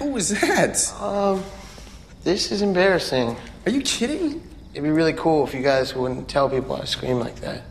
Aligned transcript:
Who 0.00 0.12
was 0.12 0.30
that? 0.40 0.92
Um, 0.98 1.44
this 2.24 2.50
is 2.50 2.62
embarrassing. 2.62 3.36
Are 3.66 3.70
you 3.70 3.82
kidding? 3.82 4.42
It'd 4.72 4.82
be 4.82 4.88
really 4.88 5.12
cool 5.12 5.46
if 5.46 5.52
you 5.52 5.62
guys 5.62 5.94
wouldn't 5.94 6.26
tell 6.26 6.48
people 6.48 6.74
I 6.74 6.86
scream 6.86 7.18
like 7.18 7.36
that. 7.40 7.62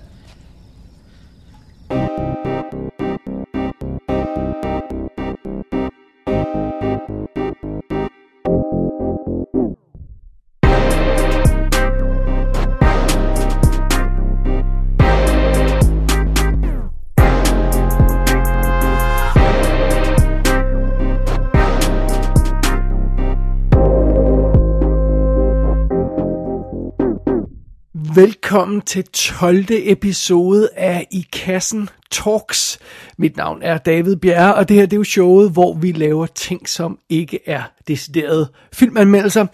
Velkommen 28.59 28.81
til 28.81 29.03
12. 29.03 29.65
episode 29.69 30.69
af 30.75 31.07
I 31.11 31.25
Kassen 31.33 31.89
Talks. 32.11 32.79
Mit 33.17 33.37
navn 33.37 33.61
er 33.61 33.77
David 33.77 34.15
Bjerre, 34.15 34.55
og 34.55 34.69
det 34.69 34.77
her 34.77 34.85
det 34.85 34.93
er 34.93 34.97
jo 34.97 35.03
showet, 35.03 35.51
hvor 35.51 35.73
vi 35.73 35.91
laver 35.91 36.25
ting, 36.25 36.69
som 36.69 36.99
ikke 37.09 37.39
er 37.45 37.61
deciderede 37.87 38.51
filmanmeldelser. 38.73 39.45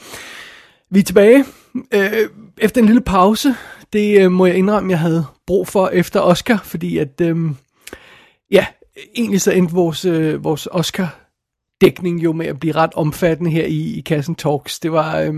Vi 0.89 0.99
er 0.99 1.03
tilbage 1.03 1.45
øh, 1.93 2.29
efter 2.57 2.81
en 2.81 2.87
lille 2.87 3.01
pause. 3.01 3.55
Det 3.93 4.21
øh, 4.21 4.31
må 4.31 4.45
jeg 4.45 4.55
indrømme, 4.55 4.91
jeg 4.91 4.99
havde 4.99 5.25
brug 5.47 5.67
for 5.67 5.87
efter 5.87 6.19
Oscar, 6.19 6.61
fordi 6.63 6.97
at, 6.97 7.21
øh, 7.21 7.37
ja, 8.51 8.65
egentlig 9.15 9.41
så 9.41 9.51
endte 9.51 9.73
vores, 9.73 10.05
øh, 10.05 10.43
vores 10.43 10.67
Oscar 10.71 11.19
dækning 11.81 12.23
jo 12.23 12.33
med 12.33 12.45
at 12.45 12.59
blive 12.59 12.75
ret 12.75 12.93
omfattende 12.93 13.51
her 13.51 13.65
i, 13.65 13.97
i 13.97 14.01
Kassen 14.01 14.35
Talks. 14.35 14.79
Det 14.79 14.91
var... 14.91 15.19
Øh, 15.19 15.33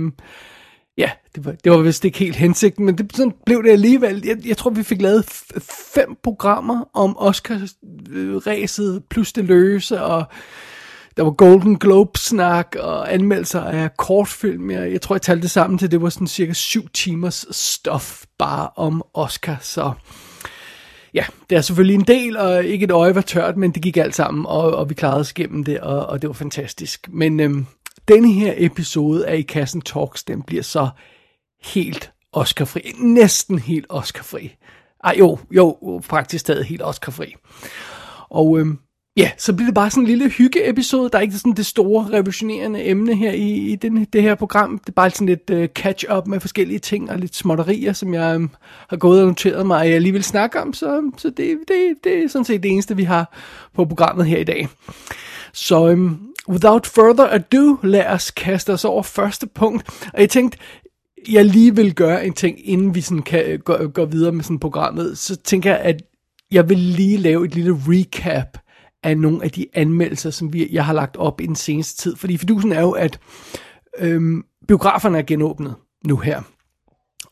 Ja, 0.98 1.12
det 1.36 1.46
var, 1.46 1.56
det 1.64 1.72
var 1.72 1.78
vist 1.78 2.06
ikke 2.06 2.20
helt 2.20 2.36
hensigten, 2.36 2.86
men 2.86 2.98
det, 2.98 3.16
sådan 3.16 3.34
blev 3.46 3.64
det 3.64 3.70
alligevel. 3.70 4.22
Jeg, 4.26 4.38
jeg 4.48 4.58
tror, 4.58 4.72
vi 4.72 4.84
fik 4.84 5.02
lavet 5.02 5.26
fem 5.94 6.16
programmer 6.24 6.90
om 6.94 7.18
Oscar-ræset, 7.18 9.04
plus 9.10 9.34
det 9.34 9.46
løse, 9.46 10.02
og 10.02 10.26
der 11.18 11.24
var 11.24 11.32
Golden 11.32 11.80
Globe-snak 11.80 12.76
og 12.80 13.14
anmeldelser 13.14 13.62
af 13.62 13.98
kortfilm. 13.98 14.72
Jeg, 14.72 14.92
jeg 14.92 15.02
tror, 15.02 15.16
jeg 15.16 15.22
talte 15.22 15.42
det 15.42 15.52
sammen 15.52 15.78
til, 15.78 15.92
det 15.92 16.02
var 16.02 16.10
sådan 16.10 16.28
cirka 16.28 16.54
syv 16.54 16.90
timers 16.90 17.46
stof 17.52 18.24
bare 18.38 18.70
om 18.76 19.04
Oscar, 19.14 19.58
så 19.62 19.94
ja, 21.14 21.26
det 21.50 21.58
er 21.58 21.62
selvfølgelig 21.62 21.96
en 21.96 22.08
del, 22.08 22.38
og 22.38 22.64
ikke 22.64 22.84
et 22.84 22.92
øje 22.92 23.16
var 23.16 23.22
tørt, 23.22 23.58
men 23.58 23.72
det 23.72 23.82
gik 23.82 23.98
alt 23.98 24.16
sammen, 24.16 24.46
og, 24.46 24.76
og 24.76 24.90
vi 24.90 24.94
klarede 24.94 25.20
os 25.20 25.34
gennem 25.34 25.64
det, 25.64 25.80
og, 25.80 26.06
og 26.06 26.22
det 26.22 26.28
var 26.28 26.34
fantastisk. 26.34 27.10
Men 27.12 27.40
øhm, 27.40 27.66
denne 28.08 28.32
her 28.32 28.54
episode 28.58 29.28
af 29.28 29.38
I 29.38 29.42
Kassen 29.42 29.82
Talks, 29.82 30.24
den 30.24 30.42
bliver 30.42 30.64
så 30.64 30.90
helt 31.64 32.12
Oscarfri. 32.32 32.92
Næsten 32.98 33.60
helt 33.60 33.86
Oscarfri. 33.90 34.56
Ej 35.04 35.16
jo, 35.20 35.40
jo, 35.52 36.02
faktisk 36.04 36.42
stadig 36.42 36.66
helt 36.66 36.82
Oscarfri. 36.82 37.36
Og 38.30 38.60
øhm, 38.60 38.80
ja, 39.18 39.32
så 39.38 39.54
bliver 39.54 39.68
det 39.68 39.76
bare 39.76 39.90
sådan 39.90 40.04
en 40.04 40.08
lille 40.08 40.30
hygge-episode. 40.30 41.10
Der 41.10 41.18
er 41.18 41.22
ikke 41.22 41.38
sådan 41.38 41.54
det 41.54 41.66
store 41.66 42.08
revolutionerende 42.14 42.86
emne 42.86 43.16
her 43.16 43.32
i, 43.32 43.52
i 43.54 43.76
den, 43.76 44.06
det 44.06 44.22
her 44.22 44.36
program. 44.36 44.80
Det 44.80 44.90
er 44.90 44.94
bare 44.94 45.10
sådan 45.10 45.28
lidt 45.28 45.50
øh, 45.50 45.70
catch-up 45.70 46.28
med 46.28 46.40
forskellige 46.40 46.80
ting 46.80 47.12
og 47.12 47.20
lidt 47.20 47.36
småtterier, 47.36 47.94
som 47.94 48.14
jeg 48.14 48.36
øhm, 48.36 48.50
har 48.90 48.98
gået 48.98 49.22
og 49.22 49.28
noteret 49.28 49.66
mig, 49.66 49.86
at 49.86 49.92
jeg 49.92 50.02
lige 50.02 50.14
vil 50.14 50.24
snakke 50.24 50.62
om. 50.62 50.74
Så, 50.74 51.12
så 51.18 51.30
det, 51.30 51.58
det, 51.68 51.96
det 52.04 52.24
er 52.24 52.28
sådan 52.28 52.46
set 52.46 52.64
det 52.64 52.72
eneste, 52.72 52.96
vi 52.96 53.04
har 53.04 53.38
på 53.74 53.86
programmet 53.86 54.26
her 54.26 54.38
i 54.38 54.44
dag. 54.44 54.68
Så 55.54 55.88
øhm, 55.90 56.18
without 56.50 56.88
further 56.88 57.28
ado, 57.28 57.78
lad 57.84 58.06
os 58.06 58.32
kaste 58.32 58.74
os 58.74 58.86
over 58.86 59.04
første 59.04 59.48
punkt. 59.48 60.06
Og 60.14 60.22
jeg 60.22 60.30
tænkte, 60.30 60.58
jeg 61.30 61.46
lige 61.46 61.76
vil 61.76 61.96
gøre 61.96 62.26
en 62.26 62.34
ting, 62.34 62.70
inden 62.70 62.96
vi 62.96 63.02
sådan 63.02 63.24
kan 63.24 63.44
øh, 63.46 63.60
gå, 63.60 63.88
gå 63.88 64.06
videre 64.06 64.32
med 64.32 64.44
sådan 64.44 64.60
programmet. 64.60 65.18
Så 65.18 65.36
tænker 65.36 65.70
jeg, 65.70 65.80
at 65.80 66.02
jeg 66.52 66.70
vil 66.70 66.78
lige 66.78 67.18
lave 67.18 67.46
et 67.46 67.56
lille 67.56 67.78
recap 67.88 68.58
af 69.04 69.18
nogle 69.18 69.44
af 69.44 69.52
de 69.52 69.66
anmeldelser, 69.74 70.30
som 70.30 70.54
vi, 70.54 70.70
jeg 70.72 70.86
har 70.86 70.94
lagt 70.94 71.18
op 71.18 71.42
i 71.42 71.46
den 71.46 71.56
seneste 71.56 72.02
tid. 72.02 72.16
Fordi 72.16 72.38
fidusen 72.38 72.72
er 72.72 72.82
jo, 72.82 72.92
at 72.92 73.20
øhm, 74.00 74.44
biograferne 74.68 75.18
er 75.18 75.22
genåbnet 75.22 75.76
nu 76.06 76.18
her. 76.18 76.42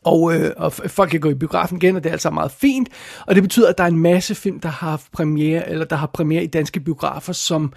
Og, 0.04 0.34
øh, 0.34 0.52
og 0.56 0.72
folk 0.72 1.10
kan 1.10 1.20
gå 1.20 1.30
i 1.30 1.34
biografen 1.34 1.76
igen, 1.76 1.96
og 1.96 2.04
det 2.04 2.10
er 2.10 2.12
altså 2.12 2.30
meget 2.30 2.52
fint. 2.52 2.88
Og 3.26 3.34
det 3.34 3.42
betyder, 3.42 3.68
at 3.68 3.78
der 3.78 3.84
er 3.84 3.88
en 3.88 3.98
masse 3.98 4.34
film, 4.34 4.60
der 4.60 4.68
har 4.68 4.90
haft 4.90 5.12
premiere, 5.12 5.70
eller 5.70 5.84
der 5.84 5.96
har 5.96 6.06
premiere 6.06 6.44
i 6.44 6.46
danske 6.46 6.80
biografer, 6.80 7.32
som 7.32 7.72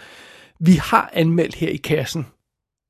vi 0.60 0.72
har 0.72 1.10
anmeldt 1.14 1.56
her 1.56 1.70
i 1.70 1.76
kassen. 1.76 2.26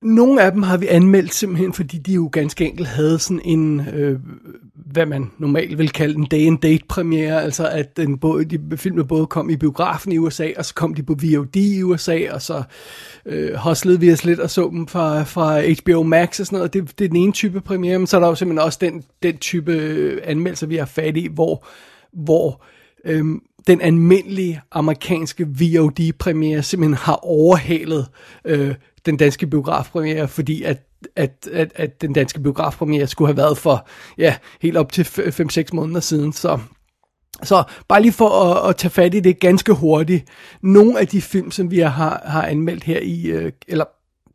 Nogle 0.01 0.41
af 0.41 0.51
dem 0.51 0.63
har 0.63 0.77
vi 0.77 0.87
anmeldt 0.87 1.33
simpelthen, 1.33 1.73
fordi 1.73 1.97
de 1.97 2.13
jo 2.13 2.29
ganske 2.31 2.65
enkelt 2.65 2.87
havde 2.87 3.19
sådan 3.19 3.41
en, 3.45 3.79
øh, 3.93 4.19
hvad 4.75 5.05
man 5.05 5.31
normalt 5.37 5.77
vil 5.77 5.89
kalde 5.89 6.15
en 6.15 6.25
day 6.25 6.47
and 6.47 6.59
date 6.59 6.83
premiere, 6.89 7.43
altså 7.43 7.67
at 7.67 7.97
den 7.97 8.17
både, 8.17 8.45
de 8.45 8.77
filmene 8.77 9.07
både 9.07 9.27
kom 9.27 9.49
i 9.49 9.57
biografen 9.57 10.11
i 10.11 10.17
USA, 10.17 10.49
og 10.57 10.65
så 10.65 10.73
kom 10.73 10.93
de 10.93 11.03
på 11.03 11.13
VOD 11.13 11.55
i 11.55 11.83
USA, 11.83 12.19
og 12.31 12.41
så 12.41 12.63
øh, 13.25 13.53
hoslede 13.53 13.99
vi 13.99 14.11
os 14.11 14.25
lidt 14.25 14.39
og 14.39 14.49
så 14.49 14.69
dem 14.69 14.87
fra, 14.87 15.23
fra 15.23 15.61
HBO 15.61 16.03
Max 16.03 16.39
og 16.39 16.45
sådan 16.45 16.57
noget. 16.57 16.73
Det, 16.73 16.99
det 16.99 17.05
er 17.05 17.09
den 17.09 17.17
ene 17.17 17.31
type 17.31 17.61
premiere, 17.61 17.99
men 17.99 18.07
så 18.07 18.17
er 18.17 18.21
der 18.21 18.27
jo 18.27 18.35
simpelthen 18.35 18.65
også 18.65 18.79
den, 18.81 19.03
den 19.23 19.37
type 19.37 19.73
øh, 19.73 20.21
anmeldelser, 20.23 20.67
vi 20.67 20.75
har 20.75 20.85
fat 20.85 21.17
i, 21.17 21.27
hvor, 21.33 21.65
hvor 22.13 22.63
øh, 23.05 23.25
den 23.69 23.81
almindelige 23.81 24.61
amerikanske 24.71 25.47
VOD-premiere 25.47 26.63
simpelthen 26.63 26.97
har 26.97 27.15
overhalet 27.15 28.07
øh, 28.45 28.75
den 29.05 29.17
danske 29.17 29.47
biografpremiere, 29.47 30.27
fordi 30.27 30.63
at, 30.63 30.77
at, 31.15 31.49
at, 31.51 31.71
at 31.75 32.01
den 32.01 32.13
danske 32.13 32.39
biografpremiere 32.39 33.07
skulle 33.07 33.27
have 33.27 33.37
været 33.37 33.57
for 33.57 33.87
ja, 34.17 34.35
helt 34.61 34.77
op 34.77 34.91
til 34.91 35.01
5-6 35.01 35.63
måneder 35.73 35.99
siden. 35.99 36.33
Så, 36.33 36.59
så 37.43 37.63
bare 37.87 38.01
lige 38.01 38.11
for 38.11 38.29
at, 38.29 38.69
at 38.69 38.75
tage 38.75 38.91
fat 38.91 39.13
i 39.13 39.19
det 39.19 39.39
ganske 39.39 39.73
hurtigt. 39.73 40.25
Nogle 40.61 40.99
af 40.99 41.07
de 41.07 41.21
film, 41.21 41.51
som 41.51 41.71
vi 41.71 41.79
har, 41.79 42.21
har 42.25 42.43
anmeldt 42.43 42.83
her 42.83 42.99
i, 42.99 43.25
øh, 43.25 43.51
eller 43.67 43.85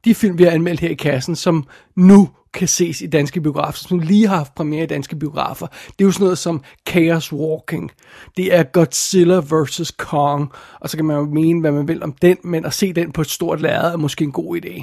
de 0.05 0.15
film, 0.15 0.39
vi 0.39 0.45
har 0.45 0.51
anmeldt 0.51 0.81
her 0.81 0.89
i 0.91 0.95
kassen, 0.95 1.37
som 1.37 1.67
nu 1.97 2.29
kan 2.55 2.69
ses 2.69 3.01
i 3.01 3.07
danske 3.07 3.41
biografer, 3.41 3.79
som 3.79 3.99
lige 3.99 4.29
har 4.29 4.37
haft 4.37 4.55
premiere 4.55 4.85
i 4.85 4.87
danske 4.87 5.17
biografer. 5.17 5.67
Det 5.67 6.01
er 6.01 6.05
jo 6.05 6.13
sådan 6.13 6.25
noget 6.25 6.39
som 6.39 6.63
Chaos 6.89 7.33
Walking. 7.33 7.91
Det 8.37 8.55
er 8.55 8.63
Godzilla 8.63 9.39
vs. 9.39 9.91
Kong. 9.99 10.53
Og 10.81 10.91
så 10.91 10.97
kan 10.97 11.07
man 11.07 11.17
jo 11.17 11.25
mene, 11.25 11.61
hvad 11.61 11.73
man 11.73 11.89
vil 11.89 12.03
om 12.03 12.13
den, 12.13 12.37
men 12.45 12.65
at 12.65 12.75
se 12.75 12.93
den 12.93 13.13
på 13.13 13.21
et 13.21 13.31
stort 13.31 13.61
lærred 13.61 13.93
er 13.93 13.97
måske 13.97 14.25
en 14.25 14.33
god 14.33 14.57
idé. 14.57 14.83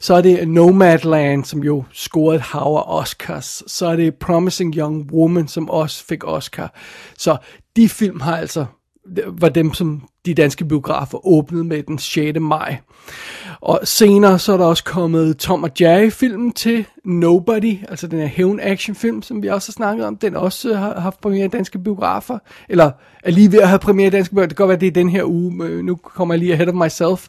Så 0.00 0.14
er 0.14 0.20
det 0.20 0.48
Nomadland, 0.48 1.44
som 1.44 1.62
jo 1.62 1.84
scorede 1.92 2.36
et 2.36 2.42
hav 2.42 2.76
af 2.76 3.00
Oscars. 3.00 3.62
Så 3.66 3.86
er 3.86 3.96
det 3.96 4.14
Promising 4.14 4.74
Young 4.74 5.12
Woman, 5.12 5.48
som 5.48 5.70
også 5.70 6.04
fik 6.04 6.24
Oscar. 6.24 6.74
Så 7.18 7.36
de 7.76 7.88
film 7.88 8.20
har 8.20 8.36
altså 8.36 8.66
var 9.26 9.48
dem, 9.48 9.74
som 9.74 10.08
de 10.26 10.34
danske 10.34 10.64
biografer 10.64 11.26
åbnede 11.26 11.64
med 11.64 11.82
den 11.82 11.98
6. 11.98 12.40
maj. 12.40 12.76
Og 13.60 13.80
senere 13.84 14.38
så 14.38 14.52
er 14.52 14.56
der 14.56 14.64
også 14.64 14.84
kommet 14.84 15.36
Tom 15.36 15.62
og 15.62 15.70
Jerry-filmen 15.80 16.52
til 16.52 16.86
Nobody, 17.04 17.78
altså 17.88 18.06
den 18.06 18.18
her 18.18 18.26
hævn-action-film, 18.26 19.22
som 19.22 19.42
vi 19.42 19.48
også 19.48 19.68
har 19.68 19.72
snakket 19.72 20.06
om. 20.06 20.16
Den 20.16 20.36
også 20.36 20.74
har 20.74 21.00
haft 21.00 21.20
premiere 21.20 21.44
i 21.44 21.48
danske 21.48 21.78
biografer, 21.78 22.38
eller 22.68 22.90
er 23.22 23.30
lige 23.30 23.52
ved 23.52 23.60
at 23.60 23.68
have 23.68 23.78
premiere 23.78 24.06
i 24.06 24.10
danske 24.10 24.34
biografer. 24.34 24.48
Det 24.48 24.56
kan 24.56 24.62
godt 24.62 24.68
være, 24.68 24.80
det 24.80 24.86
er 24.86 25.02
den 25.02 25.08
her 25.08 25.24
uge, 25.24 25.82
nu 25.82 25.96
kommer 25.96 26.34
jeg 26.34 26.38
lige 26.38 26.52
ahead 26.52 26.68
of 26.68 26.74
myself. 26.74 27.28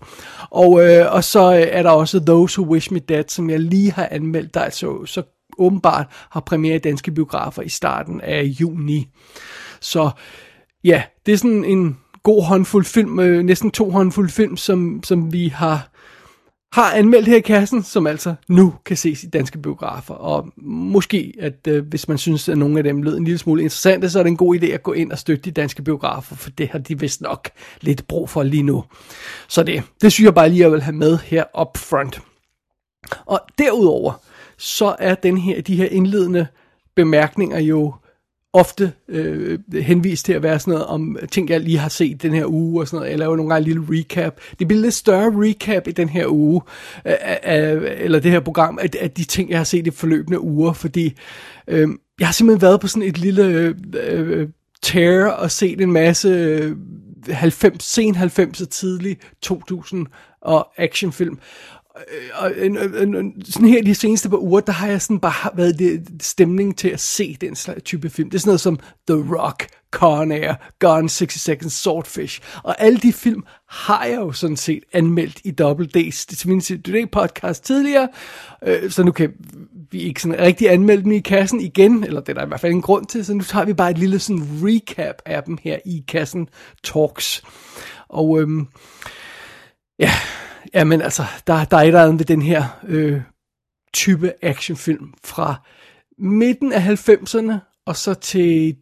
Og, 0.50 0.86
øh, 0.86 1.14
og 1.14 1.24
så 1.24 1.54
øh, 1.54 1.68
er 1.72 1.84
der 1.84 1.90
også 1.90 2.20
Those 2.20 2.62
Who 2.62 2.74
Wish 2.74 2.94
Me 2.94 3.00
Dead, 3.00 3.24
som 3.28 3.50
jeg 3.50 3.60
lige 3.60 3.92
har 3.92 4.08
anmeldt, 4.12 4.54
der 4.54 4.70
så, 4.70 5.06
så 5.06 5.24
åbenbart 5.58 6.06
har 6.30 6.40
premiere 6.40 6.76
i 6.76 6.80
danske 6.80 7.12
biografer 7.12 7.62
i 7.62 7.70
starten 7.70 8.22
af 8.22 8.44
juni. 8.44 9.08
Så 9.82 10.10
ja, 10.84 11.04
det 11.26 11.34
er 11.34 11.38
sådan 11.38 11.66
en 11.66 11.98
god 12.24 12.44
håndfuld 12.44 12.86
film, 12.86 13.20
øh, 13.20 13.44
næsten 13.44 13.72
to 13.72 13.90
håndfuld 13.90 14.30
film, 14.30 14.58
som, 14.58 15.04
som 15.04 15.34
vi 15.34 15.48
har 15.48 15.90
har 16.74 16.92
anmeldt 16.92 17.28
her 17.28 17.38
i 17.38 17.42
kassen, 17.42 17.84
som 17.84 18.08
altså 18.08 18.36
nu 18.48 18.74
kan 18.86 18.98
ses 18.98 19.24
i 19.24 19.28
danske 19.28 19.58
biografer. 19.58 20.14
Og 20.14 20.50
måske, 20.66 21.34
at 21.40 21.68
øh, 21.68 21.88
hvis 21.88 22.08
man 22.08 22.18
synes, 22.18 22.50
at 22.50 22.58
nogle 22.58 22.78
af 22.78 22.84
dem 22.84 23.02
lød 23.02 23.18
en 23.18 23.24
lille 23.24 23.38
smule 23.38 23.62
interessante, 23.62 24.10
så 24.10 24.20
er 24.20 24.24
det 24.24 24.30
en 24.30 24.38
god 24.38 24.56
idé 24.56 24.66
at 24.66 24.84
gå 24.84 24.94
ind 24.94 25.12
og 25.12 25.20
støtte 25.20 25.44
de 25.44 25.52
danske 25.52 25.82
biografer, 25.82 26.36
for 26.36 26.50
det 26.50 26.70
har 26.70 26.80
de 26.80 27.00
vist 27.00 27.22
nok 27.22 27.50
lidt 27.82 28.08
brug 28.08 28.30
for 28.30 28.44
lige 28.44 28.64
nu. 28.64 28.84
Så 29.48 29.64
det, 29.64 29.84
det 30.02 30.12
synes 30.12 30.26
jeg 30.26 30.34
bare 30.34 30.50
lige, 30.50 30.60
at 30.60 30.64
jeg 30.64 30.72
vil 30.72 30.82
have 30.82 30.96
med 30.96 31.18
her 31.18 31.44
up 31.62 31.78
front. 31.78 32.22
Og 33.26 33.40
derudover, 33.58 34.14
så 34.58 34.96
er 35.00 35.16
den 35.16 35.38
her, 35.38 35.62
de 35.62 35.76
her 35.76 35.86
indledende 35.86 36.48
bemærkninger 36.96 37.60
jo 37.60 37.94
ofte 38.54 38.92
øh, 39.10 39.60
henvist 39.74 40.26
til 40.26 40.34
at 40.34 40.44
være 40.44 40.60
sådan 40.60 40.72
noget 40.72 40.86
om 40.86 41.18
ting, 41.32 41.50
jeg 41.50 41.60
lige 41.60 41.78
har 41.78 41.90
set 41.90 42.22
den 42.22 42.34
her 42.34 42.46
uge 42.46 42.82
og 42.82 42.88
sådan 42.88 42.98
noget. 42.98 43.12
Jeg 43.12 43.20
laver 43.20 43.36
nogle 43.36 43.54
gange 43.54 43.70
en 43.70 43.74
lille 43.74 44.00
recap. 44.00 44.40
Det 44.60 44.68
bliver 44.68 44.82
lidt 44.82 44.94
større 44.94 45.32
recap 45.34 45.88
i 45.88 45.92
den 45.92 46.10
her 46.10 46.28
uge, 46.28 46.62
øh, 47.06 47.14
øh, 47.48 47.84
øh 47.84 47.92
eller 47.98 48.20
det 48.20 48.32
her 48.32 48.40
program, 48.40 48.80
af, 48.82 48.90
af 49.00 49.12
de 49.12 49.24
ting, 49.24 49.50
jeg 49.50 49.60
har 49.60 49.64
set 49.64 49.88
i 49.88 49.92
forløbende 49.92 50.40
uger, 50.40 50.74
fordi 50.74 51.14
øh, 51.68 51.88
jeg 52.20 52.28
har 52.28 52.34
simpelthen 52.34 52.62
været 52.62 52.80
på 52.80 52.88
sådan 52.88 53.10
et 53.10 53.18
lille 53.18 53.46
øh, 53.46 53.76
øh 53.94 54.48
tear 54.82 55.28
og 55.28 55.52
set 55.52 55.82
en 55.82 55.92
masse 55.92 56.28
øh, 56.30 56.76
90, 57.30 57.84
sen 57.84 58.16
90'er, 58.16 58.66
tidlig 58.66 59.18
2000 59.42 60.08
og 60.42 60.68
actionfilm 60.78 61.40
og 62.34 62.54
en, 62.58 62.78
en, 62.78 63.16
en, 63.16 63.46
sådan 63.46 63.70
her 63.70 63.84
de 63.84 63.96
seneste 63.96 64.30
par 64.30 64.38
uger, 64.38 64.60
der 64.60 64.72
har 64.72 64.88
jeg 64.88 65.02
sådan 65.02 65.20
bare 65.20 65.58
været 65.58 65.80
det, 65.80 66.08
stemning 66.22 66.78
til 66.78 66.90
at 66.90 67.00
se 67.00 67.38
den 67.42 67.56
slags 67.56 67.84
type 67.84 68.10
film. 68.10 68.30
Det 68.30 68.38
er 68.38 68.40
sådan 68.40 68.50
noget 68.50 68.62
som 68.62 68.80
The 69.08 69.36
Rock, 69.36 69.68
Con 69.92 70.32
Air, 70.32 70.54
Gone 70.80 71.10
60 71.10 71.34
Seconds, 71.34 71.74
Swordfish. 71.74 72.42
Og 72.64 72.82
alle 72.82 73.00
de 73.00 73.14
film 73.14 73.44
har 73.70 74.06
jeg 74.06 74.16
jo 74.16 74.32
sådan 74.32 74.58
set 74.58 74.84
anmeldt 74.94 75.42
i 75.44 75.52
Double 75.52 75.90
D's 75.98 76.26
til 76.36 76.50
min 76.50 76.62
Today 76.62 77.10
podcast 77.12 77.66
tidligere. 77.66 78.08
Øh, 78.64 78.92
så 78.92 79.04
nu 79.04 79.12
kan 79.12 79.34
vi 79.92 80.00
ikke 80.00 80.22
sådan 80.22 80.40
rigtig 80.40 80.72
anmelde 80.72 81.04
dem 81.04 81.12
i 81.12 81.20
kassen 81.20 81.62
igen, 81.62 82.04
eller 82.04 82.22
det 82.22 82.30
er 82.30 82.34
der 82.34 82.46
i 82.46 82.48
hvert 82.48 82.60
fald 82.60 82.72
en 82.74 82.82
grund 82.82 83.06
til, 83.06 83.26
så 83.26 83.34
nu 83.34 83.44
tager 83.44 83.66
vi 83.66 83.74
bare 83.74 83.92
et 83.92 83.98
lille 83.98 84.20
sådan 84.20 84.48
recap 84.64 85.16
af 85.26 85.44
dem 85.44 85.58
her 85.64 85.78
i 85.86 86.04
kassen 86.08 86.50
Talks. 86.84 87.44
Og 88.10 88.42
øhm, 88.42 88.68
ja, 90.00 90.12
jamen 90.74 91.02
altså, 91.02 91.24
der, 91.48 91.66
der 91.66 91.78
er 91.78 91.82
et 91.82 91.88
eller 91.88 92.04
andet 92.04 92.20
ved 92.20 92.26
den 92.26 92.42
her 92.42 92.64
øh, 92.88 93.22
type 93.94 94.34
actionfilm 94.42 95.14
fra 95.24 95.56
midten 96.18 96.74
af 96.74 97.10
90'erne 97.10 97.54
og 97.86 97.96
så 97.96 98.14
til 98.14 98.76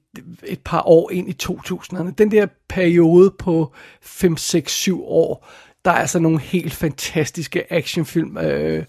et 0.44 0.60
par 0.66 0.82
år 0.86 1.12
ind 1.12 1.30
i 1.30 1.36
2000'erne. 1.44 2.12
Den 2.18 2.32
der 2.32 2.48
periode 2.70 3.34
på 3.40 3.74
5, 4.02 4.38
6, 4.38 4.72
7 4.72 5.04
år, 5.04 5.48
der 5.86 5.92
er 5.92 5.96
altså 5.96 6.20
nogle 6.20 6.40
helt 6.40 6.74
fantastiske 6.74 7.74
actionfilm, 7.74 8.38
øh, 8.38 8.84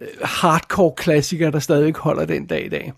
øh, 0.00 0.08
hardcore 0.22 0.92
klassikere, 0.96 1.50
der 1.50 1.58
stadigvæk 1.58 1.96
holder 1.96 2.24
den 2.24 2.46
dag 2.46 2.66
i 2.66 2.68
dag. 2.68 2.92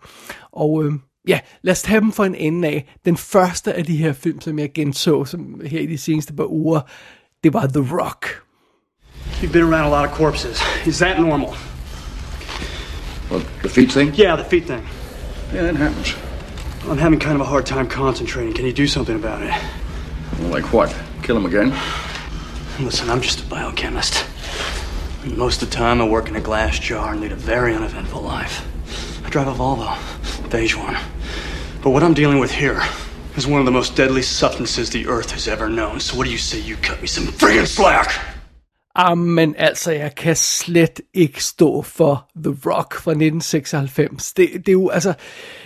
Og 0.53 0.85
øh, 0.85 0.93
ja, 1.29 1.41
lad 1.63 1.73
os 1.73 1.83
tage 1.83 2.01
dem 2.01 2.13
for 2.13 2.25
en 2.25 2.35
ende 2.35 2.69
af. 2.69 2.95
Den 3.05 3.17
første 3.17 3.75
af 3.75 3.85
de 3.85 3.97
her 3.97 4.13
film, 4.13 4.41
som 4.41 4.59
jeg 4.59 4.73
genså 4.73 5.25
som 5.25 5.61
her 5.65 5.81
i 5.81 5.87
de 5.87 5.99
seneste 5.99 6.33
par 6.33 6.51
uger, 6.51 6.81
det 7.45 7.53
var 7.53 7.67
The 7.67 7.97
Rock. 8.01 8.43
You've 9.41 9.53
been 9.53 9.63
around 9.63 9.87
a 9.87 9.91
lot 9.91 10.05
of 10.05 10.13
corpses. 10.13 10.61
Is 10.87 10.99
that 10.99 11.19
normal? 11.19 11.57
Well, 13.31 13.43
the 13.63 13.71
feet 13.71 13.91
thing? 13.91 14.13
Yeah, 14.15 14.37
the 14.37 14.45
feet 14.45 14.67
thing. 14.67 14.87
Yeah, 15.53 15.71
it 15.71 15.77
happens. 15.77 16.15
I'm 16.85 16.99
having 16.99 17.19
kind 17.19 17.37
of 17.37 17.41
a 17.41 17.45
hard 17.45 17.65
time 17.65 17.89
concentrating. 17.89 18.53
Can 18.53 18.67
you 18.67 18.73
do 18.73 18.87
something 18.87 19.17
about 19.17 19.43
it? 19.43 19.55
Well, 20.39 20.51
like 20.51 20.73
what? 20.73 20.95
Kill 21.23 21.39
him 21.39 21.47
again? 21.47 21.71
Listen, 22.81 23.09
I'm 23.09 23.23
just 23.23 23.41
a 23.41 23.47
biochemist. 23.47 24.27
And 25.23 25.39
most 25.39 25.63
of 25.63 25.71
the 25.71 25.77
time, 25.77 26.03
I 26.03 26.07
work 26.07 26.29
in 26.29 26.37
a 26.37 26.41
glass 26.41 26.79
jar 26.79 27.13
and 27.13 27.21
lead 27.21 27.33
a 27.33 27.37
very 27.37 27.75
uneventful 27.75 28.21
life. 28.21 28.67
I 29.25 29.31
drive 29.31 29.49
a 29.49 29.53
Volvo, 29.53 30.51
beige 30.51 30.77
one. 30.77 30.99
But 31.83 31.91
what 31.91 32.03
I'm 32.03 32.15
dealing 32.15 32.41
with 32.41 32.51
here 32.51 32.83
is 33.37 33.47
one 33.47 33.61
of 33.61 33.67
the 33.67 33.73
most 33.73 33.97
deadly 33.97 34.23
substances 34.23 34.91
the 34.91 35.07
Earth 35.07 35.31
has 35.31 35.49
ever 35.49 35.71
known. 35.71 36.01
So 36.01 36.17
what 36.17 36.25
do 36.25 36.31
you 36.31 36.39
say 36.39 36.59
you 36.59 36.77
cut 36.77 37.01
me 37.01 37.07
some 37.07 37.25
friggin' 37.25 37.67
slack? 37.67 38.40
Ah, 38.95 39.19
men 39.19 39.55
altså, 39.59 39.93
jeg 39.93 40.15
kan 40.15 40.37
slet 40.37 41.01
ikke 41.15 41.45
stå 41.45 41.83
for 41.83 42.31
The 42.37 42.57
Rock 42.67 42.95
fra 42.95 43.11
1996. 43.11 44.33
Det, 44.33 44.49
det 44.55 44.69
er 44.69 44.73
jo, 44.73 44.89
altså, 44.89 45.09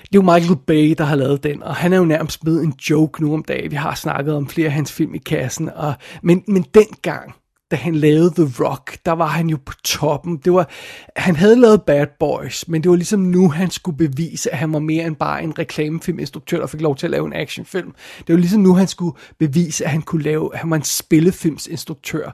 det 0.02 0.18
er 0.18 0.22
jo 0.22 0.22
Michael 0.22 0.58
Bay, 0.66 0.94
der 0.98 1.04
har 1.04 1.16
lavet 1.16 1.42
den, 1.42 1.62
og 1.62 1.74
han 1.74 1.92
er 1.92 1.96
jo 1.96 2.04
nærmest 2.04 2.40
blevet 2.40 2.64
en 2.64 2.74
joke 2.90 3.22
nu 3.22 3.34
om 3.34 3.44
dagen. 3.44 3.70
Vi 3.70 3.76
har 3.76 3.94
snakket 3.94 4.34
om 4.34 4.48
flere 4.48 4.66
af 4.66 4.72
hans 4.72 4.92
film 4.92 5.14
i 5.14 5.18
kassen, 5.18 5.68
og, 5.68 5.94
men, 6.22 6.44
men 6.48 6.66
dengang, 6.74 7.34
da 7.70 7.76
han 7.76 7.94
lavede 7.94 8.30
The 8.30 8.64
Rock, 8.64 8.98
der 9.06 9.12
var 9.12 9.26
han 9.26 9.48
jo 9.48 9.58
på 9.66 9.72
toppen. 9.84 10.36
Det 10.36 10.52
var, 10.52 10.70
han 11.16 11.36
havde 11.36 11.56
lavet 11.56 11.82
Bad 11.82 12.06
Boys, 12.18 12.68
men 12.68 12.82
det 12.82 12.90
var 12.90 12.96
ligesom 12.96 13.20
nu, 13.20 13.50
han 13.50 13.70
skulle 13.70 13.96
bevise, 13.98 14.50
at 14.50 14.58
han 14.58 14.72
var 14.72 14.78
mere 14.78 15.06
end 15.06 15.16
bare 15.16 15.42
en 15.42 15.58
reklamefilminstruktør, 15.58 16.60
der 16.60 16.66
fik 16.66 16.80
lov 16.80 16.96
til 16.96 17.06
at 17.06 17.10
lave 17.10 17.26
en 17.26 17.32
actionfilm. 17.32 17.94
Det 18.18 18.32
var 18.34 18.36
ligesom 18.36 18.60
nu, 18.60 18.74
han 18.74 18.88
skulle 18.88 19.16
bevise, 19.38 19.84
at 19.84 19.90
han 19.90 20.02
kunne 20.02 20.22
lave, 20.22 20.54
at 20.54 20.60
han 20.60 20.70
var 20.70 20.76
en 20.76 20.82
spillefilmsinstruktør. 20.82 22.30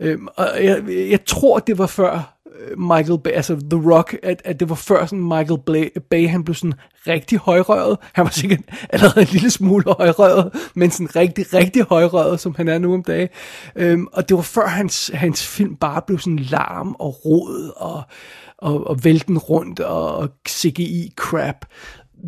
Øhm, 0.00 0.28
og 0.36 0.48
jeg, 0.64 0.82
jeg 0.88 1.24
tror, 1.24 1.58
det 1.58 1.78
var 1.78 1.86
før 1.86 2.39
Michael 2.76 3.18
Bay, 3.18 3.30
altså 3.30 3.54
The 3.70 3.92
Rock, 3.92 4.16
at, 4.22 4.42
at 4.44 4.60
det 4.60 4.68
var 4.68 4.74
før 4.74 5.06
sådan 5.06 5.24
Michael 5.24 5.60
Bay, 5.66 5.98
Bay, 6.10 6.28
han 6.28 6.44
blev 6.44 6.54
sådan 6.54 6.74
rigtig 7.06 7.38
højrøret. 7.38 7.98
Han 8.12 8.24
var 8.24 8.30
sikkert 8.30 8.60
allerede 8.92 9.20
en 9.20 9.28
lille 9.32 9.50
smule 9.50 9.84
højrøret, 9.98 10.70
men 10.74 10.90
sådan 10.90 11.16
rigtig, 11.16 11.54
rigtig 11.54 11.82
højrøret, 11.82 12.40
som 12.40 12.54
han 12.54 12.68
er 12.68 12.78
nu 12.78 12.94
om 12.94 13.02
dagen. 13.02 13.28
Øhm, 13.76 14.06
og 14.12 14.28
det 14.28 14.36
var 14.36 14.42
før 14.42 14.66
hans, 14.66 15.10
hans 15.14 15.46
film 15.46 15.76
bare 15.76 16.02
blev 16.06 16.18
sådan 16.18 16.38
larm 16.38 16.96
og 16.98 17.24
rod 17.24 17.72
og, 17.76 18.02
og, 18.58 18.86
og 18.86 19.04
vælten 19.04 19.38
rundt 19.38 19.80
og, 19.80 20.16
og 20.16 20.28
CGI-crap. 20.48 21.66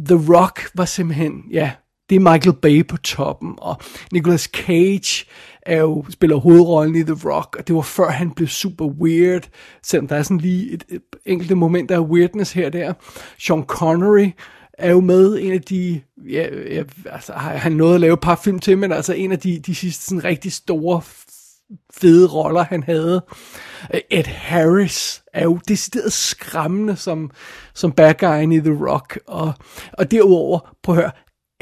The 0.07 0.35
Rock 0.37 0.61
var 0.75 0.85
simpelthen, 0.85 1.43
ja, 1.53 1.71
det 2.13 2.17
er 2.17 2.33
Michael 2.33 2.57
Bay 2.57 2.87
på 2.87 2.97
toppen, 2.97 3.55
og 3.59 3.77
Nicolas 4.13 4.43
Cage 4.43 5.27
er 5.63 5.81
jo, 5.81 6.05
spiller 6.11 6.37
hovedrollen 6.37 6.95
i 6.95 7.03
The 7.03 7.31
Rock, 7.31 7.57
og 7.59 7.67
det 7.69 7.77
var 7.77 7.83
før 7.83 8.11
han 8.11 8.31
blev 8.31 8.49
super 8.49 8.85
weird, 8.85 9.49
selvom 9.83 10.09
der 10.09 10.17
er 10.17 10.23
sådan 10.23 10.39
lige 10.39 10.71
et, 10.71 10.85
et 10.89 11.03
enkelte 11.25 11.55
moment 11.55 11.91
af 11.91 11.99
weirdness 11.99 12.53
her 12.53 12.69
der. 12.69 12.93
Sean 13.39 13.63
Connery 13.63 14.31
er 14.73 14.91
jo 14.91 15.01
med 15.01 15.39
en 15.41 15.53
af 15.53 15.63
de, 15.63 16.01
ja, 16.31 16.47
ja 16.75 16.83
altså 17.07 17.33
han 17.33 17.73
nåede 17.73 17.95
at 17.95 18.01
lave 18.01 18.15
et 18.15 18.21
par 18.21 18.41
film 18.45 18.59
til, 18.59 18.79
men 18.79 18.93
altså 18.93 19.13
en 19.13 19.33
af 19.33 19.39
de, 19.39 19.59
de 19.59 19.75
sidste 19.75 20.05
sådan 20.05 20.25
rigtig 20.25 20.53
store 20.53 21.01
fede 21.95 22.29
roller, 22.29 22.65
han 22.65 22.83
havde. 22.83 23.25
Ed 24.11 24.25
Harris 24.25 25.23
er 25.33 25.45
jo 25.45 25.59
decideret 25.69 26.13
skræmmende 26.13 26.97
som, 26.97 27.31
som 27.75 27.93
bad 27.93 28.15
guyen 28.15 28.53
i 28.53 28.61
The 28.61 28.87
Rock. 28.91 29.19
Og, 29.27 29.53
og 29.93 30.11
derudover, 30.11 30.77
prøv 30.83 30.95
at 30.95 31.03
høre, 31.03 31.13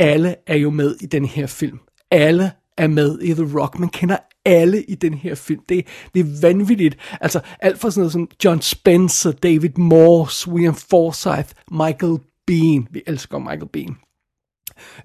alle 0.01 0.37
er 0.47 0.57
jo 0.57 0.71
med 0.71 0.97
i 1.01 1.07
den 1.07 1.25
her 1.25 1.47
film. 1.47 1.79
Alle 2.11 2.53
er 2.77 2.87
med 2.87 3.19
i 3.23 3.35
The 3.35 3.59
Rock. 3.59 3.79
Man 3.79 3.89
kender 3.89 4.17
alle 4.45 4.83
i 4.83 4.95
den 4.95 5.15
her 5.15 5.35
film. 5.35 5.61
Det, 5.69 5.87
det 6.15 6.21
er 6.21 6.41
vanvittigt. 6.43 6.97
Altså 7.21 7.41
alt 7.61 7.79
fra 7.79 7.91
sådan 7.91 8.01
noget 8.01 8.13
som 8.13 8.29
John 8.45 8.61
Spencer, 8.61 9.33
David 9.33 9.71
Morse, 9.77 10.51
William 10.51 10.75
Forsythe, 10.75 11.55
Michael 11.71 12.19
Bean. 12.47 12.89
Vi 12.91 13.03
elsker 13.07 13.39
Michael 13.39 13.69
Bean 13.73 13.97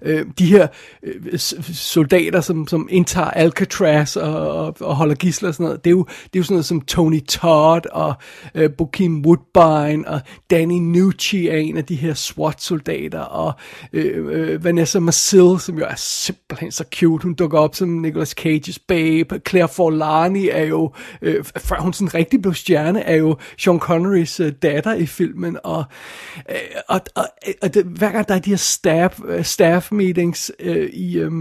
øh, 0.02 0.26
de 0.38 0.46
her 0.46 0.66
øh, 1.02 1.38
soldater, 1.38 2.40
som, 2.40 2.68
som 2.68 2.88
indtager 2.90 3.30
Alcatraz 3.30 4.16
og, 4.16 4.50
og, 4.50 4.76
og 4.80 4.96
holder 4.96 5.14
gisler 5.14 5.48
og 5.48 5.54
sådan 5.54 5.64
noget, 5.64 5.84
det 5.84 5.90
er 5.90 5.94
jo, 5.94 6.04
det 6.04 6.36
er 6.36 6.40
jo 6.40 6.42
sådan 6.42 6.54
noget 6.54 6.66
som 6.66 6.80
Tony 6.80 7.24
Todd 7.26 7.86
og 7.92 8.14
øh, 8.54 8.70
Bokeem 8.78 9.24
Woodbine 9.26 10.08
og 10.08 10.20
Danny 10.50 10.78
Nucci 10.78 11.48
er 11.48 11.56
en 11.56 11.76
af 11.76 11.84
de 11.84 11.94
her 11.94 12.14
SWAT-soldater 12.14 13.20
og 13.20 13.52
øh, 13.92 14.26
øh, 14.30 14.64
Vanessa 14.64 15.00
Marcel, 15.00 15.60
som 15.60 15.78
jo 15.78 15.84
er 15.84 15.94
simpelthen 15.96 16.72
så 16.72 16.84
cute, 16.94 17.22
hun 17.22 17.34
dukker 17.34 17.58
op 17.58 17.74
som 17.74 17.88
Nicolas 17.88 18.34
Cage's 18.40 18.84
babe, 18.88 19.40
Claire 19.48 19.68
Forlani 19.68 20.48
er 20.48 20.64
jo, 20.64 20.92
øh, 21.22 21.44
før 21.58 21.80
hun 21.80 21.92
sådan 21.92 22.14
rigtig 22.14 22.42
blev 22.42 22.54
stjerne, 22.54 23.02
er 23.02 23.16
jo 23.16 23.36
Sean 23.58 23.78
Connerys 23.78 24.40
øh, 24.40 24.52
datter 24.62 24.94
i 24.94 25.06
filmen, 25.06 25.58
og, 25.64 25.84
øh, 26.50 26.56
og, 26.88 27.00
og, 27.14 27.24
og 27.62 27.74
det, 27.74 27.84
hver 27.84 28.12
gang 28.12 28.28
der 28.28 28.34
er 28.34 28.38
de 28.38 28.50
her 28.50 28.56
stab, 28.56 29.12
øh, 29.26 29.44
stab 29.44 29.65
staff 29.66 29.92
meetings 29.92 30.52
øh, 30.60 30.90
i, 30.92 31.18
øh, 31.18 31.32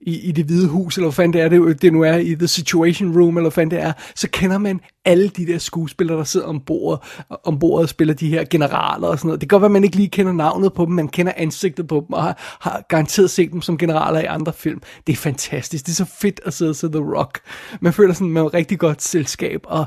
i, 0.00 0.28
i 0.28 0.32
det 0.32 0.44
hvide 0.44 0.68
hus, 0.68 0.96
eller 0.96 1.06
hvad 1.06 1.14
fanden 1.14 1.32
det 1.32 1.40
er, 1.40 1.48
det, 1.48 1.82
det 1.82 1.92
nu 1.92 2.02
er, 2.02 2.16
i 2.16 2.34
The 2.34 2.48
Situation 2.48 3.20
Room, 3.20 3.36
eller 3.36 3.50
hvad 3.50 3.50
fanden 3.50 3.76
det 3.76 3.84
er, 3.84 3.92
så 4.14 4.28
kender 4.30 4.58
man 4.58 4.80
alle 5.04 5.28
de 5.28 5.46
der 5.46 5.58
skuespillere, 5.58 6.18
der 6.18 6.24
sidder 6.24 6.46
ombord, 6.46 7.06
ombord 7.44 7.80
og 7.80 7.88
spiller 7.88 8.14
de 8.14 8.28
her 8.28 8.44
generaler 8.44 9.08
og 9.08 9.18
sådan 9.18 9.28
noget. 9.28 9.40
Det 9.40 9.48
kan 9.48 9.56
godt 9.56 9.62
være, 9.62 9.68
at 9.68 9.72
man 9.72 9.84
ikke 9.84 9.96
lige 9.96 10.08
kender 10.08 10.32
navnet 10.32 10.72
på 10.72 10.84
dem, 10.84 10.94
man 10.94 11.08
kender 11.08 11.32
ansigtet 11.36 11.88
på 11.88 12.04
dem, 12.08 12.12
og 12.12 12.22
har, 12.22 12.58
har 12.60 12.84
garanteret 12.88 13.30
set 13.30 13.52
dem 13.52 13.62
som 13.62 13.78
generaler 13.78 14.20
i 14.20 14.24
andre 14.24 14.52
film. 14.52 14.82
Det 15.06 15.12
er 15.12 15.16
fantastisk. 15.16 15.86
Det 15.86 15.92
er 15.92 15.96
så 15.96 16.16
fedt 16.20 16.40
at 16.44 16.54
sidde 16.54 16.70
og 16.70 16.76
se 16.76 16.88
The 16.88 17.16
Rock. 17.16 17.40
Man 17.80 17.92
føler 17.92 18.14
sådan, 18.14 18.28
man 18.28 18.42
er 18.42 18.46
et 18.46 18.54
rigtig 18.54 18.78
godt 18.78 19.02
selskab, 19.02 19.60
og 19.64 19.86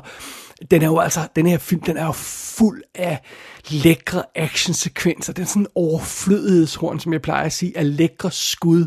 den 0.70 0.82
er 0.82 0.86
jo 0.86 0.98
altså, 0.98 1.20
den 1.36 1.46
her 1.46 1.58
film, 1.58 1.80
den 1.80 1.96
er 1.96 2.06
jo 2.06 2.12
fuld 2.56 2.82
af 2.94 3.20
lækre 3.68 4.22
actionsekvenser. 4.34 5.32
Den 5.32 5.46
sådan 5.46 5.66
overflødighedshorn, 5.74 7.00
som 7.00 7.12
jeg 7.12 7.22
plejer 7.22 7.44
at 7.44 7.52
sige, 7.52 7.78
af 7.78 7.96
lækre 7.96 8.30
skud. 8.30 8.86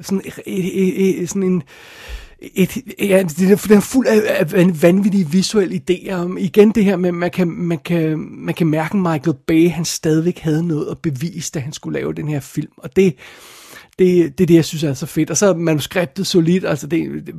Sådan, 0.00 0.22
et, 0.24 0.40
et, 0.46 1.22
et, 1.22 1.28
sådan 1.28 1.42
en 1.42 1.62
et, 2.40 2.76
ja, 3.00 3.22
det 3.22 3.50
er, 3.50 3.56
den 3.68 3.76
er 3.76 3.80
fuld 3.80 4.06
af, 4.06 4.46
af 4.54 4.82
vanvittige 4.82 5.30
visuelle 5.30 5.82
idéer. 5.90 6.36
Igen 6.38 6.70
det 6.70 6.84
her 6.84 6.96
med, 6.96 7.12
man 7.12 7.30
kan, 7.30 7.48
man 7.48 7.78
kan, 7.78 8.18
man 8.18 8.54
kan 8.54 8.66
mærke, 8.66 8.96
Michael 8.96 9.36
Bay, 9.46 9.70
han 9.70 9.84
stadigvæk 9.84 10.38
havde 10.38 10.66
noget 10.66 10.90
at 10.90 10.98
bevise, 10.98 11.50
da 11.54 11.58
han 11.58 11.72
skulle 11.72 11.98
lave 11.98 12.14
den 12.14 12.28
her 12.28 12.40
film. 12.40 12.72
Og 12.76 12.96
det, 12.96 13.16
det, 13.98 14.38
det 14.38 14.44
er 14.44 14.46
det, 14.46 14.54
jeg 14.54 14.64
synes 14.64 14.84
er 14.84 14.94
så 14.94 15.06
fedt. 15.06 15.30
Og 15.30 15.36
så 15.36 15.46
er 15.46 15.54
manuskriptet 15.54 16.26
solidt, 16.26 16.64
altså 16.64 16.86
det, 16.86 17.26
det, 17.26 17.34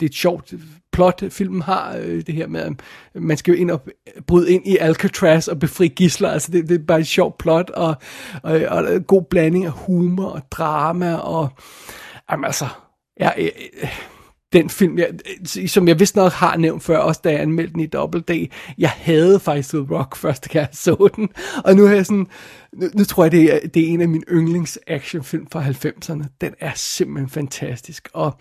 det 0.00 0.02
er 0.02 0.06
et 0.06 0.14
sjovt 0.14 0.54
plot, 0.92 1.22
filmen 1.30 1.62
har, 1.62 1.96
øh, 1.96 2.22
det 2.26 2.34
her 2.34 2.46
med, 2.46 2.60
at 2.60 2.72
man 3.14 3.36
skal 3.36 3.54
jo 3.54 3.60
ind 3.60 3.70
og 3.70 3.82
bryde 4.26 4.52
ind 4.52 4.66
i 4.66 4.76
Alcatraz 4.76 5.48
og 5.48 5.58
befri 5.58 5.88
gisler, 5.88 6.30
altså 6.30 6.52
det, 6.52 6.68
det 6.68 6.80
er 6.80 6.84
bare 6.86 7.00
et 7.00 7.06
sjovt 7.06 7.38
plot, 7.38 7.70
og, 7.70 7.94
og, 8.42 8.60
og 8.68 9.06
god 9.06 9.22
blanding 9.22 9.64
af 9.64 9.72
humor 9.72 10.26
og 10.26 10.42
drama, 10.50 11.14
og 11.14 11.48
jamen 12.30 12.44
altså, 12.44 12.66
ja, 13.20 13.30
den 14.52 14.70
film, 14.70 14.98
jeg, 14.98 15.08
som 15.66 15.88
jeg 15.88 16.00
vist 16.00 16.16
nok 16.16 16.32
har 16.32 16.56
nævnt 16.56 16.82
før, 16.82 16.98
også 16.98 17.20
da 17.24 17.30
jeg 17.30 17.40
anmeldte 17.40 17.72
den 17.72 17.80
i 17.80 17.86
Double 17.86 18.20
D, 18.20 18.50
jeg 18.78 18.90
havde 18.90 19.40
faktisk 19.40 19.68
The 19.68 19.86
Rock 19.90 20.16
første 20.16 20.48
gang 20.48 20.62
jeg 20.62 20.68
så 20.72 21.08
den, 21.16 21.28
og 21.64 21.76
nu 21.76 21.86
har 21.86 21.94
jeg 21.94 22.06
sådan, 22.06 22.26
nu, 22.72 22.86
nu 22.94 23.04
tror 23.04 23.24
jeg, 23.24 23.32
det 23.32 23.54
er, 23.54 23.68
det 23.68 23.82
er 23.82 23.88
en 23.88 24.00
af 24.00 24.08
mine 24.08 24.24
yndlings 24.30 24.78
actionfilm 24.86 25.46
fra 25.52 25.64
90'erne. 25.64 26.24
Den 26.40 26.54
er 26.60 26.70
simpelthen 26.74 27.28
fantastisk, 27.28 28.08
og, 28.12 28.40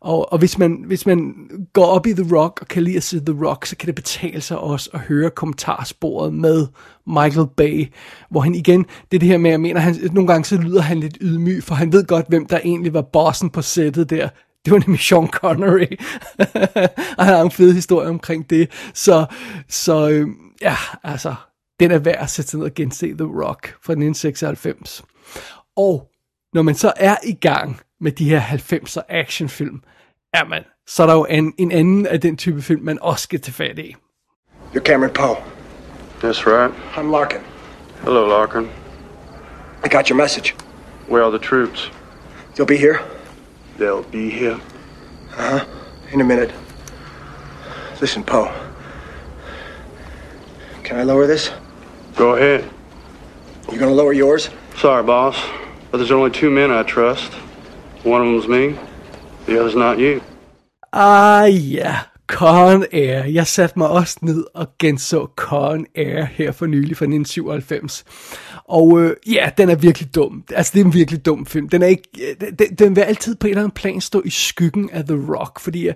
og, 0.00 0.32
og 0.32 0.38
hvis, 0.38 0.58
man, 0.58 0.84
hvis 0.86 1.06
man 1.06 1.34
går 1.72 1.86
op 1.86 2.06
i 2.06 2.12
The 2.12 2.36
Rock 2.36 2.58
og 2.60 2.68
kan 2.68 2.82
lide 2.82 2.96
at 2.96 3.02
se 3.02 3.20
The 3.20 3.46
Rock, 3.46 3.66
så 3.66 3.76
kan 3.76 3.86
det 3.86 3.94
betale 3.94 4.40
sig 4.40 4.58
også 4.58 4.90
at 4.94 5.00
høre 5.00 5.30
kommentarsporet 5.30 6.34
med 6.34 6.66
Michael 7.06 7.48
Bay, 7.56 7.86
hvor 8.30 8.40
han 8.40 8.54
igen, 8.54 8.86
det 9.10 9.16
er 9.16 9.18
det 9.18 9.28
her 9.28 9.38
med, 9.38 9.50
jeg 9.50 9.60
mener, 9.60 9.80
han, 9.80 9.96
nogle 10.12 10.26
gange 10.26 10.44
så 10.44 10.56
lyder 10.56 10.82
han 10.82 11.00
lidt 11.00 11.18
ydmyg, 11.20 11.62
for 11.62 11.74
han 11.74 11.92
ved 11.92 12.06
godt, 12.06 12.28
hvem 12.28 12.46
der 12.46 12.60
egentlig 12.64 12.94
var 12.94 13.02
bossen 13.02 13.50
på 13.50 13.62
sættet 13.62 14.10
der, 14.10 14.28
det 14.68 14.74
var 14.74 14.84
nemlig 14.86 15.00
Sean 15.00 15.28
Connery. 15.28 15.96
og 17.18 17.24
han 17.24 17.34
har 17.34 17.42
en 17.42 17.50
fed 17.50 17.72
historie 17.74 18.08
omkring 18.08 18.50
det. 18.50 18.90
Så, 18.94 19.26
så 19.68 20.08
øh, 20.08 20.28
ja, 20.60 20.76
altså, 21.04 21.34
den 21.80 21.90
er 21.90 21.98
værd 21.98 22.22
at 22.22 22.30
sætte 22.30 22.50
sig 22.50 22.58
ned 22.58 22.66
og 22.66 22.74
gense 22.74 23.06
The 23.06 23.26
Rock 23.26 23.68
fra 23.68 23.92
1996. 23.92 25.04
Og 25.76 26.10
når 26.54 26.62
man 26.62 26.74
så 26.74 26.92
er 26.96 27.16
i 27.24 27.32
gang 27.32 27.80
med 28.00 28.12
de 28.12 28.30
her 28.30 28.40
90'er 28.40 29.02
actionfilm, 29.08 29.82
er 30.34 30.44
man, 30.44 30.64
så 30.86 31.02
er 31.02 31.06
der 31.06 31.14
jo 31.14 31.26
en, 31.30 31.54
en 31.58 31.72
anden 31.72 32.06
af 32.06 32.20
den 32.20 32.36
type 32.36 32.62
film, 32.62 32.82
man 32.82 32.98
også 33.02 33.22
skal 33.22 33.40
tage 33.40 33.52
fat 33.52 33.78
i. 33.78 33.94
You're 34.74 34.80
Cameron 34.80 35.14
Poe. 35.14 35.36
That's 36.22 36.46
right. 36.46 36.74
I'm 36.96 37.10
Larkin. 37.10 37.40
Hello, 38.02 38.28
Larkin. 38.28 38.70
I 39.84 39.88
got 39.88 40.08
your 40.08 40.16
message. 40.16 40.54
Where 41.10 41.22
are 41.24 41.38
the 41.38 41.46
troops? 41.46 41.92
You'll 42.58 42.66
be 42.66 42.76
here 42.76 43.17
They'll 43.78 44.02
be 44.02 44.28
here. 44.30 44.58
in 46.12 46.20
a 46.20 46.24
minute. 46.24 46.50
Listen, 48.00 48.24
Poe. 48.24 48.52
Can 50.82 50.98
I 50.98 51.04
lower 51.04 51.26
this? 51.26 51.50
Go 52.16 52.34
ahead. 52.34 52.64
You 53.70 53.78
gonna 53.78 53.92
lower 53.92 54.12
yours? 54.12 54.50
Sorry, 54.76 55.02
boss, 55.02 55.36
but 55.90 55.98
there's 55.98 56.10
only 56.10 56.30
two 56.30 56.50
men 56.50 56.70
I 56.70 56.82
trust. 56.82 57.32
One 58.04 58.22
of 58.22 58.26
them's 58.26 58.48
me. 58.48 58.78
The 59.46 59.60
other's 59.60 59.74
not 59.76 59.98
you. 59.98 60.20
Ah 60.92 61.44
ja, 61.44 61.94
Con 62.26 62.84
Air. 62.92 63.24
Jeg 63.24 63.46
satte 63.46 63.78
mig 63.78 63.88
også 63.88 64.18
ned 64.22 64.44
og 64.54 64.66
genså 64.78 65.26
Con 65.36 65.86
Air 65.94 66.24
her 66.24 66.52
for 66.52 66.66
nylig 66.66 66.96
fra 66.96 67.04
1997. 67.04 68.04
Og 68.68 69.00
øh, 69.00 69.16
ja, 69.26 69.50
den 69.58 69.68
er 69.68 69.74
virkelig 69.74 70.14
dum. 70.14 70.44
Altså, 70.54 70.72
det 70.74 70.80
er 70.80 70.84
en 70.84 70.94
virkelig 70.94 71.26
dum 71.26 71.46
film. 71.46 71.68
Den, 71.68 71.82
er 71.82 71.86
ikke, 71.86 72.08
øh, 72.40 72.50
den, 72.58 72.74
den 72.74 72.96
vil 72.96 73.02
altid 73.02 73.34
på 73.34 73.46
en 73.46 73.50
eller 73.50 73.62
anden 73.62 73.74
plan 73.74 74.00
stå 74.00 74.22
i 74.24 74.30
skyggen 74.30 74.90
af 74.90 75.04
The 75.04 75.34
Rock, 75.36 75.60
fordi 75.60 75.86
jeg, 75.86 75.94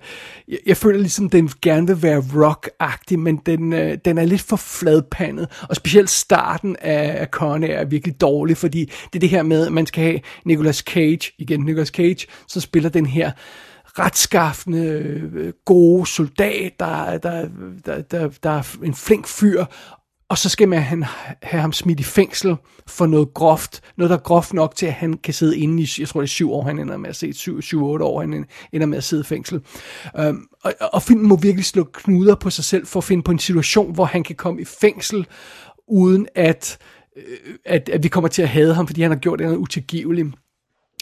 jeg, 0.49 0.59
jeg 0.67 0.77
føler 0.77 0.99
ligesom, 0.99 1.31
den 1.31 1.51
gerne 1.63 1.87
vil 1.87 2.03
være 2.03 2.19
rock-agtig, 2.19 3.19
men 3.19 3.37
den, 3.37 3.73
øh, 3.73 3.99
den 4.05 4.19
er 4.19 4.25
lidt 4.25 4.41
for 4.41 4.57
fladpandet. 4.57 5.49
Og 5.69 5.77
specielt 5.77 6.11
starten 6.11 6.77
af, 6.81 7.27
Con 7.27 7.65
Air 7.65 7.79
er 7.79 7.85
virkelig 7.85 8.21
dårlig, 8.21 8.57
fordi 8.57 8.85
det 8.85 9.15
er 9.15 9.21
det 9.21 9.29
her 9.29 9.43
med, 9.43 9.67
at 9.67 9.73
man 9.73 9.87
skal 9.87 10.05
have 10.05 10.21
Nicolas 10.45 10.77
Cage, 10.77 11.33
igen 11.39 11.61
Nicolas 11.61 11.89
Cage, 11.89 12.27
så 12.49 12.61
spiller 12.61 12.89
den 12.89 13.07
her 13.07 13.31
retskaffende, 13.99 14.87
øh, 15.35 15.53
gode 15.65 16.07
soldat, 16.07 16.73
der, 16.81 17.19
der, 17.19 17.49
der, 17.87 18.03
der, 18.03 18.29
der 18.43 18.51
er 18.51 18.77
en 18.83 18.95
flink 18.95 19.27
fyr, 19.27 19.65
og 20.33 20.39
så 20.39 20.49
skal 20.49 20.69
man 20.69 20.83
han, 20.83 21.05
have 21.43 21.61
ham 21.61 21.73
smidt 21.73 22.01
i 22.01 22.03
fængsel 22.03 22.57
for 22.87 23.07
noget 23.07 23.35
groft, 23.35 23.81
noget 23.97 24.11
der 24.11 24.17
er 24.17 24.21
groft 24.21 24.53
nok 24.53 24.77
til, 24.77 24.87
at 24.87 24.93
han 24.93 25.15
kan 25.15 25.35
sidde 25.35 25.59
inde 25.59 25.83
i, 25.83 25.89
jeg 25.99 26.09
tror 26.09 26.21
det 26.21 26.27
er 26.27 26.31
syv 26.31 26.53
år, 26.53 26.63
han 26.63 26.79
ender 26.79 26.97
med 26.97 27.11
at 27.11 27.17
sidde, 27.17 27.33
syv, 27.33 27.63
syv, 27.63 27.85
otte 27.85 28.05
år, 28.05 28.21
han 28.21 28.47
ender 28.73 28.87
med 28.87 28.99
at 28.99 29.05
sidde 29.05 29.21
i 29.21 29.25
fængsel. 29.25 29.61
Um, 30.19 30.49
og, 30.65 30.75
og 30.93 31.03
filmen 31.03 31.29
må 31.29 31.37
virkelig 31.37 31.65
slå 31.65 31.85
knuder 31.93 32.35
på 32.35 32.51
sig 32.51 32.65
selv 32.65 32.87
for 32.87 33.01
at 33.01 33.05
finde 33.05 33.23
på 33.23 33.33
en 33.33 33.39
situation, 33.39 33.95
hvor 33.95 34.05
han 34.05 34.25
kan 34.25 34.37
komme 34.37 34.61
i 34.61 34.65
fængsel, 34.65 35.27
uden 35.89 36.27
at, 36.35 36.79
øh, 37.17 37.55
at, 37.65 37.89
at 37.89 38.03
vi 38.03 38.09
kommer 38.09 38.29
til 38.29 38.43
at 38.43 38.49
hade 38.49 38.75
ham, 38.75 38.87
fordi 38.87 39.03
han 39.03 39.11
har 39.11 39.19
gjort 39.19 39.41
noget 39.41 39.57
utilgiveligt. 39.57 40.29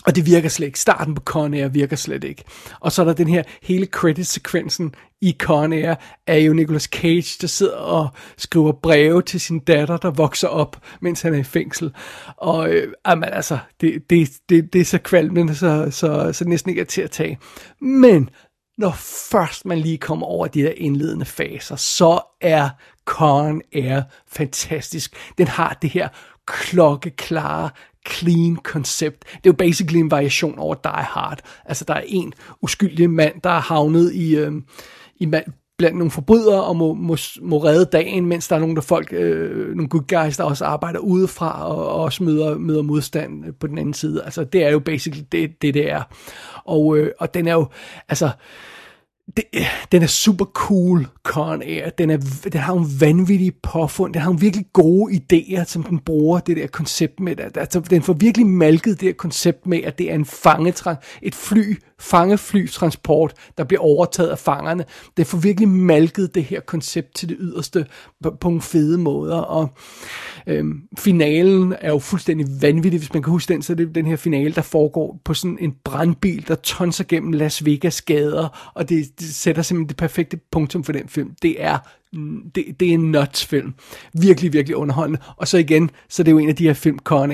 Og 0.07 0.17
det 0.17 0.27
virker 0.27 0.49
slet 0.49 0.67
ikke. 0.67 0.81
Starten 0.81 1.15
på 1.15 1.23
Con 1.25 1.55
Air 1.55 1.69
virker 1.69 1.97
slet 1.97 2.25
ikke. 2.25 2.45
Og 2.81 2.93
så 2.93 3.03
er 3.03 3.07
der 3.07 3.13
den 3.13 3.29
her 3.29 3.43
hele 3.63 3.87
credit-sekvensen 3.87 4.95
i 5.21 5.37
Con 5.39 5.73
Air, 5.73 5.95
er 6.27 6.37
jo 6.37 6.53
Nicolas 6.53 6.83
Cage, 6.83 7.39
der 7.41 7.47
sidder 7.47 7.77
og 7.77 8.09
skriver 8.37 8.73
breve 8.73 9.23
til 9.23 9.41
sin 9.41 9.59
datter, 9.59 9.97
der 9.97 10.11
vokser 10.11 10.49
op, 10.49 10.83
mens 11.01 11.23
han 11.23 11.35
er 11.35 11.39
i 11.39 11.43
fængsel. 11.43 11.93
Og 12.37 12.71
øh, 12.71 12.93
jamen, 13.09 13.29
altså, 13.33 13.59
det, 13.81 14.11
det, 14.11 14.31
det, 14.49 14.73
det 14.73 14.81
er 14.81 14.85
så 14.85 14.99
kvalmende, 14.99 15.55
så, 15.55 15.89
så, 15.91 16.33
så 16.33 16.45
næsten 16.45 16.69
ikke 16.71 16.81
er 16.81 16.85
til 16.85 17.03
at 17.03 17.11
tage. 17.11 17.39
Men 17.81 18.31
når 18.79 18.93
først 19.31 19.67
man 19.67 19.79
lige 19.79 19.99
kommer 19.99 20.27
over 20.27 20.47
de 20.47 20.63
der 20.63 20.73
indledende 20.77 21.25
faser, 21.25 21.77
så 21.77 22.21
er 22.41 22.69
Con 23.05 23.63
Air 23.73 24.03
fantastisk. 24.29 25.17
Den 25.39 25.49
har 25.49 25.79
det 25.83 25.91
her 25.91 26.09
klokkeklare, 26.47 27.71
clean 28.09 28.57
koncept. 28.57 29.25
Det 29.25 29.35
er 29.35 29.41
jo 29.47 29.53
basically 29.53 29.99
en 29.99 30.11
variation 30.11 30.59
over 30.59 30.75
Die 30.75 30.93
Hard. 30.93 31.41
Altså, 31.65 31.85
der 31.89 31.95
er 31.95 32.03
en 32.07 32.33
uskyldig 32.63 33.11
mand, 33.11 33.41
der 33.45 33.51
er 33.51 33.61
havnet 33.61 34.13
i, 34.15 34.37
øh, 34.37 34.53
i 35.17 35.27
mand, 35.27 35.45
blandt 35.81 35.99
nogle 35.99 36.11
forbrydere 36.11 36.65
og 36.65 36.77
må, 36.77 36.95
må, 36.95 37.17
må 37.43 37.59
redde 37.59 37.85
dagen, 37.85 38.27
mens 38.27 38.49
der 38.49 38.57
er 38.57 38.61
nogle 38.61 38.75
der 38.75 38.81
folk, 38.81 39.13
øh, 39.13 39.75
nogle 39.77 39.89
good 39.89 40.25
guys, 40.25 40.37
der 40.37 40.45
også 40.45 40.65
arbejder 40.65 40.99
udefra 40.99 41.69
og, 41.69 41.89
og 41.89 42.03
også 42.03 42.23
møder, 42.23 42.59
møder 42.59 42.83
modstand 42.83 43.47
øh, 43.47 43.53
på 43.61 43.67
den 43.67 43.79
anden 43.79 43.95
side. 43.95 44.25
Altså, 44.25 44.45
det 44.45 44.65
er 44.65 44.71
jo 44.71 44.79
basically 44.79 45.25
det, 45.33 45.63
det, 45.63 45.75
det 45.75 45.91
er. 45.91 46.03
Og, 46.65 46.99
øh, 46.99 47.11
og 47.19 47.35
den 47.35 47.49
er 47.49 47.53
jo, 47.53 47.67
altså, 48.09 48.31
det, 49.37 49.45
den 49.93 50.03
er 50.03 50.07
super 50.07 50.45
cool, 50.45 51.07
Con 51.23 51.63
Air. 51.63 51.91
Den, 51.91 52.11
er, 52.11 52.17
den 52.53 52.61
har 52.61 52.75
en 52.75 53.01
vanvittig 53.01 53.55
påfund. 53.63 54.15
Den 54.15 54.23
har 54.23 54.31
en 54.31 54.41
virkelig 54.41 54.67
gode 54.73 55.15
idéer, 55.15 55.65
som 55.65 55.83
den 55.83 55.99
bruger 55.99 56.41
det 56.41 56.57
der 56.57 56.67
koncept 56.67 57.21
med. 57.21 57.41
Altså, 57.57 57.81
den 57.81 58.03
får 58.03 58.13
virkelig 58.13 58.47
malket 58.47 59.01
det 59.01 59.07
der 59.07 59.13
koncept 59.13 59.67
med, 59.67 59.81
at 59.85 59.99
det 59.99 60.11
er 60.11 60.15
en 60.15 60.25
fangetræ, 60.25 60.95
et 61.23 61.35
fly, 61.35 61.77
fangeflytransport, 62.01 63.33
der 63.59 63.65
bliver 63.65 63.81
overtaget 63.81 64.29
af 64.29 64.39
fangerne. 64.39 64.85
Det 65.17 65.27
får 65.27 65.39
virkelig 65.39 65.69
malket 65.69 66.35
det 66.35 66.45
her 66.45 66.61
koncept 66.61 67.15
til 67.15 67.29
det 67.29 67.37
yderste 67.41 67.87
på, 68.23 68.31
på 68.41 68.49
nogle 68.49 68.63
fede 68.63 68.99
måder. 68.99 69.37
Og 69.37 69.71
øhm, 70.47 70.83
finalen 70.99 71.75
er 71.81 71.89
jo 71.89 71.99
fuldstændig 71.99 72.47
vanvittig. 72.61 73.01
Hvis 73.01 73.13
man 73.13 73.23
kan 73.23 73.31
huske 73.31 73.53
den, 73.53 73.63
så 73.63 73.73
er 73.73 73.77
det 73.77 73.95
den 73.95 74.07
her 74.07 74.17
finale, 74.17 74.55
der 74.55 74.63
foregår 74.63 75.21
på 75.25 75.35
sådan 75.35 75.59
en 75.61 75.75
brandbil, 75.85 76.49
der 76.49 76.55
tonser 76.55 77.05
gennem 77.05 77.33
Las 77.33 77.65
Vegas 77.65 78.03
gader, 78.03 78.71
og 78.75 78.89
det, 78.89 79.21
det 79.21 79.35
sætter 79.35 79.63
simpelthen 79.63 79.89
det 79.89 79.97
perfekte 79.97 80.41
punktum 80.53 80.85
for 80.85 80.93
den 80.93 81.09
film. 81.09 81.35
Det 81.43 81.63
er 81.63 81.79
det, 82.55 82.65
det 82.81 82.89
er 82.89 82.95
en 82.95 83.11
nuts 83.13 83.47
film. 83.47 83.75
Virkelig, 84.13 84.53
virkelig 84.53 84.77
underholdende. 84.77 85.21
Og 85.37 85.49
så 85.49 85.59
igen, 85.59 85.91
så 86.09 86.23
det 86.23 86.29
er 86.29 86.33
jo 86.33 86.39
en 86.39 86.49
af 86.49 86.57
de 86.57 86.67
her 86.67 86.75
film, 86.75 86.99
Con 86.99 87.33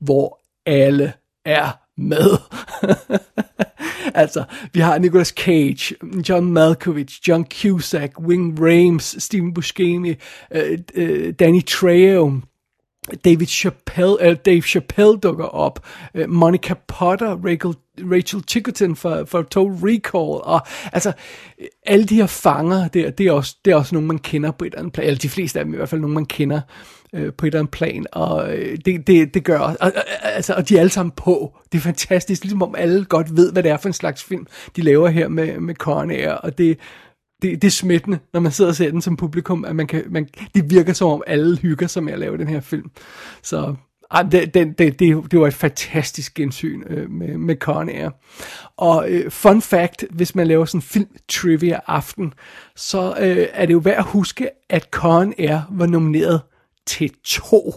hvor 0.00 0.40
alle 0.66 1.12
er 1.44 1.79
med. 2.00 2.38
altså, 4.14 4.44
vi 4.72 4.80
har 4.80 4.98
Nicolas 4.98 5.28
Cage, 5.28 5.94
John 6.28 6.52
Malkovich, 6.52 7.28
John 7.28 7.46
Cusack, 7.60 8.20
Wing 8.20 8.58
Rames, 8.60 9.16
Steven 9.18 9.54
Buscemi, 9.54 10.14
uh, 10.54 10.60
uh, 10.96 11.30
Danny 11.38 11.62
Trejo, 11.62 12.32
David 13.24 13.46
Chappelle, 13.46 14.16
eller 14.20 14.34
Dave 14.34 14.62
Chappelle 14.62 15.16
dukker 15.16 15.44
op, 15.44 15.86
uh, 16.14 16.28
Monica 16.28 16.74
Potter, 16.88 17.36
Rachel, 17.44 17.74
Rachel 18.12 18.42
Chickerton 18.48 18.96
for, 18.96 19.24
for 19.24 19.42
Total 19.42 19.88
Recall, 19.88 20.40
og 20.42 20.60
altså, 20.92 21.12
alle 21.86 22.04
de 22.04 22.14
her 22.14 22.26
fanger 22.26 22.88
der, 22.88 23.10
det 23.10 23.26
er 23.26 23.32
også, 23.32 23.56
det 23.64 23.70
er 23.70 23.76
også 23.76 23.94
nogen, 23.94 24.08
man 24.08 24.18
kender 24.18 24.50
på 24.50 24.64
et 24.64 24.66
eller 24.66 24.78
andet 24.78 24.92
plan, 24.92 25.06
eller 25.06 25.18
de 25.18 25.28
fleste 25.28 25.58
af 25.58 25.64
dem 25.64 25.74
i 25.74 25.76
hvert 25.76 25.88
fald 25.88 26.00
nogen, 26.00 26.14
man 26.14 26.26
kender 26.26 26.56
øh, 26.56 26.99
Øh, 27.14 27.32
på 27.32 27.46
et 27.46 27.48
eller 27.48 27.58
andet 27.58 27.70
plan, 27.70 28.06
og 28.12 28.58
øh, 28.58 28.78
det, 28.84 29.06
det, 29.06 29.34
det 29.34 29.44
gør 29.44 29.58
og, 29.58 29.76
og, 29.80 29.92
altså, 30.22 30.54
og 30.54 30.68
de 30.68 30.76
er 30.76 30.80
alle 30.80 30.90
sammen 30.90 31.12
på, 31.16 31.58
det 31.72 31.78
er 31.78 31.82
fantastisk, 31.82 32.42
ligesom 32.42 32.62
om 32.62 32.74
alle 32.78 33.04
godt 33.04 33.36
ved, 33.36 33.52
hvad 33.52 33.62
det 33.62 33.70
er 33.70 33.76
for 33.76 33.88
en 33.88 33.92
slags 33.92 34.24
film, 34.24 34.46
de 34.76 34.82
laver 34.82 35.08
her 35.08 35.28
med, 35.28 35.60
med 35.60 35.74
Con 35.74 36.10
Air, 36.10 36.32
og 36.32 36.58
det, 36.58 36.78
det, 37.42 37.62
det 37.62 37.68
er 37.68 37.72
smittende, 37.72 38.18
når 38.32 38.40
man 38.40 38.52
sidder 38.52 38.70
og 38.70 38.76
ser 38.76 38.90
den 38.90 39.02
som 39.02 39.16
publikum, 39.16 39.64
at 39.64 39.76
man 39.76 39.86
kan, 39.86 40.04
man, 40.10 40.28
det 40.54 40.70
virker 40.70 40.92
som 40.92 41.08
om 41.08 41.22
alle 41.26 41.58
hygger 41.58 41.86
sig 41.86 42.02
med 42.02 42.12
at 42.12 42.18
lave 42.18 42.38
den 42.38 42.48
her 42.48 42.60
film. 42.60 42.90
Så 43.42 43.74
ej, 44.10 44.22
det, 44.22 44.54
det, 44.54 44.78
det, 44.78 44.98
det, 44.98 45.30
det 45.30 45.40
var 45.40 45.46
et 45.46 45.54
fantastisk 45.54 46.34
gensyn 46.34 46.82
øh, 46.86 47.10
med, 47.10 47.38
med 47.38 47.56
Con 47.56 47.88
Air. 47.88 48.10
Og 48.76 49.10
øh, 49.10 49.30
fun 49.30 49.62
fact, 49.62 50.04
hvis 50.10 50.34
man 50.34 50.46
laver 50.46 50.64
sådan 50.64 50.78
en 50.78 50.82
film 50.82 51.08
trivia 51.28 51.80
aften, 51.86 52.34
så 52.76 53.14
øh, 53.20 53.46
er 53.52 53.66
det 53.66 53.72
jo 53.72 53.78
værd 53.78 53.98
at 53.98 54.04
huske, 54.04 54.48
at 54.68 54.88
Con 54.90 55.34
Air 55.38 55.60
var 55.70 55.86
nomineret 55.86 56.40
til 56.90 57.10
to 57.24 57.74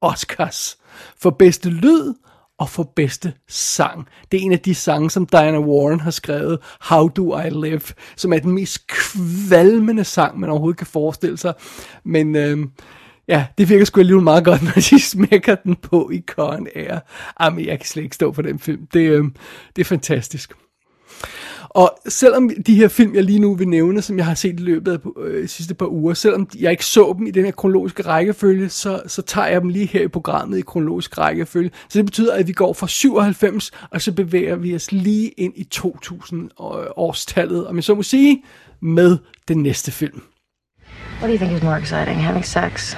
Oscars 0.00 0.78
for 1.16 1.30
bedste 1.30 1.70
lyd 1.70 2.14
og 2.58 2.68
for 2.68 2.92
bedste 2.96 3.32
sang. 3.48 4.08
Det 4.32 4.40
er 4.40 4.44
en 4.44 4.52
af 4.52 4.60
de 4.60 4.74
sange, 4.74 5.10
som 5.10 5.26
Diana 5.26 5.58
Warren 5.58 6.00
har 6.00 6.10
skrevet, 6.10 6.58
How 6.80 7.08
Do 7.08 7.38
I 7.38 7.50
Live, 7.50 7.80
som 8.16 8.32
er 8.32 8.38
den 8.38 8.52
mest 8.52 8.86
kvalmende 8.86 10.04
sang, 10.04 10.40
man 10.40 10.50
overhovedet 10.50 10.78
kan 10.78 10.86
forestille 10.86 11.36
sig. 11.38 11.54
Men 12.04 12.36
øhm, 12.36 12.70
ja, 13.28 13.46
det 13.58 13.68
virker 13.68 13.84
sgu 13.84 14.00
alligevel 14.00 14.24
meget 14.24 14.44
godt, 14.44 14.62
når 14.74 14.82
de 14.90 15.00
smækker 15.00 15.54
den 15.54 15.76
på 15.76 16.10
i 16.12 16.22
Con 16.26 16.66
Air. 16.74 16.98
Jamen, 17.40 17.66
jeg 17.66 17.78
kan 17.78 17.86
slet 17.86 18.02
ikke 18.02 18.14
stå 18.14 18.32
for 18.32 18.42
den 18.42 18.58
film. 18.58 18.86
Det, 18.92 19.10
øhm, 19.10 19.34
det 19.76 19.82
er 19.82 19.86
fantastisk. 19.86 20.52
Og 21.74 21.98
selvom 22.08 22.50
de 22.66 22.74
her 22.74 22.88
film, 22.88 23.14
jeg 23.14 23.24
lige 23.24 23.38
nu 23.38 23.54
vil 23.54 23.68
nævne, 23.68 24.02
som 24.02 24.18
jeg 24.18 24.26
har 24.26 24.34
set 24.34 24.60
i 24.60 24.62
løbet 24.62 24.92
af 24.92 24.98
øh, 25.20 25.48
sidste 25.48 25.74
par 25.74 25.86
uger, 25.86 26.14
selvom 26.14 26.48
jeg 26.60 26.70
ikke 26.70 26.86
så 26.86 27.14
dem 27.18 27.26
i 27.26 27.30
den 27.30 27.44
her 27.44 27.52
kronologiske 27.52 28.02
rækkefølge, 28.02 28.68
så, 28.68 29.02
så 29.06 29.22
tager 29.22 29.46
jeg 29.46 29.60
dem 29.60 29.68
lige 29.68 29.86
her 29.86 30.02
i 30.02 30.08
programmet 30.08 30.58
i 30.58 30.60
kronologisk 30.60 31.18
rækkefølge. 31.18 31.70
Så 31.88 31.98
det 31.98 32.04
betyder, 32.04 32.34
at 32.34 32.46
vi 32.46 32.52
går 32.52 32.72
fra 32.72 32.86
97, 32.86 33.70
og 33.90 34.02
så 34.02 34.12
bevæger 34.12 34.56
vi 34.56 34.74
os 34.74 34.92
lige 34.92 35.28
ind 35.28 35.52
i 35.56 35.68
2000-årstallet, 35.74 37.66
om 37.68 37.76
jeg 37.76 37.84
så 37.84 37.94
må 37.94 38.02
sige, 38.02 38.44
med 38.82 39.18
den 39.48 39.62
næste 39.62 39.90
film. 39.90 40.22
What 41.20 41.28
do 41.28 41.32
you 41.32 41.38
think 41.38 41.52
is 41.52 41.62
more 41.62 41.78
exciting, 41.78 42.24
having 42.24 42.44
sex 42.44 42.96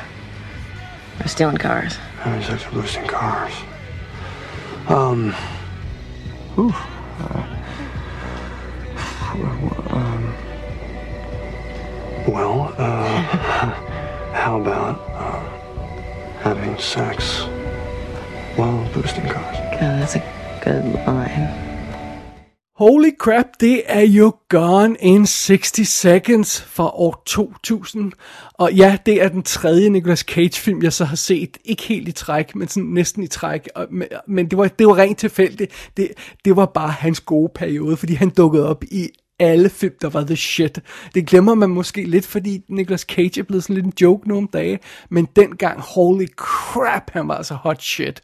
or 1.21 1.29
stealing 1.29 1.59
cars? 1.59 1.97
Having 1.97 2.45
sex 2.45 2.67
or 2.67 2.71
boosting 2.73 3.07
cars. 3.07 3.53
Um. 4.91 5.33
Ooh. 6.59 6.75
Uh, 7.21 7.64
um, 9.35 10.35
well, 12.27 12.75
uh, 12.79 13.21
how 14.33 14.61
about 14.61 15.01
uh, 15.11 15.41
having 16.41 16.79
sex 16.79 17.43
while 18.57 18.89
boosting 18.93 19.29
cars? 19.29 19.57
God, 19.73 20.01
that's 20.01 20.17
a 20.17 20.61
good 20.65 20.85
line. 21.07 21.65
Holy 22.77 23.11
crap, 23.19 23.47
det 23.61 23.83
er 23.87 24.01
jo 24.01 24.35
Gone 24.49 24.97
in 25.01 25.27
60 25.27 25.89
Seconds 25.89 26.61
fra 26.63 26.91
år 26.95 27.23
2000. 27.27 28.13
Og 28.53 28.73
ja, 28.73 28.99
det 29.07 29.23
er 29.23 29.29
den 29.29 29.43
tredje 29.43 29.91
Nicolas 29.91 30.19
Cage 30.19 30.61
film, 30.61 30.83
jeg 30.83 30.93
så 30.93 31.05
har 31.05 31.17
set. 31.17 31.59
Ikke 31.65 31.83
helt 31.83 32.09
i 32.09 32.13
træk, 32.13 32.55
men 32.55 32.69
sådan 32.69 32.83
næsten 32.83 33.23
i 33.23 33.27
træk. 33.27 33.69
Men 34.27 34.51
det 34.51 34.59
var, 34.59 34.69
det 34.69 34.87
var 34.87 34.99
rent 34.99 35.19
tilfældigt. 35.19 35.91
Det, 35.97 36.09
det 36.45 36.57
var 36.57 36.67
bare 36.67 36.91
hans 36.91 37.21
gode 37.21 37.53
periode, 37.55 37.97
fordi 37.97 38.15
han 38.15 38.31
dukkede 38.31 38.69
op 38.69 38.85
i 38.85 39.11
alle 39.39 39.69
film, 39.69 39.95
der 40.01 40.09
var 40.09 40.25
the 40.25 40.37
shit. 40.37 40.81
Det 41.15 41.27
glemmer 41.27 41.55
man 41.55 41.71
måske 41.71 42.05
lidt, 42.05 42.27
fordi 42.27 42.63
Nicolas 42.69 43.01
Cage 43.01 43.41
er 43.41 43.45
blevet 43.45 43.63
sådan 43.63 43.75
lidt 43.75 43.87
en 43.87 43.93
joke 44.01 44.29
nogle 44.29 44.49
dage. 44.53 44.79
Men 45.11 45.29
dengang, 45.37 45.81
holy 45.81 46.27
crap, 46.37 47.11
han 47.11 47.29
var 47.29 47.35
altså 47.35 47.55
hot 47.55 47.83
shit. 47.83 48.23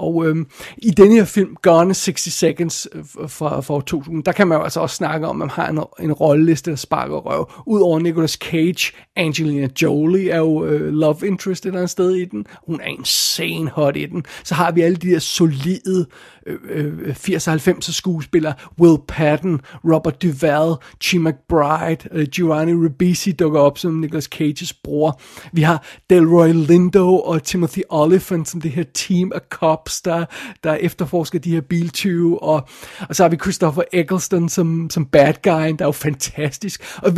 Og 0.00 0.26
øhm, 0.26 0.46
i 0.78 0.90
denne 0.90 1.14
her 1.14 1.24
film, 1.24 1.56
Gone 1.62 1.94
60 1.94 2.20
Seconds 2.20 2.88
øh, 2.92 3.04
øh, 3.20 3.30
fra, 3.30 3.60
fra 3.60 3.80
2000, 3.80 4.24
der 4.24 4.32
kan 4.32 4.48
man 4.48 4.58
jo 4.58 4.64
altså 4.64 4.80
også 4.80 4.96
snakke 4.96 5.26
om, 5.26 5.36
at 5.36 5.38
man 5.38 5.50
har 5.50 5.68
en, 5.68 6.04
en 6.04 6.12
rolleliste, 6.12 6.70
der 6.70 6.76
sparker 6.76 7.16
røv. 7.16 7.50
Udover 7.66 7.98
Nicolas 7.98 8.32
Cage, 8.32 8.92
Angelina 9.16 9.68
Jolie 9.82 10.30
er 10.30 10.38
jo 10.38 10.64
øh, 10.64 10.92
love 10.92 11.26
interest 11.26 11.64
et 11.64 11.66
eller 11.66 11.78
andet 11.78 11.90
sted 11.90 12.14
i 12.14 12.24
den. 12.24 12.46
Hun 12.66 12.80
er 12.80 12.86
insane 12.86 13.70
hot 13.70 13.96
i 13.96 14.06
den. 14.06 14.24
Så 14.44 14.54
har 14.54 14.72
vi 14.72 14.80
alle 14.80 14.96
de 14.96 15.10
der 15.10 15.18
solide 15.18 16.06
øh, 16.46 16.58
øh, 16.70 16.98
øh 16.98 17.14
80-90'er 17.14 17.92
skuespillere. 17.92 18.54
Will 18.80 18.98
Patton, 19.08 19.60
Robert 19.84 20.22
Duvall, 20.22 20.74
Chi 21.02 21.18
McBride, 21.18 22.08
øh, 22.12 22.26
Giovanni 22.26 22.72
Ribisi 22.72 23.32
dukker 23.32 23.60
op 23.60 23.78
som 23.78 23.92
Nicolas 23.92 24.24
Cages 24.24 24.72
bror. 24.72 25.20
Vi 25.52 25.62
har 25.62 25.86
Delroy 26.10 26.52
Lindo 26.52 27.20
og 27.20 27.42
Timothy 27.42 27.80
Olyphant 27.88 28.48
som 28.48 28.60
det 28.60 28.70
her 28.70 28.84
team 28.94 29.32
af 29.34 29.40
cops, 29.50 30.02
der, 30.02 30.24
der 30.64 30.74
efterforsker 30.74 31.38
de 31.38 31.50
her 31.50 31.60
biltyve. 31.60 32.42
Og, 32.42 32.68
og 33.08 33.16
så 33.16 33.22
har 33.22 33.28
vi 33.28 33.36
Christopher 33.36 33.82
Eccleston 33.92 34.48
som, 34.48 34.90
som 34.90 35.06
bad 35.06 35.34
guy, 35.42 35.50
der 35.50 35.84
er 35.84 35.84
jo 35.84 35.92
fantastisk. 35.92 36.98
Og, 37.02 37.12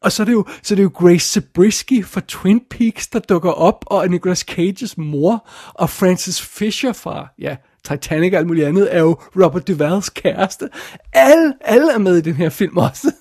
og 0.00 0.12
så, 0.12 0.22
er 0.22 0.24
det 0.24 0.32
jo, 0.32 0.44
så 0.62 0.74
er 0.74 0.76
det 0.76 0.82
jo 0.82 0.90
Grace 0.94 1.32
Zabriskie 1.32 2.04
fra 2.04 2.20
Twin 2.28 2.60
Peaks, 2.70 3.06
der 3.06 3.18
dukker 3.18 3.50
op, 3.50 3.84
og 3.86 4.08
Nicolas 4.08 4.40
Cages 4.40 4.98
mor, 4.98 5.48
og 5.74 5.90
Francis 5.90 6.42
Fisher 6.42 6.92
fra, 6.92 7.28
ja, 7.38 7.56
Titanic 7.84 8.32
og 8.32 8.38
alt 8.38 8.46
muligt 8.46 8.66
andet, 8.66 8.94
er 8.94 9.00
jo 9.00 9.12
Robert 9.12 9.68
Duvalls 9.68 10.10
kæreste. 10.10 10.68
Alle, 11.12 11.54
alle 11.60 11.92
er 11.92 11.98
med 11.98 12.16
i 12.16 12.20
den 12.20 12.34
her 12.34 12.48
film 12.48 12.76
også. 12.76 13.12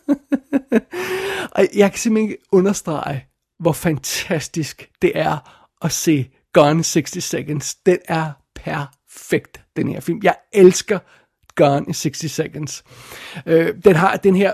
og 1.55 1.67
jeg 1.75 1.91
kan 1.91 1.99
simpelthen 1.99 2.29
ikke 2.29 2.43
understrege, 2.51 3.25
hvor 3.59 3.71
fantastisk 3.73 4.89
det 5.01 5.11
er 5.15 5.37
at 5.81 5.91
se 5.91 6.29
Gone 6.53 6.83
60 6.83 7.23
Seconds. 7.23 7.75
Den 7.75 7.97
er 8.07 8.31
perfekt, 8.55 9.61
den 9.75 9.87
her 9.87 9.99
film. 9.99 10.19
Jeg 10.23 10.35
elsker 10.53 10.99
Gone 11.55 11.85
in 11.87 11.93
60 11.93 12.31
Seconds. 12.31 12.83
Øh, 13.45 13.73
den 13.85 13.95
har 13.95 14.15
den 14.15 14.35
her, 14.35 14.53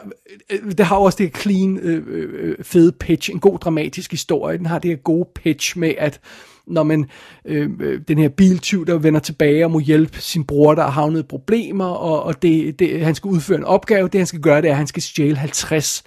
øh, 0.49 0.71
det 0.71 0.86
har 0.86 0.95
også 0.95 1.17
det 1.17 1.25
her 1.25 1.41
clean, 1.41 1.77
øh, 1.77 2.03
øh, 2.07 2.29
øh, 2.34 2.63
fede 2.63 2.91
pitch, 2.91 3.31
en 3.31 3.39
god 3.39 3.60
dramatisk 3.60 4.12
historie. 4.12 4.57
Den 4.57 4.65
har 4.65 4.79
det 4.79 4.91
her 4.91 4.97
gode 4.97 5.29
pitch 5.36 5.77
med, 5.77 5.93
at 5.97 6.21
når 6.69 6.84
man, 6.84 7.05
øh, 7.45 7.69
øh, 7.79 8.01
den 8.08 8.17
her 8.17 8.29
biltyv, 8.29 8.86
der 8.86 8.97
vender 8.97 9.19
tilbage 9.19 9.65
og 9.65 9.71
må 9.71 9.79
hjælpe 9.79 10.21
sin 10.21 10.43
bror, 10.43 10.75
der 10.75 10.84
har 10.84 10.89
havnet 10.89 11.27
problemer, 11.27 11.86
og, 11.86 12.23
og 12.23 12.41
det, 12.41 12.79
det, 12.79 13.05
han 13.05 13.15
skal 13.15 13.27
udføre 13.27 13.58
en 13.58 13.63
opgave, 13.63 14.08
det 14.08 14.19
han 14.19 14.27
skal 14.27 14.41
gøre, 14.41 14.62
det 14.62 14.67
er, 14.67 14.71
at 14.71 14.77
han 14.77 14.88
skal 14.88 15.03
stjæle 15.03 15.36
50 15.36 16.03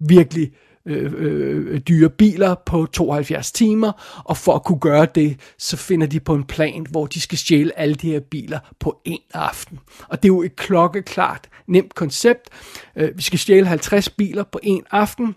virkelig 0.00 0.52
øh, 0.86 1.12
øh, 1.16 1.80
dyre 1.80 2.10
biler 2.10 2.54
på 2.66 2.86
72 2.86 3.52
timer, 3.52 4.22
og 4.24 4.36
for 4.36 4.54
at 4.54 4.64
kunne 4.64 4.78
gøre 4.78 5.06
det, 5.14 5.40
så 5.58 5.76
finder 5.76 6.06
de 6.06 6.20
på 6.20 6.34
en 6.34 6.44
plan, 6.44 6.86
hvor 6.90 7.06
de 7.06 7.20
skal 7.20 7.38
stjæle 7.38 7.78
alle 7.78 7.94
de 7.94 8.10
her 8.10 8.20
biler 8.20 8.58
på 8.80 9.00
en 9.04 9.18
aften. 9.34 9.78
Og 10.08 10.22
det 10.22 10.28
er 10.28 10.34
jo 10.34 10.42
et 10.42 10.56
klokkeklart, 10.56 11.48
nemt 11.66 11.94
koncept. 11.94 12.48
Øh, 12.96 13.16
vi 13.16 13.22
skal 13.22 13.38
stjæle 13.38 13.66
50 13.66 14.08
biler 14.08 14.44
på 14.52 14.60
en 14.62 14.82
aften, 14.90 15.34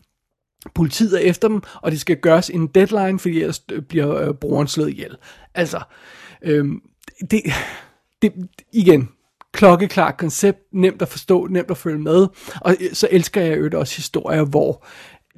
Politiet 0.74 1.14
er 1.14 1.30
efter 1.30 1.48
dem, 1.48 1.62
og 1.82 1.92
det 1.92 2.00
skal 2.02 2.18
gøres 2.18 2.50
en 2.50 2.68
deadline, 2.68 3.20
fordi 3.20 3.42
ellers 3.42 3.62
øh, 3.72 3.82
bliver 3.82 4.16
øh, 4.16 4.34
brugeren 4.34 4.68
slået 4.68 4.90
ihjel. 4.90 5.18
Altså, 5.56 5.80
øh, 6.42 6.66
det, 7.32 7.42
det, 8.22 8.34
igen, 8.74 9.10
klokkeklart 9.54 10.18
koncept, 10.18 10.60
nemt 10.74 11.02
at 11.02 11.08
forstå, 11.08 11.48
nemt 11.48 11.72
at 11.72 11.78
følge 11.78 12.00
med, 12.00 12.28
og 12.62 12.76
øh, 12.82 12.94
så 12.94 13.08
elsker 13.12 13.42
jeg 13.42 13.60
jo 13.60 13.80
også 13.80 13.96
historier, 13.96 14.44
hvor 14.44 14.86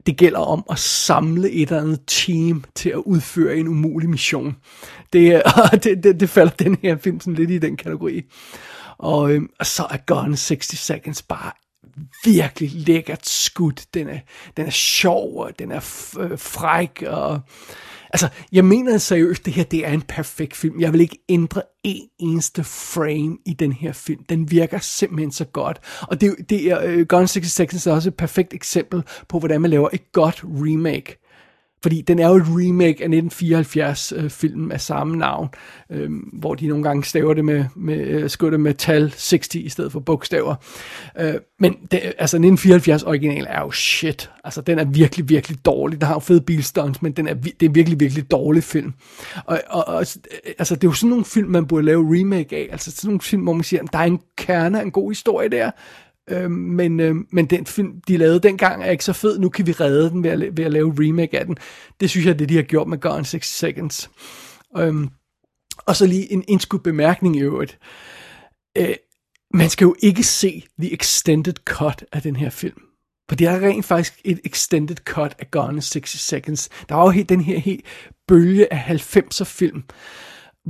det 0.05 0.17
gælder 0.17 0.39
om 0.39 0.63
at 0.69 0.79
samle 0.79 1.51
et 1.51 1.61
eller 1.61 1.81
andet 1.81 1.99
team 2.07 2.63
til 2.75 2.89
at 2.89 2.97
udføre 2.97 3.57
en 3.57 3.67
umulig 3.67 4.09
mission. 4.09 4.55
Det, 5.13 5.35
øh, 5.35 5.41
det, 5.83 6.03
det, 6.03 6.19
det 6.19 6.29
falder 6.29 6.53
den 6.53 6.77
her 6.81 6.97
film 6.97 7.19
sådan 7.19 7.33
lidt 7.33 7.51
i 7.51 7.57
den 7.57 7.77
kategori. 7.77 8.21
Og, 8.97 9.33
øhm, 9.33 9.49
og 9.59 9.65
så 9.65 9.83
er 9.91 9.97
Gone 10.05 10.35
60 10.35 10.77
Seconds 10.77 11.21
bare 11.21 11.51
virkelig 12.25 12.71
lækkert 12.73 13.27
skudt. 13.27 13.85
Den 13.93 14.09
er, 14.09 14.19
den 14.57 14.65
er 14.65 14.71
sjov, 14.71 15.37
og 15.37 15.59
den 15.59 15.71
er 15.71 16.15
øh, 16.19 16.39
fræk, 16.39 17.03
og... 17.07 17.41
Altså, 18.09 18.29
jeg 18.51 18.65
mener 18.65 18.97
seriøst, 18.97 19.45
det 19.45 19.53
her 19.53 19.63
det 19.63 19.87
er 19.87 19.91
en 19.91 20.01
perfekt 20.01 20.55
film. 20.55 20.79
Jeg 20.79 20.93
vil 20.93 21.01
ikke 21.01 21.17
ændre 21.29 21.61
en 21.83 22.07
eneste 22.19 22.63
frame 22.63 23.37
i 23.45 23.53
den 23.53 23.71
her 23.71 23.91
film. 23.91 24.23
Den 24.29 24.51
virker 24.51 24.79
simpelthen 24.79 25.31
så 25.31 25.45
godt. 25.45 25.79
Og 26.01 26.21
det, 26.21 26.35
det 26.49 26.71
er, 26.71 26.97
uh, 26.97 27.01
Gone 27.07 27.27
66 27.27 27.87
er 27.87 27.91
også 27.91 28.09
et 28.09 28.15
perfekt 28.15 28.53
eksempel 28.53 29.03
på, 29.27 29.39
hvordan 29.39 29.61
man 29.61 29.69
laver 29.69 29.89
et 29.93 30.11
godt 30.11 30.43
remake. 30.43 31.26
Fordi 31.83 32.01
den 32.01 32.19
er 32.19 32.27
jo 32.27 32.35
et 32.35 32.45
remake 32.47 33.03
af 33.03 33.09
1974 33.09 34.13
øh, 34.15 34.71
af 34.71 34.81
samme 34.81 35.17
navn, 35.17 35.49
øh, 35.91 36.09
hvor 36.33 36.55
de 36.55 36.67
nogle 36.67 36.83
gange 36.83 37.03
staver 37.03 37.33
det 37.33 37.45
med, 37.45 37.65
med 37.75 37.97
øh, 37.97 38.51
det 38.51 38.59
med 38.59 38.73
tal 38.73 39.11
60 39.11 39.55
i 39.55 39.69
stedet 39.69 39.91
for 39.91 39.99
bogstaver. 39.99 40.55
Øh, 41.19 41.33
men 41.59 41.73
det, 41.91 41.99
altså 42.03 42.37
1974 42.37 43.03
original 43.03 43.45
er 43.49 43.61
jo 43.61 43.71
shit. 43.71 44.31
Altså 44.43 44.61
den 44.61 44.79
er 44.79 44.85
virkelig, 44.85 45.29
virkelig 45.29 45.65
dårlig. 45.65 46.01
Der 46.01 46.07
har 46.07 46.13
jo 46.13 46.19
fede 46.19 46.41
bilstunts, 46.41 47.01
men 47.01 47.11
den 47.11 47.27
er, 47.27 47.33
det 47.33 47.65
er 47.65 47.69
virkelig, 47.69 47.99
virkelig 47.99 48.31
dårlig 48.31 48.63
film. 48.63 48.93
Og, 49.45 49.61
og, 49.69 49.87
og, 49.87 50.01
øh, 50.01 50.53
altså 50.59 50.75
det 50.75 50.83
er 50.83 50.87
jo 50.87 50.93
sådan 50.93 51.09
nogle 51.09 51.25
film, 51.25 51.49
man 51.49 51.67
burde 51.67 51.85
lave 51.85 52.19
remake 52.19 52.55
af. 52.55 52.67
Altså 52.71 52.91
sådan 52.91 53.07
nogle 53.07 53.21
film, 53.21 53.43
hvor 53.43 53.53
man 53.53 53.63
siger, 53.63 53.83
der 53.83 53.99
er 53.99 54.03
en 54.03 54.19
kerne, 54.37 54.81
en 54.81 54.91
god 54.91 55.11
historie 55.11 55.49
der, 55.49 55.71
Øh, 56.29 56.51
men, 56.51 56.99
øh, 56.99 57.15
men 57.31 57.45
den 57.45 57.65
film, 57.65 58.01
de 58.07 58.17
lavede 58.17 58.39
dengang, 58.39 58.83
er 58.83 58.91
ikke 58.91 59.03
så 59.03 59.13
fed. 59.13 59.39
Nu 59.39 59.49
kan 59.49 59.67
vi 59.67 59.71
redde 59.71 60.09
den 60.09 60.23
ved 60.23 60.29
at, 60.29 60.57
ved 60.57 60.65
at 60.65 60.71
lave 60.71 60.95
remake 60.99 61.39
af 61.39 61.45
den. 61.45 61.57
Det 61.99 62.09
synes 62.09 62.25
jeg, 62.25 62.39
det 62.39 62.49
de 62.49 62.55
har 62.55 62.63
gjort 62.63 62.87
med 62.87 62.97
Gone 62.97 63.23
60 63.23 63.45
Seconds. 63.45 64.09
Øh, 64.77 64.95
og 65.85 65.95
så 65.95 66.05
lige 66.05 66.31
en 66.31 66.43
indskudt 66.47 66.83
bemærkning 66.83 67.35
i 67.35 67.41
øvrigt. 67.41 67.79
Øh, 68.77 68.95
man 69.53 69.69
skal 69.69 69.85
jo 69.85 69.95
ikke 69.99 70.23
se 70.23 70.63
the 70.79 70.93
extended 70.93 71.53
cut 71.65 72.05
af 72.11 72.21
den 72.21 72.35
her 72.35 72.49
film. 72.49 72.81
For 73.29 73.35
det 73.35 73.47
er 73.47 73.59
rent 73.59 73.85
faktisk 73.85 74.21
et 74.23 74.39
extended 74.45 74.95
cut 74.95 75.35
af 75.39 75.51
Gone 75.51 75.81
60 75.81 76.09
Seconds. 76.09 76.69
Der 76.89 76.95
var 76.95 77.03
jo 77.03 77.09
helt 77.09 77.29
den 77.29 77.41
her 77.41 77.59
helt 77.59 77.85
bølge 78.27 78.73
af 78.73 78.77
90'er 78.77 79.43
film, 79.43 79.83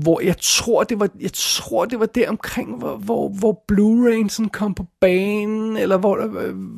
hvor 0.01 0.21
jeg 0.21 0.35
tror, 0.41 0.83
det 0.83 0.99
var, 0.99 1.09
jeg 1.19 1.33
tror, 1.33 1.85
det 1.85 1.99
var 1.99 2.05
der 2.05 2.29
omkring, 2.29 2.77
hvor, 2.77 2.97
hvor, 2.97 3.29
hvor 3.29 3.63
Blu-ray 3.71 4.49
kom 4.49 4.73
på 4.73 4.85
banen, 5.01 5.77
eller 5.77 5.97
hvor, 5.97 6.27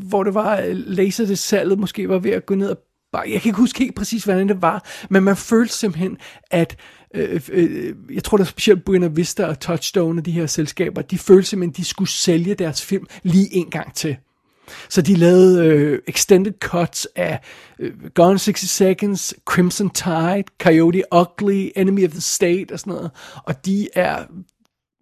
hvor 0.09 0.23
det 0.23 0.33
var, 0.33 0.57
øh, 0.59 0.71
laser 0.71 1.25
det 1.25 1.39
salget 1.39 1.79
måske 1.79 2.09
var 2.09 2.19
ved 2.19 2.31
at 2.31 2.45
gå 2.45 2.55
ned 2.55 2.69
og 2.69 2.77
jeg 3.13 3.41
kan 3.41 3.49
ikke 3.49 3.57
huske 3.57 3.79
helt 3.79 3.95
præcis, 3.95 4.23
hvordan 4.23 4.49
det 4.49 4.61
var, 4.61 4.85
men 5.09 5.23
man 5.23 5.37
følte 5.37 5.73
simpelthen, 5.73 6.17
at 6.51 6.77
øh, 7.15 7.29
øh, 7.31 7.41
øh 7.51 7.95
jeg 8.13 8.23
tror, 8.23 8.37
der 8.37 8.43
er 8.43 8.47
specielt 8.47 8.85
Buena 8.85 9.07
Vista 9.07 9.45
og 9.45 9.59
Touchstone 9.59 10.21
og 10.21 10.25
de 10.25 10.31
her 10.31 10.45
selskaber, 10.45 11.01
de 11.01 11.17
følte 11.17 11.49
simpelthen, 11.49 11.71
at 11.71 11.77
de 11.77 11.85
skulle 11.85 12.09
sælge 12.09 12.55
deres 12.55 12.85
film 12.85 13.05
lige 13.23 13.53
en 13.53 13.69
gang 13.69 13.93
til. 13.93 14.17
Så 14.89 15.01
de 15.01 15.15
lavede 15.15 15.65
øh, 15.65 15.99
extended 16.07 16.53
cuts 16.59 17.07
af 17.15 17.39
øh, 17.79 17.93
Gone 18.13 18.39
60 18.39 18.59
Seconds, 18.69 19.33
Crimson 19.45 19.89
Tide, 19.89 20.43
Coyote 20.61 21.03
Ugly, 21.15 21.69
Enemy 21.75 22.05
of 22.05 22.11
the 22.11 22.21
State 22.21 22.73
og 22.73 22.79
sådan 22.79 22.93
noget. 22.93 23.11
Og 23.43 23.65
de 23.65 23.87
er 23.95 24.25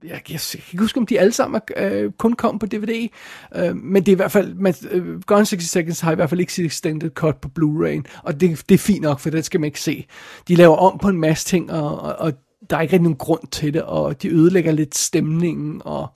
jeg, 0.04 0.22
kan 0.26 0.40
ikke 0.54 0.78
huske, 0.80 1.00
om 1.00 1.06
de 1.06 1.20
alle 1.20 1.34
sammen 1.34 1.62
øh, 1.78 2.12
kun 2.12 2.34
kom 2.34 2.60
på 2.60 2.66
DVD, 2.66 3.10
øh, 3.56 3.76
men 3.76 4.06
det 4.06 4.12
er 4.12 4.16
i 4.16 4.16
hvert 4.16 4.32
fald, 4.32 4.54
man, 4.54 4.74
øh, 4.92 5.22
Gone 5.22 5.46
60 5.46 5.64
Seconds 5.64 6.00
har 6.00 6.12
i 6.12 6.16
hvert 6.16 6.30
fald 6.30 6.40
ikke 6.40 6.54
sit 6.54 6.66
extended 6.66 7.10
cut 7.10 7.36
på 7.36 7.50
Blu-ray, 7.60 8.22
og 8.24 8.42
det, 8.42 8.64
det 8.70 8.76
er 8.76 8.80
fint 8.80 9.02
nok, 9.02 9.20
for 9.20 9.30
det 9.30 9.46
skal 9.46 9.60
man 9.60 9.68
ikke 9.68 9.82
se. 9.82 10.06
De 10.48 10.56
laver 10.56 10.76
om 10.76 11.00
på 11.00 11.10
en 11.10 11.18
masse 11.18 11.48
ting, 11.48 11.72
og, 11.72 12.00
og, 12.00 12.16
og 12.16 12.34
der 12.70 12.78
er 12.78 12.82
ikke 12.82 12.94
rigtig 12.94 13.04
nogen 13.04 13.18
grund 13.18 13.48
til 13.52 13.74
det, 13.74 13.82
og 13.82 14.22
de 14.22 14.30
ødelægger 14.30 14.72
lidt 14.72 14.98
stemningen, 14.98 15.82
og 15.86 16.08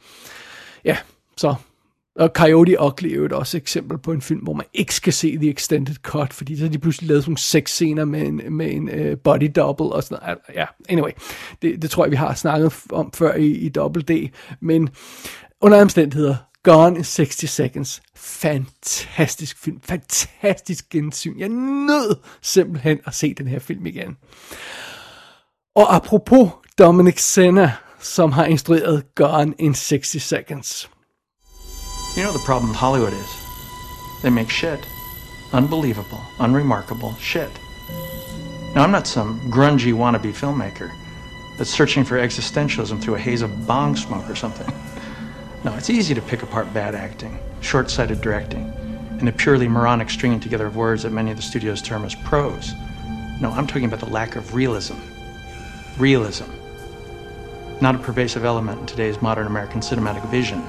ja, 0.85 0.97
så 1.37 1.55
og 2.15 2.29
Coyote 2.35 2.81
Ugly 2.81 3.07
er 3.07 3.15
jo 3.15 3.25
et 3.25 3.33
også 3.33 3.57
et 3.57 3.61
eksempel 3.61 3.97
på 3.97 4.11
en 4.11 4.21
film, 4.21 4.39
hvor 4.39 4.53
man 4.53 4.65
ikke 4.73 4.95
skal 4.95 5.13
se 5.13 5.37
The 5.37 5.49
Extended 5.49 5.95
Cut, 5.95 6.33
fordi 6.33 6.57
så 6.57 6.63
har 6.63 6.69
de 6.69 6.79
pludselig 6.79 7.07
lavet 7.07 7.23
sådan 7.23 7.29
nogle 7.29 7.37
seks 7.37 7.71
scener 7.71 8.05
med 8.05 8.21
en, 8.21 8.41
med 8.49 8.71
en 8.71 8.89
uh, 8.89 9.17
body 9.23 9.51
double 9.55 9.85
og 9.85 10.03
sådan 10.03 10.23
noget. 10.23 10.39
Ja, 10.55 10.65
anyway, 10.89 11.11
det, 11.61 11.81
det 11.81 11.89
tror 11.89 12.05
jeg, 12.05 12.11
vi 12.11 12.15
har 12.15 12.33
snakket 12.33 12.73
om 12.91 13.11
før 13.13 13.35
i, 13.35 13.47
i 13.47 13.69
Double 13.69 14.01
D, 14.01 14.29
men 14.59 14.89
under 15.61 15.81
omstændigheder, 15.81 16.35
Gone 16.63 16.97
in 16.97 17.03
60 17.03 17.49
Seconds. 17.49 18.01
Fantastisk 18.15 19.57
film. 19.57 19.81
Fantastisk 19.83 20.89
gensyn. 20.89 21.39
Jeg 21.39 21.49
nød 21.49 22.15
simpelthen 22.41 22.99
at 23.05 23.15
se 23.15 23.33
den 23.33 23.47
her 23.47 23.59
film 23.59 23.85
igen. 23.85 24.17
Og 25.75 25.95
apropos 25.95 26.49
Dominic 26.77 27.19
Senna, 27.19 27.71
som 27.99 28.31
har 28.31 28.45
instrueret 28.45 29.15
Gone 29.15 29.53
in 29.59 29.73
60 29.73 30.21
Seconds. 30.21 30.90
You 32.15 32.23
know 32.23 32.33
the 32.33 32.39
problem 32.39 32.71
with 32.71 32.77
Hollywood 32.77 33.13
is? 33.13 33.37
They 34.21 34.29
make 34.29 34.49
shit. 34.49 34.85
Unbelievable, 35.53 36.21
unremarkable 36.39 37.15
shit. 37.15 37.51
Now, 38.75 38.83
I'm 38.83 38.91
not 38.91 39.07
some 39.07 39.39
grungy 39.49 39.93
wannabe 39.93 40.33
filmmaker 40.33 40.91
that's 41.57 41.69
searching 41.69 42.03
for 42.03 42.17
existentialism 42.17 43.01
through 43.01 43.15
a 43.15 43.19
haze 43.19 43.41
of 43.41 43.65
bong 43.65 43.95
smoke 43.95 44.29
or 44.29 44.35
something. 44.35 44.71
No, 45.63 45.75
it's 45.75 45.91
easy 45.91 46.15
to 46.15 46.23
pick 46.23 46.41
apart 46.41 46.73
bad 46.73 46.95
acting, 46.95 47.37
short 47.59 47.91
sighted 47.91 48.19
directing, 48.19 48.73
and 49.19 49.29
a 49.29 49.31
purely 49.31 49.67
moronic 49.67 50.09
stringing 50.09 50.39
together 50.39 50.65
of 50.65 50.75
words 50.75 51.03
that 51.03 51.11
many 51.11 51.29
of 51.29 51.37
the 51.37 51.43
studios 51.43 51.83
term 51.83 52.03
as 52.03 52.15
prose. 52.15 52.73
No, 53.39 53.51
I'm 53.51 53.67
talking 53.67 53.85
about 53.85 53.99
the 53.99 54.09
lack 54.09 54.35
of 54.35 54.55
realism. 54.55 54.95
Realism. 55.99 56.45
Not 57.79 57.93
a 57.93 57.99
pervasive 57.99 58.43
element 58.43 58.79
in 58.79 58.87
today's 58.87 59.21
modern 59.21 59.45
American 59.45 59.81
cinematic 59.81 60.27
vision. 60.31 60.63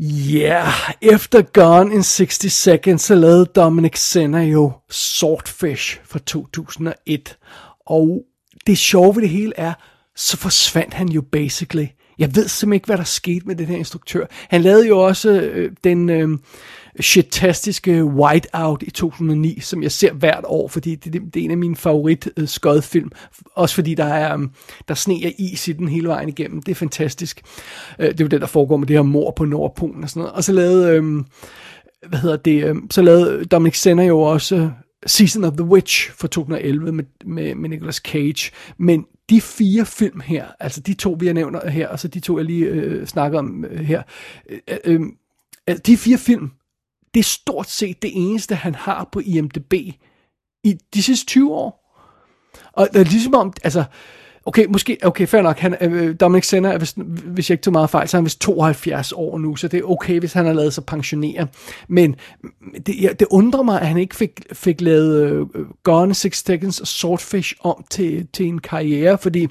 Ja, 0.00 0.62
yeah, 0.64 0.72
efter 1.02 1.42
Gone 1.42 1.94
in 1.94 2.02
60 2.02 2.52
Seconds, 2.52 3.02
så 3.02 3.14
lavede 3.14 3.44
Dominic 3.44 3.98
Senna 3.98 4.42
jo 4.42 4.72
Swordfish 4.90 6.00
fra 6.04 6.18
2001. 6.18 7.38
Og 7.86 8.22
det 8.66 8.78
sjove 8.78 9.14
ved 9.14 9.22
det 9.22 9.30
hele 9.30 9.52
er, 9.56 9.72
så 10.16 10.36
forsvandt 10.36 10.94
han 10.94 11.08
jo 11.08 11.22
basically. 11.32 11.86
Jeg 12.18 12.36
ved 12.36 12.48
simpelthen 12.48 12.72
ikke, 12.72 12.86
hvad 12.86 12.96
der 12.96 13.04
skete 13.04 13.46
med 13.46 13.56
den 13.56 13.66
her 13.66 13.76
instruktør. 13.76 14.26
Han 14.30 14.62
lavede 14.62 14.88
jo 14.88 14.98
også 14.98 15.30
øh, 15.30 15.72
den 15.84 16.10
øh, 16.10 16.38
shitastiske 17.00 18.04
Whiteout 18.04 18.82
i 18.82 18.90
2009, 18.90 19.60
som 19.60 19.82
jeg 19.82 19.92
ser 19.92 20.12
hvert 20.12 20.44
år, 20.46 20.68
fordi 20.68 20.94
det, 20.94 21.12
det, 21.12 21.34
det 21.34 21.40
er 21.40 21.44
en 21.44 21.50
af 21.50 21.58
mine 21.58 21.76
favorit 21.76 22.28
øh, 22.36 22.48
skodfilm. 22.48 23.10
Også 23.54 23.74
fordi 23.74 23.94
der 23.94 24.04
er, 24.04 24.38
øh, 24.38 24.48
der 24.88 24.94
sneer 24.94 25.30
is 25.38 25.68
i 25.68 25.72
den 25.72 25.88
hele 25.88 26.08
vejen 26.08 26.28
igennem. 26.28 26.62
Det 26.62 26.70
er 26.70 26.76
fantastisk. 26.76 27.42
Øh, 27.98 28.06
det 28.08 28.20
er 28.20 28.24
jo 28.24 28.28
det, 28.28 28.40
der 28.40 28.46
foregår 28.46 28.76
med 28.76 28.86
det 28.86 28.96
her 28.96 29.02
mor 29.02 29.30
på 29.30 29.44
Nordpolen 29.44 30.02
og 30.02 30.10
sådan 30.10 30.20
noget. 30.20 30.34
Og 30.34 30.44
så 30.44 30.52
lavede, 30.52 30.96
øh, 30.96 31.24
hvad 32.08 32.18
hedder 32.18 32.36
det, 32.36 32.64
øh, 32.64 32.76
så 32.90 33.02
lavede 33.02 33.44
Dominic 33.44 33.80
Senna 33.80 34.04
jo 34.04 34.20
også... 34.20 34.56
Øh, 34.56 34.68
Season 35.06 35.44
of 35.44 35.52
the 35.52 35.64
Witch 35.64 36.10
fra 36.10 36.28
2011 36.28 36.92
med, 36.92 37.04
med, 37.24 37.54
med 37.54 37.68
Nicolas 37.68 37.96
Cage. 37.96 38.50
Men 38.78 39.06
de 39.30 39.40
fire 39.40 39.86
film 39.86 40.20
her, 40.20 40.46
altså 40.60 40.80
de 40.80 40.94
to, 40.94 41.16
vi 41.20 41.26
har 41.26 41.34
nævnt 41.34 41.70
her, 41.70 41.88
og 41.88 42.00
så 42.00 42.08
de 42.08 42.20
to, 42.20 42.38
jeg 42.38 42.44
lige 42.44 42.66
øh, 42.66 43.06
snakker 43.06 43.38
om 43.38 43.64
øh, 43.64 43.80
her, 43.80 44.02
øh, 44.48 44.58
øh, 44.84 45.00
øh 45.68 45.76
de 45.86 45.96
fire 45.96 46.18
film, 46.18 46.50
det 47.14 47.20
er 47.20 47.24
stort 47.24 47.70
set 47.70 48.02
det 48.02 48.10
eneste, 48.14 48.54
han 48.54 48.74
har 48.74 49.08
på 49.12 49.20
IMDb 49.20 49.74
i 50.64 50.78
de 50.94 51.02
sidste 51.02 51.26
20 51.26 51.54
år. 51.54 51.84
Og 52.72 52.88
det 52.92 53.00
er 53.00 53.04
ligesom 53.04 53.34
om, 53.34 53.52
altså, 53.64 53.84
Okay, 54.48 54.66
måske, 54.66 54.98
okay, 55.02 55.26
fair 55.26 55.42
nok. 55.42 55.58
Han, 55.58 55.76
øh, 55.80 56.16
Dominic 56.20 56.48
Senna 56.48 56.72
er, 56.72 56.78
hvis, 56.78 56.94
hvis 57.24 57.50
jeg 57.50 57.54
ikke 57.54 57.62
tog 57.62 57.72
meget 57.72 57.90
fejl, 57.90 58.08
så 58.08 58.16
er 58.16 58.18
han 58.18 58.24
vist 58.24 58.40
72 58.40 59.12
år 59.12 59.38
nu, 59.38 59.56
så 59.56 59.68
det 59.68 59.78
er 59.78 59.90
okay, 59.90 60.18
hvis 60.18 60.32
han 60.32 60.46
har 60.46 60.52
lavet 60.52 60.74
sig 60.74 60.84
pensionere. 60.84 61.46
Men 61.88 62.16
det, 62.86 63.02
ja, 63.02 63.08
det 63.18 63.26
undrer 63.30 63.62
mig, 63.62 63.80
at 63.80 63.88
han 63.88 63.96
ikke 63.96 64.16
fik, 64.16 64.42
fik 64.52 64.80
lavet 64.80 65.30
øh, 65.30 65.46
Gone 65.82 66.14
Six 66.14 66.42
Seconds 66.44 66.80
og 66.80 66.86
Swordfish 66.86 67.54
om 67.60 67.84
til, 67.90 68.28
til 68.32 68.46
en 68.46 68.58
karriere, 68.58 69.18
fordi 69.18 69.48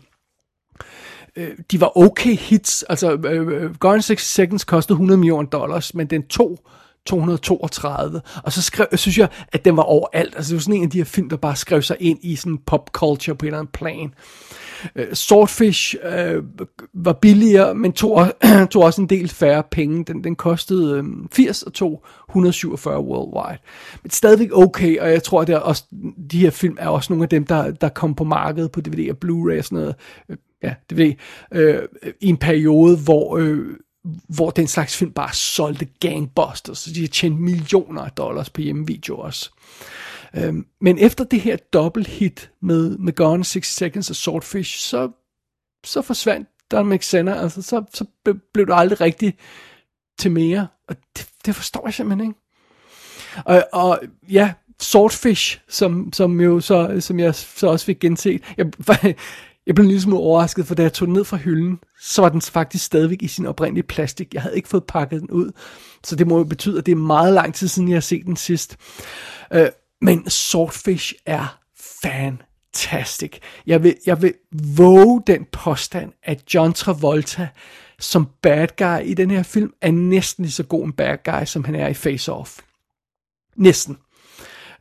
øh, 1.35 1.51
de 1.71 1.81
var 1.81 1.97
okay 1.97 2.35
hits. 2.35 2.83
Altså, 2.83 3.13
øh, 3.25 3.47
øh 3.47 3.75
Gone 3.75 4.01
Six 4.01 4.21
Seconds 4.21 4.63
kostede 4.63 4.93
100 4.93 5.17
millioner 5.17 5.49
dollars, 5.49 5.93
men 5.93 6.07
den 6.07 6.23
tog 6.27 6.59
232. 7.07 8.21
Og 8.43 8.53
så 8.53 8.61
skrev, 8.61 8.87
synes 8.93 9.17
jeg, 9.17 9.27
at 9.51 9.65
den 9.65 9.77
var 9.77 9.83
overalt. 9.83 10.35
Altså, 10.35 10.49
det 10.49 10.55
var 10.55 10.61
sådan 10.61 10.75
en 10.75 10.83
af 10.83 10.89
de 10.89 10.97
her 10.97 11.05
film, 11.05 11.29
der 11.29 11.37
bare 11.37 11.55
skrev 11.55 11.81
sig 11.81 11.97
ind 11.99 12.19
i 12.21 12.35
sådan 12.35 12.57
pop 12.65 12.89
culture 12.91 13.35
på 13.35 13.45
en 13.45 13.47
eller 13.47 13.59
anden 13.59 13.71
plan. 13.73 14.13
Uh, 14.95 15.13
Swordfish 15.13 15.95
øh, 16.03 16.43
var 16.93 17.13
billigere, 17.13 17.75
men 17.75 17.93
tog, 17.93 18.27
tog 18.71 18.83
også 18.83 19.01
en 19.01 19.09
del 19.09 19.29
færre 19.29 19.63
penge. 19.71 20.05
Den, 20.05 20.23
den 20.23 20.35
kostede 20.35 20.97
øh, 20.97 21.03
80 21.31 21.63
og 21.63 21.73
tog 21.73 22.05
147 22.29 22.99
worldwide. 22.99 23.59
Men 24.03 24.09
stadigvæk 24.09 24.49
okay, 24.53 24.99
og 24.99 25.11
jeg 25.11 25.23
tror, 25.23 25.41
at 25.41 25.47
det 25.47 25.55
er 25.55 25.59
også, 25.59 25.83
de 26.31 26.39
her 26.39 26.49
film 26.49 26.77
er 26.79 26.87
også 26.87 27.13
nogle 27.13 27.23
af 27.23 27.29
dem, 27.29 27.45
der, 27.45 27.71
der 27.71 27.89
kom 27.89 28.15
på 28.15 28.23
markedet 28.23 28.71
på 28.71 28.81
DVD 28.81 29.09
og 29.09 29.17
Blu-ray 29.25 29.57
og 29.57 29.63
sådan 29.63 29.77
noget. 29.77 29.95
Uh, 30.29 30.35
ja, 30.63 30.73
DVD. 30.91 31.15
øh, 31.53 31.81
I 32.21 32.27
en 32.27 32.37
periode, 32.37 32.97
hvor... 32.97 33.37
øh, 33.37 33.65
hvor 34.27 34.49
den 34.49 34.67
slags 34.67 34.97
film 34.97 35.11
bare 35.11 35.33
solgte 35.33 35.87
gangbusters, 35.99 36.77
så 36.77 36.93
de 36.93 37.01
har 37.01 37.07
tjent 37.07 37.39
millioner 37.39 38.01
af 38.01 38.11
dollars 38.11 38.49
på 38.49 38.61
hjemmevideo 38.61 39.17
også. 39.17 39.49
Øhm, 40.33 40.65
men 40.81 40.97
efter 40.97 41.23
det 41.23 41.41
her 41.41 41.55
dobbelt 41.55 42.07
hit 42.07 42.51
med, 42.61 42.97
med 42.97 43.13
Gone 43.13 43.43
60 43.43 43.67
Seconds 43.67 44.09
og 44.09 44.15
Swordfish, 44.15 44.79
så, 44.79 45.11
så 45.85 46.01
forsvandt 46.01 46.49
Don 46.71 46.89
McSenna, 46.89 47.41
altså 47.41 47.61
så, 47.61 47.83
så 47.93 48.05
blev 48.53 48.67
det 48.67 48.73
aldrig 48.73 49.01
rigtigt 49.01 49.37
til 50.19 50.31
mere, 50.31 50.67
og 50.87 50.95
det, 51.17 51.27
det 51.45 51.55
forstår 51.55 51.81
jeg 51.85 51.93
simpelthen 51.93 52.29
ikke. 52.29 52.39
Og, 53.45 53.63
og 53.73 53.99
ja, 54.29 54.53
Swordfish, 54.79 55.59
som, 55.67 56.13
som 56.13 56.41
jo 56.41 56.59
så, 56.59 56.97
som 56.99 57.19
jeg 57.19 57.35
så 57.35 57.67
også 57.67 57.85
fik 57.85 57.99
genset. 57.99 58.43
Jeg, 58.57 58.65
jeg 59.67 59.75
blev 59.75 59.83
en 59.83 59.87
lille 59.87 60.01
smule 60.01 60.19
overrasket, 60.19 60.67
for 60.67 60.75
da 60.75 60.81
jeg 60.81 60.93
tog 60.93 61.05
den 61.05 61.13
ned 61.13 61.23
fra 61.23 61.37
hylden, 61.37 61.79
så 62.01 62.21
var 62.21 62.29
den 62.29 62.41
faktisk 62.41 62.85
stadigvæk 62.85 63.23
i 63.23 63.27
sin 63.27 63.45
oprindelige 63.45 63.87
plastik. 63.87 64.33
Jeg 64.33 64.41
havde 64.41 64.55
ikke 64.55 64.69
fået 64.69 64.83
pakket 64.83 65.21
den 65.21 65.31
ud. 65.31 65.51
Så 66.03 66.15
det 66.15 66.27
må 66.27 66.37
jo 66.37 66.43
betyde, 66.43 66.77
at 66.77 66.85
det 66.85 66.91
er 66.91 66.95
meget 66.95 67.33
lang 67.33 67.53
tid 67.53 67.67
siden, 67.67 67.89
jeg 67.89 67.95
har 67.95 68.01
set 68.01 68.25
den 68.25 68.35
sidst. 68.35 68.77
Øh, 69.53 69.67
men 70.01 70.29
Swordfish 70.29 71.13
er 71.25 71.59
fantastisk. 72.03 73.39
Jeg 73.67 73.83
vil, 73.83 73.95
jeg 74.05 74.21
vil 74.21 74.33
våge 74.77 75.23
den 75.27 75.45
påstand, 75.51 76.11
at 76.23 76.53
John 76.53 76.73
Travolta 76.73 77.49
som 77.99 78.29
bad 78.41 78.67
guy 78.77 79.09
i 79.09 79.13
den 79.13 79.31
her 79.31 79.43
film 79.43 79.73
er 79.81 79.91
næsten 79.91 80.45
lige 80.45 80.51
så 80.51 80.63
god 80.63 80.85
en 80.85 80.93
bad 80.93 81.17
guy, 81.23 81.45
som 81.45 81.63
han 81.63 81.75
er 81.75 81.87
i 81.87 81.93
Face 81.93 82.33
Off. 82.33 82.59
Næsten. 83.55 83.97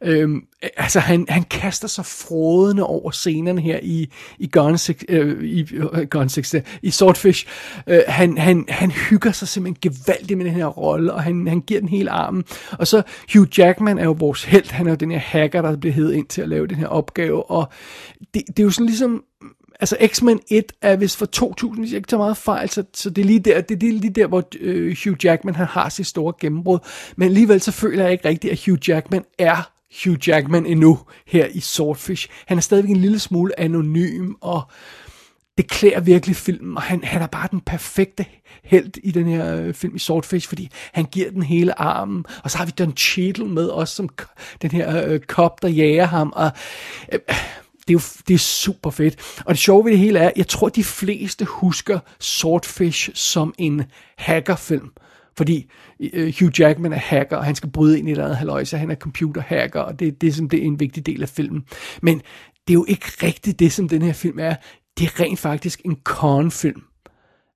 Øhm, 0.02 0.42
altså 0.76 1.00
han, 1.00 1.26
han 1.28 1.42
kaster 1.42 1.88
sig 1.88 2.06
frodende 2.06 2.82
over 2.82 3.10
scenerne 3.10 3.60
her 3.60 3.80
i, 3.82 4.12
i 4.38 4.48
Gone 4.52 4.78
øh, 5.08 5.44
i, 5.44 5.78
uh, 5.78 6.02
Gone 6.10 6.30
øh, 6.54 6.62
i 6.82 6.90
Swordfish. 6.90 7.46
Øh, 7.86 8.00
han, 8.08 8.38
han, 8.38 8.64
han 8.68 8.90
hygger 8.90 9.32
sig 9.32 9.48
simpelthen 9.48 9.92
gevaldigt 9.92 10.38
med 10.38 10.46
den 10.46 10.54
her 10.54 10.66
rolle, 10.66 11.12
og 11.12 11.22
han, 11.22 11.48
han 11.48 11.60
giver 11.60 11.80
den 11.80 11.88
hele 11.88 12.10
armen. 12.10 12.44
Og 12.72 12.86
så 12.86 13.02
Hugh 13.34 13.58
Jackman 13.58 13.98
er 13.98 14.04
jo 14.04 14.16
vores 14.18 14.44
held, 14.44 14.70
han 14.70 14.86
er 14.86 14.90
jo 14.90 14.96
den 14.96 15.10
her 15.10 15.18
hacker, 15.18 15.62
der 15.62 15.76
bliver 15.76 15.92
hed 15.92 16.12
ind 16.12 16.26
til 16.26 16.42
at 16.42 16.48
lave 16.48 16.66
den 16.66 16.76
her 16.76 16.86
opgave, 16.86 17.50
og 17.50 17.68
det, 18.34 18.42
det 18.46 18.58
er 18.58 18.64
jo 18.64 18.70
sådan 18.70 18.86
ligesom, 18.86 19.24
altså 19.80 19.96
X-Men 20.06 20.40
1 20.50 20.72
er 20.82 20.96
vist 20.96 21.16
fra 21.16 21.26
2000, 21.26 21.84
hvis 21.84 21.92
jeg 21.92 21.96
ikke 21.96 22.06
tager 22.06 22.20
meget 22.20 22.36
fejl, 22.36 22.68
så, 22.68 22.84
så 22.94 23.10
det 23.10 23.22
er 23.22 23.26
lige 23.26 23.40
der, 23.40 23.60
det, 23.60 23.80
det 23.80 23.88
er 23.88 23.92
lige 23.92 24.12
der, 24.12 24.26
hvor 24.26 24.48
øh, 24.60 24.96
Hugh 25.04 25.24
Jackman 25.24 25.54
han 25.54 25.66
har 25.66 25.88
sit 25.88 26.06
store 26.06 26.32
gennembrud. 26.40 26.78
Men 27.16 27.28
alligevel 27.28 27.60
så 27.60 27.72
føler 27.72 28.02
jeg 28.02 28.12
ikke 28.12 28.28
rigtigt, 28.28 28.52
at 28.52 28.64
Hugh 28.66 28.88
Jackman 28.88 29.24
er 29.38 29.75
Hugh 30.04 30.28
Jackman 30.28 30.66
endnu 30.66 30.98
her 31.26 31.46
i 31.46 31.60
Swordfish. 31.60 32.28
Han 32.46 32.56
er 32.56 32.62
stadigvæk 32.62 32.90
en 32.90 32.96
lille 32.96 33.18
smule 33.18 33.60
anonym, 33.60 34.34
og 34.40 34.62
det 35.58 35.70
klæder 35.70 36.00
virkelig 36.00 36.36
filmen, 36.36 36.76
og 36.76 36.82
han, 36.82 37.04
han 37.04 37.22
er 37.22 37.26
bare 37.26 37.48
den 37.50 37.60
perfekte 37.60 38.26
held 38.64 38.90
i 39.02 39.10
den 39.10 39.26
her 39.26 39.56
øh, 39.56 39.74
film 39.74 39.96
i 39.96 39.98
Swordfish, 39.98 40.48
fordi 40.48 40.68
han 40.92 41.04
giver 41.04 41.30
den 41.30 41.42
hele 41.42 41.80
armen, 41.80 42.24
og 42.44 42.50
så 42.50 42.58
har 42.58 42.64
vi 42.64 42.70
Don 42.70 42.96
Cheadle 42.96 43.46
med 43.46 43.66
også 43.66 43.94
som 43.94 44.08
den 44.62 44.70
her 44.70 45.06
øh, 45.06 45.20
kop, 45.20 45.62
der 45.62 45.68
jager 45.68 46.04
ham, 46.04 46.32
og 46.36 46.50
øh, 47.12 47.18
det 47.88 47.90
er 47.90 47.92
jo 47.92 48.00
det 48.28 48.34
er 48.34 48.38
super 48.38 48.90
fedt. 48.90 49.40
Og 49.44 49.54
det 49.54 49.58
sjove 49.58 49.84
ved 49.84 49.92
det 49.92 49.98
hele 49.98 50.18
er, 50.18 50.30
jeg 50.36 50.48
tror 50.48 50.68
de 50.68 50.84
fleste 50.84 51.44
husker 51.44 51.98
Swordfish 52.20 53.10
som 53.14 53.54
en 53.58 53.82
hackerfilm. 54.18 54.90
Fordi 55.36 55.70
øh, 56.00 56.34
Hugh 56.40 56.60
Jackman 56.60 56.92
er 56.92 56.98
hacker, 56.98 57.36
og 57.36 57.44
han 57.44 57.54
skal 57.54 57.70
bryde 57.70 57.98
ind 57.98 58.08
i 58.08 58.10
et 58.10 58.14
eller 58.14 58.24
andet 58.24 58.38
halvøjse, 58.38 58.78
han 58.78 58.90
er 58.90 58.94
computerhacker, 58.94 59.80
og 59.80 60.00
det, 60.00 60.20
det, 60.20 60.34
som, 60.34 60.48
det 60.48 60.62
er 60.62 60.64
en 60.64 60.80
vigtig 60.80 61.06
del 61.06 61.22
af 61.22 61.28
filmen. 61.28 61.64
Men 62.02 62.18
det 62.66 62.72
er 62.72 62.74
jo 62.74 62.84
ikke 62.88 63.06
rigtigt 63.22 63.58
det, 63.58 63.72
som 63.72 63.88
den 63.88 64.02
her 64.02 64.12
film 64.12 64.38
er. 64.38 64.54
Det 64.98 65.04
er 65.06 65.20
rent 65.20 65.38
faktisk 65.38 65.80
en 65.84 65.96
con-film. 66.04 66.82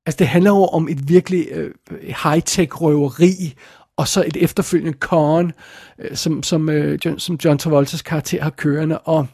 Altså, 0.06 0.16
det 0.18 0.26
handler 0.26 0.50
jo 0.50 0.64
om 0.64 0.88
et 0.88 1.08
virkelig 1.08 1.48
øh, 1.50 1.70
high-tech 2.00 2.80
røveri, 2.80 3.54
og 3.96 4.08
så 4.08 4.24
et 4.26 4.36
efterfølgende 4.36 4.98
con, 4.98 5.52
øh, 5.98 6.16
som, 6.16 6.42
som, 6.42 6.68
øh, 6.68 6.98
John, 7.04 7.18
som 7.18 7.38
John 7.44 7.58
Travoltas 7.58 8.02
karakter 8.02 8.42
har 8.42 8.50
kørende, 8.50 8.98
og 8.98 9.26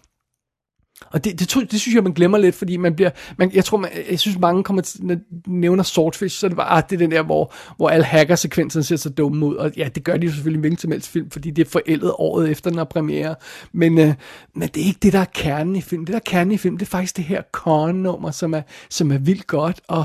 og 1.12 1.24
det, 1.24 1.40
det, 1.40 1.54
det, 1.54 1.72
det 1.72 1.80
synes 1.80 1.94
jeg, 1.94 2.02
man 2.02 2.12
glemmer 2.12 2.38
lidt, 2.38 2.54
fordi 2.54 2.76
man 2.76 2.94
bliver, 2.94 3.10
man, 3.38 3.50
jeg 3.54 3.64
tror, 3.64 3.78
man, 3.78 3.90
jeg 4.10 4.20
synes 4.20 4.38
mange 4.38 4.64
kommer 4.64 4.82
til, 4.82 5.04
når 5.04 5.16
nævner 5.46 5.82
Swordfish, 5.82 6.38
så 6.38 6.46
er 6.46 6.48
det 6.48 6.56
bare, 6.56 6.70
ah, 6.70 6.82
det 6.90 6.96
er 6.96 6.98
den 6.98 7.10
der, 7.10 7.22
hvor, 7.22 7.52
hvor 7.76 7.88
alle 7.88 8.04
hacker-sekvenserne 8.04 8.84
ser 8.84 8.96
så 8.96 9.10
dumme 9.10 9.46
ud, 9.46 9.54
og 9.54 9.72
ja, 9.76 9.88
det 9.94 10.04
gør 10.04 10.16
de 10.16 10.26
jo 10.26 10.32
selvfølgelig 10.32 10.60
hvilken 10.60 10.78
som 10.78 10.92
helst 10.92 11.08
film, 11.08 11.30
fordi 11.30 11.50
det 11.50 11.66
er 11.66 11.70
forældet 11.70 12.12
året 12.18 12.50
efter, 12.50 12.70
den 12.70 12.78
har 12.78 12.84
premiere, 12.84 13.34
men, 13.72 13.98
øh, 13.98 14.14
men 14.54 14.68
det 14.68 14.82
er 14.82 14.86
ikke 14.86 15.00
det, 15.02 15.12
der 15.12 15.20
er 15.20 15.24
kernen 15.34 15.76
i 15.76 15.80
film. 15.80 16.04
Det, 16.04 16.12
der 16.12 16.18
er 16.18 16.24
kernen 16.26 16.52
i 16.52 16.56
film, 16.56 16.78
det 16.78 16.86
er 16.86 16.90
faktisk 16.90 17.16
det 17.16 17.24
her 17.24 17.42
con-nummer, 17.52 18.30
som 18.30 18.54
er, 18.54 18.62
som 18.90 19.12
er 19.12 19.18
vildt 19.18 19.46
godt, 19.46 19.80
og 19.88 20.04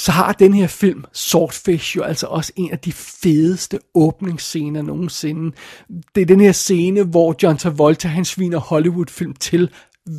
så 0.00 0.12
har 0.12 0.32
den 0.32 0.54
her 0.54 0.66
film, 0.66 1.04
Swordfish, 1.12 1.96
jo 1.96 2.02
altså 2.02 2.26
også 2.26 2.52
en 2.56 2.70
af 2.70 2.78
de 2.78 2.92
fedeste 2.92 3.78
åbningsscener 3.94 4.82
nogensinde. 4.82 5.56
Det 6.14 6.20
er 6.20 6.26
den 6.26 6.40
her 6.40 6.52
scene, 6.52 7.02
hvor 7.02 7.36
John 7.42 7.58
Travolta, 7.58 8.08
han 8.08 8.24
sviner 8.24 8.58
Hollywood-film 8.58 9.34
til, 9.34 9.70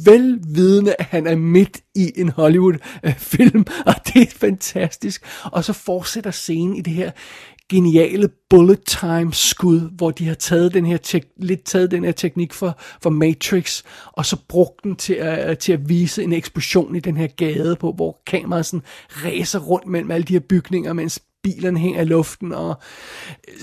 velvidende, 0.05 0.95
at 0.99 1.05
han 1.05 1.27
er 1.27 1.35
midt 1.35 1.81
i 1.95 2.11
en 2.15 2.29
Hollywood-film, 2.29 3.65
og 3.85 3.95
det 4.07 4.21
er 4.21 4.31
fantastisk. 4.37 5.25
Og 5.43 5.63
så 5.63 5.73
fortsætter 5.73 6.31
scenen 6.31 6.75
i 6.75 6.81
det 6.81 6.93
her 6.93 7.11
geniale 7.71 8.29
bullet 8.49 8.83
time 8.83 9.33
skud, 9.33 9.79
hvor 9.97 10.11
de 10.11 10.27
har 10.27 10.33
taget 10.33 10.73
den 10.73 10.85
her 10.85 10.97
tek- 10.97 11.33
lidt 11.37 11.63
taget 11.63 11.91
den 11.91 12.03
her 12.03 12.11
teknik 12.11 12.53
for, 12.53 12.79
for 13.01 13.09
Matrix, 13.09 13.83
og 14.05 14.25
så 14.25 14.37
brugt 14.47 14.83
den 14.83 14.95
til 14.95 15.13
at, 15.13 15.59
til 15.59 15.73
at 15.73 15.89
vise 15.89 16.23
en 16.23 16.33
eksplosion 16.33 16.95
i 16.95 16.99
den 16.99 17.17
her 17.17 17.27
gade 17.27 17.75
på, 17.75 17.91
hvor 17.91 18.21
kameraet 18.27 18.65
sådan 18.65 18.83
ræser 19.09 19.59
rundt 19.59 19.87
mellem 19.87 20.11
alle 20.11 20.23
de 20.23 20.33
her 20.33 20.39
bygninger, 20.39 20.93
mens 20.93 21.19
bilerne 21.43 21.79
hænger 21.79 22.01
i 22.01 22.05
luften, 22.05 22.53
og 22.53 22.75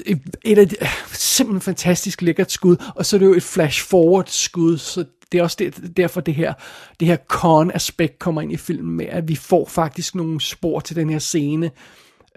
øh, 0.07 0.17
et 0.45 0.59
af 0.59 0.69
de, 0.69 0.77
simpelthen 1.13 1.61
fantastisk 1.61 2.23
lækkert 2.23 2.53
skud, 2.53 2.77
og 2.95 3.07
så 3.07 3.17
er 3.17 3.19
det 3.19 3.27
jo 3.27 3.35
et 3.35 3.43
flash 3.43 3.89
forward 3.89 4.27
skud, 4.27 4.79
så 4.79 5.05
det 5.33 5.39
er 5.39 5.43
også 5.43 5.57
der, 5.59 5.71
derfor 5.97 6.21
det 6.21 6.35
her, 6.35 6.55
det 7.01 7.09
her 7.09 7.17
con-aspekt 7.17 8.19
kommer 8.19 8.43
ind 8.43 8.53
i 8.53 8.57
filmen 8.57 8.97
med, 8.97 9.07
at 9.07 9.29
vi 9.29 9.35
får 9.35 9.67
faktisk 9.67 10.15
nogle 10.15 10.41
spor 10.41 10.81
til 10.81 10.97
den 10.97 11.11
her 11.11 11.19
scene, 11.19 11.71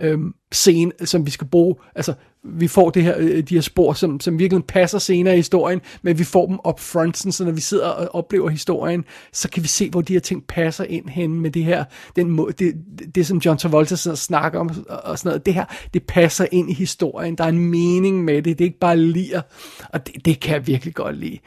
øhm, 0.01 0.33
scene, 0.51 0.91
som 1.05 1.25
vi 1.25 1.31
skal 1.31 1.47
bruge, 1.47 1.75
altså 1.95 2.13
vi 2.43 2.67
får 2.67 2.89
det 2.89 3.03
her, 3.03 3.15
øh, 3.17 3.43
de 3.43 3.53
her 3.53 3.61
spor, 3.61 3.93
som, 3.93 4.19
som 4.19 4.39
virkelig 4.39 4.65
passer 4.65 4.99
senere 4.99 5.33
i 5.33 5.37
historien, 5.37 5.81
men 6.01 6.19
vi 6.19 6.23
får 6.23 6.47
dem 6.47 6.59
up 6.67 6.79
front, 6.79 7.33
så 7.33 7.45
når 7.45 7.51
vi 7.51 7.61
sidder 7.61 7.87
og 7.87 8.15
oplever 8.15 8.49
historien, 8.49 9.05
så 9.33 9.49
kan 9.49 9.63
vi 9.63 9.67
se, 9.67 9.89
hvor 9.89 10.01
de 10.01 10.13
her 10.13 10.19
ting 10.19 10.43
passer 10.47 10.83
ind 10.83 11.09
hen 11.09 11.39
med 11.39 11.51
det 11.51 11.63
her, 11.63 11.83
den 12.15 12.29
må, 12.29 12.51
det, 12.59 12.75
det, 13.15 13.27
som 13.27 13.37
John 13.37 13.57
Travolta 13.57 13.95
sidder 13.95 14.15
og 14.15 14.19
snakker 14.19 14.59
om, 14.59 14.85
og 14.89 15.19
sådan 15.19 15.29
noget, 15.29 15.45
det 15.45 15.53
her, 15.53 15.65
det 15.93 16.03
passer 16.03 16.45
ind 16.51 16.69
i 16.69 16.73
historien, 16.73 17.35
der 17.35 17.43
er 17.43 17.49
en 17.49 17.65
mening 17.65 18.23
med 18.23 18.35
det, 18.35 18.45
det 18.45 18.61
er 18.61 18.67
ikke 18.67 18.79
bare 18.79 18.97
lir, 18.97 19.41
og 19.89 20.07
det, 20.07 20.25
det 20.25 20.39
kan 20.39 20.53
jeg 20.53 20.67
virkelig 20.67 20.93
godt 20.93 21.17
lide. 21.17 21.37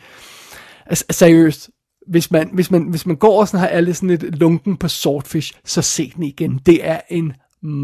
Altså, 0.86 1.04
seriøst, 1.10 1.70
hvis 2.06 2.30
man, 2.30 2.50
hvis, 2.52 2.70
man, 2.70 2.82
hvis 2.82 3.06
man 3.06 3.16
går 3.16 3.40
og 3.40 3.48
sådan 3.48 3.60
har 3.60 3.66
alle 3.66 3.94
sådan 3.94 4.08
lidt 4.08 4.38
lunken 4.38 4.76
på 4.76 4.88
Swordfish, 4.88 5.52
så 5.64 5.82
se 5.82 6.12
den 6.16 6.22
igen. 6.22 6.60
Det 6.66 6.86
er 6.86 7.00
en 7.08 7.32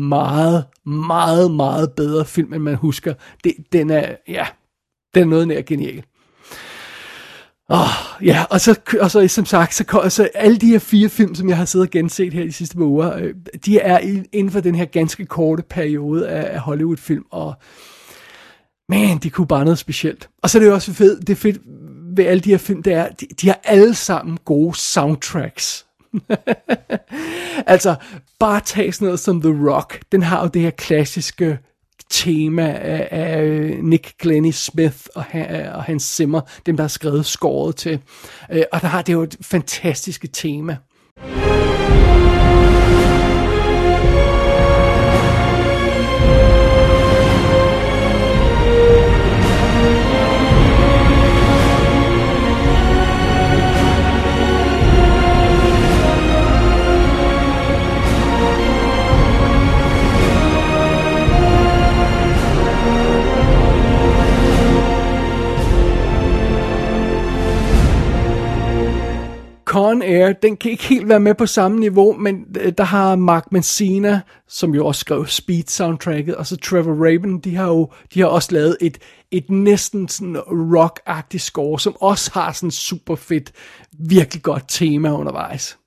meget, 0.09 0.65
meget, 0.87 1.51
meget 1.51 1.93
bedre 1.93 2.25
film, 2.25 2.53
end 2.53 2.63
man 2.63 2.75
husker. 2.75 3.15
Det, 3.45 3.53
den 3.73 3.91
er, 3.91 4.15
ja, 4.29 4.47
den 5.15 5.23
er 5.23 5.27
noget 5.27 5.49
nær 5.49 5.61
genial. 5.61 6.05
Oh, 7.73 8.25
ja, 8.27 8.45
og 8.51 8.61
så, 8.61 8.81
og 9.01 9.11
så 9.11 9.29
som 9.29 9.45
sagt, 9.45 9.75
så, 9.75 10.07
så 10.09 10.29
alle 10.35 10.57
de 10.57 10.67
her 10.67 10.79
fire 10.79 11.09
film, 11.09 11.35
som 11.35 11.49
jeg 11.49 11.57
har 11.57 11.65
siddet 11.65 11.89
og 11.89 11.91
genset 11.91 12.33
her 12.33 12.45
de 12.45 12.53
sidste 12.53 12.77
par 12.77 12.85
uger, 12.85 13.17
øh, 13.17 13.35
de 13.65 13.79
er 13.79 13.99
inden 14.33 14.51
for 14.51 14.61
den 14.61 14.75
her 14.75 14.85
ganske 14.85 15.27
korte 15.27 15.63
periode 15.63 16.29
af, 16.29 16.55
af 16.55 16.61
Hollywood-film, 16.61 17.25
og 17.31 17.55
man, 18.89 19.19
de 19.19 19.31
kunne 19.31 19.47
bare 19.47 19.65
noget 19.65 19.79
specielt. 19.79 20.29
Og 20.43 20.51
så 20.51 20.59
er 20.59 20.61
det 20.61 20.69
jo 20.69 20.75
også 20.75 20.93
fedt, 20.93 21.21
det 21.21 21.31
er 21.31 21.37
fedt 21.37 21.59
ved 22.17 22.25
alle 22.25 22.41
de 22.41 22.51
her 22.51 22.59
film, 22.59 22.83
det 22.83 22.93
er, 22.93 23.09
de, 23.09 23.27
de 23.41 23.47
har 23.47 23.61
alle 23.65 23.95
sammen 23.95 24.39
gode 24.45 24.77
soundtracks. 24.77 25.87
altså, 27.67 27.95
bare 28.39 28.61
tag 28.65 28.95
sådan 28.95 29.07
noget 29.07 29.21
som 29.21 29.41
The 29.43 29.71
Rock. 29.71 30.01
Den 30.13 30.23
har 30.23 30.43
jo 30.43 30.49
det 30.49 30.63
her 30.63 30.71
klassiske 30.71 31.59
tema 32.11 32.73
af, 32.73 33.09
af 33.11 33.45
Nick 33.83 34.19
Glennie 34.19 34.53
Smith 34.53 34.99
og, 35.15 35.25
og 35.75 35.83
Hans 35.83 36.03
Zimmer, 36.03 36.41
dem 36.67 36.77
der 36.77 36.85
har 36.85 36.89
skrevet 36.89 37.27
skåret 37.27 37.77
til. 37.77 38.01
Øh, 38.51 38.63
og 38.73 38.81
der 38.81 38.89
har 38.89 39.03
det 39.03 39.13
jo 39.13 39.23
et 39.23 39.37
fantastiske 39.41 40.29
tema. 40.29 40.77
Con 69.71 70.03
Air, 70.03 70.33
den 70.33 70.57
kan 70.57 70.71
ikke 70.71 70.85
helt 70.85 71.09
være 71.09 71.21
med 71.21 71.35
på 71.35 71.47
samme 71.47 71.81
niveau, 71.81 72.13
men 72.13 72.45
øh, 72.61 72.73
der 72.79 72.85
har 72.85 73.17
Mark 73.17 73.53
Mancina, 73.53 74.21
som 74.49 74.75
jo 74.75 74.87
også 74.87 74.99
skrev 74.99 75.27
Speed 75.27 75.63
soundtracket, 75.67 76.35
og 76.35 76.47
så 76.47 76.57
Trevor 76.57 77.07
Rabin, 77.07 77.39
de 77.39 77.57
har 77.57 77.67
jo 77.67 77.91
de 78.15 78.21
har 78.21 78.27
også 78.27 78.49
lavet 78.53 78.77
et, 78.81 78.99
et 79.31 79.51
næsten 79.51 80.09
sådan 80.09 80.37
rock 80.49 81.01
score, 81.39 81.81
som 81.81 81.97
også 82.01 82.31
har 82.35 82.53
sådan 82.53 82.71
super 82.71 83.17
fedt, 83.17 83.53
virkelig 83.93 84.43
godt 84.43 84.65
tema 84.69 85.11
undervejs. 85.13 85.79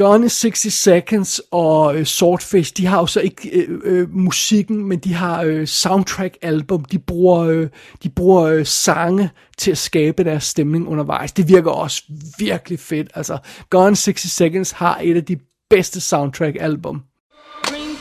Gone 0.00 0.24
in 0.24 0.30
60 0.30 0.72
Seconds 0.72 1.40
og 1.50 1.96
øh, 1.96 2.04
Swordfish, 2.04 2.76
de 2.76 2.86
har 2.86 3.00
jo 3.00 3.06
så 3.06 3.20
ikke 3.20 3.48
øh, 3.50 3.80
øh, 3.84 4.14
musikken, 4.14 4.84
men 4.84 4.98
de 4.98 5.14
har 5.14 5.42
øh, 5.42 5.66
soundtrack-album. 5.66 6.84
De 6.84 6.98
bruger, 6.98 7.40
øh, 7.40 7.68
de 8.02 8.08
bruger 8.08 8.42
øh, 8.42 8.66
sange 8.66 9.30
til 9.58 9.70
at 9.70 9.78
skabe 9.78 10.24
deres 10.24 10.44
stemning 10.44 10.88
undervejs. 10.88 11.32
Det 11.32 11.48
virker 11.48 11.70
også 11.70 12.02
virkelig 12.38 12.80
fedt. 12.80 13.08
Altså, 13.14 13.38
Gone 13.70 13.96
60 13.96 14.20
Seconds 14.20 14.70
har 14.70 14.98
et 15.02 15.16
af 15.16 15.24
de 15.24 15.36
bedste 15.70 16.00
soundtrack-album. 16.00 17.02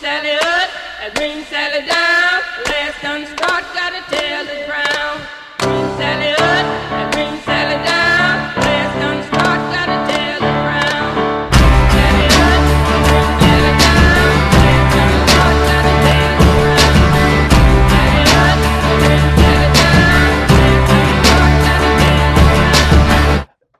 Sally 0.01 0.35
up, 0.35 1.15
green 1.15 1.38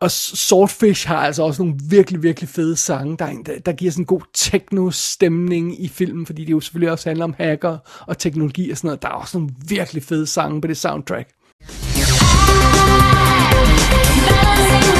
Og 0.02 0.12
Swordfish 0.12 1.08
har 1.08 1.18
altså 1.18 1.44
også 1.44 1.64
nogle 1.64 1.80
virkelig, 1.90 2.24
virkelig 2.24 2.50
fede 2.50 2.76
sange, 2.76 3.18
der, 3.18 3.34
der, 3.46 3.60
der 3.60 3.72
giver 3.72 3.92
sådan 3.92 4.02
en 4.02 4.06
god 4.06 4.22
techno-stemning 4.34 5.84
i 5.84 5.88
filmen, 5.88 6.26
fordi 6.26 6.46
det 6.46 6.52
jo 6.52 6.60
selvfølgelig 6.60 6.92
også 6.92 7.10
handler 7.10 7.26
om 7.26 7.36
hacker 7.38 7.78
og 8.08 8.18
teknologi 8.18 8.72
og 8.72 8.78
sådan 8.78 8.88
noget. 8.88 9.02
Der 9.02 9.08
er 9.08 9.14
også 9.14 9.38
nogle 9.38 9.54
virkelig 9.68 10.04
fede 10.04 10.28
sange 10.28 10.62
på 10.62 10.68
det 10.68 10.78
soundtrack. 10.78 11.30
Yeah. 14.94 14.99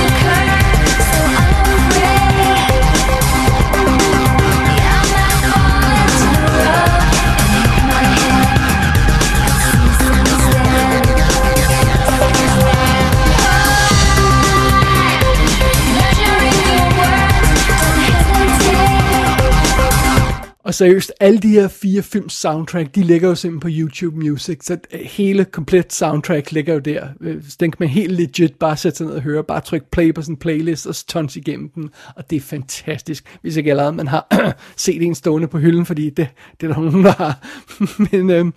Seriøst, 20.80 21.12
alle 21.20 21.40
de 21.40 21.48
her 21.48 21.68
fire 21.68 22.02
films 22.02 22.34
soundtrack, 22.34 22.96
de 22.96 23.04
ligger 23.04 23.30
jo 23.30 23.36
simpelthen 23.36 23.60
på 23.60 23.80
YouTube 23.80 24.18
Music, 24.18 24.60
så 24.62 24.78
øh, 24.94 25.00
hele 25.00 25.46
komplet 25.46 25.94
soundtrack 25.94 26.52
ligger 26.52 26.74
jo 26.74 26.80
der. 26.80 27.08
Øh, 27.22 27.44
så 27.44 27.58
den 27.60 27.72
kan 27.72 27.78
man 27.80 27.90
helt 27.90 28.12
legit 28.12 28.56
bare 28.56 28.78
sætte 28.78 28.98
sig 28.98 29.08
ned 29.08 29.16
og 29.16 29.22
høre, 29.22 29.44
bare 29.44 29.62
trykke 29.62 29.92
play 29.92 30.14
på 30.14 30.22
sådan 30.22 30.34
en 30.34 30.40
playlist 30.40 30.88
og 30.88 30.96
tons 30.96 31.36
igennem 31.36 31.70
den, 31.70 31.90
og 32.16 32.30
det 32.30 32.36
er 32.36 32.40
fantastisk, 32.42 33.38
hvis 33.42 33.58
ikke 33.58 33.70
allerede 33.70 33.94
man 33.94 34.08
har 34.08 34.54
set 34.78 35.02
en 35.02 35.16
stående 35.16 35.48
på 35.48 35.58
hylden, 35.58 35.86
fordi 35.86 36.10
det, 36.10 36.28
det 36.62 36.70
er 36.70 36.74
der 36.74 36.82
nogen, 36.82 37.04
der 37.04 37.12
har. 37.12 37.48
Men 38.12 38.30
øhm, 38.30 38.54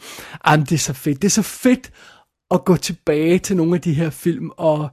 jamen, 0.49 0.67
det 0.67 0.73
er 0.73 0.79
så 0.79 0.93
fedt. 0.93 1.23
Det 1.23 1.29
er 1.29 1.31
så 1.31 1.43
fedt 1.43 1.91
at 2.51 2.65
gå 2.65 2.77
tilbage 2.77 3.39
til 3.39 3.57
nogle 3.57 3.75
af 3.75 3.81
de 3.81 3.95
her 3.95 4.11
film 4.11 4.51
og, 4.57 4.91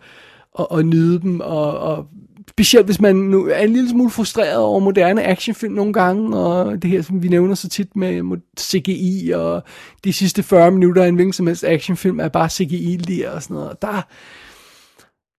og, 0.54 0.72
og 0.72 0.86
nyde 0.86 1.22
dem, 1.22 1.40
og, 1.40 1.80
og 1.80 2.08
specielt 2.50 2.86
hvis 2.86 3.02
man 3.02 3.16
nu 3.16 3.48
er 3.48 3.60
en 3.60 3.74
lille 3.74 3.90
smule 3.90 4.10
frustreret 4.10 4.58
over 4.58 4.80
moderne 4.80 5.24
actionfilm 5.24 5.74
nogle 5.74 5.94
gange, 5.94 6.38
og 6.38 6.82
det 6.82 6.90
her, 6.90 7.02
som 7.02 7.24
vi 7.24 7.28
nævner 7.28 7.56
så 7.56 7.70
tit 7.70 7.96
med 7.96 8.40
CGI, 8.60 9.32
og 9.36 9.64
de 10.04 10.14
sidste 10.14 10.44
40 10.44 10.72
minutter 10.72 11.04
af 11.04 11.08
en 11.08 11.16
hvilken 11.16 11.34
som 11.34 11.48
helst 11.48 11.64
actionfilm 11.64 12.20
er 12.20 12.28
bare 12.28 12.50
CGI 12.50 12.98
lige 12.98 13.32
og 13.32 13.44
sådan 13.44 13.54
noget. 13.54 13.70
Og 13.70 13.82
der, 13.82 14.02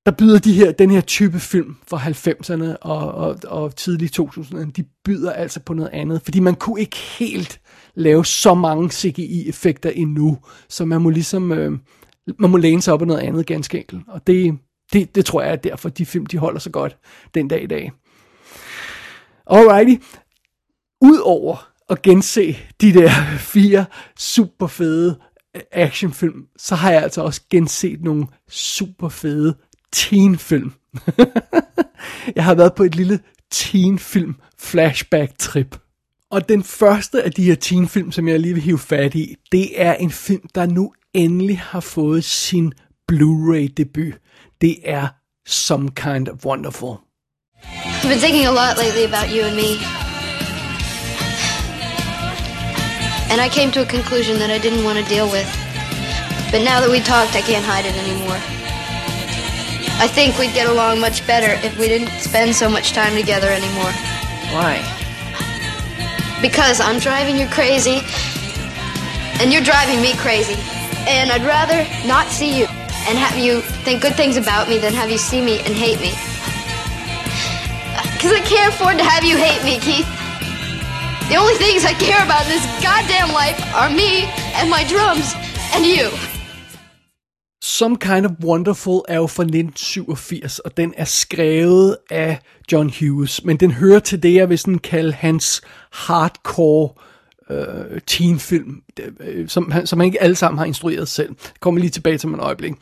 der 0.06 0.12
byder 0.12 0.38
de 0.38 0.52
her, 0.52 0.72
den 0.72 0.90
her 0.90 1.00
type 1.00 1.40
film 1.40 1.76
fra 1.88 1.98
90'erne 1.98 2.76
og, 2.80 3.12
og, 3.12 3.36
og 3.46 3.76
tidlige 3.76 4.22
2000'erne, 4.22 4.70
de 4.70 4.84
byder 5.04 5.32
altså 5.32 5.60
på 5.60 5.74
noget 5.74 5.90
andet, 5.92 6.22
fordi 6.24 6.40
man 6.40 6.54
kunne 6.54 6.80
ikke 6.80 6.96
helt 6.96 7.60
lave 7.94 8.24
så 8.24 8.54
mange 8.54 8.90
CGI-effekter 8.90 9.90
endnu, 9.90 10.38
så 10.68 10.84
man 10.84 11.02
må 11.02 11.10
ligesom, 11.10 11.52
øh, 11.52 11.72
man 12.38 12.50
må 12.50 12.56
læne 12.56 12.82
sig 12.82 12.94
op 12.94 13.00
af 13.00 13.06
noget 13.06 13.20
andet 13.20 13.46
ganske 13.46 13.78
enkelt, 13.78 14.02
og 14.08 14.26
det, 14.26 14.58
det, 14.92 15.14
det 15.14 15.24
tror 15.24 15.42
jeg 15.42 15.52
er 15.52 15.56
derfor, 15.56 15.88
de 15.88 16.06
film, 16.06 16.26
de 16.26 16.38
holder 16.38 16.60
så 16.60 16.70
godt 16.70 16.98
den 17.34 17.48
dag 17.48 17.62
i 17.62 17.66
dag. 17.66 17.92
Alrighty, 19.46 20.04
udover 21.00 21.70
at 21.90 22.02
gense 22.02 22.56
de 22.80 22.94
der 22.94 23.10
fire 23.54 23.84
super 24.18 24.66
fede 24.66 25.18
øh, 25.56 25.62
actionfilm, 25.72 26.46
så 26.58 26.74
har 26.74 26.90
jeg 26.90 27.02
altså 27.02 27.22
også 27.22 27.40
genset 27.50 28.02
nogle 28.02 28.26
super 28.48 29.08
fede 29.08 29.56
teenfilm. 29.92 30.72
jeg 32.36 32.44
har 32.44 32.54
været 32.54 32.74
på 32.74 32.82
et 32.82 32.94
lille 32.94 33.20
teenfilm 33.50 34.34
flashback 34.58 35.38
trip. 35.38 35.78
Og 36.30 36.48
den 36.48 36.62
første 36.62 37.22
af 37.22 37.32
de 37.32 37.44
her 37.44 37.54
teenfilm, 37.54 38.12
som 38.12 38.28
jeg 38.28 38.40
lige 38.40 38.54
vil 38.54 38.62
hive 38.62 38.78
fat 38.78 39.14
i, 39.14 39.36
det 39.52 39.80
er 39.82 39.94
en 39.94 40.10
film, 40.10 40.48
der 40.54 40.66
nu 40.66 40.92
endelig 41.14 41.58
har 41.58 41.80
fået 41.80 42.24
sin 42.24 42.72
Blu-ray 43.12 43.68
debut. 43.76 44.14
Det 44.60 44.78
er 44.84 45.08
Some 45.46 45.88
Kind 45.90 46.28
of 46.28 46.44
Wonderful. 46.44 47.00
I've 48.02 48.08
been 48.08 48.18
thinking 48.18 48.46
a 48.46 48.52
lot 48.52 48.76
lately 48.76 49.04
about 49.04 49.30
you 49.34 49.42
and 49.44 49.56
me. 49.56 49.78
And 53.30 53.40
I 53.40 53.48
came 53.48 53.70
to 53.72 53.80
a 53.80 53.86
conclusion 53.86 54.38
that 54.38 54.50
I 54.50 54.58
didn't 54.58 54.84
want 54.84 54.98
to 54.98 55.04
deal 55.04 55.30
with. 55.30 55.48
But 56.52 56.60
now 56.62 56.80
that 56.80 56.90
we 56.90 57.00
talked, 57.00 57.34
I 57.36 57.40
can't 57.40 57.64
hide 57.64 57.86
it 57.86 57.96
anymore. 57.96 58.36
I 60.04 60.08
think 60.08 60.36
we'd 60.38 60.52
get 60.52 60.68
along 60.68 61.00
much 61.00 61.26
better 61.26 61.52
if 61.66 61.78
we 61.78 61.88
didn't 61.88 62.10
spend 62.20 62.54
so 62.54 62.68
much 62.68 62.92
time 62.92 63.14
together 63.16 63.48
anymore. 63.48 63.92
Why? 64.52 64.84
Because 66.42 66.80
I'm 66.80 66.98
driving 66.98 67.36
you 67.38 67.46
crazy, 67.48 68.00
and 69.40 69.52
you're 69.52 69.62
driving 69.62 70.02
me 70.02 70.12
crazy. 70.16 70.58
And 71.08 71.30
I'd 71.32 71.44
rather 71.44 71.86
not 72.06 72.26
see 72.28 72.58
you 72.58 72.66
and 73.08 73.18
have 73.18 73.36
you 73.38 73.60
think 73.84 74.02
good 74.02 74.14
things 74.14 74.36
about 74.36 74.68
me 74.68 74.78
than 74.78 74.92
have 74.94 75.10
you 75.10 75.18
see 75.18 75.40
me 75.40 75.58
and 75.66 75.74
hate 75.74 76.00
me. 76.00 76.12
Because 78.14 78.32
I 78.32 78.42
can't 78.52 78.74
afford 78.74 78.98
to 78.98 79.04
have 79.04 79.24
you 79.24 79.36
hate 79.36 79.62
me, 79.64 79.74
Keith. 79.86 80.08
The 81.30 81.36
only 81.36 81.54
things 81.54 81.84
I 81.84 81.94
care 82.08 82.22
about 82.24 82.42
in 82.46 82.50
this 82.56 82.66
goddamn 82.86 83.30
life 83.32 83.58
are 83.80 83.88
me 83.88 84.12
and 84.58 84.68
my 84.68 84.82
drums 84.92 85.26
and 85.74 85.86
you. 85.86 86.10
Some 87.62 87.96
Kind 87.96 88.26
of 88.26 88.32
Wonderful 88.44 89.04
er 89.08 89.16
jo 89.16 89.26
fra 89.26 89.42
1987, 89.42 90.58
og 90.58 90.76
den 90.76 90.94
er 90.96 91.04
skrevet 91.04 91.96
af 92.10 92.38
John 92.72 92.92
Hughes, 93.00 93.44
men 93.44 93.56
den 93.56 93.70
hører 93.72 93.98
til 93.98 94.22
det, 94.22 94.34
jeg 94.34 94.48
vil 94.48 94.58
sådan 94.58 94.78
kalde 94.78 95.12
hans 95.12 95.62
hardcore 95.92 96.88
øh, 97.50 98.00
teenfilm, 98.06 98.82
øh, 99.20 99.48
som, 99.48 99.72
som 99.84 100.00
han 100.00 100.06
ikke 100.06 100.22
alle 100.22 100.36
sammen 100.36 100.58
har 100.58 100.64
instrueret 100.64 101.08
selv. 101.08 101.28
Det 101.28 101.60
kommer 101.60 101.80
lige 101.80 101.90
tilbage 101.90 102.18
til 102.18 102.28
mig 102.28 102.38
et 102.38 102.42
øjeblik. 102.42 102.72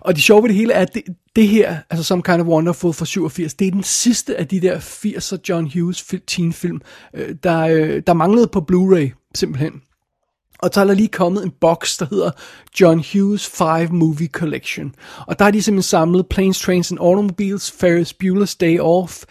Og 0.00 0.14
det 0.14 0.22
sjove 0.22 0.42
ved 0.42 0.48
det 0.48 0.56
hele 0.56 0.72
er, 0.72 0.80
at 0.80 0.94
det, 0.94 1.02
det 1.36 1.48
her, 1.48 1.76
altså 1.90 2.04
Some 2.04 2.22
Kind 2.22 2.40
of 2.40 2.46
Wonderful 2.46 2.92
fra 2.92 3.04
87, 3.04 3.54
det 3.54 3.66
er 3.66 3.70
den 3.70 3.82
sidste 3.82 4.36
af 4.36 4.48
de 4.48 4.60
der 4.60 4.78
80'er 4.78 5.36
John 5.48 5.70
Hughes 5.74 6.14
teenfilm, 6.26 6.80
øh, 7.14 7.34
der, 7.42 7.60
øh, 7.60 8.02
der 8.06 8.12
manglede 8.12 8.46
på 8.46 8.66
Blu-ray, 8.70 9.30
simpelthen. 9.34 9.72
Og 10.64 10.70
så 10.72 10.80
er 10.80 10.84
der 10.84 10.94
lige 10.94 11.08
kommet 11.08 11.44
en 11.44 11.50
boks, 11.60 11.98
der 11.98 12.06
hedder 12.10 12.30
John 12.80 13.04
Hughes 13.12 13.46
5 13.46 13.92
Movie 13.92 14.28
Collection. 14.28 14.94
Og 15.26 15.38
der 15.38 15.44
er 15.44 15.50
de 15.50 15.62
simpelthen 15.62 15.82
samlet 15.82 16.26
Planes, 16.26 16.60
Trains 16.60 16.90
and 16.90 17.00
Automobiles, 17.00 17.70
Ferris 17.70 18.14
Bueller's 18.22 18.56
Day 18.60 18.78
Off, 18.78 19.24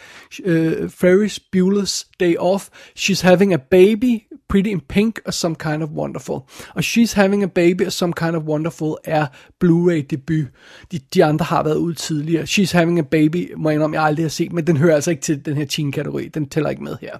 uh, 0.45 0.89
Ferris 0.89 1.39
Bueller's 1.39 2.07
Day 2.19 2.35
Off, 2.39 2.69
She's 2.99 3.21
Having 3.21 3.53
a 3.53 3.57
Baby, 3.71 4.27
Pretty 4.53 4.69
in 4.69 4.79
Pink 4.79 5.19
og 5.25 5.33
Some 5.33 5.55
Kind 5.55 5.83
of 5.83 5.89
Wonderful. 5.89 6.35
Og 6.75 6.79
She's 6.79 7.15
Having 7.15 7.43
a 7.43 7.45
Baby 7.45 7.85
og 7.85 7.91
Some 7.91 8.13
Kind 8.13 8.35
of 8.35 8.43
Wonderful 8.43 8.95
er 9.03 9.25
Blu-ray 9.63 10.05
debut. 10.09 10.45
De, 10.91 10.99
de 11.13 11.23
andre 11.23 11.45
har 11.45 11.63
været 11.63 11.75
ude 11.75 11.95
tidligere. 11.95 12.43
She's 12.43 12.77
Having 12.77 12.99
a 12.99 13.01
Baby 13.01 13.53
må 13.57 13.69
jeg 13.69 13.75
indrømme, 13.75 13.95
jeg 13.97 14.03
aldrig 14.03 14.23
har 14.23 14.29
set, 14.29 14.53
men 14.53 14.67
den 14.67 14.77
hører 14.77 14.95
altså 14.95 15.11
ikke 15.11 15.21
til 15.21 15.45
den 15.45 15.57
her 15.57 15.65
teen-kategori. 15.65 16.27
Den 16.27 16.49
tæller 16.49 16.69
ikke 16.69 16.83
med 16.83 16.95
her. 17.01 17.17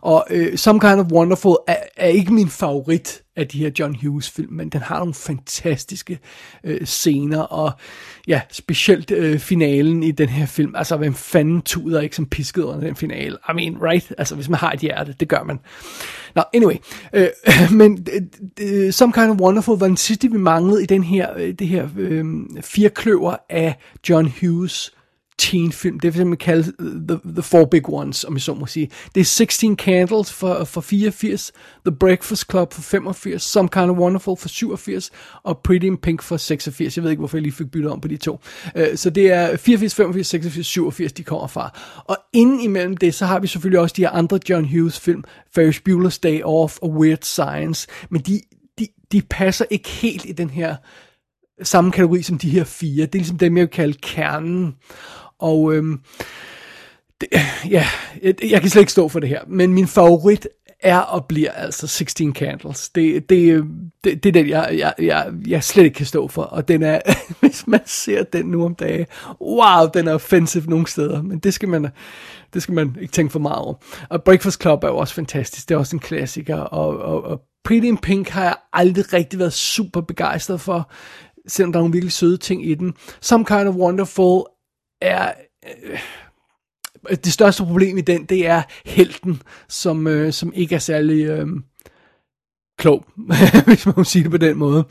Og 0.00 0.26
øh, 0.30 0.56
Some 0.56 0.80
Kind 0.80 1.00
of 1.00 1.06
Wonderful 1.12 1.56
er, 1.68 1.76
er 1.96 2.08
ikke 2.08 2.32
min 2.32 2.48
favorit 2.48 3.22
af 3.36 3.48
de 3.48 3.58
her 3.58 3.70
John 3.78 3.96
Hughes 4.02 4.30
film, 4.30 4.52
men 4.52 4.68
den 4.68 4.80
har 4.80 4.98
nogle 4.98 5.14
fantastiske 5.14 6.18
øh, 6.64 6.86
scener, 6.86 7.40
og 7.40 7.72
ja, 8.26 8.40
specielt 8.50 9.10
øh, 9.10 9.38
finalen 9.38 10.02
i 10.02 10.10
den 10.10 10.28
her 10.28 10.46
film, 10.46 10.74
altså 10.76 10.96
hvem 10.96 11.14
fanden 11.14 11.62
tuder 11.62 12.00
ikke 12.00 12.16
som 12.16 12.26
pisket 12.26 12.62
under 12.62 12.80
den 12.80 12.96
finale, 12.96 13.36
I 13.50 13.52
mean, 13.54 13.82
right, 13.82 14.12
altså 14.18 14.34
hvis 14.34 14.48
man 14.48 14.58
har 14.58 14.72
et 14.72 14.80
hjerte, 14.80 15.14
det 15.20 15.28
gør 15.28 15.42
man. 15.42 15.58
Nå, 16.34 16.42
anyway, 16.54 16.76
øh, 17.12 17.28
men 17.80 18.06
øh, 18.60 18.92
Some 18.92 19.12
Kind 19.12 19.30
of 19.30 19.36
Wonderful 19.36 19.78
var 19.78 19.86
den 19.86 19.96
sidste, 19.96 20.30
vi 20.30 20.38
manglede 20.38 20.82
i 20.82 20.86
den 20.86 21.04
her, 21.04 21.28
øh, 21.36 21.54
det 21.54 21.68
her 21.68 21.88
øh, 21.98 22.24
firekløver 22.60 23.36
af 23.50 23.74
John 24.08 24.32
Hughes 24.40 24.95
teenfilm. 25.38 26.00
Det 26.00 26.16
er 26.16 26.24
man 26.24 26.36
kalde 26.36 26.72
øh, 26.78 26.92
the, 27.08 27.18
the 27.24 27.42
Four 27.42 27.64
Big 27.64 27.88
Ones, 27.88 28.24
om 28.24 28.34
jeg 28.34 28.40
så 28.40 28.54
må 28.54 28.66
sige. 28.66 28.90
Det 29.14 29.20
er 29.20 29.24
16 29.24 29.76
Candles 29.76 30.32
for, 30.32 30.64
for 30.64 30.80
84, 30.80 31.52
The 31.86 31.96
Breakfast 31.96 32.50
Club 32.50 32.72
for 32.72 32.82
85, 32.82 33.42
Some 33.42 33.68
Kind 33.68 33.90
of 33.90 33.96
Wonderful 33.96 34.36
for 34.36 34.48
87, 34.48 35.10
og 35.42 35.58
Pretty 35.64 35.86
in 35.86 35.96
Pink 35.96 36.22
for 36.22 36.36
86. 36.36 36.96
Jeg 36.96 37.04
ved 37.04 37.10
ikke, 37.10 37.20
hvorfor 37.20 37.36
jeg 37.36 37.42
lige 37.42 37.52
fik 37.52 37.70
byttet 37.70 37.92
om 37.92 38.00
på 38.00 38.08
de 38.08 38.16
to. 38.16 38.40
Uh, 38.74 38.82
så 38.94 39.10
det 39.10 39.32
er 39.32 39.56
84, 39.56 39.94
85, 39.94 40.26
86, 40.26 40.66
87, 40.66 41.12
de 41.12 41.22
kommer 41.22 41.46
fra. 41.46 41.78
Og 42.04 42.18
inden 42.32 42.60
imellem 42.60 42.96
det, 42.96 43.14
så 43.14 43.26
har 43.26 43.38
vi 43.38 43.46
selvfølgelig 43.46 43.80
også 43.80 43.94
de 43.96 44.02
her 44.02 44.10
andre 44.10 44.38
John 44.48 44.68
Hughes 44.68 45.00
film, 45.00 45.24
Ferris 45.54 45.82
Bueller's 45.88 46.18
Day 46.22 46.42
Off 46.42 46.78
og 46.82 46.90
Weird 46.90 47.22
Science, 47.22 47.88
men 48.10 48.20
de, 48.20 48.40
de, 48.78 48.86
de 49.12 49.22
passer 49.30 49.64
ikke 49.70 49.88
helt 49.88 50.24
i 50.24 50.32
den 50.32 50.50
her 50.50 50.76
samme 51.62 51.92
kategori 51.92 52.22
som 52.22 52.38
de 52.38 52.50
her 52.50 52.64
fire. 52.64 53.06
Det 53.06 53.14
er 53.14 53.18
ligesom 53.18 53.38
dem, 53.38 53.56
jeg 53.56 53.62
vil 53.62 53.70
kalde 53.70 53.98
kernen. 54.02 54.74
Og 55.38 55.74
øhm, 55.74 56.00
det, 57.20 57.28
ja, 57.70 57.86
jeg, 58.22 58.34
jeg 58.50 58.60
kan 58.60 58.70
slet 58.70 58.82
ikke 58.82 58.92
stå 58.92 59.08
for 59.08 59.20
det 59.20 59.28
her, 59.28 59.40
men 59.48 59.72
min 59.72 59.86
favorit 59.86 60.48
er 60.80 60.98
og 60.98 61.24
bliver 61.24 61.50
altså 61.50 61.86
16 61.86 62.34
Candles. 62.34 62.88
Det, 62.88 63.30
det, 63.30 63.52
øh, 63.52 63.64
det, 64.04 64.22
det 64.22 64.28
er 64.28 64.32
den, 64.32 64.48
jeg, 64.48 64.74
jeg, 64.78 64.94
jeg, 64.98 65.32
jeg 65.46 65.64
slet 65.64 65.84
ikke 65.84 65.94
kan 65.94 66.06
stå 66.06 66.28
for, 66.28 66.42
og 66.42 66.68
den 66.68 66.82
er, 66.82 67.00
hvis 67.40 67.66
man 67.66 67.80
ser 67.86 68.22
den 68.22 68.46
nu 68.46 68.64
om 68.64 68.74
dagen, 68.74 69.06
wow, 69.40 69.88
den 69.94 70.08
er 70.08 70.14
offensive 70.14 70.70
nogle 70.70 70.86
steder, 70.86 71.22
men 71.22 71.38
det 71.38 71.54
skal 71.54 71.68
man, 71.68 71.88
det 72.54 72.62
skal 72.62 72.74
man 72.74 72.96
ikke 73.00 73.12
tænke 73.12 73.32
for 73.32 73.38
meget 73.38 73.58
over. 73.58 73.74
Og 74.08 74.22
Breakfast 74.22 74.62
Club 74.62 74.84
er 74.84 74.88
jo 74.88 74.96
også 74.96 75.14
fantastisk, 75.14 75.68
det 75.68 75.74
er 75.74 75.78
også 75.78 75.96
en 75.96 76.00
klassiker, 76.00 76.56
og, 76.56 76.98
og, 76.98 77.24
og 77.24 77.40
Pretty 77.64 77.86
in 77.86 77.98
Pink 77.98 78.28
har 78.28 78.44
jeg 78.44 78.56
aldrig 78.72 79.12
rigtig 79.12 79.38
været 79.38 79.52
super 79.52 80.00
begejstret 80.00 80.60
for, 80.60 80.90
selvom 81.48 81.72
der 81.72 81.78
er 81.78 81.82
nogle 81.82 81.92
virkelig 81.92 82.12
søde 82.12 82.36
ting 82.36 82.66
i 82.66 82.74
den. 82.74 82.94
Some 83.22 83.44
Kind 83.44 83.68
of 83.68 83.74
Wonderful 83.74 84.42
er... 85.00 85.32
Øh, 85.66 86.00
det 87.10 87.32
største 87.32 87.62
problem 87.62 87.98
i 87.98 88.00
den, 88.00 88.24
det 88.24 88.46
er 88.46 88.62
helten, 88.84 89.42
som, 89.68 90.06
øh, 90.06 90.32
som 90.32 90.52
ikke 90.54 90.74
er 90.74 90.78
særlig 90.78 91.24
øh, 91.24 91.46
klog, 92.78 93.04
hvis 93.66 93.86
man 93.86 93.94
må 93.96 94.04
sige 94.04 94.22
det 94.22 94.30
på 94.30 94.36
den 94.36 94.58
måde, 94.58 94.84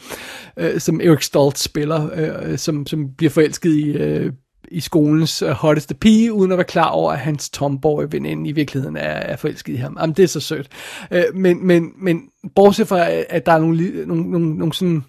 øh, 0.57 0.79
som 0.79 1.01
Eric 1.01 1.23
Stoltz 1.23 1.63
spiller, 1.63 2.09
øh, 2.13 2.51
øh 2.51 2.57
som, 2.57 2.87
som 2.87 3.15
bliver 3.17 3.29
forelsket 3.29 3.71
i, 3.71 3.97
øh, 3.97 4.33
i 4.71 4.79
skolens 4.79 5.43
uh, 5.43 5.49
hotteste 5.49 5.95
pige, 5.95 6.33
uden 6.33 6.51
at 6.51 6.57
være 6.57 6.65
klar 6.65 6.89
over, 6.89 7.11
at 7.11 7.19
hans 7.19 7.49
tomboy 7.49 8.03
veninde 8.09 8.49
i 8.49 8.51
virkeligheden 8.51 8.97
er, 8.97 9.01
er 9.01 9.35
forelsket 9.35 9.73
i 9.73 9.75
ham. 9.75 9.97
Jamen, 9.99 10.15
det 10.15 10.23
er 10.23 10.27
så 10.27 10.39
sødt. 10.39 10.67
Uh, 11.11 11.35
men, 11.35 11.67
men, 11.67 11.91
men 11.97 12.21
bortset 12.55 12.87
fra, 12.87 13.09
at 13.29 13.45
der 13.45 13.51
er 13.51 13.59
nogle, 13.59 14.05
nogle, 14.05 14.31
nogle, 14.31 14.57
nogle 14.57 14.73
sådan 14.73 15.03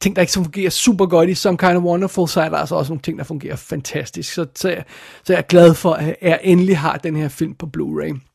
ting, 0.00 0.16
der 0.16 0.22
ikke 0.22 0.32
så 0.32 0.42
fungerer 0.42 0.70
super 0.70 1.06
godt 1.06 1.28
i 1.28 1.34
Some 1.34 1.58
Kind 1.58 1.76
of 1.76 1.82
Wonderful, 1.82 2.28
så 2.28 2.40
er 2.40 2.48
der 2.48 2.56
altså 2.56 2.74
også 2.74 2.92
nogle 2.92 3.02
ting, 3.02 3.18
der 3.18 3.24
fungerer 3.24 3.56
fantastisk. 3.56 4.32
Så, 4.32 4.46
så, 4.54 4.68
jeg, 4.68 4.84
så 5.24 5.32
jeg 5.32 5.38
er 5.38 5.46
glad 5.46 5.74
for, 5.74 5.92
at 5.92 6.16
jeg 6.22 6.40
endelig 6.42 6.78
har 6.78 6.96
den 6.96 7.16
her 7.16 7.28
film 7.28 7.54
på 7.54 7.70
Blu-ray. 7.76 8.29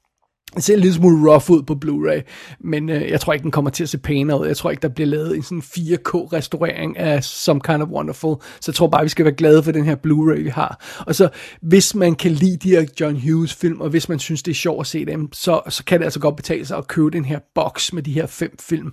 Den 0.55 0.61
ser 0.61 0.73
en 0.73 0.79
lille 0.79 0.95
smule 0.95 1.31
rough 1.31 1.51
ud 1.51 1.63
på 1.63 1.73
Blu-ray, 1.85 2.21
men 2.59 2.89
øh, 2.89 3.09
jeg 3.09 3.21
tror 3.21 3.33
ikke, 3.33 3.43
den 3.43 3.51
kommer 3.51 3.71
til 3.71 3.83
at 3.83 3.89
se 3.89 3.97
pænere 3.97 4.41
ud. 4.41 4.47
Jeg 4.47 4.57
tror 4.57 4.71
ikke, 4.71 4.81
der 4.81 4.87
bliver 4.87 5.07
lavet 5.07 5.35
en 5.35 5.43
sådan 5.43 5.63
4K-restaurering 5.65 6.97
af 6.97 7.23
Some 7.23 7.59
Kind 7.59 7.81
of 7.81 7.89
Wonderful. 7.89 8.35
Så 8.61 8.71
jeg 8.71 8.75
tror 8.75 8.87
bare, 8.87 9.03
vi 9.03 9.09
skal 9.09 9.25
være 9.25 9.33
glade 9.33 9.63
for 9.63 9.71
den 9.71 9.85
her 9.85 9.95
Blu-ray, 9.95 10.43
vi 10.43 10.49
har. 10.49 11.03
Og 11.07 11.15
så, 11.15 11.29
hvis 11.61 11.95
man 11.95 12.15
kan 12.15 12.31
lide 12.31 12.57
de 12.57 12.69
her 12.69 12.85
John 12.99 13.21
Hughes-film, 13.21 13.81
og 13.81 13.89
hvis 13.89 14.09
man 14.09 14.19
synes, 14.19 14.43
det 14.43 14.51
er 14.51 14.55
sjovt 14.55 14.81
at 14.81 14.87
se 14.87 15.05
dem, 15.05 15.33
så, 15.33 15.61
så 15.69 15.83
kan 15.85 15.99
det 15.99 16.05
altså 16.05 16.19
godt 16.19 16.35
betale 16.35 16.65
sig 16.65 16.77
at 16.77 16.87
købe 16.87 17.09
den 17.11 17.25
her 17.25 17.39
boks 17.55 17.93
med 17.93 18.03
de 18.03 18.13
her 18.13 18.27
fem 18.27 18.55
film. 18.59 18.91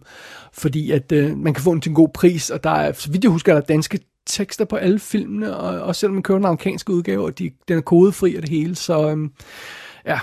Fordi 0.53 0.91
at 0.91 1.13
øh, 1.13 1.37
man 1.37 1.55
kan 1.55 1.65
få 1.65 1.73
den 1.73 1.81
til 1.81 1.89
en 1.91 1.95
god 1.95 2.09
pris, 2.15 2.51
og 2.51 2.65
der 2.65 2.71
er, 2.71 2.93
så 2.93 3.11
vidt 3.11 3.25
jeg 3.25 3.31
husker, 3.31 3.53
er 3.53 3.61
der 3.61 3.67
danske 3.67 4.01
tekster 4.27 4.65
på 4.65 4.77
alle 4.77 4.99
filmene, 4.99 5.57
og 5.57 5.81
og 5.81 5.97
selvom 5.97 6.15
man 6.15 6.23
køber 6.23 6.39
den 6.39 6.47
amerikanske 6.47 6.93
udgave, 6.93 7.25
og 7.25 7.39
de, 7.39 7.51
den 7.69 7.77
er 7.77 7.81
kodefri 7.81 8.37
og 8.37 8.43
det 8.43 8.51
hele, 8.51 8.75
så 8.75 9.03
Øh, 9.09 9.29
ja, 10.07 10.19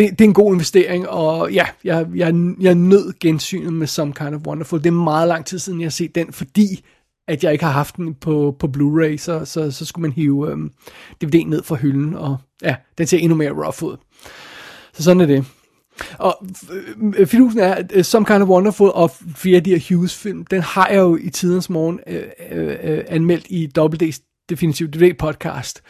det, 0.00 0.10
det 0.10 0.20
er 0.20 0.28
en 0.28 0.34
god 0.34 0.52
investering, 0.52 1.08
og 1.08 1.52
ja, 1.52 1.66
jeg, 1.84 2.06
jeg, 2.14 2.34
jeg 2.60 2.74
nød 2.74 3.12
gensynet 3.20 3.72
med 3.72 3.86
Some 3.86 4.12
Kind 4.12 4.34
of 4.34 4.40
Wonderful. 4.46 4.78
Det 4.78 4.86
er 4.86 4.90
meget 4.90 5.28
lang 5.28 5.46
tid 5.46 5.58
siden, 5.58 5.80
jeg 5.80 5.86
har 5.86 5.90
set 5.90 6.14
den, 6.14 6.32
fordi 6.32 6.84
at 7.28 7.44
jeg 7.44 7.52
ikke 7.52 7.64
har 7.64 7.72
haft 7.72 7.96
den 7.96 8.14
på, 8.14 8.56
på 8.58 8.66
Blu-ray, 8.76 9.16
så, 9.16 9.44
så, 9.44 9.70
så 9.70 9.84
skulle 9.84 10.02
man 10.02 10.12
hive 10.12 10.50
øhm, 10.50 10.72
DVD'en 11.24 11.48
ned 11.48 11.62
fra 11.62 11.76
hylden, 11.76 12.14
og 12.14 12.36
ja, 12.62 12.76
den 12.98 13.06
ser 13.06 13.18
endnu 13.18 13.36
mere 13.36 13.50
rough 13.50 13.82
ud. 13.82 13.96
Så 14.92 15.02
sådan 15.02 15.20
er 15.20 15.26
det. 15.26 15.44
Og 16.18 16.46
øh, 17.16 17.26
fidusen 17.26 17.60
er, 17.60 17.82
uh, 17.96 18.02
Some 18.02 18.26
Kind 18.26 18.42
of 18.42 18.48
Wonderful 18.48 18.90
og 18.94 19.10
flere 19.36 19.56
af 19.56 19.64
de 19.64 19.70
her 19.70 19.94
Hughes-film, 19.94 20.46
den 20.46 20.62
har 20.62 20.88
jeg 20.88 20.98
jo 20.98 21.16
i 21.16 21.30
tidens 21.30 21.70
morgen 21.70 22.00
øh, 22.06 22.22
øh, 22.50 22.76
øh, 22.82 23.04
anmeldt 23.08 23.46
i 23.48 23.68
WD's 23.78 24.46
Definitive 24.48 24.88
DVD 24.88 25.14
podcast. 25.18 25.82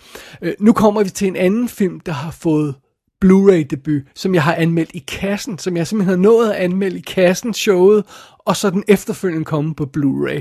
Øh, 0.43 0.55
nu 0.61 0.73
kommer 0.73 1.03
vi 1.03 1.11
til 1.11 1.29
en 1.29 1.37
anden 1.37 1.69
film, 1.69 2.01
der 2.01 2.13
har 2.13 2.31
fået 2.31 2.75
Blu-ray 3.25 3.63
debut, 3.71 4.03
som 4.15 4.35
jeg 4.35 4.43
har 4.43 4.55
anmeldt 4.55 4.91
i 4.95 5.05
kassen, 5.09 5.59
som 5.59 5.77
jeg 5.77 5.87
simpelthen 5.87 6.19
har 6.19 6.23
nået 6.23 6.51
at 6.51 6.57
anmelde 6.57 6.99
i 6.99 7.05
kassen 7.07 7.55
showet, 7.55 8.05
og 8.39 8.57
så 8.57 8.71
den 8.71 8.85
efterfølgende 8.89 9.45
komme 9.45 9.75
på 9.75 9.87
Blu-ray. 9.97 10.41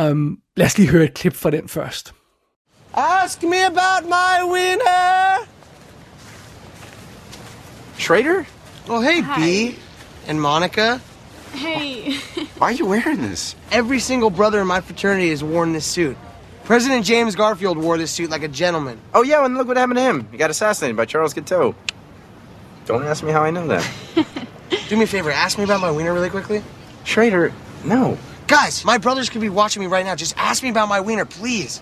Um, 0.00 0.38
lad 0.56 0.66
os 0.66 0.78
lige 0.78 0.88
høre 0.90 1.04
et 1.04 1.14
klip 1.14 1.34
fra 1.36 1.50
den 1.50 1.68
først. 1.68 2.14
Ask 2.94 3.42
me 3.42 3.66
about 3.66 4.04
my 4.08 4.52
wiener! 4.52 5.46
Schrader? 7.98 8.44
Oh, 8.88 9.02
hey, 9.02 9.22
Hi. 9.22 9.70
B. 9.70 9.74
And 10.28 10.40
Monica. 10.40 10.98
Hey. 11.54 12.14
Why 12.58 12.66
are 12.66 12.72
you 12.72 12.86
wearing 12.86 13.18
this? 13.18 13.56
Every 13.70 13.98
single 13.98 14.30
brother 14.30 14.60
in 14.60 14.66
my 14.66 14.80
fraternity 14.80 15.30
has 15.30 15.44
worn 15.44 15.72
this 15.72 15.84
suit. 15.84 16.16
President 16.64 17.04
James 17.04 17.34
Garfield 17.34 17.76
wore 17.76 17.98
this 17.98 18.10
suit 18.10 18.30
like 18.30 18.42
a 18.42 18.48
gentleman. 18.48 19.00
Oh, 19.12 19.22
yeah, 19.22 19.44
and 19.44 19.56
look 19.56 19.68
what 19.68 19.76
happened 19.76 19.96
to 19.98 20.02
him. 20.02 20.28
He 20.30 20.38
got 20.38 20.50
assassinated 20.50 20.96
by 20.96 21.04
Charles 21.04 21.34
Guiteau. 21.34 21.74
Don't 22.86 23.04
ask 23.04 23.22
me 23.22 23.32
how 23.32 23.42
I 23.42 23.50
know 23.50 23.66
that. 23.68 23.88
Do 24.88 24.96
me 24.96 25.04
a 25.04 25.06
favor, 25.06 25.30
ask 25.30 25.58
me 25.58 25.64
about 25.64 25.80
my 25.80 25.90
wiener 25.90 26.12
really 26.12 26.30
quickly. 26.30 26.62
Schrader, 27.04 27.52
no. 27.84 28.16
Guys, 28.46 28.84
my 28.84 28.98
brothers 28.98 29.30
could 29.30 29.40
be 29.40 29.48
watching 29.48 29.80
me 29.80 29.86
right 29.86 30.04
now. 30.04 30.14
Just 30.14 30.36
ask 30.36 30.62
me 30.62 30.68
about 30.68 30.88
my 30.88 31.00
wiener, 31.00 31.24
please. 31.24 31.78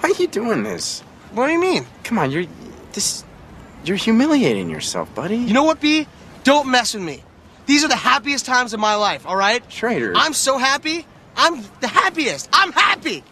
Why 0.00 0.10
are 0.10 0.14
you 0.14 0.28
doing 0.28 0.62
this? 0.62 1.00
What 1.32 1.46
do 1.46 1.52
you 1.52 1.60
mean? 1.60 1.86
Come 2.04 2.18
on, 2.18 2.30
you're 2.30 2.46
this. 2.92 3.24
You're 3.84 3.96
humiliating 3.96 4.70
yourself, 4.70 5.14
buddy. 5.14 5.36
You 5.36 5.52
know 5.52 5.64
what, 5.64 5.80
B? 5.80 6.06
Don't 6.44 6.70
mess 6.70 6.94
with 6.94 7.02
me. 7.02 7.22
These 7.66 7.84
are 7.84 7.88
the 7.88 7.96
happiest 7.96 8.46
times 8.46 8.72
of 8.72 8.80
my 8.80 8.94
life, 8.94 9.26
all 9.26 9.36
right? 9.36 9.62
Schrader. 9.70 10.12
I'm 10.16 10.32
so 10.32 10.58
happy. 10.58 11.06
I'm 11.36 11.62
the 11.80 11.88
happiest. 11.88 12.48
I'm 12.52 12.72
happy. 12.72 13.22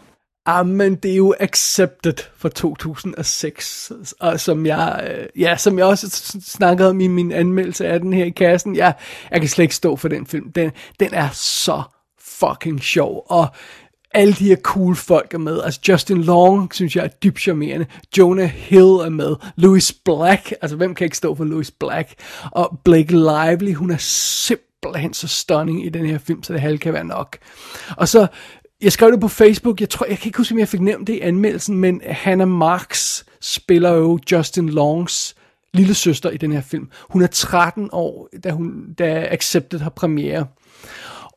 Ah, 0.49 0.59
Jamen, 0.59 0.94
det 0.94 1.12
er 1.12 1.16
jo 1.16 1.34
Accepted 1.40 2.14
fra 2.36 2.49
2006, 2.49 3.92
og 4.20 4.40
som 4.40 4.66
jeg, 4.66 5.11
øh, 5.11 5.42
ja, 5.42 5.57
som 5.57 5.78
jeg 5.78 5.86
også 5.86 6.09
snakkede 6.46 6.88
om 6.88 7.01
i 7.01 7.07
min 7.07 7.32
anmeldelse 7.32 7.86
af 7.86 8.01
den 8.01 8.12
her 8.12 8.24
i 8.24 8.30
kassen. 8.30 8.76
Ja, 8.76 8.92
jeg 9.30 9.40
kan 9.40 9.49
slet 9.49 9.62
ikke 9.62 9.74
stå 9.74 9.96
for 9.96 10.09
den 10.09 10.26
film. 10.26 10.53
Den, 10.53 10.70
den 11.01 11.14
er 11.14 11.28
så 11.32 11.82
fucking 12.20 12.82
sjov, 12.82 13.26
og 13.28 13.46
alle 14.14 14.32
de 14.32 14.44
her 14.44 14.57
cool 14.57 14.96
folk 14.96 15.34
er 15.34 15.38
med. 15.38 15.62
Altså 15.62 15.80
Justin 15.88 16.22
Long, 16.22 16.74
synes 16.74 16.96
jeg 16.96 17.05
er 17.05 17.09
dybt 17.09 17.40
charmerende. 17.40 17.86
Jonah 18.18 18.49
Hill 18.49 18.82
er 18.82 19.11
med. 19.11 19.36
Louis 19.57 19.92
Black, 20.05 20.53
altså 20.62 20.76
hvem 20.76 20.94
kan 20.94 21.05
ikke 21.05 21.16
stå 21.16 21.34
for 21.34 21.44
Louis 21.44 21.70
Black? 21.70 22.14
Og 22.51 22.78
Blake 22.84 23.12
Lively, 23.12 23.74
hun 23.74 23.90
er 23.90 23.96
simpelthen 23.99 25.14
så 25.14 25.28
stunning 25.28 25.86
i 25.86 25.88
den 25.88 26.07
her 26.07 26.18
film, 26.18 26.42
så 26.42 26.53
det 26.53 26.61
halve 26.61 26.78
kan 26.78 26.92
være 26.92 27.05
nok. 27.05 27.38
Og 27.96 28.09
så 28.09 28.26
jeg 28.82 28.92
skrev 28.92 29.12
det 29.12 29.20
på 29.20 29.28
Facebook, 29.28 29.80
jeg 29.80 29.88
tror, 29.88 30.06
jeg 30.06 30.18
kan 30.18 30.28
ikke 30.28 30.38
huske, 30.38 30.54
om 30.54 30.58
jeg 30.58 30.68
fik 30.68 30.80
nævnt 30.80 31.06
det 31.06 31.14
i 31.14 31.20
anmeldelsen, 31.20 31.76
men 31.76 32.00
Hannah 32.06 32.48
Marks 32.48 33.26
spiller 33.40 33.90
jo 33.90 34.18
Justin 34.32 34.68
Longs 34.68 35.36
lille 35.74 35.94
søster 35.94 36.30
i 36.30 36.36
den 36.36 36.52
her 36.52 36.60
film. 36.60 36.90
Hun 37.10 37.22
er 37.22 37.26
13 37.26 37.88
år, 37.92 38.28
da, 38.44 38.50
hun, 38.50 38.94
da 38.98 39.28
Accepted 39.30 39.78
har 39.80 39.90
premiere. 39.90 40.46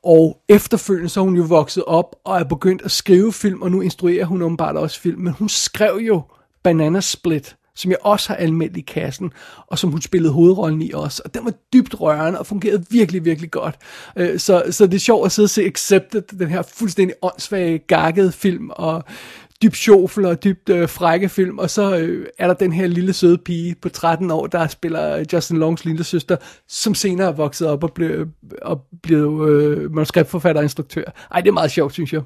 Og 0.03 0.41
efterfølgende 0.49 1.09
så 1.09 1.19
er 1.19 1.23
hun 1.23 1.35
jo 1.35 1.43
vokset 1.43 1.83
op 1.83 2.15
og 2.25 2.39
er 2.39 2.43
begyndt 2.43 2.81
at 2.81 2.91
skrive 2.91 3.33
film, 3.33 3.61
og 3.61 3.71
nu 3.71 3.81
instruerer 3.81 4.25
hun 4.25 4.41
åbenbart 4.41 4.75
også 4.75 4.99
film. 4.99 5.21
Men 5.21 5.33
hun 5.33 5.49
skrev 5.49 5.99
jo 6.01 6.21
Banana 6.63 6.99
Split, 6.99 7.55
som 7.76 7.91
jeg 7.91 7.97
også 8.01 8.28
har 8.28 8.36
anmeldt 8.36 8.78
i 8.78 8.82
kassen, 8.82 9.34
og 9.67 9.80
som 9.80 9.91
hun 9.91 10.01
spillede 10.01 10.34
hovedrollen 10.34 10.82
i 10.82 10.91
også. 10.93 11.22
Og 11.26 11.34
den 11.34 11.45
var 11.45 11.53
dybt 11.74 12.01
rørende 12.01 12.39
og 12.39 12.45
fungerede 12.45 12.86
virkelig, 12.89 13.26
virkelig 13.26 13.51
godt. 13.51 13.76
Øh, 14.15 14.39
så, 14.39 14.63
så 14.72 14.86
det 14.86 14.93
er 14.93 14.99
sjovt 14.99 15.26
at 15.26 15.32
sidde 15.32 15.45
og 15.45 15.49
se 15.49 15.65
Accepted, 15.65 16.22
den 16.22 16.49
her 16.49 16.61
fuldstændig 16.61 17.15
åndssvage, 17.22 17.80
gakkede 17.80 18.32
film, 18.32 18.69
og 18.69 19.03
dybt 19.62 19.78
sjofel 19.78 20.26
og 20.26 20.43
dybt 20.43 20.70
øh, 20.70 20.89
frække 20.89 21.30
film, 21.30 21.59
og 21.59 21.70
så 21.70 21.97
øh, 21.97 22.26
er 22.38 22.47
der 22.47 22.53
den 22.53 22.74
her 22.74 22.88
lille 22.88 23.14
søde 23.14 23.38
pige 23.38 23.76
på 23.82 23.89
13 23.89 24.32
år, 24.32 24.47
der 24.47 24.68
spiller 24.68 25.18
øh, 25.18 25.26
Justin 25.34 25.57
Longs 25.57 25.86
lille 25.86 26.03
søster, 26.03 26.38
som 26.68 26.95
senere 26.95 27.28
er 27.28 27.32
vokset 27.32 27.68
op 27.68 27.84
og 27.84 27.93
blev, 27.93 28.28
og 28.62 28.82
blev 29.03 29.47
øh, 29.49 29.93
manuskriptforfatter 29.93 30.59
og 30.59 30.66
instruktør. 30.66 31.03
Ej, 31.32 31.41
det 31.41 31.47
er 31.47 31.53
meget 31.53 31.72
sjovt, 31.72 31.93
synes 31.93 32.14
jeg. 32.14 32.22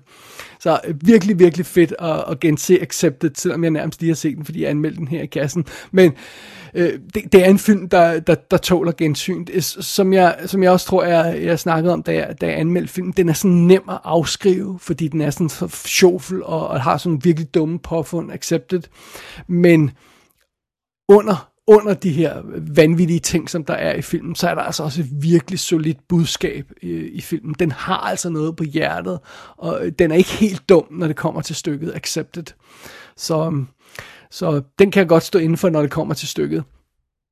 Så 0.60 0.80
øh, 0.88 0.96
virkelig, 1.02 1.40
virkelig 1.40 1.66
fedt 1.66 1.94
at, 2.00 2.24
at 2.28 2.40
gense 2.40 2.82
Accepted, 2.82 3.32
selvom 3.36 3.64
jeg 3.64 3.72
nærmest 3.72 4.02
lige 4.02 4.10
har 4.10 4.16
set 4.16 4.38
den, 4.38 4.46
fordi 4.46 4.62
jeg 4.62 4.70
anmeldte 4.70 4.98
den 4.98 5.08
her 5.08 5.22
i 5.22 5.26
kassen. 5.26 5.66
Men 5.92 6.14
øh, 6.76 7.00
det, 7.14 7.24
det 7.32 7.46
er 7.46 7.50
en 7.50 7.60
film, 7.60 7.90
der, 7.90 8.20
der, 8.20 8.36
der 8.36 8.58
tåler 8.58 8.92
gensyn. 8.98 9.46
Som 9.62 10.14
jeg, 10.14 10.38
som 10.46 10.64
jeg 10.64 10.72
også 10.72 10.88
tror, 10.88 11.04
jeg, 11.04 11.44
jeg 11.44 11.60
snakkede 11.60 11.94
om, 11.94 12.04
da 12.04 12.14
jeg, 12.14 12.42
da 12.42 12.46
jeg 12.46 12.60
anmeldte 12.60 12.94
filmen, 12.94 13.14
den 13.18 13.30
er 13.30 13.34
sådan 13.34 13.52
nem 13.52 13.90
at 13.90 14.00
afskrive, 14.04 14.80
fordi 14.80 15.08
den 15.08 15.22
er 15.22 15.30
sådan 15.30 15.50
så 15.50 15.68
sjovfuld 15.86 16.44
og, 16.44 16.68
og 16.68 16.82
har 16.82 16.98
sådan 16.98 17.24
virkelig 17.24 17.54
dumme 17.54 17.80
påfund, 17.80 18.32
accepted. 18.32 18.82
Men 19.48 19.92
under, 21.10 21.50
under 21.68 21.94
de 21.94 22.12
her 22.12 22.42
vanvittige 22.76 23.20
ting, 23.20 23.50
som 23.50 23.66
der 23.66 23.74
er 23.74 23.96
i 23.96 24.02
filmen, 24.02 24.36
så 24.36 24.50
er 24.50 24.56
der 24.56 24.62
altså 24.62 24.84
også 24.84 25.02
et 25.02 25.08
virkelig 25.12 25.60
solidt 25.60 25.98
budskab 26.10 26.72
i, 26.82 26.92
i 26.92 27.22
filmen. 27.22 27.56
Den 27.60 27.72
har 27.72 27.98
altså 27.98 28.30
noget 28.30 28.56
på 28.56 28.64
hjertet, 28.64 29.20
og 29.58 29.86
øh, 29.86 29.92
den 30.00 30.12
er 30.12 30.16
ikke 30.16 30.30
helt 30.30 30.70
dum, 30.70 30.86
når 30.92 31.08
det 31.08 31.16
kommer 31.16 31.42
til 31.42 31.56
stykket 31.56 31.96
accepted. 31.96 32.46
Så, 33.18 33.46
øhm, 33.46 33.68
så 34.36 34.62
den 34.80 34.92
kan 34.92 35.00
jeg 35.00 35.08
godt 35.08 35.24
stå 35.24 35.40
inden 35.40 35.58
for, 35.58 35.70
når 35.70 35.82
det 35.82 35.92
kommer 35.92 36.14
til 36.14 36.28
stykket. 36.28 36.64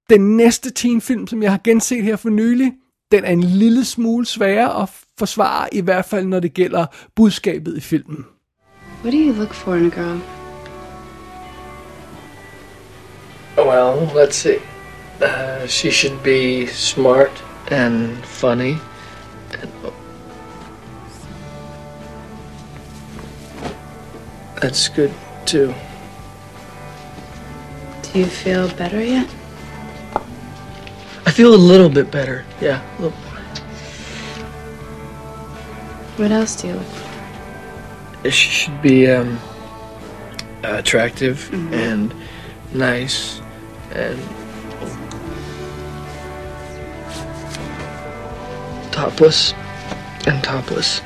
Den 0.10 0.38
næste 0.38 0.72
teenfilm, 0.72 1.28
som 1.28 1.43
jeg 1.43 1.51
har 1.51 1.60
genset 1.64 2.04
her 2.04 2.16
for 2.16 2.30
nylig, 2.30 2.74
den 3.12 3.26
er 3.26 3.32
en 3.32 3.43
lille 3.43 3.86
smule 3.86 4.26
sværere 4.26 4.82
at 4.82 4.89
forsvare, 5.20 5.74
i 5.74 5.82
hvert 5.82 6.06
fald 6.06 6.26
når 6.26 6.39
det 6.39 6.54
gælder 6.54 6.86
budskabet 7.16 7.78
i 7.78 7.80
filmen. 7.80 8.26
What 9.04 9.14
do 9.14 9.20
you 9.20 9.34
look 9.34 9.54
for 9.54 9.76
in 9.76 9.86
a 9.86 9.89
girl? 9.89 10.20
Well, 13.58 14.08
let's 14.16 14.36
see. 14.36 14.58
Uh, 15.22 15.68
she 15.68 15.91
should 15.91 16.24
be 16.24 16.68
smart 16.68 17.45
and 17.72 18.24
funny. 18.24 18.76
And 19.62 19.70
That's 24.62 24.89
good 24.89 25.12
too. 25.45 25.74
Do 28.14 28.20
you 28.20 28.26
feel 28.26 28.68
better 28.76 29.03
yet? 29.03 29.28
I 31.26 31.32
feel 31.32 31.53
a 31.55 31.57
little 31.57 31.89
bit 31.89 32.11
better. 32.11 32.45
Yeah. 32.61 32.80
a 32.99 33.01
little- 33.01 33.18
What 36.18 36.32
else 36.32 36.55
do 36.61 36.68
you 36.68 36.74
look 36.76 36.84
for? 36.84 38.30
She 38.30 38.49
should 38.49 38.82
be 38.82 39.09
um, 39.09 39.39
attractive 40.64 41.49
and 41.74 42.14
nice 42.74 43.41
and 43.95 44.20
topless 48.91 49.53
and 50.28 50.43
topless. 50.43 51.01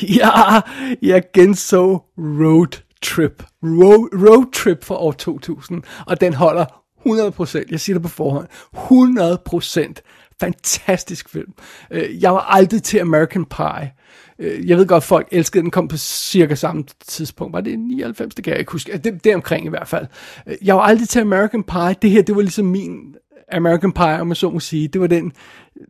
Ja, 0.00 0.60
jeg 1.02 1.22
genså 1.32 2.02
Road 2.16 2.82
Trip. 3.04 3.42
Road, 3.62 4.28
Road 4.28 4.52
Trip 4.52 4.84
for 4.84 4.94
år 4.94 5.12
2000, 5.12 5.82
og 6.06 6.20
den 6.20 6.34
holder 6.34 6.64
100%, 7.06 7.64
jeg 7.70 7.80
siger 7.80 7.94
det 7.94 8.02
på 8.02 8.08
forhånd, 8.08 8.48
100% 8.76 10.34
fantastisk 10.40 11.28
film. 11.28 11.52
Øh, 11.90 12.22
jeg 12.22 12.32
var 12.34 12.40
aldrig 12.40 12.82
til 12.82 12.98
American 12.98 13.44
Pie. 13.44 13.92
Øh, 14.38 14.68
jeg 14.68 14.78
ved 14.78 14.86
godt, 14.86 15.04
folk 15.04 15.28
elskede 15.32 15.62
den, 15.62 15.70
kom 15.70 15.88
på 15.88 15.96
cirka 15.96 16.54
samme 16.54 16.84
tidspunkt. 17.06 17.52
Var 17.52 17.60
det 17.60 17.78
99? 17.78 18.34
Det 18.34 18.44
kan 18.44 18.50
jeg 18.50 18.60
ikke 18.60 18.72
huske. 18.72 18.98
Det, 18.98 19.24
det 19.24 19.32
er 19.32 19.34
omkring 19.34 19.66
i 19.66 19.68
hvert 19.68 19.88
fald. 19.88 20.06
Øh, 20.46 20.54
jeg 20.62 20.74
var 20.76 20.82
aldrig 20.82 21.08
til 21.08 21.20
American 21.20 21.62
Pie. 21.62 21.94
Det 22.02 22.10
her, 22.10 22.22
det 22.22 22.36
var 22.36 22.42
ligesom 22.42 22.66
min 22.66 23.14
American 23.52 23.92
Pie, 23.92 24.20
om 24.20 24.26
man 24.26 24.36
så 24.36 24.50
må 24.50 24.60
sige. 24.60 24.88
Det 24.88 25.00
var 25.00 25.06
den 25.06 25.32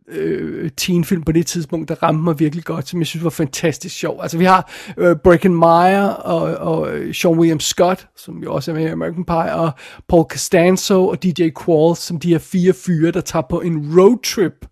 øh, 0.07 0.71
teenfilm 0.77 1.23
på 1.23 1.31
det 1.31 1.45
tidspunkt, 1.45 1.89
der 1.89 2.03
ramte 2.03 2.23
mig 2.23 2.39
virkelig 2.39 2.63
godt, 2.63 2.87
som 2.87 2.99
jeg 2.99 3.07
synes 3.07 3.23
var 3.23 3.29
fantastisk 3.29 3.95
sjov. 3.95 4.19
Altså 4.21 4.37
vi 4.37 4.45
har 4.45 4.71
øh, 4.97 5.15
Breckin 5.23 5.55
Meyer 5.55 6.07
og, 6.07 6.41
og 6.73 6.97
øh, 6.97 7.15
Sean 7.15 7.39
William 7.39 7.59
Scott, 7.59 8.07
som 8.15 8.43
jo 8.43 8.53
også 8.53 8.71
er 8.71 8.75
med 8.75 8.83
i 8.83 8.87
American 8.87 9.25
Pie, 9.25 9.55
og 9.55 9.71
Paul 10.09 10.25
Costanzo 10.29 11.07
og 11.07 11.23
DJ 11.23 11.49
Qualls, 11.65 11.99
som 11.99 12.19
de 12.19 12.29
her 12.29 12.39
fire 12.39 12.73
fyre, 12.73 13.11
der 13.11 13.21
tager 13.21 13.43
på 13.49 13.61
en 13.61 13.99
roadtrip 13.99 14.65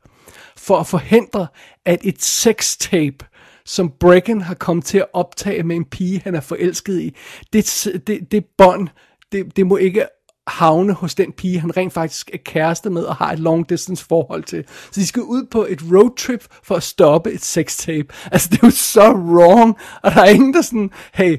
for 0.57 0.77
at 0.77 0.87
forhindre, 0.87 1.47
at 1.85 1.99
et 2.03 2.23
sextape, 2.23 3.25
som 3.65 3.93
Brecken 3.99 4.41
har 4.41 4.53
kommet 4.53 4.85
til 4.85 4.97
at 4.97 5.05
optage 5.13 5.63
med 5.63 5.75
en 5.75 5.85
pige, 5.85 6.21
han 6.23 6.35
er 6.35 6.41
forelsket 6.41 7.01
i, 7.01 7.15
det, 7.53 7.87
det, 8.07 8.31
det 8.31 8.45
bånd, 8.57 8.87
det, 9.31 9.55
det 9.55 9.67
må 9.67 9.77
ikke 9.77 10.05
havne 10.47 10.93
hos 10.93 11.15
den 11.15 11.31
pige, 11.31 11.59
han 11.59 11.77
rent 11.77 11.93
faktisk 11.93 12.29
er 12.33 12.37
kæreste 12.37 12.89
med 12.89 13.03
og 13.03 13.15
har 13.15 13.31
et 13.31 13.39
long 13.39 13.69
distance 13.69 14.05
forhold 14.05 14.43
til. 14.43 14.63
Så 14.67 14.99
de 14.99 15.07
skal 15.07 15.21
ud 15.21 15.45
på 15.51 15.65
et 15.69 15.81
roadtrip 15.93 16.43
for 16.63 16.75
at 16.75 16.83
stoppe 16.83 17.31
et 17.31 17.43
sextape. 17.43 18.07
Altså 18.31 18.49
det 18.51 18.63
er 18.63 18.67
jo 18.67 18.71
så 18.71 19.11
wrong, 19.11 19.77
og 20.01 20.11
der 20.11 20.21
er 20.21 20.29
ingen 20.29 20.53
der 20.53 20.61
sådan, 20.61 20.91
hey, 21.13 21.37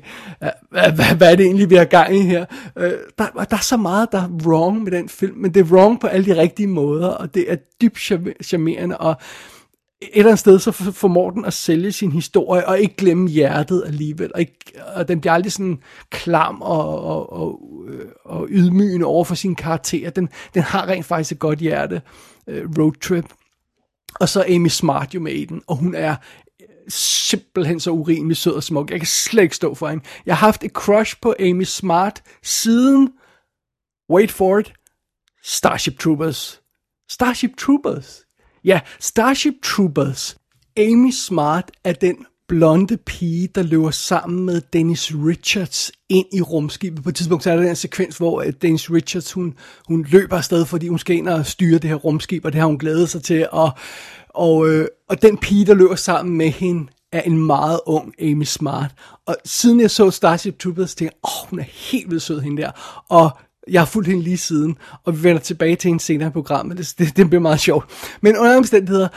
hvad, 0.71 0.93
hvad, 0.93 1.17
hvad 1.17 1.33
er 1.33 1.37
det 1.37 1.47
egentlig, 1.47 1.71
vi 1.71 1.75
har 1.75 1.85
gang 1.85 2.17
i 2.17 2.21
her? 2.21 2.45
Uh, 2.77 2.83
der, 3.19 3.45
der 3.51 3.57
er 3.57 3.63
så 3.63 3.77
meget, 3.77 4.13
der 4.13 4.23
er 4.23 4.29
wrong 4.47 4.83
med 4.83 4.93
den 4.93 5.09
film, 5.09 5.37
men 5.37 5.55
det 5.55 5.61
er 5.61 5.77
wrong 5.77 6.01
på 6.01 6.07
alle 6.07 6.27
de 6.27 6.41
rigtige 6.41 6.67
måder, 6.67 7.09
og 7.09 7.35
det 7.35 7.53
er 7.53 7.57
dybt 7.81 7.99
charmerende, 8.43 8.99
og 8.99 9.17
et 10.05 10.19
eller 10.19 10.31
andet 10.31 10.39
sted, 10.39 10.59
så 10.59 10.73
formår 10.73 11.31
den 11.31 11.45
at 11.45 11.53
sælge 11.53 11.93
sin 11.93 12.13
historie, 12.13 12.69
og 12.69 12.81
ikke 12.81 12.97
glemme 12.97 13.29
hjertet 13.29 13.83
alligevel. 13.87 14.31
Og, 14.35 14.41
ikke, 14.41 14.55
og 14.95 15.09
den 15.09 15.21
bliver 15.21 15.33
aldrig 15.33 15.53
sådan 15.53 15.79
klam 16.11 16.63
og, 16.63 17.01
og, 17.01 17.33
og, 17.33 17.61
øh, 17.89 18.07
og 18.25 18.47
ydmygende 18.51 19.07
over 19.07 19.25
for 19.25 19.35
sin 19.35 19.55
karakter. 19.55 20.11
Den, 20.11 20.29
den 20.55 20.63
har 20.63 20.89
rent 20.89 21.07
faktisk 21.07 21.33
et 21.33 21.39
godt 21.39 21.59
hjerte. 21.59 22.03
øh, 22.47 22.69
road 22.79 22.93
trip. 23.01 23.25
Og 24.21 24.29
så 24.29 24.45
Amy 24.49 24.69
Smart 24.69 25.15
jo 25.15 25.21
med 25.21 25.33
i 25.33 25.45
den, 25.45 25.63
og 25.67 25.77
hun 25.77 25.95
er 25.95 26.17
øh, 26.61 26.67
simpelthen 26.89 27.81
så 27.81 27.91
urimelig 27.91 28.37
sød 28.37 28.53
og 28.53 28.63
smuk. 28.63 28.91
Jeg 28.91 29.01
kan 29.01 29.07
slet 29.07 29.43
ikke 29.43 29.57
stå 29.57 29.75
for 29.75 29.89
hende. 29.89 30.05
Jeg 30.27 30.37
har 30.37 30.47
haft 30.47 30.65
et 30.65 30.71
crush 30.71 31.17
på 31.23 31.35
Amy 31.41 31.65
Smart 31.65 32.23
siden, 32.43 33.13
wait 34.11 34.33
for 34.33 34.59
it, 34.59 34.73
Starship 35.43 35.99
Troopers. 35.99 36.61
Starship 37.11 37.57
Troopers. 37.59 38.24
Ja, 38.65 38.81
Starship 39.01 39.55
Troopers. 39.63 40.37
Amy 40.77 41.11
Smart 41.11 41.71
er 41.85 41.93
den 41.93 42.17
blonde 42.49 42.97
pige, 42.97 43.49
der 43.55 43.63
løber 43.63 43.91
sammen 43.91 44.47
med 44.47 44.61
Dennis 44.73 45.13
Richards 45.15 45.93
ind 46.09 46.27
i 46.33 46.41
rumskibet. 46.41 47.03
På 47.03 47.09
et 47.09 47.15
tidspunkt 47.15 47.45
så 47.45 47.51
er 47.51 47.57
der 47.57 47.71
en 47.71 47.77
sekvens, 47.77 48.17
hvor 48.17 48.43
øh, 48.43 48.53
Dennis 48.63 48.91
Richards, 48.91 49.33
hun, 49.33 49.55
hun 49.89 50.07
løber 50.09 50.37
afsted, 50.37 50.67
fordi 50.67 50.89
hun 50.89 50.99
skal 50.99 51.17
ind 51.17 51.29
og 51.29 51.47
styre 51.47 51.79
det 51.79 51.91
her 51.91 51.97
rumskib, 51.97 52.45
og 52.45 52.53
det 52.53 52.61
har 52.61 52.67
hun 52.67 52.79
glædet 52.79 53.09
sig 53.09 53.23
til. 53.23 53.47
Og, 53.53 53.71
og, 54.29 54.69
øh, 54.69 54.87
og 55.09 55.23
den 55.23 55.39
pige, 55.39 55.67
der 55.67 55.75
løber 55.75 55.95
sammen 55.95 56.37
med 56.37 56.51
hende, 56.51 56.91
er 57.13 57.21
en 57.21 57.47
meget 57.47 57.81
ung 57.87 58.15
Amy 58.23 58.45
Smart. 58.45 58.91
Og 59.27 59.37
siden 59.45 59.81
jeg 59.81 59.91
så 59.91 60.11
Starship 60.11 60.59
Troopers, 60.59 60.95
tænkte 60.95 61.15
jeg, 61.25 61.31
åh, 61.31 61.51
hun 61.51 61.59
er 61.59 61.65
helt 61.65 62.11
vildt 62.11 62.23
sød, 62.23 62.41
hende 62.41 62.63
der. 62.63 62.71
Og 63.09 63.31
jeg 63.71 63.81
har 63.81 63.87
fulgt 63.87 64.09
hende 64.09 64.23
lige 64.23 64.37
siden, 64.37 64.77
og 65.05 65.17
vi 65.17 65.23
vender 65.23 65.43
tilbage 65.43 65.77
til 65.77 65.89
hende 65.89 66.03
senere 66.03 66.29
i 66.29 66.33
programmet. 66.33 66.79
Det, 66.79 66.95
det, 66.99 67.17
det 67.17 67.31
bliver 67.31 67.43
meget 67.43 67.61
sjovt. 67.61 68.17
Men 68.21 68.37
under 68.37 68.57
omstændigheder, 68.57 69.09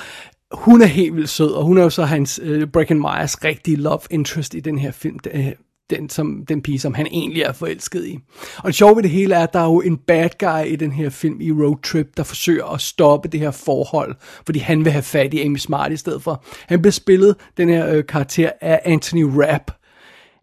hun 0.52 0.82
er 0.82 0.86
helt 0.86 1.16
vildt 1.16 1.30
sød, 1.30 1.52
og 1.52 1.64
hun 1.64 1.78
er 1.78 1.84
jo 1.84 1.90
så 1.90 2.04
hans 2.04 2.40
øh, 2.44 2.68
Breckin 2.68 3.00
Myers 3.00 3.44
rigtige 3.44 3.78
love 3.78 4.00
interest 4.10 4.54
i 4.54 4.60
den 4.60 4.80
her 4.80 4.92
film. 4.92 5.20
Uh, 5.36 5.46
den, 5.90 6.10
som, 6.10 6.46
den 6.48 6.62
pige, 6.62 6.80
som 6.80 6.94
han 6.94 7.08
egentlig 7.12 7.42
er 7.42 7.52
forelsket 7.52 8.06
i. 8.06 8.20
Og 8.58 8.68
det 8.68 8.76
sjove 8.76 8.96
ved 8.96 9.04
det 9.04 9.12
hele 9.12 9.36
er, 9.36 9.44
at 9.44 9.54
der 9.54 9.60
er 9.60 9.66
jo 9.66 9.82
en 9.82 9.98
bad 9.98 10.30
guy 10.40 10.72
i 10.72 10.76
den 10.76 10.92
her 10.92 11.10
film 11.10 11.42
i 11.42 11.52
Road 11.52 11.78
Trip, 11.84 12.18
der 12.18 12.24
forsøger 12.24 12.66
at 12.66 12.82
stoppe 12.82 13.30
det 13.30 13.40
her 13.40 13.52
forhold, 13.52 14.16
fordi 14.46 14.60
han 14.60 14.86
vil 14.86 14.92
have 14.92 15.04
fat 15.04 15.34
i 15.34 15.42
Amy 15.42 15.58
Smart 15.58 15.92
i 15.92 15.98
stedet 15.98 16.24
for. 16.24 16.44
Han 16.68 16.82
bliver 16.82 16.92
spillet, 16.92 17.36
den 17.58 17.70
her 17.70 17.90
øh, 17.90 18.06
karakter, 18.06 18.52
af 18.62 18.82
Anthony 18.86 19.24
Rapp. 19.24 19.72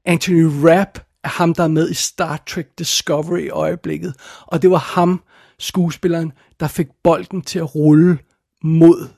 Anthony 0.04 0.44
Rapp 0.44 0.98
ham, 1.24 1.54
der 1.54 1.64
er 1.64 1.68
med 1.68 1.90
i 1.90 1.94
Star 1.94 2.42
Trek 2.46 2.66
Discovery 2.78 3.40
i 3.40 3.48
øjeblikket. 3.48 4.14
Og 4.46 4.62
det 4.62 4.70
var 4.70 4.78
ham, 4.78 5.22
skuespilleren, 5.58 6.32
der 6.60 6.66
fik 6.66 6.86
bolden 7.04 7.42
til 7.42 7.58
at 7.58 7.74
rulle 7.74 8.18
mod 8.62 9.08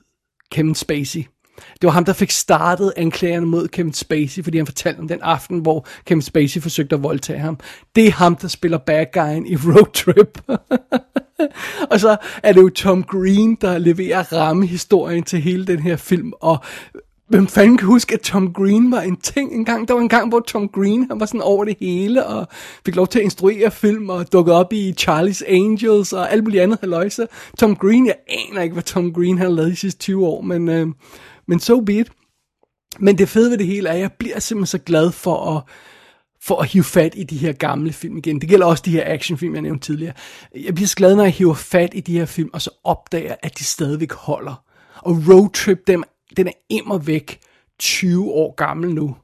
Kevin 0.51 0.75
Spacey. 0.75 1.25
Det 1.81 1.83
var 1.83 1.89
ham, 1.89 2.05
der 2.05 2.13
fik 2.13 2.31
startet 2.31 2.93
anklagerne 2.97 3.45
mod 3.45 3.67
Kevin 3.67 3.93
Spacey, 3.93 4.43
fordi 4.43 4.57
han 4.57 4.65
fortalte 4.65 4.99
om 4.99 5.07
den 5.07 5.21
aften, 5.21 5.59
hvor 5.59 5.87
Kevin 6.05 6.21
Spacey 6.21 6.61
forsøgte 6.61 6.95
at 6.95 7.03
voldtage 7.03 7.39
ham. 7.39 7.59
Det 7.95 8.07
er 8.07 8.11
ham, 8.11 8.35
der 8.35 8.47
spiller 8.47 8.77
bad 8.77 9.05
guyen 9.13 9.45
i 9.45 9.55
Road 9.55 9.93
Trip. 9.93 10.41
og 11.91 11.99
så 11.99 12.17
er 12.43 12.53
det 12.53 12.61
jo 12.61 12.69
Tom 12.69 13.03
Green, 13.03 13.57
der 13.61 13.77
leverer 13.77 14.33
rammehistorien 14.33 15.23
til 15.23 15.41
hele 15.41 15.67
den 15.67 15.79
her 15.79 15.95
film, 15.95 16.33
og 16.41 16.57
Hvem 17.27 17.47
fanden 17.47 17.77
kan 17.77 17.87
huske, 17.87 18.13
at 18.13 18.21
Tom 18.21 18.53
Green 18.53 18.91
var 18.91 19.01
en 19.01 19.17
ting 19.17 19.53
engang? 19.53 19.87
Der 19.87 19.93
var 19.93 20.01
en 20.01 20.09
gang, 20.09 20.29
hvor 20.29 20.39
Tom 20.39 20.67
Green 20.67 21.07
han 21.09 21.19
var 21.19 21.25
sådan 21.25 21.41
over 21.41 21.65
det 21.65 21.77
hele, 21.79 22.25
og 22.25 22.47
fik 22.85 22.95
lov 22.95 23.07
til 23.07 23.19
at 23.19 23.23
instruere 23.23 23.71
film, 23.71 24.09
og 24.09 24.33
dukke 24.33 24.53
op 24.53 24.73
i 24.73 24.95
Charlie's 25.01 25.45
Angels, 25.47 26.13
og 26.13 26.31
alt 26.31 26.43
muligt 26.43 26.63
andet 26.63 26.79
haløjse. 26.81 27.27
Tom 27.57 27.75
Green, 27.75 28.07
jeg 28.07 28.15
aner 28.27 28.61
ikke, 28.61 28.73
hvad 28.73 28.83
Tom 28.83 29.13
Green 29.13 29.37
har 29.37 29.49
lavet 29.49 29.71
de 29.71 29.75
sidste 29.75 29.99
20 29.99 30.25
år, 30.25 30.41
men, 30.41 30.69
øh, 30.69 30.87
men 31.47 31.59
so 31.59 31.79
be 31.79 31.93
it. 31.93 32.11
Men 32.99 33.17
det 33.17 33.29
fede 33.29 33.51
ved 33.51 33.57
det 33.57 33.67
hele 33.67 33.89
er, 33.89 33.93
at 33.93 33.99
jeg 33.99 34.11
bliver 34.19 34.39
simpelthen 34.39 34.79
så 34.79 34.85
glad 34.85 35.11
for 35.11 35.55
at, 35.55 35.63
for 36.41 36.61
at 36.61 36.67
hive 36.67 36.83
fat 36.83 37.13
i 37.15 37.23
de 37.23 37.37
her 37.37 37.53
gamle 37.53 37.93
film 37.93 38.17
igen. 38.17 38.41
Det 38.41 38.49
gælder 38.49 38.65
også 38.65 38.83
de 38.85 38.91
her 38.91 39.03
actionfilm, 39.05 39.53
jeg 39.53 39.61
nævnte 39.61 39.85
tidligere. 39.85 40.13
Jeg 40.55 40.75
bliver 40.75 40.87
så 40.87 40.95
glad, 40.95 41.15
når 41.15 41.23
jeg 41.23 41.33
hiver 41.33 41.53
fat 41.53 41.89
i 41.93 41.99
de 41.99 42.17
her 42.17 42.25
film, 42.25 42.49
og 42.53 42.61
så 42.61 42.69
opdager, 42.83 43.35
at 43.43 43.59
de 43.59 43.63
stadigvæk 43.63 44.11
holder. 44.13 44.63
Og 45.01 45.23
roadtrip 45.29 45.87
dem 45.87 46.03
den 46.37 46.47
er 46.47 46.51
immer 46.69 46.97
væk 46.97 47.39
20 47.79 48.31
år 48.31 48.55
gammel 48.55 48.93
nu. 48.93 49.15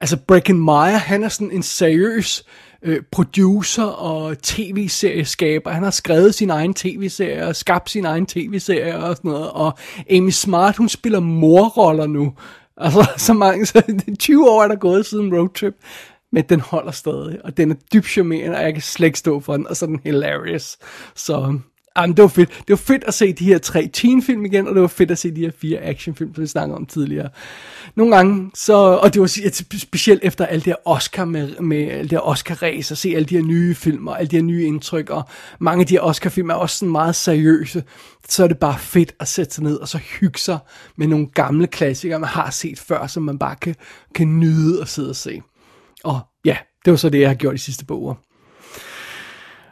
Altså 0.00 0.16
Breckin 0.28 0.64
Meyer, 0.64 0.96
han 0.96 1.24
er 1.24 1.28
sådan 1.28 1.50
en 1.50 1.62
seriøs 1.62 2.44
øh, 2.82 3.02
producer 3.12 3.84
og 3.84 4.42
tv-serieskaber. 4.42 5.70
Han 5.70 5.82
har 5.82 5.90
skrevet 5.90 6.34
sin 6.34 6.50
egen 6.50 6.74
tv-serie 6.74 7.46
og 7.46 7.56
skabt 7.56 7.90
sin 7.90 8.04
egen 8.04 8.26
tv-serie 8.26 8.96
og 8.96 9.16
sådan 9.16 9.30
noget. 9.30 9.50
Og 9.50 9.78
Amy 10.10 10.30
Smart, 10.30 10.76
hun 10.76 10.88
spiller 10.88 11.20
morroller 11.20 12.06
nu. 12.06 12.34
Altså 12.76 13.10
så 13.26 13.32
mange, 13.32 13.66
så 13.66 14.00
20 14.18 14.50
år 14.50 14.62
er 14.62 14.68
der 14.68 14.76
gået 14.76 15.06
siden 15.06 15.34
Road 15.34 15.48
Trip. 15.54 15.74
Men 16.32 16.44
den 16.48 16.60
holder 16.60 16.92
stadig, 16.92 17.44
og 17.44 17.56
den 17.56 17.70
er 17.70 17.74
dybt 17.92 18.06
charmerende, 18.06 18.56
og 18.56 18.62
jeg 18.62 18.72
kan 18.72 18.82
slet 18.82 19.06
ikke 19.06 19.18
stå 19.18 19.40
for 19.40 19.56
den, 19.56 19.68
og 19.68 19.76
så 19.76 19.84
er 19.84 19.88
den 19.88 20.00
hilarious. 20.04 20.76
Så 21.14 21.58
Jamen, 21.96 22.16
det 22.16 22.22
var 22.22 22.28
fedt. 22.28 22.48
Det 22.48 22.70
var 22.70 22.76
fedt 22.76 23.04
at 23.04 23.14
se 23.14 23.32
de 23.32 23.44
her 23.44 23.58
tre 23.58 23.90
teenfilm 23.92 24.44
igen, 24.44 24.68
og 24.68 24.74
det 24.74 24.82
var 24.82 24.88
fedt 24.88 25.10
at 25.10 25.18
se 25.18 25.30
de 25.30 25.40
her 25.40 25.50
fire 25.58 25.78
actionfilm, 25.78 26.34
som 26.34 26.42
vi 26.42 26.46
snakkede 26.46 26.76
om 26.76 26.86
tidligere. 26.86 27.28
Nogle 27.94 28.16
gange, 28.16 28.50
så, 28.54 28.74
og 28.74 29.14
det 29.14 29.20
var 29.20 29.78
specielt 29.78 30.20
efter 30.24 30.46
alt 30.46 30.64
det 30.64 30.70
her 30.70 30.88
Oscar 30.88 31.24
med, 31.24 31.60
med 31.60 31.88
alt 31.88 32.10
det 32.10 32.18
her 32.18 32.28
Oscar-race, 32.28 32.92
at 32.92 32.98
se 32.98 33.12
alle 33.16 33.24
de 33.24 33.36
her 33.36 33.44
nye 33.44 33.74
filmer, 33.74 34.14
alle 34.14 34.28
de 34.28 34.36
her 34.36 34.42
nye 34.42 34.64
indtryk, 34.64 35.10
og 35.10 35.22
mange 35.58 35.80
af 35.80 35.86
de 35.86 35.94
her 35.94 36.00
Oscar-film 36.00 36.50
er 36.50 36.54
også 36.54 36.78
sådan 36.78 36.92
meget 36.92 37.16
seriøse, 37.16 37.84
så 38.28 38.44
er 38.44 38.48
det 38.48 38.58
bare 38.58 38.78
fedt 38.78 39.14
at 39.20 39.28
sætte 39.28 39.54
sig 39.54 39.64
ned 39.64 39.76
og 39.76 39.88
så 39.88 39.98
hygge 39.98 40.38
sig 40.38 40.58
med 40.96 41.06
nogle 41.06 41.26
gamle 41.26 41.66
klassikere, 41.66 42.18
man 42.18 42.28
har 42.28 42.50
set 42.50 42.78
før, 42.78 43.06
som 43.06 43.22
man 43.22 43.38
bare 43.38 43.56
kan, 43.56 43.74
kan 44.14 44.40
nyde 44.40 44.80
og 44.80 44.88
sidde 44.88 45.10
og 45.10 45.16
se. 45.16 45.42
Og 46.04 46.20
ja, 46.44 46.56
det 46.84 46.90
var 46.90 46.96
så 46.96 47.08
det, 47.08 47.20
jeg 47.20 47.28
har 47.28 47.34
gjort 47.34 47.54
de 47.54 47.58
sidste 47.58 47.84
par 47.84 47.94
uger. 47.94 48.14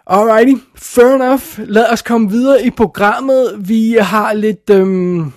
Alrighty, 0.07 0.61
fair 0.77 1.15
enough. 1.15 1.59
Lad 1.59 1.93
os 1.93 2.03
komme 2.03 2.31
videre 2.31 2.63
i 2.63 2.71
programmet. 2.71 3.69
Vi 3.69 3.97
har 4.01 4.33
lidt, 4.33 4.71
øhm, 4.71 5.33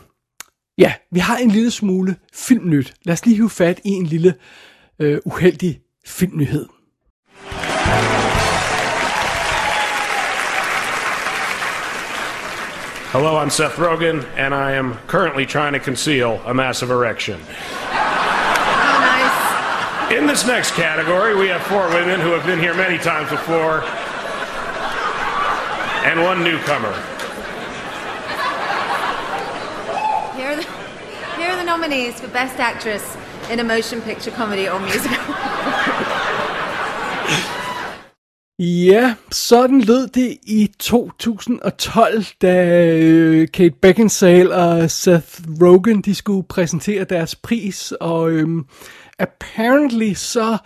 ja, 0.77 0.93
vi 1.11 1.19
har 1.19 1.37
en 1.37 1.51
lille 1.51 1.71
smule 1.71 2.15
filmnyt. 2.33 2.93
Lad 3.03 3.13
os 3.13 3.25
lige 3.25 3.35
hive 3.35 3.49
fat 3.49 3.79
i 3.85 3.89
en 3.89 4.05
lille 4.05 4.33
øh, 4.99 5.19
uheldig 5.25 5.79
filmnyhed. 6.05 6.65
Hello, 13.11 13.43
I'm 13.43 13.49
Seth 13.49 13.79
Rogen, 13.79 14.25
and 14.37 14.53
I 14.53 14.71
am 14.77 14.95
currently 15.07 15.45
trying 15.45 15.73
to 15.73 15.79
conceal 15.79 16.41
a 16.45 16.53
massive 16.53 16.91
erection. 16.91 17.35
Oh, 17.35 17.47
nice. 19.13 20.17
In 20.17 20.27
this 20.27 20.45
next 20.47 20.71
category, 20.75 21.33
we 21.35 21.47
have 21.47 21.61
four 21.61 21.87
women 21.97 22.19
who 22.19 22.31
have 22.31 22.45
been 22.45 22.59
here 22.59 22.73
many 22.73 22.97
times 22.97 23.29
before 23.29 23.83
and 26.09 26.21
one 26.21 26.41
newcomer. 26.41 26.93
Here 30.37 30.51
are, 30.51 30.55
the, 30.55 30.65
here 31.37 31.49
are 31.51 31.57
the 31.57 31.65
nominees 31.65 32.21
for 32.21 32.29
Best 32.29 32.59
Actress 32.59 33.17
in 33.51 33.59
a 33.59 33.63
Motion 33.63 34.01
Picture 34.01 34.31
Comedy 34.31 34.69
or 34.69 34.79
Musical. 34.79 35.17
Ja, 38.59 39.15
sådan 39.31 39.81
lød 39.81 40.07
det 40.07 40.37
i 40.43 40.71
2012, 40.79 42.23
da 42.41 42.85
øh, 42.97 43.47
Kate 43.53 43.75
Beckinsale 43.81 44.55
og 44.55 44.91
Seth 44.91 45.41
Rogen 45.61 46.01
de 46.01 46.15
skulle 46.15 46.47
præsentere 46.47 47.03
deres 47.03 47.35
pris, 47.35 47.93
og 48.01 48.31
øhm, 48.31 48.65
apparently 49.19 50.13
så 50.13 50.57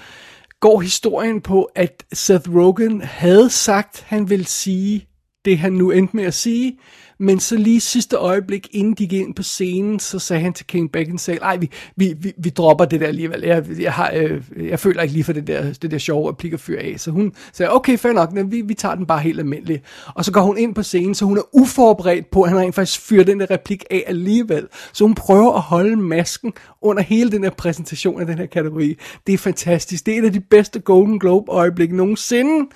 går 0.59 0.79
historien 0.79 1.41
på, 1.41 1.63
at 1.75 2.03
Seth 2.13 2.55
Rogen 2.55 3.01
havde 3.01 3.49
sagt, 3.49 4.05
han 4.07 4.29
ville 4.29 4.45
sige 4.45 5.07
det 5.45 5.57
han 5.57 5.73
nu 5.73 5.91
endte 5.91 6.15
med 6.15 6.23
at 6.23 6.33
sige, 6.33 6.77
men 7.21 7.39
så 7.39 7.55
lige 7.55 7.81
sidste 7.81 8.15
øjeblik, 8.15 8.67
inden 8.71 8.93
de 8.93 9.07
gik 9.07 9.21
ind 9.21 9.35
på 9.35 9.43
scenen, 9.43 9.99
så 9.99 10.19
sagde 10.19 10.41
han 10.41 10.53
til 10.53 10.65
King 10.65 10.91
Beckinsale, 10.91 11.41
ej, 11.41 11.57
vi, 11.57 11.69
vi, 11.95 12.13
vi, 12.19 12.33
vi 12.37 12.49
dropper 12.49 12.85
det 12.85 12.99
der 12.99 13.07
alligevel, 13.07 13.41
jeg, 13.41 13.65
jeg, 13.79 13.93
har, 13.93 14.11
øh, 14.15 14.41
jeg 14.69 14.79
føler 14.79 15.01
ikke 15.01 15.13
lige 15.13 15.23
for 15.23 15.33
det 15.33 15.47
der, 15.47 15.73
det 15.73 15.91
der 15.91 15.97
sjove 15.97 16.29
replik 16.29 16.53
at 16.53 16.59
fyre 16.59 16.79
af. 16.79 16.99
Så 16.99 17.11
hun 17.11 17.33
sagde, 17.53 17.75
okay, 17.75 17.97
fair 17.97 18.13
nok, 18.13 18.33
men 18.33 18.51
vi, 18.51 18.61
vi 18.61 18.73
tager 18.73 18.95
den 18.95 19.05
bare 19.05 19.19
helt 19.19 19.39
almindelig. 19.39 19.81
Og 20.15 20.25
så 20.25 20.31
går 20.31 20.41
hun 20.41 20.57
ind 20.57 20.75
på 20.75 20.83
scenen, 20.83 21.15
så 21.15 21.25
hun 21.25 21.37
er 21.37 21.55
uforberedt 21.55 22.31
på, 22.31 22.41
at 22.41 22.49
han 22.49 22.59
rent 22.59 22.75
faktisk 22.75 23.01
fyrer 23.01 23.23
den 23.23 23.39
der 23.39 23.51
replik 23.51 23.83
af 23.89 24.03
alligevel. 24.07 24.67
Så 24.93 25.03
hun 25.03 25.15
prøver 25.15 25.53
at 25.53 25.61
holde 25.61 25.95
masken 25.95 26.53
under 26.81 27.03
hele 27.03 27.31
den 27.31 27.43
her 27.43 27.51
præsentation 27.51 28.21
af 28.21 28.27
den 28.27 28.37
her 28.37 28.45
kategori. 28.45 28.97
Det 29.27 29.33
er 29.33 29.37
fantastisk. 29.37 30.05
Det 30.05 30.13
er 30.13 30.21
et 30.21 30.25
af 30.25 30.33
de 30.33 30.39
bedste 30.39 30.79
Golden 30.79 31.19
Globe 31.19 31.51
øjeblikke 31.51 31.95
nogensinde. 31.95 32.67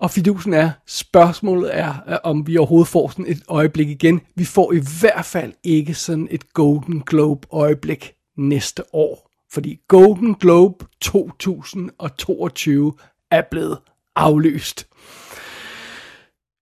Og 0.00 0.10
fidusen 0.10 0.54
er, 0.54 0.70
spørgsmålet 0.86 1.78
er, 1.78 1.94
øh, 2.08 2.16
om 2.24 2.46
vi 2.46 2.56
overhovedet 2.56 2.88
får 2.88 3.08
sådan 3.08 3.26
et 3.28 3.42
øjeblik 3.48 3.88
igen. 3.88 4.20
Vi 4.34 4.44
får 4.44 4.72
i 4.72 4.80
hvert 5.00 5.24
fald 5.24 5.52
ikke 5.64 5.94
sådan 5.94 6.28
et 6.30 6.52
Golden 6.52 7.00
Globe 7.00 7.48
øjeblik 7.52 8.14
næste 8.38 8.94
år. 8.94 9.30
Fordi 9.52 9.80
Golden 9.88 10.34
Globe 10.34 10.84
2022 11.00 12.92
er 13.30 13.42
blevet 13.50 13.78
aflyst. 14.16 14.86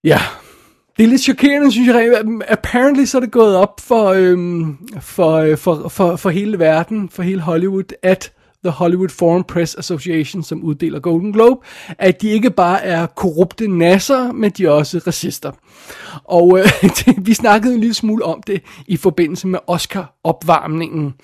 Ja, 0.05 0.21
det 0.97 1.05
er 1.05 1.09
lidt 1.09 1.23
chokerende, 1.23 1.73
synes 1.73 1.89
jeg. 1.89 2.25
Apparently 2.49 3.05
så 3.05 3.19
er 3.19 3.21
det 3.21 3.31
gået 3.31 3.57
op 3.57 3.81
for, 3.81 4.07
øhm, 4.09 4.77
for, 5.01 5.33
øh, 5.33 5.59
for, 5.59 5.89
for, 5.89 6.17
for 6.17 6.31
hele 6.31 6.59
verden, 6.59 7.09
for 7.09 7.23
hele 7.23 7.41
Hollywood, 7.41 7.93
at 8.03 8.33
The 8.65 8.71
Hollywood 8.71 9.09
Foreign 9.09 9.45
Press 9.45 9.75
Association, 9.75 10.43
som 10.43 10.63
uddeler 10.63 11.01
Golden 11.01 11.33
Globe, 11.33 11.67
at 11.99 12.23
de 12.23 12.29
ikke 12.29 12.51
bare 12.51 12.83
er 12.83 13.07
korrupte 13.07 13.69
nasser, 13.69 14.33
men 14.33 14.51
de 14.51 14.65
er 14.65 14.71
også 14.71 15.01
racister. 15.07 15.53
Og 16.25 16.59
øh, 16.59 16.67
vi 17.27 17.35
snakkede 17.35 17.75
en 17.75 17.81
lille 17.81 17.95
smule 17.95 18.25
om 18.25 18.43
det 18.43 18.63
i 18.87 18.97
forbindelse 18.97 19.47
med 19.47 19.59
Oscar-opvarmningen, 19.67 21.15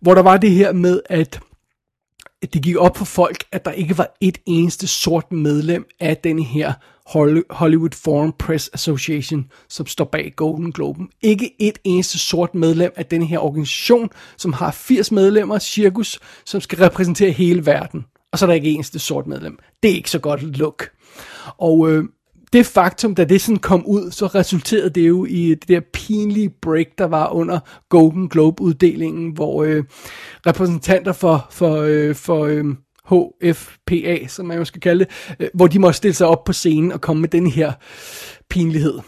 hvor 0.00 0.14
der 0.14 0.22
var 0.22 0.36
det 0.36 0.50
her 0.50 0.72
med, 0.72 1.00
at 1.10 1.40
det 2.42 2.62
gik 2.62 2.76
op 2.76 2.96
for 2.96 3.04
folk, 3.04 3.44
at 3.52 3.64
der 3.64 3.72
ikke 3.72 3.98
var 3.98 4.16
et 4.20 4.38
eneste 4.46 4.86
sort 4.86 5.32
medlem 5.32 5.86
af 6.00 6.16
den 6.16 6.38
her 6.38 6.72
Hollywood 7.50 7.94
Foreign 7.94 8.32
Press 8.32 8.70
Association, 8.74 9.50
som 9.68 9.86
står 9.86 10.04
bag 10.04 10.32
Golden 10.36 10.72
Globen. 10.72 11.08
Ikke 11.22 11.54
et 11.58 11.78
eneste 11.84 12.18
sort 12.18 12.54
medlem 12.54 12.92
af 12.96 13.06
den 13.06 13.22
her 13.22 13.38
organisation, 13.38 14.10
som 14.36 14.52
har 14.52 14.70
80 14.70 15.12
medlemmer, 15.12 15.58
cirkus, 15.58 16.20
som 16.44 16.60
skal 16.60 16.78
repræsentere 16.78 17.30
hele 17.30 17.66
verden. 17.66 18.04
Og 18.32 18.38
så 18.38 18.44
er 18.44 18.46
der 18.46 18.54
ikke 18.54 18.70
eneste 18.70 18.98
sort 18.98 19.26
medlem. 19.26 19.58
Det 19.82 19.90
er 19.90 19.94
ikke 19.94 20.10
så 20.10 20.18
godt 20.18 20.42
look. 20.42 20.90
Og 21.58 21.90
øh, 21.90 22.04
det 22.52 22.66
faktum, 22.66 23.14
da 23.14 23.24
det 23.24 23.40
sådan 23.40 23.58
kom 23.58 23.86
ud, 23.86 24.10
så 24.10 24.26
resulterede 24.26 24.90
det 24.90 25.08
jo 25.08 25.24
i 25.24 25.48
det 25.48 25.68
der 25.68 25.80
pinlige 25.92 26.50
break, 26.62 26.86
der 26.98 27.04
var 27.04 27.32
under 27.32 27.58
Golden 27.88 28.28
Globe-uddelingen, 28.28 29.32
hvor 29.32 29.64
øh, 29.64 29.84
repræsentanter 30.46 31.12
for, 31.12 31.46
for, 31.50 31.76
øh, 31.80 32.14
for 32.14 32.44
øh, 32.44 32.64
HFPA, 33.08 34.26
som 34.28 34.46
man 34.46 34.58
jo 34.58 34.64
skal 34.64 34.80
kalde 34.80 35.04
det, 35.04 35.36
øh, 35.40 35.48
hvor 35.54 35.66
de 35.66 35.78
måtte 35.78 35.96
stille 35.96 36.14
sig 36.14 36.26
op 36.26 36.44
på 36.44 36.52
scenen 36.52 36.92
og 36.92 37.00
komme 37.00 37.20
med 37.20 37.28
den 37.28 37.46
her 37.46 37.72
pinlighed. 38.50 38.98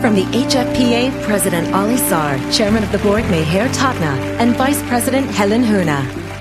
From 0.00 0.14
the 0.14 0.24
HFPA, 0.24 1.10
President 1.28 1.74
Ali 1.74 1.96
Sar, 1.96 2.52
Chairman 2.52 2.82
of 2.82 2.88
the 2.88 2.98
Board 3.02 3.24
Meher 3.30 3.72
Tatna, 3.72 4.12
and 4.40 4.50
Vice 4.50 4.84
President 4.90 5.26
Helen 5.38 5.64
Huna. 5.64 6.35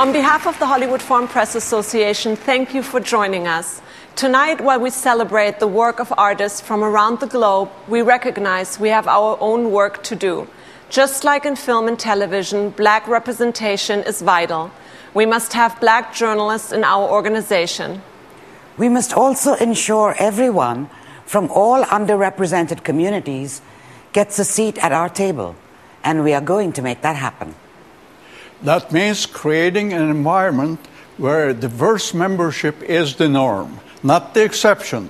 On 0.00 0.14
behalf 0.14 0.46
of 0.46 0.58
the 0.58 0.64
Hollywood 0.64 1.02
Foreign 1.02 1.28
Press 1.28 1.54
Association, 1.54 2.34
thank 2.34 2.72
you 2.72 2.82
for 2.82 3.00
joining 3.00 3.46
us. 3.46 3.82
Tonight, 4.16 4.58
while 4.58 4.80
we 4.80 4.88
celebrate 4.88 5.58
the 5.58 5.68
work 5.68 6.00
of 6.00 6.10
artists 6.16 6.58
from 6.58 6.82
around 6.82 7.20
the 7.20 7.26
globe, 7.26 7.68
we 7.86 8.00
recognize 8.00 8.80
we 8.80 8.88
have 8.88 9.06
our 9.06 9.36
own 9.42 9.70
work 9.72 10.02
to 10.04 10.16
do. 10.16 10.48
Just 10.88 11.22
like 11.22 11.44
in 11.44 11.54
film 11.54 11.86
and 11.86 11.98
television, 11.98 12.70
black 12.70 13.06
representation 13.08 14.00
is 14.04 14.22
vital. 14.22 14.70
We 15.12 15.26
must 15.26 15.52
have 15.52 15.78
black 15.80 16.14
journalists 16.14 16.72
in 16.72 16.82
our 16.82 17.06
organization. 17.06 18.00
We 18.78 18.88
must 18.88 19.12
also 19.12 19.52
ensure 19.56 20.14
everyone 20.18 20.88
from 21.26 21.50
all 21.50 21.84
underrepresented 21.84 22.84
communities 22.84 23.60
gets 24.14 24.38
a 24.38 24.46
seat 24.46 24.82
at 24.82 24.92
our 24.92 25.10
table, 25.10 25.56
and 26.02 26.24
we 26.24 26.32
are 26.32 26.40
going 26.40 26.72
to 26.72 26.80
make 26.80 27.02
that 27.02 27.16
happen. 27.16 27.54
That 28.62 28.92
means 28.92 29.24
creating 29.24 29.94
an 29.94 30.10
environment 30.10 30.80
where 31.16 31.54
diverse 31.54 32.12
membership 32.12 32.82
is 32.82 33.14
the 33.14 33.28
norm, 33.28 33.80
not 34.02 34.34
the 34.34 34.44
exception. 34.44 35.08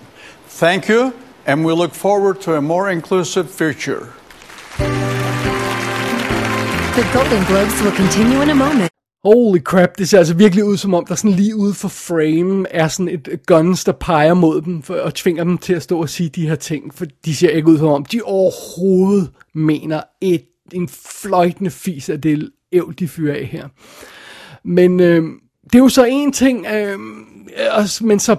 Thank 0.49 0.89
you, 0.89 1.13
and 1.47 1.65
we 1.65 1.73
look 1.73 1.93
forward 1.93 2.41
to 2.43 2.55
a 2.55 2.61
more 2.61 2.93
inclusive 2.93 3.51
future. 3.51 4.13
The 6.95 7.05
Golden 7.13 7.45
Globes 7.45 7.83
will 7.83 7.97
continue 7.97 8.41
in 8.43 8.51
a 8.51 8.55
moment. 8.55 8.91
Holy 9.25 9.61
crap, 9.61 9.99
det 9.99 10.09
ser 10.09 10.19
altså 10.19 10.35
virkelig 10.35 10.65
ud 10.65 10.77
som 10.77 10.95
om, 10.95 11.07
der 11.07 11.15
sådan 11.15 11.31
lige 11.31 11.57
ude 11.57 11.75
for 11.75 11.89
frame 11.89 12.67
er 12.71 12.89
sådan 12.89 13.09
et 13.09 13.47
guns, 13.47 13.85
der 13.85 13.93
peger 13.93 14.35
mod 14.35 14.63
dem 14.63 14.83
for, 14.83 14.95
og 14.95 15.15
tvinger 15.15 15.45
dem 15.45 15.59
til 15.59 15.73
at 15.73 15.83
stå 15.83 16.01
og 16.01 16.09
sige 16.09 16.29
de 16.29 16.49
her 16.49 16.55
ting, 16.55 16.95
for 16.95 17.07
de 17.25 17.37
ser 17.37 17.51
ikke 17.51 17.69
ud 17.69 17.79
som 17.79 17.89
om, 17.89 18.05
de 18.05 18.23
overhovedet 18.23 19.31
mener 19.55 20.03
et, 20.21 20.45
en 20.73 20.89
fløjtende 20.89 21.71
fis 21.71 22.09
af 22.09 22.21
det 22.21 22.51
ævl, 22.73 22.95
de 22.99 23.09
fyrer 23.09 23.35
af 23.35 23.47
her. 23.47 23.69
Men 24.65 25.01
øh, 25.01 25.23
det 25.65 25.75
er 25.75 25.79
jo 25.79 25.89
så 25.89 26.05
en 26.05 26.33
ting, 26.33 26.67
øh, 26.67 26.99
men 28.01 28.19
så, 28.19 28.37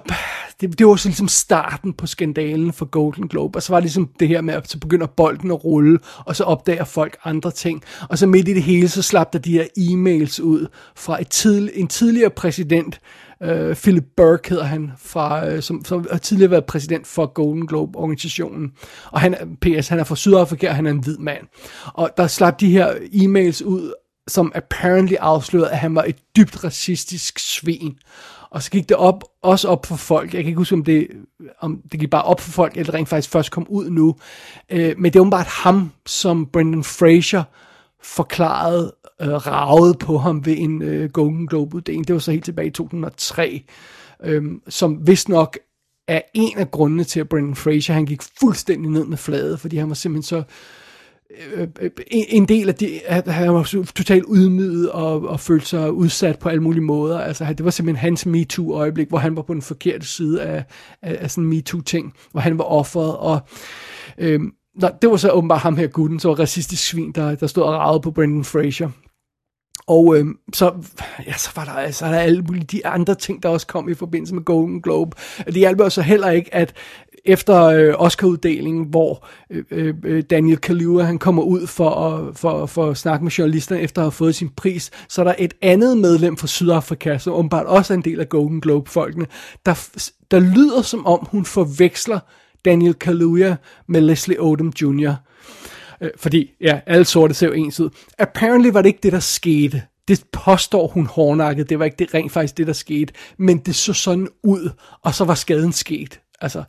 det, 0.62 0.80
det 0.80 0.88
var 0.88 0.96
så 0.96 1.08
ligesom 1.08 1.28
starten 1.28 1.94
på 1.94 2.08
skandalen 2.08 2.74
for 2.74 2.86
Golden 2.86 3.28
Globe, 3.28 3.58
og 3.58 3.64
så 3.64 3.74
var 3.74 3.80
det 3.80 3.84
ligesom 3.84 4.10
det 4.20 4.28
her 4.28 4.42
med, 4.42 4.54
at 4.54 4.70
så 4.70 4.80
begynder 4.80 5.08
bolden 5.08 5.52
at 5.52 5.64
rulle, 5.64 6.00
og 6.26 6.36
så 6.36 6.44
opdager 6.44 6.84
folk 6.84 7.18
andre 7.24 7.52
ting, 7.52 7.84
og 8.10 8.18
så 8.18 8.28
midt 8.28 8.48
i 8.48 8.54
det 8.54 8.64
hele, 8.64 8.90
så 8.90 9.02
slap 9.02 9.34
der 9.34 9.40
de 9.40 9.52
her 9.52 9.66
e-mails 9.78 10.42
ud 10.42 10.68
fra 10.96 11.22
et 11.22 11.30
tidl, 11.30 11.70
en 11.74 11.88
tidligere 11.88 12.30
præsident, 12.30 13.00
øh, 13.44 13.76
Philip 13.76 14.06
Burke 14.18 14.50
hedder 14.50 14.64
han, 14.64 14.92
fra, 14.98 15.48
øh, 15.48 15.62
som, 15.62 15.86
som 15.86 16.08
har 16.12 16.18
tidligere 16.18 16.52
været 16.52 16.66
præsident 16.66 17.08
for 17.08 17.26
Golden 17.26 17.68
Globe-organisationen, 17.68 18.72
og 19.12 19.22
han, 19.22 19.58
PS, 19.62 19.88
han 19.88 20.00
er 20.00 20.04
fra 20.04 20.16
Sydafrika, 20.16 20.70
og 20.70 20.76
han 20.76 20.88
er 20.88 20.92
en 20.92 21.04
hvid 21.04 21.18
mand, 21.18 21.48
og 21.94 22.10
der 22.18 22.28
slap 22.28 22.60
de 22.60 22.72
her 22.72 22.94
e-mails 22.94 23.64
ud, 23.64 23.94
som 24.32 24.52
apparently 24.56 25.16
afslørede, 25.20 25.72
at 25.72 25.78
han 25.78 25.96
var 25.96 26.04
et 26.04 26.18
dybt 26.36 26.64
racistisk 26.64 27.40
svin. 27.40 27.98
Og 28.50 28.64
så 28.64 28.72
gik 28.72 28.90
det 28.90 28.98
op, 28.98 29.24
også 29.42 29.68
op 29.68 29.86
for 29.86 29.96
folk. 29.96 30.34
Jeg 30.34 30.44
kan 30.44 30.48
ikke 30.48 30.58
huske, 30.58 30.76
om 30.76 30.84
det, 30.84 31.08
om 31.60 31.82
det 31.92 32.00
gik 32.00 32.10
bare 32.10 32.24
op 32.24 32.42
for 32.42 32.52
folk, 32.52 32.78
eller 32.78 32.94
rent 32.94 33.10
faktisk 33.10 33.30
først 33.30 33.52
kom 33.52 33.66
ud 33.70 33.90
nu. 33.90 34.16
Øh, 34.70 34.96
men 34.98 35.14
det 35.14 35.16
er 35.16 35.22
åbenbart 35.22 35.48
ham, 35.48 35.92
som 36.06 36.46
Brendan 36.46 36.84
Fraser 36.84 37.44
forklarede, 38.04 38.96
øh, 39.22 39.30
ravet 39.30 40.00
på 40.00 40.18
ham 40.18 40.46
ved 40.46 40.56
en 40.58 40.82
øh, 40.82 41.10
Golden 41.10 41.48
Globe-uddeling. 41.48 42.08
Det 42.08 42.14
var 42.14 42.20
så 42.20 42.32
helt 42.32 42.46
tilbage 42.46 42.68
i 42.68 42.72
2003. 42.72 43.64
Øh, 44.24 44.44
som 44.70 45.08
vist 45.08 45.30
nok 45.30 45.58
er 46.08 46.22
en 46.34 46.58
af 46.58 46.72
grundene 46.72 47.04
til, 47.04 47.20
at 47.20 47.30
Brendan 47.30 47.56
Fraser 47.56 47.94
han 47.94 48.06
gik 48.06 48.22
fuldstændig 48.40 48.92
ned 48.92 49.06
med 49.06 49.18
fladet, 49.18 49.60
fordi 49.60 49.78
han 49.78 49.90
var 49.90 49.96
simpelthen 49.96 50.24
så 50.24 50.44
Øh, 51.54 51.62
øh, 51.62 51.68
øh, 51.82 51.90
en 52.08 52.48
del 52.48 52.70
af 52.70 52.76
det, 52.76 53.02
at 53.06 53.28
han 53.28 53.54
var 53.54 53.64
totalt 53.96 54.26
ydmyget 54.36 54.92
og, 54.92 55.28
og 55.28 55.40
følte 55.40 55.66
sig 55.66 55.92
udsat 55.92 56.40
på 56.40 56.50
alle 56.50 56.64
mulige 56.64 56.82
måder. 56.84 57.20
Altså, 57.20 57.54
det 57.58 57.66
var 57.66 57.72
simpelthen 57.72 58.02
hans 58.02 58.26
MeToo-øjeblik, 58.26 59.10
hvor 59.10 59.18
han 59.18 59.36
var 59.36 59.42
på 59.42 59.54
den 59.54 59.62
forkerte 59.62 60.08
side 60.08 60.42
af, 60.42 60.66
af, 61.02 61.18
af 61.20 61.32
sådan 61.32 61.44
en 61.44 61.50
MeToo-ting, 61.50 62.14
hvor 62.32 62.42
han 62.42 62.58
var 62.58 62.64
offeret, 62.64 63.18
og 63.18 63.40
øh, 64.18 64.40
det 65.02 65.10
var 65.10 65.18
så 65.18 65.32
åbenbart 65.32 65.62
ham 65.62 65.78
her 65.78 65.88
gutten, 65.88 66.20
så 66.20 66.28
var 66.28 66.40
racistisk 66.40 66.88
svin, 66.88 67.12
der, 67.12 67.36
der 67.36 67.48
stod 67.48 67.64
og 67.64 67.74
ragede 67.74 68.02
på 68.02 68.12
Brendan 68.12 68.44
Fraser. 68.44 68.90
Og 69.88 70.18
øh, 70.18 70.26
så, 70.54 70.74
ja, 71.28 71.34
så 71.34 71.52
var 71.56 71.66
der, 71.66 71.72
altså, 71.72 72.06
der 72.06 72.20
alle 72.20 72.42
mulige 72.42 72.64
de 72.64 72.86
andre 72.86 73.16
ting, 73.16 73.44
der 73.44 73.50
også 73.50 73.68
kom 73.68 73.90
i 73.90 73.94
forbindelse 73.94 74.36
med 74.36 74.44
Golden 74.44 74.82
Globe. 74.82 75.18
Det 75.46 75.56
hjalp 75.56 75.92
så 75.92 76.02
heller 76.02 76.30
ikke, 76.30 76.56
at 76.56 76.74
efter 77.26 77.64
øh, 77.64 77.94
Oscar-uddelingen, 77.98 78.86
hvor 78.86 79.28
øh, 79.50 79.64
øh, 79.72 79.94
øh, 80.04 80.24
Daniel 80.30 80.58
Kaluuya 80.58 81.06
han 81.06 81.20
kommer 81.20 81.44
ud 81.44 81.68
for 81.68 81.90
at, 81.90 82.38
for, 82.38 82.66
for 82.66 82.90
at 82.90 82.98
snakke 82.98 83.24
med 83.24 83.32
journalisterne 83.32 83.82
efter 83.82 84.02
at 84.02 84.06
have 84.06 84.12
fået 84.12 84.36
sin 84.36 84.50
pris, 84.50 84.92
så 85.10 85.22
er 85.22 85.26
der 85.26 85.36
et 85.40 85.54
andet 85.62 85.98
medlem 85.98 86.38
fra 86.38 86.48
Sydafrika, 86.48 87.18
som 87.18 87.34
åbenbart 87.34 87.66
også 87.66 87.94
er 87.94 87.98
en 87.98 88.04
del 88.04 88.20
af 88.20 88.30
Golden 88.30 88.62
Globe-folkene, 88.62 89.26
der, 89.66 89.90
der 90.32 90.40
lyder 90.40 90.82
som 90.82 91.06
om 91.06 91.28
hun 91.32 91.46
forveksler 91.46 92.20
Daniel 92.66 92.94
Kaluuya 92.94 93.56
med 93.88 94.02
Leslie 94.02 94.42
Odom 94.42 94.74
Jr., 94.82 95.14
Øh, 96.02 96.10
fordi, 96.18 96.52
ja, 96.62 96.80
alle 96.86 97.06
sorte 97.06 97.34
ser 97.34 97.48
jo 97.48 97.54
ens 97.54 97.80
ud. 97.80 97.90
Apparently 98.20 98.70
var 98.70 98.82
det 98.82 98.90
ikke 98.90 99.00
det, 99.04 99.14
der 99.14 99.20
skete. 99.20 99.84
Det 100.08 100.24
påstår 100.32 100.88
hun 100.88 101.06
hårdnakket, 101.06 101.70
det 101.70 101.80
var 101.80 101.86
ikke 101.86 101.98
det 102.00 102.14
rent 102.14 102.32
faktisk 102.32 102.58
det, 102.58 102.68
der 102.68 102.74
skete. 102.74 103.14
Men 103.38 103.58
det 103.58 103.76
så 103.76 103.94
sådan 103.94 104.28
ud, 104.44 104.70
og 105.02 105.16
så 105.16 105.26
var 105.26 105.36
skaden 105.36 105.74
sket. 105.74 106.20
Altså, 106.42 106.64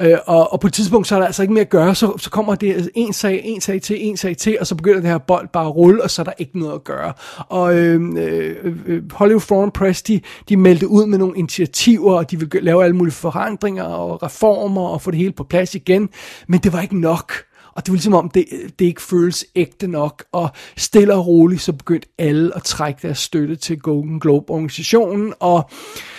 øh, 0.00 0.18
og, 0.26 0.52
og 0.52 0.60
på 0.60 0.66
et 0.66 0.72
tidspunkt, 0.72 1.08
så 1.08 1.14
er 1.14 1.18
der 1.18 1.26
altså 1.26 1.42
ikke 1.42 1.54
mere 1.54 1.64
at 1.64 1.68
gøre, 1.68 1.94
så, 1.94 2.18
så 2.18 2.30
kommer 2.30 2.54
det 2.54 2.90
en 2.94 3.12
sag, 3.12 3.40
en 3.44 3.60
sag 3.60 3.82
til, 3.82 4.06
en 4.06 4.16
sag 4.16 4.36
til, 4.36 4.56
og 4.60 4.66
så 4.66 4.74
begynder 4.74 5.00
det 5.00 5.10
her 5.10 5.18
bold 5.18 5.48
bare 5.52 5.66
at 5.66 5.76
rulle, 5.76 6.02
og 6.02 6.10
så 6.10 6.22
er 6.22 6.24
der 6.24 6.32
ikke 6.38 6.58
noget 6.58 6.74
at 6.74 6.84
gøre. 6.84 7.12
Og 7.48 7.78
øh, 7.78 8.00
øh, 8.16 8.56
øh, 8.86 9.12
Hollywood 9.12 9.40
Foreign 9.40 9.70
Press, 9.70 10.02
de, 10.02 10.20
de 10.48 10.56
meldte 10.56 10.88
ud 10.88 11.06
med 11.06 11.18
nogle 11.18 11.38
initiativer, 11.38 12.14
og 12.14 12.30
de 12.30 12.38
vil 12.38 12.48
lave 12.62 12.84
alle 12.84 12.96
mulige 12.96 13.14
forandringer 13.14 13.84
og 13.84 14.22
reformer, 14.22 14.88
og 14.88 15.02
få 15.02 15.10
det 15.10 15.18
hele 15.18 15.32
på 15.32 15.44
plads 15.44 15.74
igen, 15.74 16.08
men 16.48 16.60
det 16.60 16.72
var 16.72 16.80
ikke 16.80 17.00
nok. 17.00 17.32
Og 17.74 17.86
det 17.86 17.92
var 17.92 17.96
ligesom 17.96 18.14
om, 18.14 18.30
det, 18.30 18.46
det 18.78 18.84
ikke 18.84 19.02
føles 19.02 19.46
ægte 19.56 19.86
nok, 19.86 20.24
og 20.32 20.50
stille 20.76 21.14
og 21.14 21.26
roligt, 21.26 21.62
så 21.62 21.72
begyndte 21.72 22.08
alle 22.18 22.56
at 22.56 22.62
trække 22.62 22.98
deres 23.02 23.18
støtte 23.18 23.56
til 23.56 23.78
Golden 23.78 24.20
Globe-organisationen, 24.20 25.34
og 25.40 25.70
øh, 25.72 26.17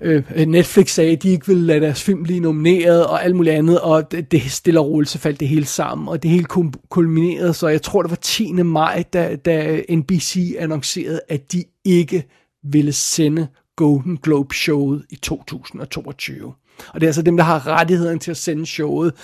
øh, 0.00 0.46
Netflix 0.46 0.90
sagde, 0.90 1.12
at 1.12 1.22
de 1.22 1.28
ikke 1.28 1.46
ville 1.46 1.66
lade 1.66 1.80
deres 1.80 2.02
film 2.02 2.22
blive 2.22 2.40
nomineret, 2.40 3.06
og 3.06 3.24
alt 3.24 3.36
muligt 3.36 3.54
andet, 3.54 3.80
og 3.80 4.12
det, 4.12 4.32
det 4.32 4.42
stille 4.42 4.80
og 4.80 4.86
roligt, 4.86 5.10
så 5.10 5.18
faldt 5.18 5.40
det 5.40 5.48
hele 5.48 5.66
sammen, 5.66 6.08
og 6.08 6.22
det 6.22 6.30
hele 6.30 6.46
kulminerede, 6.90 7.54
så 7.54 7.68
jeg 7.68 7.82
tror, 7.82 8.02
det 8.02 8.10
var 8.10 8.16
10. 8.16 8.52
maj, 8.52 9.04
da, 9.12 9.36
da 9.36 9.82
NBC 9.90 10.56
annoncerede, 10.58 11.20
at 11.28 11.52
de 11.52 11.64
ikke 11.84 12.24
ville 12.64 12.92
sende 12.92 13.46
Golden 13.76 14.16
Globe 14.16 14.54
showet 14.54 15.04
i 15.10 15.16
2022. 15.16 16.52
Og 16.88 17.00
det 17.00 17.02
er 17.02 17.08
altså 17.08 17.22
dem, 17.22 17.36
der 17.36 17.44
har 17.44 17.66
rettigheden 17.66 18.18
til 18.18 18.30
at 18.30 18.36
sende 18.36 18.66
showet. 18.66 19.14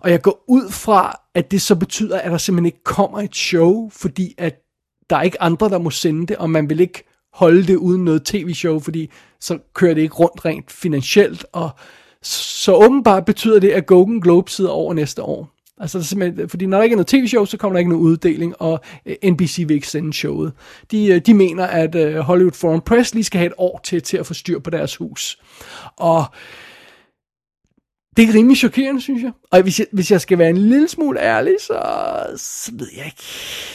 Og 0.00 0.10
jeg 0.10 0.22
går 0.22 0.44
ud 0.48 0.70
fra, 0.70 1.20
at 1.34 1.50
det 1.50 1.62
så 1.62 1.76
betyder, 1.76 2.18
at 2.18 2.30
der 2.30 2.38
simpelthen 2.38 2.66
ikke 2.66 2.84
kommer 2.84 3.20
et 3.20 3.36
show, 3.36 3.90
fordi 3.92 4.34
at 4.38 4.62
der 5.10 5.16
er 5.16 5.22
ikke 5.22 5.42
andre, 5.42 5.68
der 5.68 5.78
må 5.78 5.90
sende 5.90 6.26
det, 6.26 6.36
og 6.36 6.50
man 6.50 6.68
vil 6.70 6.80
ikke 6.80 7.04
holde 7.36 7.66
det 7.66 7.76
uden 7.76 8.04
noget 8.04 8.24
tv-show, 8.24 8.78
fordi 8.78 9.10
så 9.40 9.58
kører 9.74 9.94
det 9.94 10.02
ikke 10.02 10.14
rundt 10.14 10.44
rent 10.44 10.72
finansielt, 10.72 11.46
og 11.52 11.70
så 12.22 12.74
åbenbart 12.74 13.24
betyder 13.24 13.60
det, 13.60 13.70
at 13.70 13.86
Golden 13.86 14.20
Globe 14.20 14.50
sidder 14.50 14.70
over 14.70 14.94
næste 14.94 15.22
år. 15.22 15.52
Altså, 15.80 15.98
det 15.98 16.06
simpelthen, 16.06 16.48
fordi 16.48 16.66
når 16.66 16.76
der 16.76 16.84
ikke 16.84 16.94
er 16.94 16.96
noget 16.96 17.06
tv-show, 17.06 17.44
så 17.44 17.56
kommer 17.56 17.74
der 17.74 17.78
ikke 17.78 17.90
nogen 17.90 18.06
uddeling, 18.06 18.54
og 18.62 18.80
øh, 19.06 19.30
NBC 19.30 19.58
vil 19.58 19.74
ikke 19.74 19.88
sende 19.88 20.12
showet. 20.12 20.52
De, 20.90 21.06
øh, 21.06 21.20
de 21.20 21.34
mener, 21.34 21.64
at 21.66 21.94
øh, 21.94 22.16
Hollywood 22.16 22.52
Foreign 22.52 22.80
Press 22.80 23.14
lige 23.14 23.24
skal 23.24 23.38
have 23.38 23.46
et 23.46 23.54
år 23.58 23.80
til, 23.84 24.02
til 24.02 24.16
at 24.16 24.26
få 24.26 24.34
styr 24.34 24.58
på 24.58 24.70
deres 24.70 24.96
hus. 24.96 25.38
Og 25.96 26.24
det 28.16 28.28
er 28.28 28.34
rimelig 28.34 28.56
chokerende, 28.56 29.00
synes 29.00 29.22
jeg. 29.22 29.32
Og 29.50 29.62
hvis 29.62 29.78
jeg, 29.78 29.86
hvis 29.92 30.10
jeg 30.10 30.20
skal 30.20 30.38
være 30.38 30.50
en 30.50 30.58
lille 30.58 30.88
smule 30.88 31.20
ærlig, 31.20 31.56
så, 31.60 31.80
så 32.36 32.72
ved 32.74 32.88
jeg 32.96 33.06
ikke 33.06 33.22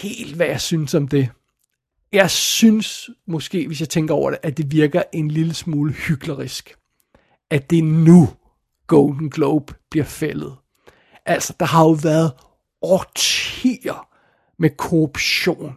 helt, 0.02 0.36
hvad 0.36 0.48
jeg 0.48 0.62
synes 0.62 0.94
om 0.94 1.08
det. 1.08 1.30
Jeg 2.14 2.32
synes 2.32 3.10
måske, 3.28 3.68
hvis 3.68 3.80
jeg 3.80 3.90
tænker 3.90 4.14
over 4.14 4.30
det, 4.30 4.40
at 4.44 4.58
det 4.58 4.72
virker 4.72 5.04
en 5.14 5.28
lille 5.28 5.54
smule 5.54 5.94
hyklerisk. 5.94 6.76
At 7.50 7.70
det 7.70 7.80
er 7.80 7.84
nu 7.84 8.30
Golden 8.88 9.30
Globe 9.30 9.74
bliver 9.92 10.06
fældet. 10.06 10.56
Altså, 11.26 11.54
der 11.60 11.66
har 11.66 11.84
jo 11.84 11.92
været 11.92 12.32
årtier 12.82 14.08
med 14.60 14.70
korruption 14.70 15.76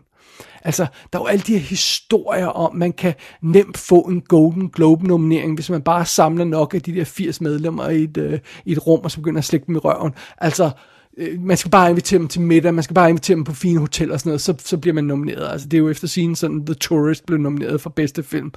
Altså, 0.64 0.86
der 1.12 1.18
er 1.18 1.22
jo 1.22 1.26
alle 1.26 1.42
de 1.42 1.52
her 1.52 1.60
historier 1.68 2.46
om, 2.46 2.76
man 2.76 2.92
kan 2.92 3.14
nemt 3.42 3.78
få 3.78 4.00
en 4.00 4.20
Golden 4.20 4.70
Globe-nominering, 4.70 5.54
hvis 5.54 5.70
man 5.70 5.82
bare 5.82 6.06
samler 6.06 6.44
nok 6.44 6.74
af 6.74 6.82
de 6.82 6.94
der 6.94 7.04
80 7.04 7.40
medlemmer 7.40 7.88
i 7.88 8.02
et, 8.02 8.16
øh, 8.16 8.40
i 8.64 8.72
et 8.72 8.86
rum, 8.86 9.00
og 9.00 9.10
så 9.10 9.16
begynder 9.16 9.38
at 9.38 9.44
slække 9.44 9.66
dem 9.66 9.74
i 9.74 9.78
røven. 9.78 10.14
Altså, 10.38 10.64
øh, 10.64 10.70
Øh, 11.18 11.42
man 11.42 11.56
skal 11.56 11.70
bare 11.70 11.90
invitere 11.90 12.18
dem 12.18 12.28
til 12.28 12.40
middag, 12.40 12.74
man 12.74 12.84
skal 12.84 12.94
bare 12.94 13.10
invitere 13.10 13.34
dem 13.34 13.44
på 13.44 13.54
fine 13.54 13.80
hoteller 13.80 14.14
og 14.14 14.20
sådan 14.20 14.30
noget, 14.30 14.40
så, 14.40 14.54
så 14.58 14.78
bliver 14.78 14.94
man 14.94 15.04
nomineret. 15.04 15.48
Altså, 15.52 15.68
det 15.68 15.76
er 15.76 15.78
jo 15.78 15.88
efter 15.88 16.08
sin 16.08 16.36
sådan, 16.36 16.66
The 16.66 16.74
Tourist 16.74 17.26
blev 17.26 17.38
nomineret 17.38 17.80
for 17.80 17.90
bedste 17.90 18.22
film, 18.22 18.52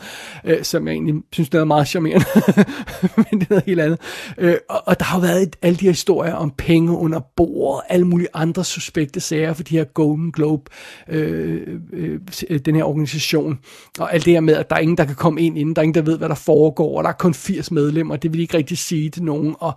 øh, 0.46 0.64
som 0.64 0.88
jeg 0.88 0.94
egentlig 0.94 1.16
synes, 1.34 1.50
det 1.50 1.60
er 1.60 1.66
meget 1.66 1.88
charmerende, 1.88 2.26
men 3.18 3.40
det 3.40 3.42
er 3.42 3.50
noget 3.50 3.64
helt 3.66 3.80
andet. 3.80 4.00
Øh, 4.38 4.56
og, 4.70 4.84
og 4.86 5.00
der 5.00 5.06
har 5.06 5.18
jo 5.18 5.22
været 5.22 5.42
et, 5.42 5.56
alle 5.62 5.78
de 5.78 5.86
her 5.86 5.92
historier 5.92 6.34
om 6.34 6.52
penge 6.58 6.92
under 6.92 7.20
bordet, 7.36 7.84
alle 7.90 8.08
mulige 8.08 8.28
andre 8.34 8.64
suspekte 8.64 9.20
sager 9.20 9.54
for 9.54 9.64
de 9.64 9.78
her 9.78 9.84
Golden 9.84 10.32
Globe, 10.32 10.72
øh, 11.10 11.80
øh, 11.94 12.20
den 12.66 12.76
her 12.76 12.84
organisation, 12.84 13.60
og 14.00 14.14
alt 14.14 14.26
det 14.26 14.34
her 14.34 14.42
med, 14.42 14.54
at 14.54 14.70
der 14.70 14.76
er 14.76 14.80
ingen, 14.80 14.98
der 14.98 15.06
kan 15.06 15.16
komme 15.16 15.42
ind 15.42 15.58
inden, 15.58 15.76
der 15.76 15.82
er 15.82 15.84
ingen, 15.84 15.96
der 15.96 16.12
ved, 16.12 16.18
hvad 16.18 16.30
der 16.30 16.36
foregår, 16.36 16.98
og 16.98 17.04
der 17.04 17.10
er 17.10 17.14
kun 17.14 17.34
80 17.34 17.72
medlemmer, 17.72 18.16
det 18.16 18.32
vil 18.32 18.38
de 18.38 18.42
ikke 18.42 18.58
rigtig 18.58 18.78
sige 18.78 19.10
til 19.10 19.24
nogen, 19.24 19.56
og, 19.60 19.74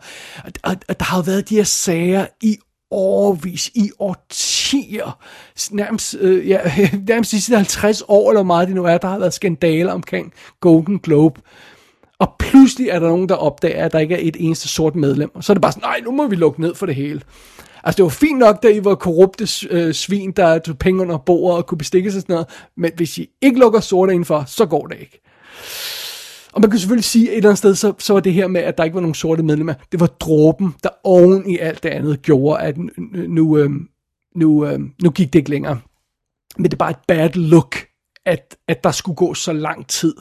og, 0.63 0.77
og 0.89 1.01
der 1.01 1.05
har 1.05 1.17
jo 1.17 1.23
været 1.27 1.49
de 1.49 1.57
her 1.57 1.65
sager 1.65 2.27
i 2.43 2.57
overvis, 2.91 3.71
i 3.75 3.91
årtier, 3.99 5.19
nærmest, 5.71 6.17
øh, 6.21 6.49
ja, 6.49 6.61
nærmest 7.09 7.31
de 7.31 7.37
sidste 7.37 7.57
50 7.57 8.03
år 8.09 8.31
eller 8.31 8.43
meget 8.43 8.69
det 8.69 8.77
nu 8.77 8.85
er, 8.85 8.99
der 8.99 9.09
har 9.09 9.19
været 9.19 9.35
skandaler 9.35 9.93
omkring 9.93 10.33
Golden 10.61 10.99
Globe. 10.99 11.41
Og 12.19 12.35
pludselig 12.39 12.89
er 12.89 12.99
der 12.99 13.09
nogen, 13.09 13.29
der 13.29 13.35
opdager, 13.35 13.85
at 13.85 13.93
der 13.93 13.99
ikke 13.99 14.15
er 14.15 14.29
et 14.29 14.37
eneste 14.39 14.69
sort 14.69 14.97
medlem. 14.97 15.31
Og 15.35 15.45
så 15.45 15.53
er 15.53 15.55
det 15.55 15.63
bare 15.63 15.73
sådan, 15.73 15.87
nej, 15.87 16.01
nu 16.05 16.11
må 16.11 16.27
vi 16.27 16.37
lukke 16.37 16.61
ned 16.61 16.75
for 16.75 16.87
det 16.87 16.95
hele. 16.95 17.21
Altså, 17.85 17.97
det 17.97 18.03
var 18.03 18.09
fint 18.09 18.39
nok, 18.39 18.63
da 18.63 18.69
I 18.69 18.85
var 18.85 18.95
korrupte 18.95 19.49
øh, 19.71 19.95
svin, 19.95 20.33
der 20.33 20.59
tog 20.59 20.79
penge 20.79 21.03
under 21.03 21.19
bordet 21.19 21.57
og 21.57 21.67
kunne 21.67 21.79
bestikke 21.79 22.13
sig 22.13 22.21
sådan 22.21 22.33
noget. 22.33 22.49
Men 22.77 22.93
hvis 22.97 23.19
I 23.19 23.29
ikke 23.43 23.59
lukker 23.59 23.81
sorte 23.81 24.13
indenfor, 24.13 24.45
så 24.47 24.67
går 24.67 24.87
det 24.87 25.01
ikke. 25.01 25.21
Og 26.53 26.61
man 26.61 26.71
kan 26.71 26.79
selvfølgelig 26.79 27.05
sige, 27.05 27.29
at 27.29 27.33
et 27.33 27.37
eller 27.37 27.49
andet 27.49 27.59
sted, 27.59 27.75
så, 27.75 27.93
så 27.99 28.13
var 28.13 28.21
det 28.21 28.33
her 28.33 28.47
med, 28.47 28.61
at 28.61 28.79
der 28.79 28.85
ikke 28.85 28.95
var 28.95 29.01
nogen 29.01 29.15
sorte 29.15 29.43
medlemmer, 29.43 29.75
det 29.93 30.01
var 30.01 30.07
dråben, 30.07 30.75
der 30.83 30.89
oven 31.05 31.51
i 31.51 31.59
alt 31.59 31.83
det 31.83 31.89
andet 31.89 32.23
gjorde, 32.23 32.63
at 32.63 32.77
nu, 33.29 33.59
øh, 33.59 33.71
nu, 34.37 34.67
øh, 34.67 34.81
nu 35.03 35.11
gik 35.11 35.33
det 35.33 35.39
ikke 35.39 35.51
længere. 35.51 35.81
Men 36.57 36.65
det 36.65 36.73
er 36.73 36.77
bare 36.77 36.91
et 36.91 36.99
bad 37.09 37.31
look, 37.31 37.77
at, 38.27 38.57
at 38.69 38.85
der 38.85 38.91
skulle 38.91 39.17
gå 39.17 39.35
så 39.35 39.53
lang 39.53 39.87
tid, 39.87 40.15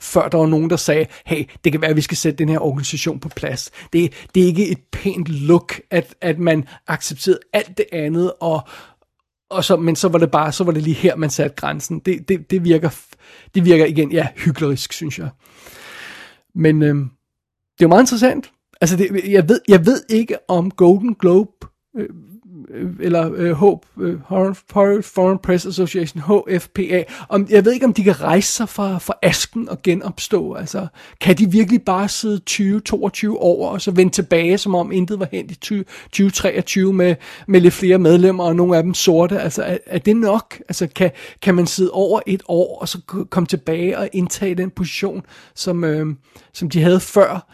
før 0.00 0.28
der 0.28 0.38
var 0.38 0.46
nogen, 0.46 0.70
der 0.70 0.76
sagde, 0.76 1.06
hey, 1.26 1.44
det 1.64 1.72
kan 1.72 1.80
være, 1.80 1.90
at 1.90 1.96
vi 1.96 2.00
skal 2.00 2.16
sætte 2.16 2.38
den 2.38 2.48
her 2.48 2.58
organisation 2.58 3.20
på 3.20 3.28
plads. 3.28 3.70
Det, 3.92 4.12
det 4.34 4.42
er 4.42 4.46
ikke 4.46 4.68
et 4.68 4.80
pænt 4.92 5.28
look, 5.28 5.80
at, 5.90 6.14
at 6.20 6.38
man 6.38 6.64
accepterede 6.86 7.38
alt 7.52 7.76
det 7.76 7.86
andet, 7.92 8.32
og, 8.40 8.60
og 9.50 9.64
så, 9.64 9.76
men 9.76 9.96
så 9.96 10.08
var 10.08 10.18
det 10.18 10.30
bare, 10.30 10.52
så 10.52 10.64
var 10.64 10.72
det 10.72 10.82
lige 10.82 10.94
her, 10.94 11.16
man 11.16 11.30
satte 11.30 11.56
grænsen. 11.56 11.98
Det, 11.98 12.28
det, 12.28 12.50
det, 12.50 12.64
virker, 12.64 12.90
det 13.54 13.64
virker 13.64 13.86
igen, 13.86 14.12
ja, 14.12 14.28
hyklerisk, 14.36 14.92
synes 14.92 15.18
jeg. 15.18 15.28
Men 16.56 16.82
øh, 16.82 16.94
det 16.94 17.00
er 17.80 17.82
jo 17.82 17.88
meget 17.88 18.02
interessant. 18.02 18.52
Altså, 18.80 18.96
det, 18.96 19.32
jeg, 19.32 19.48
ved, 19.48 19.60
jeg 19.68 19.86
ved 19.86 20.02
ikke, 20.08 20.38
om 20.48 20.70
Golden 20.70 21.14
Globe 21.14 21.66
øh, 21.96 22.08
Øh, 22.70 22.90
eller 23.00 23.32
øh, 23.34 23.52
Hope, 23.52 23.86
øh, 24.00 24.20
Horror, 24.24 25.00
Foreign 25.02 25.38
Press 25.38 25.66
Association, 25.66 26.22
HFPA, 26.22 27.04
om, 27.28 27.46
jeg 27.50 27.64
ved 27.64 27.72
ikke, 27.72 27.86
om 27.86 27.92
de 27.92 28.04
kan 28.04 28.20
rejse 28.20 28.52
sig 28.52 28.68
fra, 28.68 28.98
fra 28.98 29.14
asken 29.22 29.68
og 29.68 29.82
genopstå. 29.82 30.54
Altså, 30.54 30.86
kan 31.20 31.38
de 31.38 31.50
virkelig 31.50 31.82
bare 31.82 32.08
sidde 32.08 32.40
20-22 32.50 33.28
år 33.28 33.68
og 33.68 33.80
så 33.80 33.90
vende 33.90 34.12
tilbage, 34.12 34.58
som 34.58 34.74
om 34.74 34.92
intet 34.92 35.20
var 35.20 35.28
hent 35.32 35.50
i 35.50 35.54
2023 35.54 36.92
med, 36.92 37.14
med 37.46 37.60
lidt 37.60 37.74
flere 37.74 37.98
medlemmer, 37.98 38.44
og 38.44 38.56
nogle 38.56 38.76
af 38.76 38.82
dem 38.82 38.94
sorte? 38.94 39.40
Altså, 39.40 39.62
er, 39.62 39.78
er 39.86 39.98
det 39.98 40.16
nok? 40.16 40.60
Altså, 40.68 40.86
kan, 40.86 41.10
kan 41.42 41.54
man 41.54 41.66
sidde 41.66 41.90
over 41.90 42.20
et 42.26 42.42
år, 42.48 42.80
og 42.80 42.88
så 42.88 43.00
komme 43.30 43.46
tilbage 43.46 43.98
og 43.98 44.08
indtage 44.12 44.54
den 44.54 44.70
position, 44.70 45.22
som, 45.54 45.84
øh, 45.84 46.06
som 46.52 46.70
de 46.70 46.82
havde 46.82 47.00
før? 47.00 47.46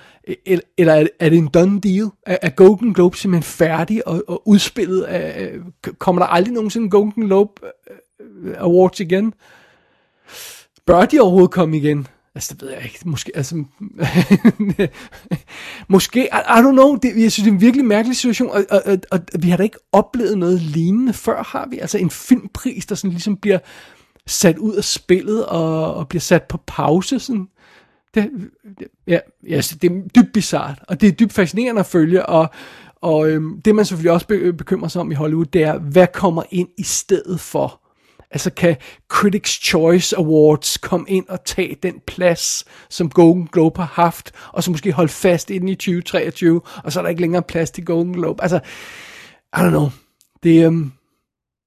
Eller 0.79 0.93
er, 0.93 1.07
er 1.21 1.29
det 1.29 1.39
en 1.39 1.49
done 1.49 1.81
deal? 1.81 2.09
Er, 2.27 2.39
er 2.43 2.51
Golden 2.51 2.95
Globe 2.95 3.17
simpelthen 3.17 3.43
færdig 3.43 4.09
og, 4.09 4.25
og 4.29 4.49
udspillet? 4.49 5.05
Er, 5.09 5.49
kommer 5.99 6.23
der 6.23 6.27
aldrig 6.27 6.55
nogensinde 6.55 6.91
Golden 6.91 7.27
Globe 7.27 7.53
øh, 7.91 8.51
øh, 8.51 8.55
Awards 8.59 9.01
igen? 9.01 9.35
Bør 10.87 11.05
de 11.05 11.21
overhovedet 11.21 11.51
komme 11.51 11.77
igen? 11.77 12.07
Altså, 12.35 12.55
det 12.55 12.63
ved 12.63 12.71
jeg 12.71 12.85
ikke. 12.85 12.99
Måske, 13.05 13.33
altså... 13.35 13.65
måske, 15.95 16.21
I, 16.25 16.27
I 16.27 16.61
don't 16.61 16.73
know. 16.73 16.95
Det, 16.95 17.23
jeg 17.23 17.33
synes, 17.33 17.45
det 17.45 17.51
er 17.51 17.55
en 17.55 17.61
virkelig 17.61 17.87
mærkelig 17.87 18.17
situation, 18.17 18.51
og, 18.51 18.65
og, 18.71 18.83
og, 18.87 18.99
og 19.11 19.21
vi 19.39 19.51
har 19.51 19.57
da 19.57 19.63
ikke 19.63 19.79
oplevet 19.93 20.39
noget 20.39 20.61
lignende 20.61 21.13
før, 21.13 21.43
har 21.43 21.67
vi? 21.71 21.79
Altså 21.79 21.99
en 21.99 22.11
filmpris, 22.11 22.87
der 22.87 22.95
sådan 22.95 23.11
ligesom 23.11 23.37
bliver 23.37 23.59
sat 24.27 24.59
ud 24.59 24.75
af 24.75 24.85
spillet 24.85 25.47
og, 25.47 25.95
og 25.95 26.09
bliver 26.09 26.21
sat 26.21 26.43
på 26.43 26.59
pause, 26.67 27.19
sådan 27.19 27.49
det, 28.15 28.31
ja, 29.07 29.19
ja, 29.49 29.57
det 29.57 29.85
er 29.85 30.09
dybt 30.17 30.33
bizart, 30.33 30.79
og 30.89 31.01
det 31.01 31.09
er 31.09 31.13
dybt 31.13 31.33
fascinerende 31.33 31.81
at 31.81 31.87
følge, 31.87 32.27
og, 32.27 32.51
og 33.01 33.31
øhm, 33.31 33.63
det 33.63 33.75
man 33.75 33.85
selvfølgelig 33.85 34.13
også 34.13 34.27
øh, 34.31 34.55
bekymrer 34.55 34.89
sig 34.89 35.01
om 35.01 35.13
i 35.13 35.15
Hollywood, 35.15 35.47
det 35.47 35.63
er, 35.63 35.79
hvad 35.79 36.07
kommer 36.13 36.43
ind 36.51 36.69
i 36.79 36.83
stedet 36.83 37.41
for? 37.41 37.83
Altså 38.31 38.51
kan 38.51 38.77
Critics' 39.13 39.61
Choice 39.63 40.17
Awards 40.17 40.79
komme 40.79 41.07
ind 41.09 41.29
og 41.29 41.45
tage 41.45 41.77
den 41.83 42.01
plads, 42.07 42.65
som 42.91 43.11
Golden 43.11 43.47
Globe 43.53 43.81
har 43.81 44.03
haft, 44.03 44.33
og 44.53 44.63
så 44.63 44.71
måske 44.71 44.93
holde 44.93 45.13
fast 45.13 45.51
inden 45.51 45.69
i 45.69 45.75
2023, 45.75 46.61
og 46.85 46.93
så 46.93 47.01
er 47.01 47.03
der 47.03 47.09
ikke 47.09 47.21
længere 47.21 47.43
plads 47.43 47.71
til 47.71 47.85
Golden 47.85 48.13
Globe. 48.13 48.43
Altså, 48.43 48.61
I 49.57 49.61
don't 49.61 49.69
know. 49.69 49.89
Det, 50.43 50.67
øhm, 50.67 50.93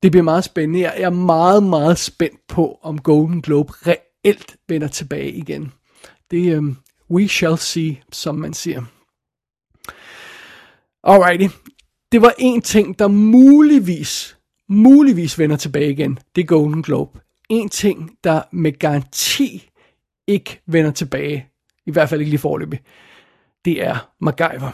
det 0.04 0.12
bliver 0.12 0.24
meget 0.24 0.44
spændende. 0.44 0.82
Jeg 0.82 0.94
er 0.98 1.10
meget, 1.10 1.64
meget 1.64 1.98
spændt 1.98 2.48
på, 2.48 2.80
om 2.84 3.02
Golden 3.02 3.42
Globe 3.42 3.74
reelt 3.88 4.56
vender 4.68 4.88
tilbage 4.88 5.32
igen. 5.32 5.72
Det, 6.32 6.58
um, 6.58 6.78
we 7.12 7.28
shall 7.28 7.58
see, 7.58 8.02
som 8.12 8.36
man 8.36 8.54
siger. 8.54 8.84
Alrighty. 11.04 11.56
Det 12.12 12.22
var 12.22 12.34
en 12.38 12.62
ting, 12.62 13.00
der 13.00 13.08
muligvis, 13.08 14.38
muligvis 14.70 15.40
vender 15.40 15.58
tilbage 15.58 15.92
igen. 15.92 16.20
Det 16.36 16.42
er 16.42 16.46
Golden 16.46 16.84
Globe. 16.84 17.20
En 17.50 17.70
ting, 17.70 18.12
der 18.24 18.42
med 18.52 18.80
garanti 18.80 19.70
ikke 20.28 20.62
vender 20.68 20.92
tilbage. 20.92 21.48
I 21.86 21.92
hvert 21.92 22.10
fald 22.10 22.22
ikke 22.22 22.30
lige 22.30 22.40
forløbig. 22.40 22.80
Det 23.66 23.84
er 23.84 24.10
MacGyver. 24.22 24.72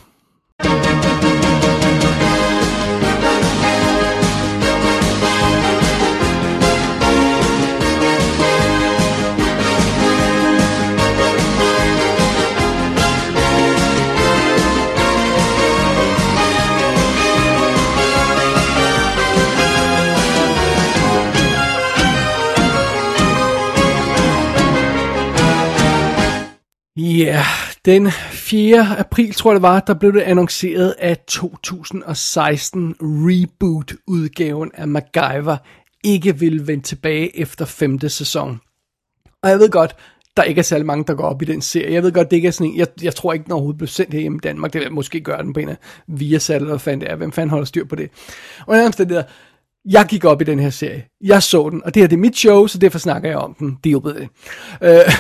Ja, 27.22 27.28
yeah. 27.28 27.45
den 27.86 28.11
4. 28.32 28.99
april, 28.99 29.34
tror 29.34 29.51
jeg 29.51 29.55
det 29.55 29.61
var, 29.61 29.80
der 29.80 29.93
blev 29.93 30.13
det 30.13 30.22
annonceret, 30.22 30.95
at 30.99 31.19
2016 31.28 32.95
reboot-udgaven 33.01 34.72
af 34.74 34.88
MacGyver 34.88 35.57
ikke 36.03 36.39
ville 36.39 36.67
vende 36.67 36.84
tilbage 36.84 37.39
efter 37.39 37.65
femte 37.65 38.09
sæson. 38.09 38.59
Og 39.43 39.49
jeg 39.49 39.59
ved 39.59 39.69
godt, 39.69 39.95
der 40.38 40.43
ikke 40.43 40.59
er 40.59 40.63
særlig 40.63 40.86
mange, 40.86 41.03
der 41.07 41.13
går 41.13 41.24
op 41.24 41.41
i 41.41 41.45
den 41.45 41.61
serie. 41.61 41.93
Jeg 41.93 42.03
ved 42.03 42.11
godt, 42.11 42.32
det 42.32 42.38
ikke 42.38 42.47
er 42.47 42.51
sådan 42.51 42.72
en, 42.72 42.78
jeg, 42.78 42.88
jeg 43.01 43.15
tror 43.15 43.34
ikke, 43.34 43.43
den 43.43 43.51
overhovedet 43.51 43.78
blev 43.78 43.88
sendt 43.88 44.13
her 44.13 44.32
i 44.32 44.38
Danmark. 44.43 44.74
Det 44.74 44.82
vil 44.82 44.91
måske 44.91 45.22
gøre 45.22 45.43
den 45.43 45.53
på 45.53 45.59
en 45.59 45.69
af 45.69 45.78
via 46.07 46.38
sat, 46.38 46.55
eller 46.55 46.69
hvad 46.69 46.80
fanden 46.80 47.01
det 47.01 47.11
er. 47.11 47.15
Hvem 47.15 47.32
fanden 47.32 47.49
holder 47.49 47.65
styr 47.65 47.86
på 47.86 47.95
det? 47.95 48.09
Og 48.67 48.76
nærmest 48.76 48.99
det 48.99 49.09
der, 49.09 49.24
jeg 49.86 50.06
gik 50.10 50.26
op 50.26 50.42
i 50.42 50.44
den 50.44 50.60
her 50.60 50.70
serie. 50.70 51.04
Jeg 51.24 51.44
så 51.44 51.70
den, 51.70 51.84
og 51.84 51.94
det 51.94 52.04
her 52.04 52.08
det 52.08 52.16
er 52.16 52.20
mit 52.20 52.38
show, 52.38 52.68
så 52.68 52.78
derfor 52.78 53.00
snakker 53.00 53.30
jeg 53.30 53.38
om 53.38 53.54
den. 53.54 53.78
Det 53.84 53.90
er 53.90 53.92
jo 53.92 54.00
det. 54.00 54.30
Øh, 54.82 55.14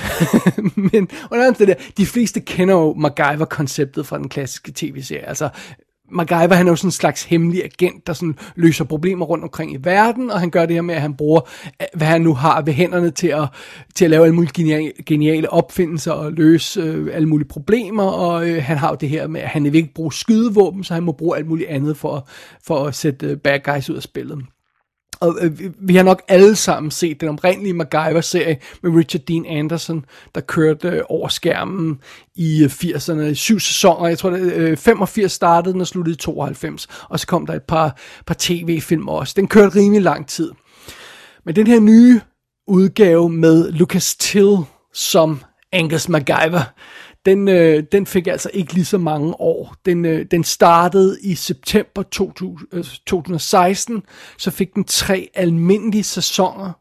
men 0.91 1.09
under 1.31 1.53
det 1.53 1.67
der, 1.67 1.73
de 1.97 2.05
fleste 2.05 2.39
kender 2.41 2.75
jo 2.75 2.93
MacGyver-konceptet 2.93 4.07
fra 4.07 4.17
den 4.17 4.29
klassiske 4.29 4.71
tv-serie. 4.75 5.27
Altså, 5.27 5.49
MacGyver 6.11 6.53
han 6.53 6.67
er 6.67 6.71
jo 6.71 6.75
sådan 6.75 6.87
en 6.87 6.91
slags 6.91 7.23
hemmelig 7.23 7.63
agent, 7.63 8.07
der 8.07 8.13
sådan 8.13 8.35
løser 8.55 8.85
problemer 8.85 9.25
rundt 9.25 9.43
omkring 9.43 9.73
i 9.73 9.77
verden, 9.81 10.31
og 10.31 10.39
han 10.39 10.49
gør 10.49 10.65
det 10.65 10.75
her 10.75 10.81
med, 10.81 10.95
at 10.95 11.01
han 11.01 11.13
bruger, 11.13 11.41
øh, 11.81 11.87
hvad 11.93 12.07
han 12.07 12.21
nu 12.21 12.33
har 12.33 12.61
ved 12.61 12.73
hænderne 12.73 13.11
til 13.11 13.27
at, 13.27 13.47
til 13.95 14.05
at 14.05 14.11
lave 14.11 14.23
alle 14.23 14.35
mulige 14.35 14.51
geniale, 14.53 14.91
geniale 15.05 15.49
opfindelser 15.49 16.11
og 16.11 16.31
løse 16.31 16.81
øh, 16.81 17.09
alle 17.13 17.27
mulige 17.27 17.47
problemer, 17.47 18.03
og 18.03 18.49
øh, 18.49 18.63
han 18.63 18.77
har 18.77 18.89
jo 18.89 18.95
det 18.95 19.09
her 19.09 19.27
med, 19.27 19.41
at 19.41 19.47
han 19.47 19.63
vil 19.63 19.75
ikke 19.75 19.93
bruge 19.93 20.13
skydevåben, 20.13 20.83
så 20.83 20.93
han 20.93 21.03
må 21.03 21.11
bruge 21.11 21.37
alt 21.37 21.47
muligt 21.47 21.69
andet 21.69 21.97
for, 21.97 22.27
for 22.63 22.85
at 22.85 22.95
sætte 22.95 23.27
øh, 23.27 23.37
bad 23.37 23.59
guys 23.59 23.89
ud 23.89 23.95
af 23.95 24.03
spillet. 24.03 24.45
Og 25.21 25.37
øh, 25.41 25.59
vi 25.79 25.95
har 25.95 26.03
nok 26.03 26.21
alle 26.27 26.55
sammen 26.55 26.91
set 26.91 27.21
den 27.21 27.29
oprindelige 27.29 27.73
MacGyver-serie 27.73 28.57
med 28.83 28.91
Richard 28.91 29.21
Dean 29.21 29.45
Anderson, 29.45 30.05
der 30.35 30.41
kørte 30.41 30.87
øh, 30.87 31.01
over 31.09 31.27
skærmen 31.27 31.99
i 32.35 32.63
øh, 32.63 32.69
80'erne, 32.69 33.21
i 33.21 33.35
syv 33.35 33.59
sæsoner. 33.59 34.07
Jeg 34.07 34.17
tror, 34.17 34.29
det 34.29 34.53
øh, 34.53 34.77
85 34.77 35.31
startede 35.31 35.73
den 35.73 35.81
og 35.81 35.87
sluttede 35.87 36.13
i 36.13 36.17
92. 36.17 36.87
Og 37.09 37.19
så 37.19 37.27
kom 37.27 37.45
der 37.45 37.53
et 37.53 37.63
par, 37.63 37.97
par 38.25 38.35
tv-film 38.39 39.07
også. 39.07 39.33
Den 39.37 39.47
kørte 39.47 39.75
rimelig 39.75 40.01
lang 40.01 40.27
tid. 40.27 40.51
Men 41.45 41.55
den 41.55 41.67
her 41.67 41.79
nye 41.79 42.21
udgave 42.67 43.29
med 43.29 43.71
Lucas 43.71 44.15
Till 44.15 44.57
som 44.93 45.39
Angus 45.71 46.09
MacGyver, 46.09 46.73
den, 47.25 47.47
øh, 47.47 47.83
den 47.91 48.05
fik 48.05 48.27
altså 48.27 48.49
ikke 48.53 48.73
lige 48.73 48.85
så 48.85 48.97
mange 48.97 49.41
år. 49.41 49.75
Den, 49.85 50.05
øh, 50.05 50.25
den 50.31 50.43
startede 50.43 51.17
i 51.21 51.35
september 51.35 52.03
2000, 52.03 52.67
øh, 52.73 52.83
2016, 52.83 54.03
så 54.37 54.51
fik 54.51 54.75
den 54.75 54.83
tre 54.83 55.29
almindelige 55.33 56.03
sæsoner. 56.03 56.71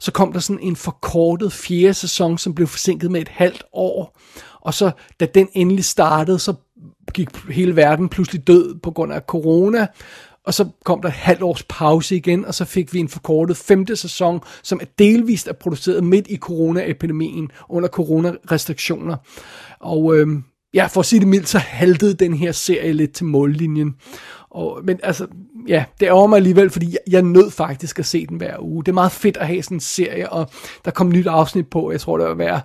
Så 0.00 0.12
kom 0.12 0.32
der 0.32 0.40
sådan 0.40 0.62
en 0.62 0.76
forkortet 0.76 1.52
fjerde 1.52 1.94
sæson, 1.94 2.38
som 2.38 2.54
blev 2.54 2.66
forsinket 2.66 3.10
med 3.10 3.20
et 3.20 3.28
halvt 3.28 3.64
år. 3.72 4.18
Og 4.60 4.74
så 4.74 4.90
da 5.20 5.26
den 5.26 5.48
endelig 5.52 5.84
startede, 5.84 6.38
så 6.38 6.54
gik 7.14 7.28
hele 7.50 7.76
verden 7.76 8.08
pludselig 8.08 8.46
død 8.46 8.80
på 8.82 8.90
grund 8.90 9.12
af 9.12 9.20
corona. 9.20 9.86
Og 10.46 10.54
så 10.54 10.68
kom 10.84 11.00
der 11.00 11.08
et 11.08 11.14
halvt 11.14 11.42
års 11.42 11.62
pause 11.62 12.16
igen, 12.16 12.44
og 12.44 12.54
så 12.54 12.64
fik 12.64 12.94
vi 12.94 12.98
en 12.98 13.08
forkortet 13.08 13.56
femte 13.56 13.96
sæson, 13.96 14.40
som 14.62 14.80
er 14.82 14.86
delvist 14.98 15.48
er 15.48 15.52
produceret 15.52 16.04
midt 16.04 16.26
i 16.28 16.36
coronaepidemien, 16.36 17.50
under 17.68 17.88
coronarestriktioner. 17.88 19.16
Og 19.80 20.16
øh, 20.16 20.28
ja, 20.74 20.86
for 20.86 21.00
at 21.00 21.06
sige 21.06 21.20
det 21.20 21.28
mildt, 21.28 21.48
så 21.48 21.58
haltede 21.58 22.14
den 22.14 22.34
her 22.34 22.52
serie 22.52 22.92
lidt 22.92 23.12
til 23.12 23.26
mållinjen. 23.26 23.94
Og, 24.50 24.80
men 24.84 25.00
altså, 25.02 25.26
ja, 25.68 25.84
det 26.00 26.06
ærger 26.06 26.26
mig 26.26 26.36
alligevel, 26.36 26.70
fordi 26.70 26.92
jeg, 26.92 26.98
jeg 27.10 27.22
nød 27.22 27.50
faktisk 27.50 27.98
at 27.98 28.06
se 28.06 28.26
den 28.26 28.36
hver 28.36 28.56
uge. 28.60 28.84
Det 28.84 28.90
er 28.90 28.94
meget 28.94 29.12
fedt 29.12 29.36
at 29.36 29.46
have 29.46 29.62
sådan 29.62 29.76
en 29.76 29.80
serie, 29.80 30.32
og 30.32 30.50
der 30.84 30.90
kom 30.90 31.08
nyt 31.08 31.26
afsnit 31.26 31.68
på, 31.68 31.90
jeg 31.90 32.00
tror 32.00 32.18
det 32.18 32.26
var 32.26 32.34
hver, 32.34 32.60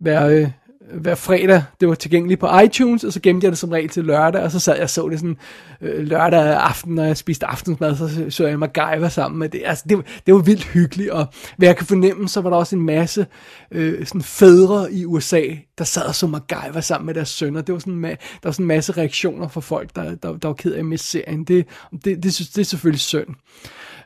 hver, 0.00 0.26
øh, 0.26 0.48
Øh, 0.88 1.00
hver 1.00 1.14
fredag, 1.14 1.62
det 1.80 1.88
var 1.88 1.94
tilgængeligt 1.94 2.40
på 2.40 2.58
iTunes, 2.64 3.04
og 3.04 3.12
så 3.12 3.20
gemte 3.20 3.44
jeg 3.44 3.52
det 3.52 3.58
som 3.58 3.70
regel 3.70 3.88
til 3.88 4.04
lørdag, 4.04 4.42
og 4.42 4.50
så 4.50 4.58
sad 4.58 4.74
jeg 4.74 4.82
og 4.82 4.90
så 4.90 5.08
det 5.08 5.18
sådan 5.18 5.36
øh, 5.80 6.06
lørdag 6.06 6.40
aften, 6.40 6.94
når 6.94 7.04
jeg 7.04 7.16
spiste 7.16 7.46
aftensmad, 7.46 7.96
så 7.96 8.26
så 8.30 8.46
jeg 8.46 8.58
MacGyver 8.58 9.08
sammen 9.08 9.38
med 9.38 9.48
det. 9.48 9.62
Altså, 9.64 9.84
det, 9.88 10.22
det 10.26 10.34
var 10.34 10.40
vildt 10.40 10.64
hyggeligt, 10.64 11.10
og 11.10 11.26
hvad 11.56 11.68
jeg 11.68 11.76
kan 11.76 11.86
fornemme, 11.86 12.28
så 12.28 12.40
var 12.40 12.50
der 12.50 12.56
også 12.56 12.76
en 12.76 12.86
masse 12.86 13.26
øh, 13.72 14.06
sådan 14.06 14.22
fædre 14.22 14.92
i 14.92 15.04
USA, 15.04 15.42
der 15.78 15.84
sad 15.84 16.02
og 16.02 16.14
så 16.14 16.26
MacGyver 16.26 16.80
sammen 16.80 17.06
med 17.06 17.14
deres 17.14 17.28
sønner. 17.28 17.60
Det 17.62 17.72
var 17.72 17.78
sådan, 17.78 18.02
der 18.02 18.16
var 18.44 18.52
sådan 18.52 18.64
en 18.64 18.68
masse 18.68 18.92
reaktioner 18.92 19.48
fra 19.48 19.60
folk, 19.60 19.96
der, 19.96 20.14
der, 20.14 20.36
der 20.36 20.48
var 20.48 20.54
ked 20.54 20.72
af 20.72 20.78
at 20.78 20.84
miste 20.84 21.08
serien. 21.08 21.44
Det, 21.44 21.66
det, 21.92 22.04
det, 22.04 22.22
det 22.22 22.58
er 22.58 22.64
selvfølgelig 22.64 23.00
synd. 23.00 23.28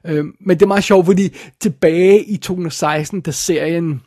Øh, 0.06 0.24
men 0.40 0.56
det 0.56 0.62
er 0.62 0.66
meget 0.66 0.84
sjovt, 0.84 1.06
fordi 1.06 1.36
tilbage 1.60 2.24
i 2.24 2.36
2016, 2.36 3.20
da 3.20 3.30
serien 3.30 4.00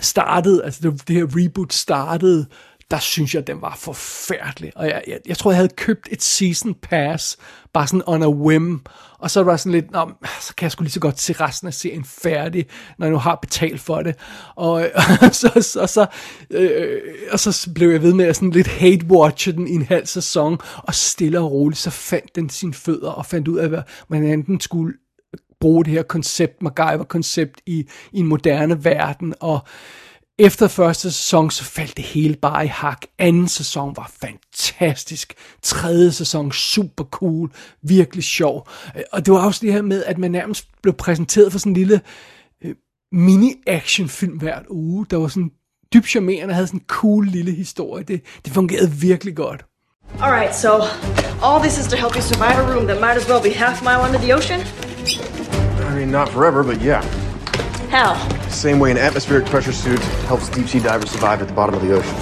startede, 0.00 0.64
altså 0.64 0.80
det, 0.82 1.08
det 1.08 1.16
her 1.16 1.26
reboot 1.26 1.72
startede, 1.72 2.46
der 2.90 2.98
synes 2.98 3.34
jeg, 3.34 3.40
at 3.40 3.46
den 3.46 3.62
var 3.62 3.76
forfærdelig. 3.78 4.72
Og 4.76 4.86
jeg, 4.86 5.02
jeg, 5.06 5.18
jeg 5.26 5.38
tror, 5.38 5.50
jeg 5.50 5.56
havde 5.56 5.72
købt 5.76 6.08
et 6.10 6.22
season 6.22 6.74
pass, 6.74 7.36
bare 7.72 7.86
sådan 7.86 8.02
on 8.06 8.22
a 8.22 8.28
whim. 8.28 8.80
Og 9.18 9.30
så 9.30 9.42
var 9.42 9.50
det 9.50 9.60
sådan 9.60 9.72
lidt, 9.72 9.90
Nå, 9.90 10.10
så 10.40 10.54
kan 10.56 10.64
jeg 10.64 10.72
sgu 10.72 10.82
lige 10.82 10.92
så 10.92 11.00
godt 11.00 11.20
se 11.20 11.32
resten 11.32 11.68
af 11.68 11.74
serien 11.74 12.04
færdig, 12.04 12.66
når 12.98 13.06
jeg 13.06 13.12
nu 13.12 13.18
har 13.18 13.38
betalt 13.42 13.80
for 13.80 14.02
det. 14.02 14.14
Og, 14.56 14.72
og, 14.72 15.04
så, 15.32 15.48
så, 15.60 15.86
så, 15.86 16.06
øh, 16.50 17.00
og 17.32 17.40
så 17.40 17.70
blev 17.74 17.90
jeg 17.90 18.02
ved 18.02 18.12
med 18.12 18.24
at 18.24 18.36
sådan 18.36 18.50
lidt 18.50 18.68
hate-watche 18.68 19.52
den 19.52 19.68
i 19.68 19.74
en 19.74 19.86
halv 19.86 20.06
sæson, 20.06 20.58
og 20.76 20.94
stille 20.94 21.40
og 21.40 21.50
roligt, 21.50 21.80
så 21.80 21.90
fandt 21.90 22.36
den 22.36 22.50
sine 22.50 22.74
fødder, 22.74 23.10
og 23.10 23.26
fandt 23.26 23.48
ud 23.48 23.58
af, 23.58 23.82
hvordan 24.08 24.42
den 24.42 24.60
skulle 24.60 24.94
bruge 25.64 25.84
det 25.84 25.92
her 25.92 26.02
koncept, 26.02 26.62
MacGyver-koncept 26.62 27.60
i, 27.66 27.86
i 28.12 28.18
en 28.20 28.26
moderne 28.26 28.84
verden, 28.84 29.34
og 29.40 29.60
efter 30.38 30.68
første 30.68 31.10
sæson, 31.12 31.50
så 31.50 31.64
faldt 31.64 31.96
det 31.96 32.04
hele 32.04 32.36
bare 32.36 32.64
i 32.64 32.68
hak. 32.68 33.00
Anden 33.18 33.48
sæson 33.48 33.96
var 33.96 34.12
fantastisk. 34.20 35.34
Tredje 35.62 36.12
sæson, 36.12 36.52
super 36.52 37.04
cool. 37.04 37.50
Virkelig 37.82 38.24
sjov. 38.24 38.68
Og 39.12 39.26
det 39.26 39.34
var 39.34 39.46
også 39.46 39.60
det 39.62 39.72
her 39.72 39.82
med, 39.82 40.04
at 40.04 40.18
man 40.18 40.30
nærmest 40.30 40.68
blev 40.82 40.94
præsenteret 40.94 41.52
for 41.52 41.58
sådan 41.58 41.72
en 41.72 41.76
lille 41.76 42.00
øh, 42.64 42.74
mini-action-film 43.12 44.38
hvert 44.38 44.64
uge. 44.68 45.06
Der 45.10 45.16
var 45.16 45.28
sådan 45.28 45.50
dybt 45.94 46.08
charmerende, 46.08 46.54
havde 46.54 46.66
sådan 46.66 46.80
en 46.80 46.86
cool 46.86 47.26
lille 47.26 47.52
historie. 47.52 48.04
Det, 48.04 48.22
det 48.44 48.52
fungerede 48.52 48.90
virkelig 48.90 49.36
godt. 49.36 49.64
Alright, 50.20 50.56
so 50.56 50.70
all 51.42 51.62
this 51.62 51.78
is 51.78 51.86
to 51.86 51.96
help 51.96 52.14
you 52.16 52.22
survive 52.22 52.56
a 52.62 52.74
room 52.74 52.86
that 52.86 53.00
might 53.00 53.16
as 53.20 53.28
well 53.30 53.42
be 53.42 53.50
half 53.50 53.82
mile 53.82 54.00
under 54.06 54.18
the 54.18 54.34
ocean? 54.34 54.60
I 55.94 55.98
mean, 55.98 56.10
not 56.10 56.28
forever, 56.28 56.64
but 56.64 56.80
yeah. 56.80 57.02
How? 57.88 58.18
Same 58.48 58.80
way 58.80 58.90
an 58.90 58.98
atmospheric 58.98 59.46
pressure 59.46 59.70
suit 59.70 60.00
helps 60.26 60.48
deep 60.48 60.66
sea 60.66 60.80
divers 60.80 61.08
survive 61.12 61.40
at 61.40 61.46
the 61.46 61.54
bottom 61.54 61.72
of 61.72 61.82
the 61.82 61.92
ocean. 61.92 62.16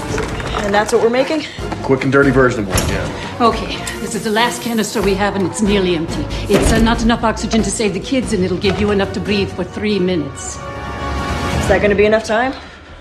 And 0.62 0.74
that's 0.74 0.92
what 0.92 1.00
we're 1.00 1.08
making? 1.08 1.44
Quick 1.82 2.02
and 2.02 2.12
dirty 2.12 2.30
version 2.30 2.60
of 2.60 2.68
one, 2.68 2.88
yeah. 2.90 3.38
Okay, 3.40 3.78
this 4.00 4.14
is 4.14 4.24
the 4.24 4.30
last 4.30 4.60
canister 4.60 5.00
we 5.00 5.14
have 5.14 5.36
and 5.36 5.46
it's 5.46 5.62
nearly 5.62 5.96
empty. 5.96 6.22
It's 6.52 6.70
uh, 6.70 6.82
not 6.82 7.00
enough 7.00 7.24
oxygen 7.24 7.62
to 7.62 7.70
save 7.70 7.94
the 7.94 8.00
kids 8.00 8.34
and 8.34 8.44
it'll 8.44 8.58
give 8.58 8.78
you 8.78 8.90
enough 8.90 9.14
to 9.14 9.20
breathe 9.20 9.50
for 9.50 9.64
three 9.64 9.98
minutes. 9.98 10.56
Is 10.56 11.68
that 11.68 11.78
gonna 11.80 11.94
be 11.94 12.04
enough 12.04 12.24
time? 12.24 12.52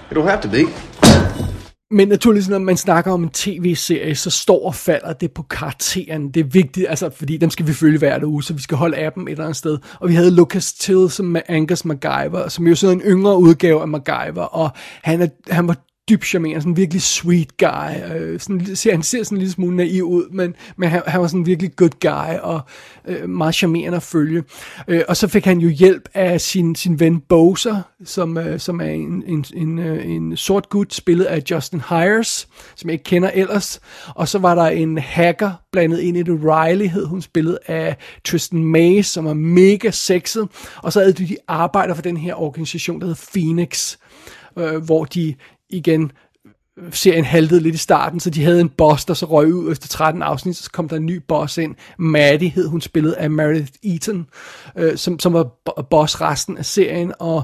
It'll 0.09 0.23
have 0.23 0.39
to 0.39 0.47
be. 0.47 0.67
Men 1.91 2.07
naturligvis, 2.07 2.49
når 2.49 2.59
man 2.59 2.77
snakker 2.77 3.11
om 3.11 3.23
en 3.23 3.29
tv-serie, 3.29 4.15
så 4.15 4.29
står 4.29 4.65
og 4.65 4.75
falder 4.75 5.13
det 5.13 5.31
på 5.31 5.41
karakteren. 5.43 6.31
Det 6.31 6.39
er 6.39 6.43
vigtigt, 6.43 6.85
altså, 6.89 7.09
fordi 7.15 7.37
dem 7.37 7.49
skal 7.49 7.67
vi 7.67 7.73
følge 7.73 7.97
hver 7.97 8.19
uge, 8.25 8.43
så 8.43 8.53
vi 8.53 8.61
skal 8.61 8.77
holde 8.77 8.97
af 8.97 9.11
dem 9.11 9.27
et 9.27 9.31
eller 9.31 9.43
andet 9.43 9.57
sted. 9.57 9.77
Og 9.99 10.09
vi 10.09 10.13
havde 10.15 10.31
Lucas 10.31 10.73
Till 10.73 11.09
som 11.09 11.35
Angus 11.47 11.85
MacGyver, 11.85 12.49
som 12.49 12.67
jo 12.67 12.75
sådan 12.75 12.95
en 12.95 13.01
yngre 13.01 13.37
udgave 13.37 13.81
af 13.81 13.87
MacGyver, 13.87 14.43
og 14.43 14.69
han, 15.03 15.21
er, 15.21 15.27
han 15.49 15.67
var 15.67 15.77
dybt 16.09 16.25
charmerende, 16.25 16.61
sådan 16.61 16.71
en 16.71 16.77
virkelig 16.77 17.01
sweet 17.01 17.57
guy. 17.57 18.15
Øh, 18.15 18.39
sådan, 18.39 18.75
ser, 18.75 18.91
han 18.91 19.03
ser 19.03 19.23
sådan 19.23 19.35
en 19.35 19.39
lille 19.39 19.53
smule 19.53 19.75
naiv 19.75 20.03
ud, 20.03 20.29
men, 20.31 20.55
men 20.77 20.89
han, 20.89 21.01
han 21.07 21.21
var 21.21 21.27
sådan 21.27 21.39
en 21.39 21.45
virkelig 21.45 21.75
good 21.75 21.99
guy, 22.01 22.39
og 22.41 22.61
øh, 23.07 23.29
meget 23.29 23.55
charmerende 23.55 23.95
at 23.95 24.03
følge. 24.03 24.43
Øh, 24.87 25.01
og 25.07 25.17
så 25.17 25.27
fik 25.27 25.45
han 25.45 25.59
jo 25.59 25.69
hjælp 25.69 26.09
af 26.13 26.41
sin, 26.41 26.75
sin 26.75 26.99
ven 26.99 27.19
Bowser, 27.19 27.81
som, 28.05 28.37
øh, 28.37 28.59
som 28.59 28.81
er 28.81 28.89
en, 28.89 29.23
en, 29.27 29.45
en, 29.53 29.79
øh, 29.79 30.05
en 30.05 30.37
sort 30.37 30.69
gut, 30.69 30.93
spillet 30.93 31.25
af 31.25 31.43
Justin 31.51 31.81
Hires, 31.89 32.47
som 32.75 32.89
jeg 32.89 32.93
ikke 32.93 33.03
kender 33.03 33.31
ellers. 33.33 33.79
Og 34.07 34.27
så 34.27 34.39
var 34.39 34.55
der 34.55 34.65
en 34.65 34.97
hacker 34.97 35.51
blandet 35.71 35.99
ind 35.99 36.17
i 36.17 36.23
det, 36.23 36.39
Riley 36.43 36.87
hed 36.87 37.05
hun, 37.05 37.21
spillet 37.21 37.57
af 37.67 37.97
Tristan 38.25 38.63
Mays, 38.63 39.07
som 39.07 39.25
er 39.25 39.33
mega 39.33 39.91
sexet. 39.91 40.47
Og 40.83 40.93
så 40.93 40.99
havde 40.99 41.13
de, 41.13 41.27
de 41.27 41.37
arbejder 41.47 41.93
for 41.93 42.01
den 42.01 42.17
her 42.17 42.41
organisation, 42.41 42.99
der 42.99 43.07
hedder 43.07 43.27
Phoenix, 43.33 43.97
øh, 44.57 44.77
hvor 44.77 45.05
de 45.05 45.35
igen 45.71 46.11
øh, 46.77 46.93
serien 46.93 47.25
haltede 47.25 47.61
lidt 47.61 47.75
i 47.75 47.77
starten, 47.77 48.19
så 48.19 48.29
de 48.29 48.43
havde 48.43 48.61
en 48.61 48.69
boss, 48.69 49.05
der 49.05 49.13
så 49.13 49.25
røg 49.25 49.53
ud 49.53 49.71
efter 49.71 49.87
13 49.87 50.21
afsnit, 50.21 50.55
så 50.55 50.71
kom 50.71 50.89
der 50.89 50.95
en 50.95 51.05
ny 51.05 51.21
boss 51.27 51.57
ind. 51.57 51.75
Maddie 51.97 52.49
hed 52.49 52.67
hun 52.67 52.81
spillet 52.81 53.11
af 53.11 53.31
Meredith 53.31 53.71
Eaton, 53.83 54.27
øh, 54.77 54.97
som, 54.97 55.19
som 55.19 55.33
var 55.33 55.43
boss 55.89 56.21
resten 56.21 56.57
af 56.57 56.65
serien, 56.65 57.13
og, 57.19 57.43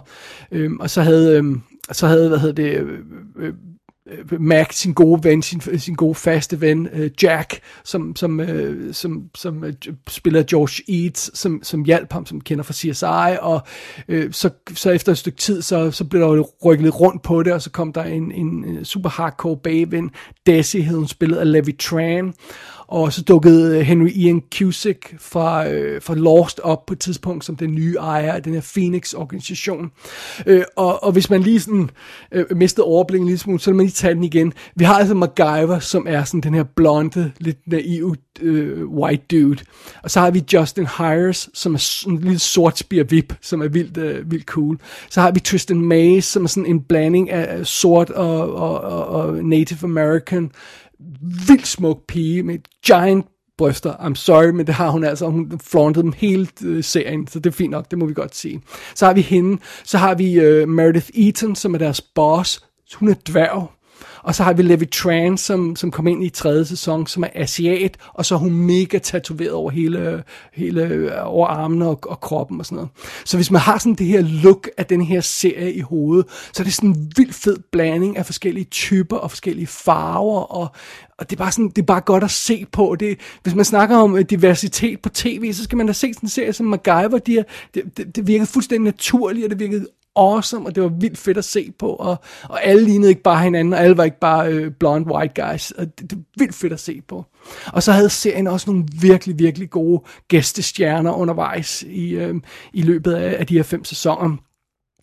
øh, 0.52 0.72
og 0.80 0.90
så 0.90 1.02
havde, 1.02 1.38
øh, 1.38 1.58
så 1.92 2.08
havde, 2.08 2.28
hvad 2.30 2.40
hedder 2.40 2.56
det, 2.56 2.78
øh, 2.78 3.00
øh, 3.38 3.54
Øh, 4.12 4.42
Mac, 4.42 4.68
sin 4.72 4.94
gode 4.94 5.24
ven, 5.24 5.42
sin, 5.42 5.62
sin 5.80 5.96
gode 5.96 6.16
faste 6.16 6.62
ven, 6.62 6.88
øh, 6.94 7.12
Jack, 7.24 7.60
som, 7.84 8.16
som, 8.16 8.40
øh, 8.40 8.94
som, 8.94 9.24
som 9.36 9.64
øh, 9.64 9.74
spiller 10.08 10.44
George 10.44 11.04
Eads, 11.04 11.38
som, 11.40 11.60
som 11.64 11.84
hjalp 11.84 12.14
ham, 12.14 12.26
som 12.26 12.42
kender 12.42 12.64
fra 12.64 12.74
CSI, 12.74 13.38
og 13.42 13.62
øh, 14.08 14.34
så, 14.34 14.50
så 14.76 14.92
efter 14.92 15.12
et 15.12 15.18
stykke 15.18 15.38
tid, 15.38 15.62
så, 15.62 15.92
så 15.92 16.04
blev 16.04 16.22
der 16.22 16.36
jo 16.36 16.48
rykket 16.66 16.84
lidt 16.84 17.00
rundt 17.00 17.22
på 17.22 17.44
det, 17.44 17.54
og 17.54 17.62
så 17.62 17.70
kom 17.70 17.94
der 17.94 18.04
en, 18.04 18.32
en 18.32 18.66
øh, 18.66 18.84
super 18.84 19.10
hardcore 19.10 19.58
bagven, 19.58 20.12
Desi 20.46 20.82
hed 20.82 20.98
hun 20.98 21.08
spillet 21.08 21.38
af 21.38 21.52
Levi 21.52 21.72
Tran, 21.72 22.34
og 22.88 23.14
så 23.14 23.22
dukkede 23.22 23.78
øh, 23.78 23.82
Henry 23.82 24.10
Ian 24.10 24.42
Cusick 24.58 25.16
fra, 25.20 25.70
øh, 25.70 26.02
fra 26.02 26.16
Lost 26.16 26.60
op 26.60 26.86
på 26.86 26.94
et 26.94 27.00
tidspunkt 27.00 27.46
som 27.46 27.56
den 27.56 27.76
nye 27.76 27.96
ejer 28.00 28.34
af 28.34 28.44
den 28.44 28.54
her 28.54 28.72
Phoenix-organisation. 28.74 29.92
Øh, 30.46 30.64
og, 30.76 31.04
og 31.04 31.12
hvis 31.12 31.30
man 31.30 31.42
lige 31.42 31.60
sådan 31.60 31.90
øh, 32.32 32.46
mistede 32.58 32.86
overblik 32.86 33.20
en 33.20 33.28
lille 33.28 33.40
smule, 33.40 33.60
så 33.60 33.70
vil 33.70 33.76
man 33.76 33.86
lige 33.86 33.94
tage 33.94 34.14
den 34.14 34.24
igen. 34.24 34.54
Vi 34.76 34.84
har 34.84 34.94
altså 34.94 35.14
MacGyver, 35.14 35.80
som 35.80 36.06
er 36.10 36.24
sådan 36.24 36.42
den 36.42 36.54
her 36.54 36.64
blonde, 36.64 37.32
lidt 37.40 37.58
naive 37.68 38.16
øh, 38.42 38.88
white 38.88 39.24
dude. 39.32 39.64
Og 40.04 40.12
så 40.12 40.20
har 40.20 40.32
vi 40.32 40.44
Justin 40.54 40.88
Hires, 40.98 41.50
som 41.54 41.74
er 41.74 41.78
sådan 41.78 42.14
en 42.14 42.24
lille 42.24 42.40
sort 42.40 42.78
spir 42.78 43.04
vip, 43.04 43.34
som 43.42 43.62
er 43.62 43.68
vildt, 43.68 43.98
øh, 43.98 44.32
vildt 44.32 44.46
cool. 44.46 44.80
Så 45.10 45.22
har 45.22 45.32
vi 45.32 45.40
Tristan 45.40 45.82
Mays, 45.82 46.26
som 46.26 46.44
er 46.44 46.48
sådan 46.48 46.66
en 46.66 46.82
blanding 46.82 47.32
af 47.32 47.68
sort 47.68 48.10
og, 48.10 48.56
og, 48.56 48.82
og, 48.82 49.08
og 49.08 49.44
Native 49.46 49.80
American 49.84 50.52
vildt 51.48 51.68
smuk 51.68 52.08
pige 52.08 52.44
med 52.44 52.60
giant 52.86 53.26
bryster. 53.58 53.94
I'm 53.94 54.16
sorry, 54.16 54.50
men 54.50 54.68
det 54.68 54.76
har 54.76 54.90
hun 54.90 55.04
altså. 55.04 55.28
Hun 55.30 55.60
flauntede 55.64 56.04
dem 56.04 56.14
hele 56.18 56.48
øh, 56.64 56.84
serien, 56.84 57.28
så 57.28 57.40
det 57.40 57.50
er 57.50 57.54
fint 57.54 57.72
nok, 57.72 57.92
det 57.92 58.00
må 58.00 58.06
vi 58.06 58.14
godt 58.14 58.36
sige. 58.36 58.62
Så 58.96 59.06
har 59.06 59.14
vi 59.14 59.22
hende. 59.22 59.62
Så 59.84 59.98
har 59.98 60.16
vi 60.16 60.34
øh, 60.34 60.70
Meredith 60.70 61.10
Eaton, 61.16 61.56
som 61.56 61.74
er 61.74 61.78
deres 61.78 62.02
boss. 62.02 62.66
Hun 62.96 63.10
er 63.10 63.16
dværg. 63.28 63.72
Og 64.28 64.36
så 64.36 64.44
har 64.44 64.54
vi 64.54 64.62
Levi 64.62 64.86
Tran, 64.86 65.38
som, 65.38 65.76
som 65.76 65.92
kom 65.92 66.08
ind 66.08 66.24
i 66.24 66.30
tredje 66.30 66.66
sæson, 66.66 67.08
som 67.08 67.24
er 67.24 67.28
asiat, 67.36 67.98
og 68.14 68.26
så 68.26 68.36
er 68.36 68.40
hun 68.40 68.54
mega 68.54 68.98
tatoveret 68.98 69.52
over 69.52 69.72
hele, 69.72 70.24
hele 70.54 70.84
øh, 70.84 71.12
over 71.24 71.48
armene 71.48 71.88
og, 71.88 72.00
og 72.04 72.20
kroppen 72.20 72.60
og 72.60 72.66
sådan 72.66 72.76
noget. 72.76 72.90
Så 73.26 73.38
hvis 73.38 73.52
man 73.52 73.62
har 73.62 73.78
sådan 73.78 73.96
det 73.96 74.08
her 74.08 74.22
look 74.22 74.70
af 74.78 74.86
den 74.86 75.02
her 75.02 75.22
serie 75.22 75.74
i 75.74 75.80
hovedet, 75.80 76.26
så 76.54 76.64
er 76.64 76.64
det 76.64 76.74
sådan 76.74 76.90
en 76.90 77.12
vild 77.18 77.34
fed 77.34 77.58
blanding 77.72 78.18
af 78.18 78.26
forskellige 78.26 78.66
typer 78.66 79.18
og 79.18 79.32
forskellige 79.32 79.68
farver, 79.68 80.42
og, 80.42 80.68
og 81.18 81.30
det 81.30 81.36
er 81.36 81.44
bare 81.44 81.52
sådan, 81.52 81.70
det 81.70 81.78
er 81.78 81.86
bare 81.86 82.02
godt 82.02 82.24
at 82.24 82.32
se 82.32 82.66
på. 82.72 82.96
Det, 83.00 83.20
hvis 83.44 83.56
man 83.56 83.66
snakker 83.66 83.98
om 83.98 84.18
øh, 84.18 84.26
diversitet 84.30 85.02
på 85.02 85.10
tv, 85.10 85.54
så 85.54 85.64
skal 85.64 85.78
man 85.78 85.88
da 85.88 85.94
se 85.94 86.14
sådan 86.14 86.26
en 86.26 86.30
serie 86.30 86.54
som 86.54 86.66
MacGyver. 86.66 87.18
De 87.18 87.38
er, 87.38 87.44
det, 87.74 87.84
det, 87.98 88.16
det 88.16 88.28
virkede 88.28 88.48
fuldstændig 88.48 88.86
naturligt, 88.86 89.44
og 89.44 89.50
det 89.50 89.60
virkede 89.60 89.88
awesome, 90.18 90.66
og 90.66 90.76
det 90.76 90.84
var 90.84 90.90
vildt 90.90 91.18
fedt 91.18 91.38
at 91.38 91.46
se 91.46 91.72
på, 91.80 91.90
og, 91.90 92.16
og 92.44 92.66
alle 92.66 92.84
lignede 92.84 93.10
ikke 93.10 93.24
bare 93.24 93.44
hinanden, 93.44 93.74
og 93.74 93.80
alle 93.80 93.98
var 93.98 94.04
ikke 94.04 94.20
bare 94.20 94.52
øh, 94.52 94.72
blonde 94.72 95.14
white 95.14 95.42
guys, 95.42 95.72
og 95.72 95.86
det, 95.86 96.12
det 96.12 96.18
var 96.18 96.24
vildt 96.38 96.56
fedt 96.56 96.74
at 96.74 96.80
se 96.80 97.02
på. 97.08 97.26
Og 97.74 97.84
så 97.84 97.92
havde 97.92 98.10
serien 98.10 98.48
også 98.48 98.70
nogle 98.70 98.86
virkelig, 99.02 99.40
virkelig 99.40 99.70
gode 99.70 100.04
gæstestjerner 100.28 101.12
undervejs 101.12 101.82
i, 101.82 102.10
øh, 102.10 102.36
i 102.74 102.82
løbet 102.82 103.14
af, 103.14 103.36
af 103.40 103.48
de 103.48 103.56
her 103.56 103.64
fem 103.64 103.84
sæsoner. 103.84 104.38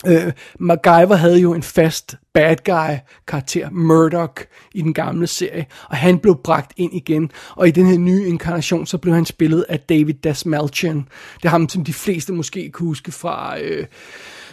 Øh, 0.06 0.32
MacGyver 0.58 1.14
havde 1.14 1.38
jo 1.38 1.54
en 1.54 1.62
fast 1.62 2.16
bad 2.34 2.56
guy 2.64 2.98
karakter, 3.26 3.70
Murdoch, 3.70 4.42
i 4.74 4.82
den 4.82 4.94
gamle 4.94 5.26
serie, 5.26 5.66
og 5.88 5.96
han 5.96 6.18
blev 6.18 6.36
bragt 6.44 6.72
ind 6.76 6.94
igen, 6.94 7.30
og 7.56 7.68
i 7.68 7.70
den 7.70 7.86
her 7.86 7.98
nye 7.98 8.26
inkarnation, 8.26 8.86
så 8.86 8.98
blev 8.98 9.14
han 9.14 9.24
spillet 9.24 9.64
af 9.68 9.80
David 9.80 10.14
Dasmalchian. 10.14 11.08
Det 11.36 11.44
er 11.44 11.48
ham, 11.48 11.68
som 11.68 11.84
de 11.84 11.92
fleste 11.92 12.32
måske 12.32 12.70
kunne 12.70 12.86
huske 12.86 13.12
fra... 13.12 13.60
Øh, 13.60 13.86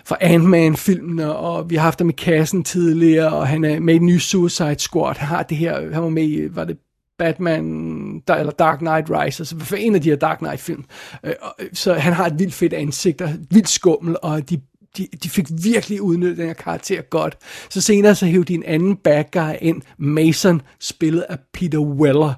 fra 0.06 0.18
Ant-Man-filmene, 0.22 1.36
og 1.36 1.70
vi 1.70 1.76
har 1.76 1.84
haft 1.84 1.99
ham 1.99 2.10
i 2.10 2.14
kassen 2.14 2.64
tidligere, 2.64 3.34
og 3.34 3.47
han 3.47 3.64
er 3.64 3.80
med 3.80 3.95
i 3.95 3.97
den 3.97 4.08
nye 4.08 4.20
Suicide 4.20 4.80
Squad. 4.80 5.16
Han 5.18 5.28
har 5.28 5.43
det 5.43 5.58
her, 5.58 5.93
han 5.93 6.04
var 6.04 6.10
med 6.10 6.24
i, 6.24 6.56
var 6.56 6.64
det 6.64 6.78
Batman, 7.20 8.20
der, 8.28 8.36
eller 8.36 8.52
Dark 8.52 8.80
Knight 8.80 9.10
Rises, 9.10 9.56
for 9.60 9.76
en 9.76 9.95
af 9.95 10.02
de 10.02 10.10
her 10.10 10.16
Dark 10.16 10.38
Knight-film. 10.38 10.84
Øh, 11.24 11.34
øh, 11.60 11.68
så 11.74 11.93
han 11.93 12.14
har 12.14 12.26
et 12.26 12.39
vildt 12.39 12.54
fedt 12.54 12.74
ansigt, 12.74 13.22
og 13.22 13.30
vildt 13.49 13.70
skummel, 13.70 14.18
og 14.22 14.49
de 14.49 14.62
de, 14.97 15.08
de 15.24 15.30
fik 15.30 15.45
virkelig 15.64 16.02
udnyttet 16.02 16.38
den 16.38 16.47
her 16.47 16.54
karakter 16.54 17.02
godt. 17.02 17.38
Så 17.70 17.82
senere 17.82 18.16
så 18.16 18.26
hævde 18.26 18.45
de 18.45 18.54
en 18.54 18.64
anden 18.64 18.95
bad 18.95 19.24
guy 19.32 19.54
ind, 19.62 19.82
Mason, 19.97 20.62
spillet 20.80 21.22
af 21.22 21.38
Peter 21.54 21.80
Weller. 21.80 22.34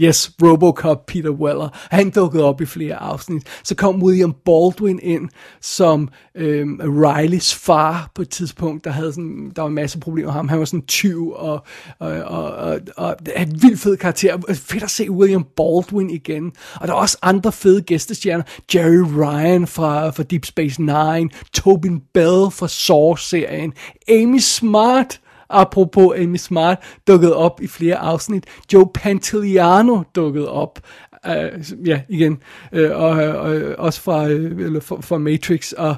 Yes, 0.00 0.32
Robocop 0.42 1.06
Peter 1.06 1.30
Weller. 1.30 1.68
Han 1.90 2.10
dukkede 2.10 2.44
op 2.44 2.60
i 2.60 2.66
flere 2.66 2.96
afsnit. 2.96 3.42
Så 3.64 3.74
kom 3.74 4.02
William 4.02 4.34
Baldwin 4.44 5.00
ind 5.02 5.28
som 5.60 6.08
øhm, 6.34 6.80
Rileys 6.82 7.54
far 7.54 8.10
på 8.14 8.22
et 8.22 8.28
tidspunkt, 8.28 8.84
der 8.84 8.90
havde 8.90 9.12
sådan, 9.12 9.52
der 9.56 9.62
var 9.62 9.68
en 9.68 9.74
masse 9.74 9.98
problemer 10.00 10.26
med 10.26 10.32
ham. 10.32 10.48
Han 10.48 10.58
var 10.58 10.64
sådan 10.64 10.86
20 10.86 11.36
og, 11.36 11.64
og, 11.98 12.08
og, 12.08 12.52
og, 12.52 12.80
og 12.96 13.16
en 13.36 13.62
vildt 13.62 13.80
fed 13.80 13.96
karakter. 13.96 14.38
Fedt 14.54 14.82
at 14.82 14.90
se 14.90 15.10
William 15.10 15.44
Baldwin 15.56 16.10
igen. 16.10 16.52
Og 16.74 16.88
der 16.88 16.94
er 16.94 16.98
også 16.98 17.18
andre 17.22 17.52
fede 17.52 17.82
gæstestjerner. 17.82 18.44
Jerry 18.74 19.04
Ryan 19.16 19.66
fra, 19.66 20.10
fra 20.10 20.22
Deep 20.22 20.44
Space 20.44 20.82
Nine. 20.82 21.30
Tobin 21.54 22.00
Bell 22.14 22.50
fra 22.50 22.68
Saw-serien. 22.68 23.72
Amy 24.08 24.38
Smart 24.38 25.20
apropos 25.50 26.14
Amy 26.16 26.36
Smart, 26.36 26.78
dukkede 27.06 27.36
op 27.36 27.60
i 27.62 27.66
flere 27.66 27.96
afsnit. 27.96 28.46
Joe 28.72 28.88
Pantoliano 28.94 30.02
dukkede 30.14 30.50
op. 30.50 30.80
Uh, 31.28 31.86
ja, 31.86 32.02
igen. 32.08 32.42
Uh, 32.72 32.90
og, 32.90 33.10
og 33.10 33.56
øh, 33.56 33.74
også 33.78 34.00
fra, 34.00 34.24
uh, 34.24 34.30
eller 34.30 34.80
fra, 34.80 35.00
fra 35.00 35.18
Matrix. 35.18 35.72
Og, 35.72 35.96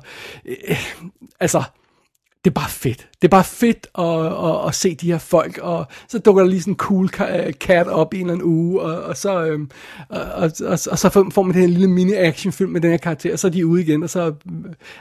uh, 0.49 0.77
altså, 1.41 1.63
det 2.45 2.51
er 2.51 2.55
bare 2.55 2.71
fedt. 2.71 3.09
Det 3.23 3.29
er 3.29 3.31
bare 3.31 3.45
fedt 3.45 3.87
at, 3.99 4.27
at, 4.51 4.69
at 4.69 4.75
se 4.75 4.95
de 4.95 5.13
her 5.13 5.19
folk, 5.19 5.59
og 5.59 5.87
så 6.09 6.19
dukker 6.19 6.43
der 6.43 6.51
lige 6.51 6.61
sådan 6.61 6.73
en 6.73 6.77
cool 6.77 7.09
cat 7.53 7.87
op 7.87 8.15
i 8.15 8.17
en 8.17 8.23
eller 8.23 8.33
anden 8.33 8.49
uge, 8.49 8.81
og, 8.81 9.03
og 9.03 9.17
så, 9.17 9.45
øhm, 9.45 9.71
og, 10.09 10.21
og, 10.21 10.51
og, 10.65 10.79
og 10.91 10.99
så 10.99 11.09
får 11.13 11.31
får 11.31 11.43
man 11.43 11.55
den 11.55 11.61
her 11.61 11.69
lille 11.69 11.89
mini-actionfilm 11.89 12.71
med 12.73 12.81
den 12.81 12.91
her 12.91 12.97
karakter, 12.97 13.33
og 13.33 13.39
så 13.39 13.47
er 13.47 13.51
de 13.51 13.67
ude 13.67 13.83
igen, 13.83 14.03
og 14.03 14.11
så, 14.11 14.33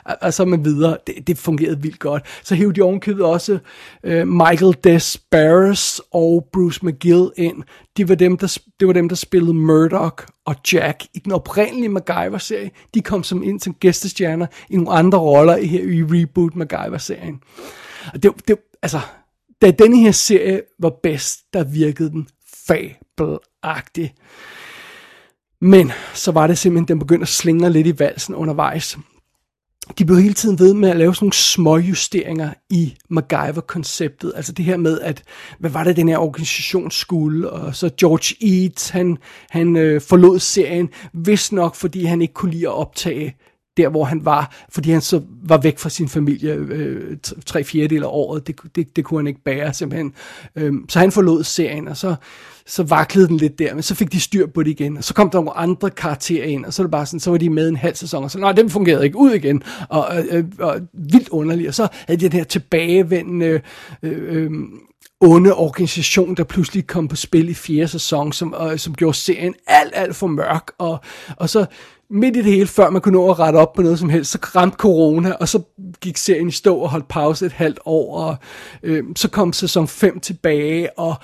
og, 0.06 0.16
og 0.22 0.34
så 0.34 0.44
er 0.44 0.48
man 0.48 0.66
videre. 0.66 0.98
Det, 1.08 1.28
det 1.28 1.38
fungerede 1.38 1.82
vildt 1.82 2.00
godt. 2.00 2.24
Så 2.44 2.56
hævde 2.56 2.74
de 2.74 2.82
ovenkøbet 2.82 3.26
også 3.26 3.60
øh, 4.04 4.28
Michael 4.28 4.76
Desbarres 4.84 6.02
og 6.12 6.48
Bruce 6.54 6.86
McGill 6.86 7.32
ind. 7.38 7.64
De 7.98 8.10
var 8.10 8.16
dem, 8.16 8.38
der, 8.38 8.58
det 8.80 8.88
var 8.88 8.94
dem, 8.94 9.10
der 9.10 9.16
spillede 9.16 9.54
Murdoch 9.54 10.26
og 10.46 10.56
Jack 10.74 11.04
i 11.14 11.20
den 11.20 11.32
oprindelige 11.32 11.90
MacGyver-serie. 11.90 12.72
De 12.94 13.02
kom 13.02 13.24
som 13.24 13.44
ind 13.44 13.60
som 13.60 13.74
gæstestjerner 13.74 14.46
i 14.70 14.76
nogle 14.76 14.92
andre 14.92 15.20
roller 15.20 15.56
i, 15.56 15.66
her, 15.66 15.84
i 15.84 16.04
Reboot 16.04 16.56
MacGyver-serien. 16.56 17.40
Og 18.14 18.24
det, 18.24 18.32
det, 18.48 18.58
altså, 18.82 19.00
da 19.62 19.72
denne 19.72 20.00
her 20.00 20.12
serie 20.12 20.62
var 20.80 20.94
bedst, 21.04 21.40
der 21.54 21.64
virkede 21.64 22.10
den 22.10 22.28
fabelagtig. 22.68 24.14
Men 25.62 25.92
så 26.14 26.32
var 26.32 26.48
det 26.48 26.58
simpelthen, 26.58 26.88
den 26.88 27.00
begyndte 27.00 27.24
at 27.24 27.28
slingre 27.28 27.72
lidt 27.72 27.88
i 27.88 28.00
valsen 28.00 28.36
undervejs. 28.36 28.98
De 29.98 30.06
blev 30.06 30.18
hele 30.18 30.34
tiden 30.34 30.60
ved 30.60 30.74
med 30.74 30.90
at 30.90 30.98
lave 30.98 31.16
sådan 31.16 31.26
nogle 31.26 31.34
små 31.34 31.78
justeringer 31.78 32.54
i 32.70 32.98
MacGyver-konceptet. 33.10 34.34
Altså 34.36 34.52
det 34.52 34.66
her 34.66 34.78
med, 34.78 35.00
at 35.00 35.24
hvad 35.60 35.70
var 35.70 35.84
det, 35.84 35.96
den 35.96 36.10
her 36.10 36.18
organisation 36.18 36.92
skulle? 36.92 37.50
Og 37.50 37.76
så 37.76 37.90
George 38.00 38.64
Eads, 38.64 38.90
han, 38.90 39.18
han 39.50 39.76
øh, 39.76 40.02
forlod 40.02 40.40
serien, 40.40 40.90
hvis 41.14 41.52
nok 41.52 41.76
fordi 41.76 42.04
han 42.04 42.22
ikke 42.22 42.34
kunne 42.34 42.52
lide 42.52 42.68
at 42.68 42.74
optage 42.74 43.36
der, 43.78 43.90
hvor 43.90 44.04
han 44.04 44.26
var, 44.26 44.56
fordi 44.70 44.92
han 44.92 45.02
så 45.02 45.22
var 45.44 45.58
væk 45.58 45.80
fra 45.80 45.90
sin 45.90 46.10
familie 46.10 46.54
øh, 46.54 47.18
t- 47.28 47.42
tre 47.46 47.64
fjerdedel 47.64 48.04
af 48.04 48.08
året. 48.08 48.48
Det, 48.48 48.56
det, 48.76 48.96
det 48.96 49.06
kunne 49.06 49.20
han 49.20 49.28
ikke 49.28 49.44
bære 49.44 49.74
simpelthen. 49.74 50.14
Øhm, 50.56 50.90
så 50.90 51.00
han 51.00 51.12
forlod 51.12 51.44
serien, 51.44 51.88
og 51.88 51.98
så, 51.98 52.16
så 52.66 52.84
vaklede 52.84 53.28
den 53.28 53.38
lidt 53.38 53.60
der, 53.60 53.74
men 53.74 53.84
så 53.84 53.96
fik 53.96 54.12
de 54.12 54.20
styr 54.20 54.48
på 54.48 54.64
det 54.64 54.72
igen. 54.72 54.98
Og 54.98 55.04
så 55.04 55.14
kom 55.14 55.30
der 55.30 55.38
nogle 55.38 55.58
andre 55.58 55.90
karakterer 55.90 56.46
ind, 56.46 56.66
og 56.66 56.74
så, 56.74 56.84
det 56.84 56.92
bare 56.92 57.06
sådan, 57.06 57.20
så 57.20 57.30
var 57.30 57.38
de 57.38 57.50
med 57.50 57.70
en 57.70 57.76
halv 57.76 57.96
sæson, 57.96 58.24
og 58.24 58.32
så, 58.32 58.40
nej, 58.40 58.52
dem 58.52 58.70
fungerede 58.70 59.06
ikke 59.06 59.18
ud 59.18 59.32
igen. 59.32 59.64
Og, 59.90 60.08
øh, 60.32 60.44
og 60.60 60.80
vildt 60.94 61.30
underligt. 61.30 61.68
Og 61.68 61.74
så 61.74 61.88
havde 62.08 62.20
de 62.20 62.30
den 62.30 62.38
her 62.38 62.44
tilbagevendende... 62.44 63.62
Øh, 64.04 64.44
øh, 64.44 64.52
onde 65.24 65.54
organisation, 65.54 66.36
der 66.36 66.44
pludselig 66.44 66.88
kom 66.88 67.08
på 67.08 67.16
spil 67.16 67.50
i 67.50 67.54
fjerde 67.54 67.88
sæson, 67.88 68.34
som, 68.34 68.56
øh, 68.62 68.78
som 68.78 68.96
gjorde 68.96 69.18
serien 69.18 69.54
alt, 69.68 69.92
alt 69.96 70.16
for 70.16 70.28
mørk, 70.28 70.72
og, 70.78 71.00
og 71.38 71.50
så 71.50 71.66
midt 72.12 72.38
i 72.38 72.42
det 72.42 72.52
hele, 72.52 72.68
før 72.68 72.90
man 72.90 73.02
kunne 73.02 73.14
nå 73.14 73.30
at 73.30 73.40
rette 73.40 73.58
op 73.58 73.74
på 73.74 73.82
noget 73.82 74.00
som 74.00 74.10
helst, 74.10 74.32
så 74.32 74.38
ramte 74.56 74.78
corona, 74.78 75.32
og 75.32 75.48
så 75.48 75.62
gik 76.02 76.18
serien 76.18 76.48
i 76.48 76.52
stå 76.52 76.78
og 76.78 76.90
holdt 76.90 77.08
pause 77.08 77.46
et 77.46 77.52
halvt 77.52 77.80
år, 77.86 78.18
og 78.18 78.36
øh, 78.84 79.04
så 79.16 79.30
kom 79.30 79.54
sæson 79.54 79.88
5 79.88 80.20
tilbage, 80.20 81.00
og 81.00 81.16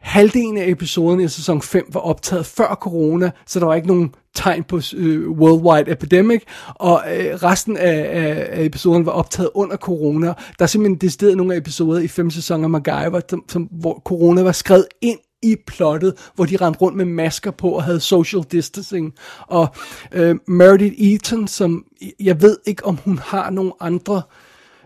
halvdelen 0.00 0.56
af 0.56 0.68
episoden 0.68 1.20
i 1.20 1.28
sæson 1.28 1.62
5 1.62 1.86
var 1.92 2.00
optaget 2.00 2.46
før 2.46 2.78
corona, 2.80 3.30
så 3.46 3.60
der 3.60 3.66
var 3.66 3.74
ikke 3.74 3.88
nogen 3.88 4.14
tegn 4.34 4.64
på 4.64 4.80
øh, 4.96 5.30
worldwide 5.30 5.92
epidemic, 5.92 6.42
og 6.74 7.02
øh, 7.16 7.34
resten 7.34 7.76
af, 7.76 8.08
af, 8.12 8.48
af 8.50 8.64
episoden 8.64 9.06
var 9.06 9.12
optaget 9.12 9.50
under 9.54 9.76
corona. 9.76 10.26
Der 10.26 10.62
er 10.62 10.66
simpelthen 10.66 10.98
decideret 10.98 11.36
nogle 11.36 11.54
af 11.54 11.58
episoder 11.58 12.00
i 12.00 12.08
fem 12.08 12.30
sæsoner 12.30 12.64
af 12.64 12.70
MacGyver, 12.70 13.20
som, 13.30 13.44
som, 13.48 13.62
hvor 13.62 14.02
corona 14.04 14.42
var 14.42 14.52
skrevet 14.52 14.86
ind 15.02 15.18
i 15.44 15.56
plottet, 15.66 16.30
hvor 16.34 16.44
de 16.44 16.56
rendte 16.56 16.80
rundt 16.80 16.96
med 16.96 17.04
masker 17.04 17.50
på 17.50 17.68
og 17.70 17.84
havde 17.84 18.00
social 18.00 18.42
distancing. 18.42 19.14
Og 19.46 19.68
øh, 20.12 20.36
Meredith 20.48 20.94
Eaton, 20.98 21.48
som 21.48 21.84
jeg 22.20 22.42
ved 22.42 22.58
ikke, 22.66 22.84
om 22.84 22.98
hun 23.04 23.18
har 23.18 23.50
nogle 23.50 23.72
andre 23.80 24.22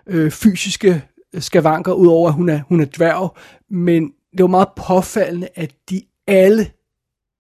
øh, 0.07 0.31
fysiske 0.31 1.03
skavanker, 1.39 1.93
udover 1.93 2.29
at 2.29 2.35
hun 2.35 2.49
er, 2.49 2.61
hun 2.69 2.81
er 2.81 2.87
dværg, 2.97 3.37
men 3.71 4.13
det 4.33 4.43
var 4.43 4.47
meget 4.47 4.69
påfaldende, 4.77 5.49
at 5.55 5.75
de 5.91 6.03
alle, 6.27 6.71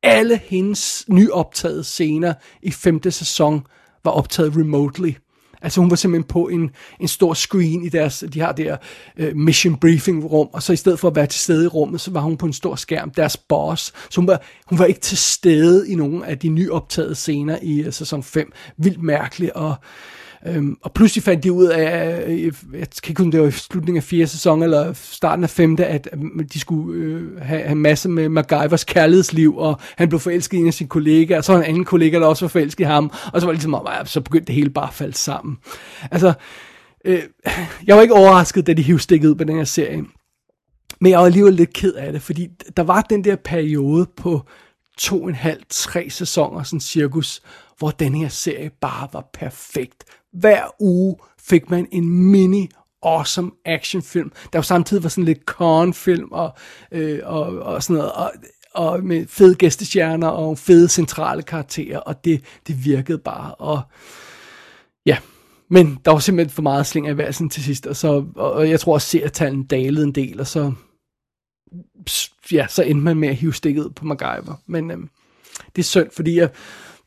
alle 0.02 0.36
hendes 0.36 1.04
nyoptagede 1.08 1.84
scener 1.84 2.34
i 2.62 2.70
femte 2.70 3.10
sæson 3.10 3.66
var 4.04 4.10
optaget 4.10 4.56
remotely. 4.56 5.12
Altså 5.62 5.80
hun 5.80 5.90
var 5.90 5.96
simpelthen 5.96 6.28
på 6.28 6.48
en, 6.48 6.70
en 7.00 7.08
stor 7.08 7.34
screen 7.34 7.84
i 7.84 7.88
deres, 7.88 8.24
de 8.32 8.40
har 8.40 8.52
der 8.52 8.76
uh, 9.20 9.36
mission 9.36 9.76
briefing 9.76 10.24
rum, 10.30 10.48
og 10.52 10.62
så 10.62 10.72
i 10.72 10.76
stedet 10.76 10.98
for 10.98 11.08
at 11.08 11.16
være 11.16 11.26
til 11.26 11.40
stede 11.40 11.64
i 11.64 11.68
rummet, 11.68 12.00
så 12.00 12.10
var 12.10 12.20
hun 12.20 12.36
på 12.36 12.46
en 12.46 12.52
stor 12.52 12.76
skærm, 12.76 13.10
deres 13.10 13.36
boss. 13.36 13.92
Så 14.10 14.20
hun 14.20 14.26
var, 14.26 14.42
hun 14.66 14.78
var 14.78 14.84
ikke 14.84 15.00
til 15.00 15.18
stede 15.18 15.90
i 15.90 15.94
nogen 15.94 16.24
af 16.24 16.38
de 16.38 16.48
nyoptagede 16.48 17.14
scener 17.14 17.58
i 17.62 17.86
uh, 17.86 17.92
sæson 17.92 18.22
5. 18.22 18.52
Vildt 18.76 19.02
mærkeligt, 19.02 19.52
og 19.52 19.74
Øhm, 20.46 20.76
og 20.82 20.92
pludselig 20.92 21.24
fandt 21.24 21.44
de 21.44 21.52
ud 21.52 21.66
af, 21.66 22.22
øh, 22.26 22.44
jeg 22.44 22.52
kan 23.02 23.10
ikke 23.10 23.22
huske, 23.22 23.32
det 23.32 23.40
var 23.40 23.46
i 23.46 23.50
slutningen 23.50 23.96
af 23.96 24.02
fjerde 24.02 24.26
sæson, 24.26 24.62
eller 24.62 24.92
starten 24.92 25.44
af 25.44 25.50
femte, 25.50 25.86
at 25.86 26.08
de 26.52 26.60
skulle 26.60 27.02
øh, 27.02 27.40
have, 27.40 27.62
have 27.62 27.74
masse 27.74 28.08
med 28.08 28.28
MacGyvers 28.28 28.84
kærlighedsliv, 28.84 29.56
og 29.56 29.80
han 29.96 30.08
blev 30.08 30.20
forelsket 30.20 30.58
i 30.58 30.60
en 30.60 30.66
af 30.66 30.74
sine 30.74 30.88
kollegaer, 30.88 31.38
og 31.38 31.44
så 31.44 31.52
var 31.52 31.60
en 31.60 31.66
anden 31.66 31.84
kollega, 31.84 32.18
der 32.18 32.26
også 32.26 32.44
var 32.44 32.48
forelsket 32.48 32.84
i 32.84 32.86
ham, 32.86 33.12
og 33.32 33.40
så 33.40 33.46
var 33.46 33.52
det 33.52 33.62
ligesom, 33.62 33.86
at 34.00 34.08
så 34.08 34.20
begyndte 34.20 34.46
det 34.46 34.54
hele 34.54 34.70
bare 34.70 34.88
at 34.88 34.94
falde 34.94 35.14
sammen. 35.14 35.56
Altså, 36.10 36.32
øh, 37.04 37.22
jeg 37.86 37.96
var 37.96 38.02
ikke 38.02 38.14
overrasket, 38.14 38.66
da 38.66 38.72
de 38.72 38.82
hivede 38.82 39.02
stikket 39.02 39.28
ud 39.28 39.34
på 39.34 39.44
den 39.44 39.56
her 39.56 39.64
serie, 39.64 40.04
men 41.00 41.12
jeg 41.12 41.18
var 41.18 41.26
alligevel 41.26 41.54
lidt 41.54 41.72
ked 41.72 41.92
af 41.92 42.12
det, 42.12 42.22
fordi 42.22 42.48
der 42.76 42.82
var 42.82 43.02
den 43.02 43.24
der 43.24 43.36
periode 43.36 44.06
på 44.16 44.42
to 44.98 45.22
og 45.22 45.28
en 45.28 45.34
halv, 45.34 45.60
tre 45.68 46.10
sæsoner, 46.10 46.62
sådan 46.62 46.80
cirkus, 46.80 47.42
hvor 47.78 47.90
den 47.90 48.14
her 48.14 48.28
serie 48.28 48.70
bare 48.80 49.08
var 49.12 49.30
perfekt 49.32 50.04
hver 50.32 50.62
uge 50.80 51.16
fik 51.38 51.70
man 51.70 51.88
en 51.92 52.08
mini 52.08 52.68
awesome 53.02 53.50
actionfilm, 53.64 54.32
der 54.52 54.58
jo 54.58 54.62
samtidig 54.62 55.02
var 55.02 55.08
sådan 55.08 55.24
lidt 55.24 55.44
con-film 55.44 56.32
og, 56.32 56.56
øh, 56.92 57.20
og, 57.24 57.58
og 57.58 57.82
sådan 57.82 57.96
noget, 57.96 58.12
og, 58.12 58.32
og 58.74 59.04
med 59.04 59.26
fede 59.26 59.54
gæstestjerner 59.54 60.28
og 60.28 60.58
fede 60.58 60.88
centrale 60.88 61.42
karakterer, 61.42 61.98
og 61.98 62.24
det, 62.24 62.44
det 62.66 62.84
virkede 62.84 63.18
bare, 63.18 63.54
og 63.54 63.82
ja, 65.06 65.18
men 65.70 65.98
der 66.04 66.10
var 66.10 66.18
simpelthen 66.18 66.54
for 66.54 66.62
meget 66.62 66.86
sling 66.86 67.08
af 67.08 67.16
valsen 67.16 67.50
til 67.50 67.64
sidst, 67.64 67.86
og, 67.86 67.96
så, 67.96 68.24
og 68.36 68.70
jeg 68.70 68.80
tror 68.80 68.94
også, 68.94 69.20
at 69.24 69.42
dalede 69.70 70.04
en 70.04 70.12
del, 70.12 70.40
og 70.40 70.46
så, 70.46 70.72
ja, 72.52 72.66
så 72.68 72.82
endte 72.82 73.04
man 73.04 73.16
med 73.16 73.28
at 73.28 73.36
hive 73.36 73.54
stikket 73.54 73.94
på 73.94 74.04
MacGyver, 74.04 74.60
men 74.66 74.90
øh, 74.90 74.98
det 75.76 75.82
er 75.82 75.86
synd, 75.86 76.10
fordi 76.10 76.36
jeg, 76.36 76.50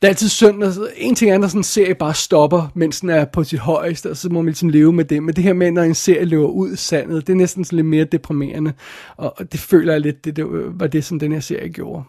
det 0.02 0.08
er 0.08 0.10
altid 0.10 0.30
synd, 0.30 0.58
når 0.58 0.74
en 0.96 1.16
ting 1.16 1.32
er, 1.32 1.38
når 1.38 1.48
sådan 1.48 1.60
en 1.60 1.64
serie 1.64 1.96
bare 1.96 2.14
stopper, 2.14 2.72
mens 2.76 3.00
den 3.02 3.10
er 3.10 3.26
på 3.26 3.44
sit 3.44 3.60
højeste, 3.60 4.10
og 4.10 4.18
så 4.18 4.30
må 4.30 4.42
man 4.42 4.46
ligesom 4.46 4.70
leve 4.70 4.94
med 4.94 5.06
det. 5.06 5.24
Men 5.24 5.36
det 5.36 5.44
her 5.44 5.54
med, 5.54 5.72
når 5.72 5.82
en 5.82 5.96
serie 5.96 6.26
løber 6.26 6.48
ud 6.48 6.74
i 6.74 6.76
sandet, 6.76 7.28
det 7.28 7.34
er 7.34 7.38
næsten 7.38 7.66
sådan 7.66 7.76
lidt 7.76 7.88
mere 7.88 8.04
deprimerende. 8.04 8.74
Og 9.18 9.52
det 9.52 9.60
føler 9.60 9.94
jeg 9.94 10.02
lidt, 10.02 10.26
det, 10.26 10.36
det 10.36 10.46
var 10.80 10.88
det, 10.88 11.04
som 11.04 11.20
den 11.20 11.32
her 11.32 11.40
serie 11.40 11.70
gjorde. 11.70 12.04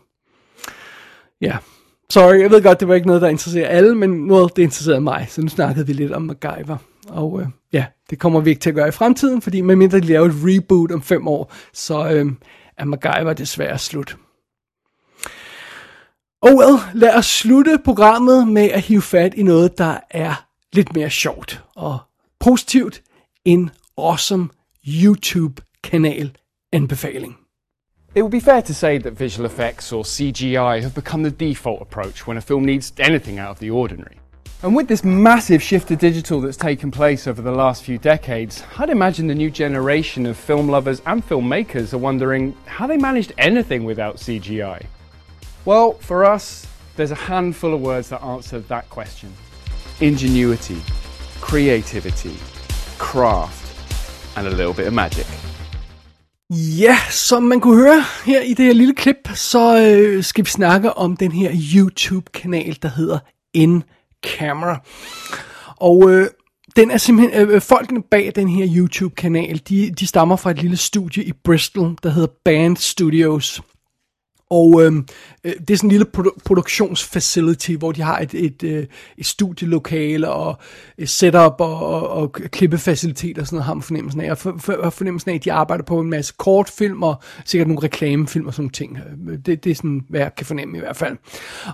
Ja, 1.40 1.57
sorry, 2.11 2.40
jeg 2.40 2.51
ved 2.51 2.62
godt, 2.62 2.80
det 2.80 2.88
var 2.88 2.95
ikke 2.95 3.07
noget, 3.07 3.22
der 3.22 3.28
interesserer 3.28 3.68
alle, 3.68 3.95
men 3.95 4.11
noget, 4.11 4.57
det 4.57 4.62
interesserede 4.62 5.01
mig. 5.01 5.26
Så 5.30 5.43
nu 5.43 5.49
snakkede 5.49 5.86
vi 5.86 5.93
lidt 5.93 6.12
om 6.12 6.22
MacGyver. 6.22 6.76
Og 7.09 7.40
øh, 7.40 7.47
ja, 7.72 7.84
det 8.11 8.18
kommer 8.18 8.40
vi 8.40 8.51
ikke 8.51 8.61
til 8.61 8.70
at 8.70 8.76
gøre 8.76 8.88
i 8.88 8.90
fremtiden, 8.90 9.43
fordi 9.43 9.61
medmindre 9.61 10.01
de 10.01 10.07
laver 10.07 10.26
et 10.26 10.34
reboot 10.34 10.93
om 10.93 11.03
fem 11.03 11.28
år, 11.28 11.53
så 11.72 12.11
øh, 12.11 12.32
er 12.78 12.84
MacGyver 12.84 13.32
desværre 13.32 13.78
slut. 13.78 14.16
Oh 16.45 16.57
well, 16.57 16.80
lad 16.95 17.14
os 17.16 17.26
slutte 17.26 17.78
programmet 17.84 18.49
med 18.49 18.70
at 18.70 18.80
hive 18.80 19.03
fat 19.03 19.34
i 19.34 19.43
noget, 19.43 19.78
der 19.78 19.99
er 20.11 20.47
lidt 20.72 20.95
mere 20.95 21.11
sjovt 21.11 21.64
og 21.74 21.99
positivt. 22.40 23.03
En 23.45 23.70
awesome 23.99 24.49
YouTube-kanal 24.86 26.30
anbefaling. 26.72 27.36
It 28.14 28.22
would 28.22 28.30
be 28.30 28.40
fair 28.40 28.61
to 28.61 28.74
say 28.74 28.99
that 28.99 29.20
visual 29.20 29.47
effects 29.47 29.93
or 29.93 30.03
CGI 30.03 30.80
have 30.80 30.95
become 30.95 31.30
the 31.30 31.49
default 31.49 31.80
approach 31.80 32.26
when 32.28 32.36
a 32.36 32.40
film 32.40 32.62
needs 32.62 32.93
anything 32.99 33.38
out 33.40 33.51
of 33.51 33.59
the 33.59 33.70
ordinary. 33.70 34.16
And 34.62 34.76
with 34.76 34.88
this 34.88 35.05
massive 35.05 35.62
shift 35.62 35.88
to 35.88 35.97
digital 35.97 36.40
that's 36.40 36.57
taken 36.57 36.90
place 36.90 37.30
over 37.30 37.43
the 37.43 37.57
last 37.57 37.82
few 37.84 37.99
decades, 37.99 38.64
I'd 38.78 38.90
imagine 38.90 39.28
the 39.28 39.45
new 39.45 39.51
generation 39.51 40.26
of 40.26 40.36
film 40.36 40.68
lovers 40.68 41.03
and 41.05 41.28
filmmakers 41.28 41.93
are 41.93 42.03
wondering 42.03 42.55
how 42.66 42.88
they 42.88 42.99
managed 42.99 43.32
anything 43.38 43.86
without 43.86 44.16
CGI. 44.16 44.86
Well, 45.64 45.92
for 46.00 46.24
us, 46.24 46.66
there's 46.96 47.12
a 47.12 47.32
handful 47.32 47.74
of 47.74 47.80
words 47.80 48.08
that 48.08 48.20
answer 48.22 48.60
that 48.68 48.90
question 48.90 49.28
ingenuity, 50.00 50.82
creativity, 51.40 52.36
craft, 52.98 54.36
and 54.36 54.46
a 54.46 54.50
little 54.50 54.74
bit 54.74 54.86
of 54.86 54.92
magic. 54.92 55.26
Ja, 56.50 56.96
som 57.10 57.42
man 57.42 57.60
kunne 57.60 57.76
høre 57.76 58.04
her 58.24 58.40
i 58.40 58.54
det 58.54 58.64
her 58.64 58.72
lille 58.72 58.94
klip, 58.94 59.28
så 59.34 59.78
øh, 59.78 60.24
skal 60.24 60.44
vi 60.44 60.50
snakke 60.50 60.92
om 60.92 61.16
den 61.16 61.32
her 61.32 61.50
YouTube-kanal, 61.74 62.78
der 62.82 62.88
hedder 62.88 63.18
In 63.54 63.84
Camera. 64.22 64.80
Og 65.76 66.10
øh, 66.10 66.28
den 66.76 66.90
er 66.90 66.98
simpelthen, 66.98 67.48
øh, 67.48 67.54
øh 67.54 67.60
folkene 67.60 68.02
bag 68.02 68.32
den 68.34 68.48
her 68.48 68.66
YouTube-kanal, 68.76 69.62
de, 69.68 69.90
de 69.90 70.06
stammer 70.06 70.36
fra 70.36 70.50
et 70.50 70.62
lille 70.62 70.76
studie 70.76 71.24
i 71.24 71.32
Bristol, 71.44 71.96
der 72.02 72.10
hedder 72.10 72.28
Band 72.44 72.76
Studios. 72.76 73.62
Og 74.53 74.82
øhm, 74.82 75.07
øh, 75.44 75.53
det 75.68 75.70
er 75.70 75.76
sådan 75.76 75.88
en 75.88 75.90
lille 75.90 76.07
produ- 76.16 76.38
produktionsfacility, 76.44 77.70
hvor 77.70 77.92
de 77.92 78.03
har 78.03 78.18
et, 78.18 78.34
et, 78.34 78.62
et, 78.62 78.88
et 79.18 79.26
studielokale 79.26 80.28
og 80.30 80.59
et 80.98 81.09
setup 81.09 81.55
og, 81.59 81.86
og, 81.86 82.09
og 82.11 82.32
klippefaciliteter 82.32 83.42
og 83.42 83.46
sådan 83.46 83.57
noget, 83.57 83.64
har 83.64 83.74
man 83.74 83.82
fornemmelsen 83.82 84.20
af. 84.20 84.30
Og 84.30 84.38
for, 84.38 84.55
for, 84.59 84.90
fornemmelsen 84.90 85.30
af, 85.30 85.34
at 85.34 85.44
de 85.44 85.53
arbejder 85.53 85.84
på 85.84 86.00
en 86.00 86.11
masse 86.11 86.34
kortfilm 86.38 87.03
og 87.03 87.22
sikkert 87.44 87.68
nogle 87.68 87.82
reklamefilm 87.82 88.46
og 88.46 88.55
sådan 88.55 88.62
nogle 88.62 88.72
ting. 88.72 88.98
Det, 89.46 89.64
det 89.64 89.70
er 89.70 89.74
sådan, 89.74 90.00
hvad 90.09 90.20
jeg 90.20 90.34
kan 90.36 90.46
fornemme 90.46 90.76
i 90.76 90.80
hvert 90.80 90.96
fald. 90.96 91.16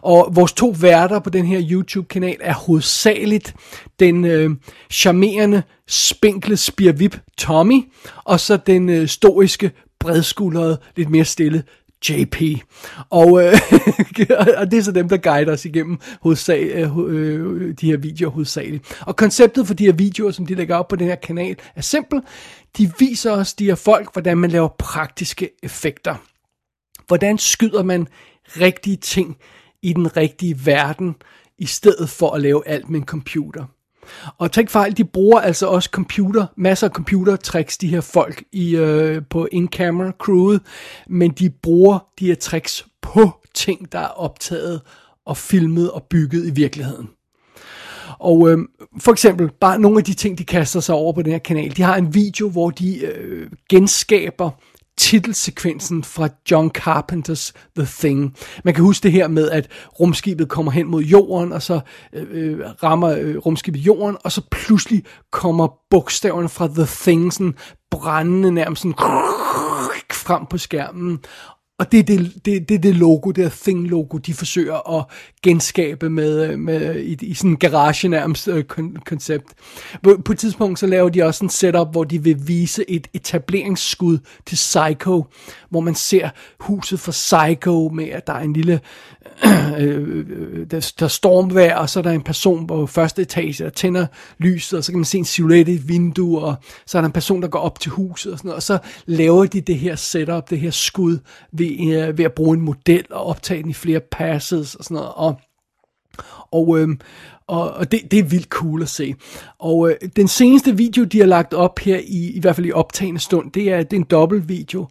Og 0.03 0.29
vores 0.33 0.53
to 0.53 0.75
værter 0.81 1.19
på 1.19 1.31
den 1.31 1.47
her 1.47 1.63
YouTube-kanal 1.71 2.37
er 2.41 2.55
hovedsageligt 2.55 3.55
den 4.01 4.25
øh, 4.25 4.51
charmerende, 4.91 5.63
spinkle 5.89 6.57
spirvip 6.57 7.21
Tommy, 7.39 7.83
og 8.25 8.41
så 8.41 8.57
den 8.57 8.89
øh, 8.89 9.09
stoiske, 9.09 9.71
bredskuldrede, 10.01 10.79
lidt 10.97 11.11
mere 11.11 11.25
stille 11.25 11.63
JP. 12.09 12.43
Og, 13.11 13.45
øh, 13.45 13.53
og 14.59 14.71
det 14.71 14.79
er 14.79 14.83
så 14.83 14.93
dem, 14.93 15.09
der 15.09 15.17
guider 15.17 15.53
os 15.53 15.65
igennem 15.65 15.99
hovedsag, 16.21 16.63
øh, 16.63 16.99
øh, 16.99 17.75
de 17.81 17.87
her 17.87 17.97
videoer 17.97 18.31
hovedsageligt. 18.31 18.97
Og 19.01 19.17
konceptet 19.17 19.67
for 19.67 19.75
de 19.75 19.85
her 19.85 19.93
videoer, 19.93 20.31
som 20.31 20.47
de 20.47 20.55
lægger 20.55 20.77
op 20.77 20.89
på 20.89 20.97
den 20.97 21.07
her 21.07 21.15
kanal, 21.15 21.57
er 21.77 21.81
simpelt. 21.81 22.25
De 22.79 22.93
viser 22.99 23.33
os, 23.33 23.55
de 23.55 23.65
her 23.65 23.75
folk, 23.75 24.13
hvordan 24.13 24.39
man 24.39 24.51
laver 24.51 24.69
praktiske 24.79 25.51
effekter. 25.63 26.15
Hvordan 27.07 27.39
skyder 27.39 27.83
man 27.83 28.07
rigtige 28.47 28.97
ting 28.97 29.37
i 29.83 29.93
den 29.93 30.17
rigtige 30.17 30.67
verden, 30.67 31.15
i 31.59 31.67
stedet 31.67 32.11
for 32.11 32.31
at 32.31 32.41
lave 32.41 32.69
alt 32.69 32.89
med 32.89 33.01
en 33.01 33.07
computer. 33.07 33.65
Og 34.39 34.53
tænk 34.53 34.71
fejl, 34.71 34.97
de 34.97 35.05
bruger 35.05 35.41
altså 35.41 35.67
også 35.67 35.89
computer, 35.93 36.47
masser 36.57 36.87
af 36.87 36.93
computertricks, 36.93 37.79
de 37.79 37.89
her 37.89 38.01
folk 38.01 38.45
i, 38.53 38.77
øh, 38.77 39.23
på 39.31 39.49
in-camera 39.53 40.13
crewet, 40.19 40.61
men 41.09 41.31
de 41.31 41.51
bruger 41.51 41.99
de 42.19 42.27
her 42.27 42.35
tricks 42.35 42.87
på 43.03 43.31
ting, 43.55 43.93
der 43.93 43.99
er 43.99 44.21
optaget 44.21 44.81
og 45.27 45.37
filmet 45.37 45.91
og 45.91 46.03
bygget 46.03 46.47
i 46.47 46.51
virkeligheden. 46.51 47.09
Og 48.19 48.51
øh, 48.51 48.59
for 49.01 49.13
eksempel, 49.13 49.51
bare 49.61 49.79
nogle 49.79 49.99
af 49.99 50.05
de 50.05 50.15
ting, 50.15 50.39
de 50.39 50.45
kaster 50.45 50.81
sig 50.81 50.95
over 50.95 51.13
på 51.13 51.23
den 51.23 51.33
her 51.33 51.39
kanal. 51.39 51.77
De 51.77 51.83
har 51.83 51.97
en 51.97 52.15
video, 52.15 52.49
hvor 52.49 52.71
de 52.71 52.99
øh, 52.99 53.51
genskaber 53.71 54.51
titelsekvensen 54.99 56.05
fra 56.05 56.29
John 56.51 56.71
Carpenters 56.71 57.53
The 57.77 57.89
Thing. 57.99 58.37
Man 58.65 58.75
kan 58.75 58.85
huske 58.85 59.03
det 59.03 59.13
her 59.13 59.29
med, 59.29 59.51
at 59.51 59.71
rumskibet 60.01 60.49
kommer 60.49 60.73
hen 60.73 60.87
mod 60.87 61.03
jorden, 61.03 61.53
og 61.53 61.63
så 61.63 61.81
øh, 62.13 62.27
øh 62.31 62.61
rammer 62.83 63.11
øh, 63.11 63.37
rumskibet 63.37 63.81
jorden, 63.81 64.17
og 64.25 64.33
så 64.33 64.43
pludselig 64.51 65.05
kommer 65.33 65.69
bogstaverne 65.91 66.49
fra 66.49 66.67
The 66.67 66.87
Thing 66.87 67.33
sådan 67.33 67.55
brændende 67.91 68.51
nærmest 68.51 68.83
sådan 68.83 68.95
frem 70.13 70.47
på 70.47 70.59
skærmen 70.59 71.19
og 71.79 71.93
det 71.93 72.01
er 72.01 72.03
det, 72.03 72.33
det, 72.45 72.69
det, 72.69 72.83
det 72.83 72.97
logo, 72.97 73.31
det 73.31 73.45
er 73.45 73.49
Thing-logo, 73.49 74.19
de 74.19 74.35
forsøger 74.35 74.99
at 74.99 75.05
genskabe 75.43 76.11
med, 76.11 76.51
øh, 76.51 76.59
med 76.59 76.97
i, 76.97 77.17
i 77.21 77.35
sådan 77.35 77.51
en 77.51 77.57
garage 77.57 78.09
nærmest 78.09 78.49
øh, 78.49 78.65
kon- 78.73 79.03
koncept. 79.07 79.45
På, 80.03 80.21
på 80.25 80.33
et 80.33 80.39
tidspunkt 80.39 80.79
så 80.79 80.87
laver 80.87 81.09
de 81.09 81.23
også 81.23 81.45
en 81.45 81.51
setup, 81.51 81.89
hvor 81.93 82.05
de 82.05 82.23
vil 82.23 82.49
vise 82.49 82.91
et 82.91 83.09
etableringsskud 83.15 84.19
til 84.47 84.57
Psycho, 84.57 85.25
hvor 85.71 85.81
man 85.81 85.95
ser 85.95 86.29
huset 86.61 87.01
for 87.01 87.13
Psycho 87.13 87.91
med, 87.95 88.09
at 88.09 88.27
der 88.27 88.33
er 88.33 88.41
en 88.41 88.53
lille 88.53 88.81
øh, 89.79 89.79
øh, 89.79 90.27
øh, 90.29 90.67
der, 90.71 90.93
der 90.99 91.05
er 91.05 91.09
stormvejr, 91.09 91.77
og 91.77 91.91
så 91.91 91.99
er 91.99 92.03
der 92.03 92.11
en 92.11 92.23
person 92.23 92.67
på 92.67 92.87
første 92.87 93.23
etage, 93.23 93.65
der 93.65 93.71
tænder 93.71 94.07
lyset, 94.39 94.79
og 94.79 94.85
så 94.85 94.93
kan 94.93 94.99
man 94.99 95.05
se 95.05 95.19
en 95.19 95.25
silhuette 95.25 95.73
i 95.73 95.75
et 95.75 95.89
vindue, 95.89 96.41
og 96.41 96.55
så 96.87 96.99
er 96.99 97.03
der 97.03 97.07
en 97.07 97.13
person, 97.13 97.43
der 97.43 97.49
går 97.49 97.59
op 97.59 97.81
til 97.81 97.91
huset 97.91 98.33
og 98.33 98.39
sådan 98.39 98.49
noget, 98.49 98.57
og 98.57 98.63
så 98.63 98.79
laver 99.07 99.47
de 99.47 99.61
det 99.61 99.79
her 99.79 99.97
setup, 99.97 100.51
det 100.51 100.61
her 100.61 100.71
skud, 100.71 101.19
ved, 101.53 101.68
øh, 101.69 102.19
ved 102.19 102.25
at 102.25 102.33
bruge 102.33 102.57
en 102.57 102.63
model 102.63 103.05
og 103.11 103.27
optage 103.27 103.63
den 103.63 103.71
i 103.71 103.75
flere 103.75 104.01
passes 104.01 104.75
og 104.75 104.85
sådan 104.85 104.95
noget, 104.95 105.13
og 105.15 105.41
og, 106.51 106.79
øh, 106.79 106.89
og, 107.47 107.71
og 107.71 107.93
det, 107.93 108.11
det 108.11 108.19
er 108.19 108.23
vildt 108.23 108.49
cool 108.49 108.83
at 108.83 108.89
se. 108.89 109.15
Og 109.59 109.91
øh, 109.91 110.09
den 110.17 110.29
seneste 110.29 110.77
video, 110.77 111.05
de 111.05 111.19
har 111.19 111.27
lagt 111.27 111.55
op 111.55 111.79
her, 111.79 111.99
i, 111.99 112.31
i 112.31 112.41
hvert 112.41 112.57
fald 112.57 112.67
i 112.67 112.73
optagende 112.73 113.21
stund, 113.21 113.53
det 113.53 113.73
er, 113.73 113.83
det 113.83 113.93
er 113.93 114.01
en 114.01 114.07
dobbelt 114.11 114.49
video, 114.49 114.87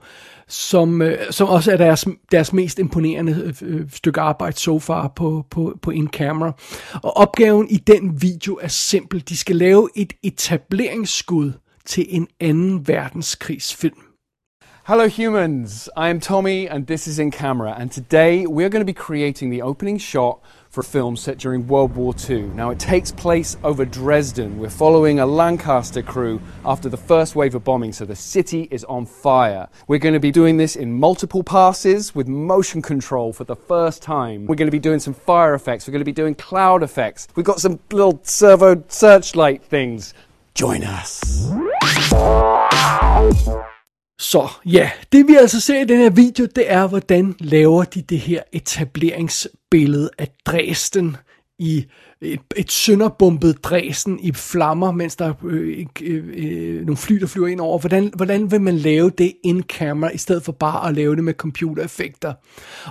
som, 0.47 1.01
øh, 1.01 1.17
som 1.31 1.47
også 1.47 1.71
er 1.71 1.77
deres, 1.77 2.05
deres 2.31 2.53
mest 2.53 2.79
imponerende 2.79 3.53
øh, 3.61 3.79
øh 3.79 3.89
stykke 3.91 4.21
arbejde 4.21 4.57
so 4.57 4.79
far 4.79 5.07
på, 5.15 5.45
på, 5.49 5.77
på 5.81 5.91
in-camera. 5.91 6.51
Og 6.93 7.17
opgaven 7.17 7.69
i 7.69 7.77
den 7.77 8.21
video 8.21 8.59
er 8.61 8.67
simpel. 8.67 9.23
De 9.29 9.37
skal 9.37 9.55
lave 9.55 9.89
et 9.95 10.13
etableringsskud 10.23 11.51
til 11.85 12.05
en 12.09 12.27
anden 12.39 12.87
verdenskrigsfilm. 12.87 14.06
Hello, 14.87 15.09
humans. 15.09 15.89
I 15.97 16.07
am 16.07 16.21
Tommy, 16.21 16.65
and 16.65 16.87
this 16.87 17.09
is 17.09 17.19
In 17.19 17.29
Camera. 17.29 17.75
And 17.77 17.91
today 17.91 18.47
we're 18.47 18.69
going 18.69 18.79
to 18.79 18.85
be 18.85 18.93
creating 18.93 19.49
the 19.49 19.61
opening 19.61 19.97
shot 19.97 20.39
for 20.69 20.79
a 20.79 20.83
film 20.85 21.17
set 21.17 21.37
during 21.39 21.67
World 21.67 21.93
War 21.93 22.15
II. 22.29 22.43
Now, 22.43 22.69
it 22.69 22.79
takes 22.79 23.11
place 23.11 23.57
over 23.65 23.83
Dresden. 23.83 24.57
We're 24.57 24.69
following 24.69 25.19
a 25.19 25.25
Lancaster 25.25 26.01
crew 26.01 26.39
after 26.63 26.87
the 26.87 26.95
first 26.95 27.35
wave 27.35 27.53
of 27.53 27.65
bombing, 27.65 27.91
so 27.91 28.05
the 28.05 28.15
city 28.15 28.69
is 28.71 28.85
on 28.85 29.05
fire. 29.05 29.67
We're 29.89 29.99
going 29.99 30.13
to 30.13 30.21
be 30.21 30.31
doing 30.31 30.55
this 30.55 30.77
in 30.77 30.97
multiple 30.97 31.43
passes 31.43 32.15
with 32.15 32.29
motion 32.29 32.81
control 32.81 33.33
for 33.33 33.43
the 33.43 33.57
first 33.57 34.01
time. 34.01 34.45
We're 34.45 34.55
going 34.55 34.67
to 34.67 34.71
be 34.71 34.79
doing 34.79 35.01
some 35.01 35.13
fire 35.13 35.53
effects. 35.53 35.85
We're 35.85 35.91
going 35.91 35.99
to 35.99 36.05
be 36.05 36.13
doing 36.13 36.33
cloud 36.33 36.81
effects. 36.81 37.27
We've 37.35 37.45
got 37.45 37.59
some 37.59 37.81
little 37.91 38.21
servo 38.23 38.81
searchlight 38.87 39.65
things. 39.65 40.13
Join 40.53 40.85
us. 40.85 41.45
Så 44.19 44.47
ja, 44.65 44.89
det 45.11 45.27
vi 45.27 45.35
altså 45.35 45.61
ser 45.61 45.81
i 45.81 45.85
den 45.85 45.97
her 45.97 46.09
video, 46.09 46.47
det 46.55 46.71
er, 46.71 46.87
hvordan 46.87 47.35
laver 47.39 47.83
de 47.83 48.01
det 48.01 48.19
her 48.19 48.41
etableringsbillede 48.53 50.09
af 50.17 50.27
Dresden 50.45 51.17
i 51.59 51.85
et, 52.21 52.39
et 52.55 52.71
sønderbumpet 52.71 53.63
Dresden 53.63 54.19
i 54.19 54.31
flammer, 54.31 54.91
mens 54.91 55.15
der 55.15 55.25
er 55.25 55.33
øh, 55.45 55.85
øh, 56.01 56.23
øh, 56.33 56.81
nogle 56.81 56.97
fly, 56.97 57.15
der 57.15 57.27
flyver 57.27 57.47
ind 57.47 57.61
over. 57.61 57.79
Hvordan, 57.79 58.11
hvordan 58.15 58.51
vil 58.51 58.61
man 58.61 58.77
lave 58.77 59.09
det 59.09 59.33
in 59.43 59.63
camera, 59.63 60.09
i 60.09 60.17
stedet 60.17 60.43
for 60.43 60.51
bare 60.51 60.89
at 60.89 60.95
lave 60.95 61.15
det 61.15 61.23
med 61.23 61.33
computereffekter? 61.33 62.33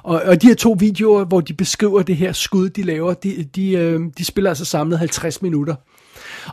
Og, 0.03 0.23
og 0.23 0.43
de 0.43 0.47
her 0.47 0.55
to 0.55 0.77
videoer, 0.79 1.25
hvor 1.25 1.41
de 1.41 1.55
beskriver 1.55 2.03
det 2.03 2.17
her 2.17 2.33
skud, 2.33 2.69
de 2.69 2.83
laver, 2.83 3.15
de, 3.15 3.45
de, 3.45 3.73
øh, 3.73 4.01
de 4.19 4.25
spiller 4.25 4.51
altså 4.51 4.65
samlet 4.65 4.99
50 4.99 5.43
minutter. 5.43 5.75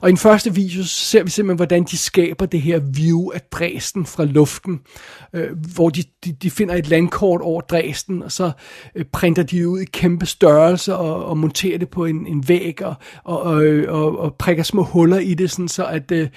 Og 0.02 0.10
i 0.10 0.12
den 0.12 0.18
første 0.18 0.56
video 0.56 0.84
ser 0.84 1.24
vi 1.24 1.30
simpelthen, 1.30 1.56
hvordan 1.56 1.84
de 1.84 1.98
skaber 1.98 2.46
det 2.46 2.62
her 2.62 2.80
view 2.80 3.32
af 3.32 3.42
Dresden 3.52 4.06
fra 4.06 4.26
luften, 4.26 4.80
øh, 5.34 5.50
hvor 5.76 5.90
de, 5.90 6.04
de, 6.26 6.32
de 6.32 6.52
finder 6.52 6.76
et 6.76 6.88
landkort 6.88 7.42
over 7.42 7.62
Dresden, 7.62 8.24
og 8.24 8.32
så 8.32 8.52
øh, 8.96 9.06
printer 9.06 9.44
de 9.44 9.70
ud 9.70 9.80
i 9.80 9.86
kæmpe 9.86 10.26
størrelse 10.26 10.96
og, 10.96 11.26
og 11.26 11.38
monterer 11.38 11.78
det 11.78 11.90
på 11.90 12.06
en, 12.06 12.28
en 12.28 12.48
væg 12.48 12.82
og, 12.82 12.96
og, 13.24 13.42
og, 13.42 13.64
og, 13.88 14.20
og 14.20 14.36
prikker 14.36 14.64
små 14.64 14.84
huller 14.84 15.20
i 15.20 15.34
det, 15.34 15.52
sådan 15.52 15.68
så 15.68 15.86
at, 15.86 16.12
øh, 16.12 16.30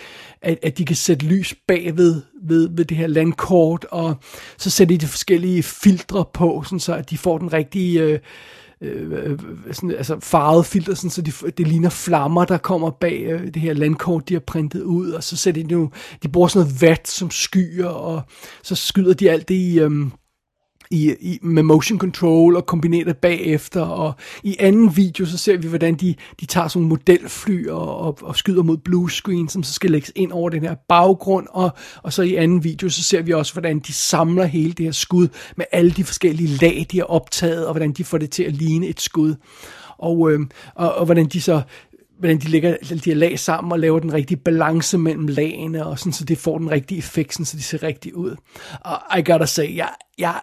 at, 0.43 0.59
at 0.63 0.79
de 0.79 0.85
kan 0.85 0.97
sætte 0.97 1.27
lys 1.27 1.55
bagved 1.69 2.23
ved, 2.43 2.69
ved 2.73 2.85
det 2.85 2.97
her 2.97 3.07
landkort, 3.07 3.87
og 3.91 4.17
så 4.57 4.71
sætter 4.71 4.95
de 4.95 5.07
de 5.07 5.07
forskellige 5.07 5.63
filtre 5.63 6.25
på, 6.35 6.63
sådan 6.65 6.81
så 6.81 6.95
at 6.95 7.11
de 7.11 7.19
får 7.19 7.39
den 7.39 7.53
rigtige... 7.53 8.03
Øh, 8.03 8.19
øh, 8.81 9.39
sådan, 9.73 9.91
altså 9.91 10.21
farvet 10.21 10.67
filter, 10.67 10.95
sådan, 10.95 11.11
så 11.11 11.23
de, 11.23 11.33
det 11.51 11.69
ligner 11.69 11.91
flammer, 11.91 12.45
der 12.45 12.59
kommer 12.59 12.91
bag 12.91 13.23
øh, 13.23 13.55
det 13.55 13.63
her 13.63 13.73
landkort, 13.73 14.29
de 14.29 14.35
har 14.35 14.41
printet 14.41 14.83
ud, 14.83 15.11
og 15.11 15.25
så 15.25 15.37
sætter 15.37 15.63
de 15.63 15.75
nu, 15.75 15.91
de 16.23 16.29
bruger 16.29 16.49
sådan 16.49 16.67
noget 16.67 16.83
vat 16.83 17.09
som 17.09 17.31
skyer, 17.31 17.87
og 17.89 18.23
så 18.63 18.75
skyder 18.75 19.15
de 19.15 19.31
alt 19.31 19.49
det 19.49 19.55
i, 19.55 19.81
øh, 19.81 19.91
i, 20.91 21.15
i, 21.21 21.39
med 21.43 21.63
motion 21.63 21.99
control 21.99 22.57
og 22.57 22.67
kombineret 22.67 23.17
bagefter, 23.17 23.81
og 23.81 24.15
i 24.43 24.57
anden 24.59 24.97
video, 24.97 25.27
så 25.27 25.39
ser 25.39 25.57
vi, 25.57 25.69
hvordan 25.69 25.95
de, 25.95 26.15
de 26.41 26.47
tager 26.47 26.69
sådan 26.69 26.83
en 26.83 26.89
modelfly 26.89 27.69
og, 27.69 27.99
og, 27.99 28.19
og 28.23 28.37
skyder 28.37 28.63
mod 28.63 28.77
blue 28.77 29.11
screen, 29.11 29.49
som 29.49 29.63
så 29.63 29.73
skal 29.73 29.91
lægges 29.91 30.13
ind 30.15 30.33
over 30.33 30.51
den 30.51 30.63
her 30.63 30.75
baggrund, 30.89 31.47
og, 31.51 31.71
og 32.03 32.13
så 32.13 32.23
i 32.23 32.35
anden 32.35 32.65
video, 32.65 32.89
så 32.89 33.03
ser 33.03 33.23
vi 33.23 33.33
også, 33.33 33.53
hvordan 33.53 33.79
de 33.79 33.93
samler 33.93 34.45
hele 34.45 34.73
det 34.73 34.85
her 34.85 34.93
skud 34.93 35.29
med 35.57 35.67
alle 35.73 35.91
de 35.91 36.05
forskellige 36.05 36.49
lag, 36.49 36.87
de 36.91 36.99
har 36.99 37.05
optaget, 37.05 37.67
og 37.67 37.73
hvordan 37.73 37.93
de 37.93 38.05
får 38.05 38.19
det 38.19 38.31
til 38.31 38.43
at 38.43 38.53
ligne 38.53 38.87
et 38.87 39.01
skud. 39.01 39.35
Og, 39.99 40.33
øh, 40.33 40.41
og, 40.75 40.95
og 40.95 41.05
hvordan 41.05 41.27
de 41.27 41.41
så 41.41 41.63
hvordan 42.19 42.39
de 42.39 42.49
lægger 42.49 42.77
de 42.91 43.01
her 43.05 43.15
lag 43.15 43.39
sammen 43.39 43.73
og 43.73 43.79
laver 43.79 43.99
den 43.99 44.13
rigtige 44.13 44.39
balance 44.39 44.99
mellem 44.99 45.27
lagene, 45.27 45.87
og 45.87 45.99
sådan, 45.99 46.13
så 46.13 46.25
det 46.25 46.39
får 46.39 46.59
den 46.59 46.71
rigtige 46.71 46.99
effekt, 46.99 47.33
sådan, 47.33 47.47
så 47.47 47.57
de 47.57 47.63
ser 47.63 47.83
rigtigt 47.83 48.15
ud. 48.15 48.37
Og 48.81 49.19
I 49.19 49.23
gotta 49.31 49.47
say, 49.47 49.77
jeg, 49.77 49.89
jeg 50.19 50.41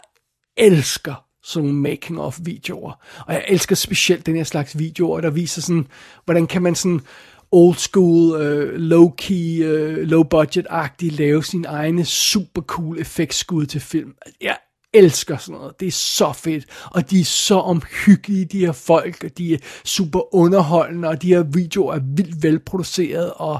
elsker 0.57 1.25
sådan 1.43 1.67
nogle 1.67 1.81
making 1.81 2.21
of 2.21 2.39
videoer. 2.43 2.93
Og 3.27 3.33
jeg 3.33 3.45
elsker 3.47 3.75
specielt 3.75 4.25
den 4.25 4.35
her 4.35 4.43
slags 4.43 4.79
videoer, 4.79 5.21
der 5.21 5.29
viser 5.29 5.61
sådan, 5.61 5.87
hvordan 6.25 6.47
kan 6.47 6.61
man 6.61 6.75
sådan 6.75 7.01
old 7.51 7.75
school, 7.75 8.41
øh, 8.41 8.73
uh, 8.73 8.79
low 8.79 9.09
key, 9.17 9.65
uh, 9.65 9.69
øh, 9.69 9.97
low 9.97 10.23
budget-agtigt 10.23 11.17
lave 11.17 11.43
sin 11.43 11.65
egne 11.65 12.05
super 12.05 12.61
cool 12.61 12.99
effektskud 12.99 13.65
til 13.65 13.81
film. 13.81 14.13
Jeg 14.41 14.57
elsker 14.93 15.37
sådan 15.37 15.59
noget. 15.59 15.79
Det 15.79 15.87
er 15.87 15.91
så 15.91 16.33
fedt. 16.33 16.65
Og 16.91 17.09
de 17.09 17.19
er 17.19 17.23
så 17.23 17.55
omhyggelige, 17.55 18.45
de 18.45 18.59
her 18.59 18.71
folk. 18.71 19.23
Og 19.23 19.37
de 19.37 19.53
er 19.53 19.57
super 19.85 20.35
underholdende, 20.35 21.07
og 21.07 21.21
de 21.21 21.27
her 21.27 21.43
videoer 21.43 21.93
er 21.93 21.99
vildt 22.15 22.43
velproduceret. 22.43 23.31
Og 23.35 23.59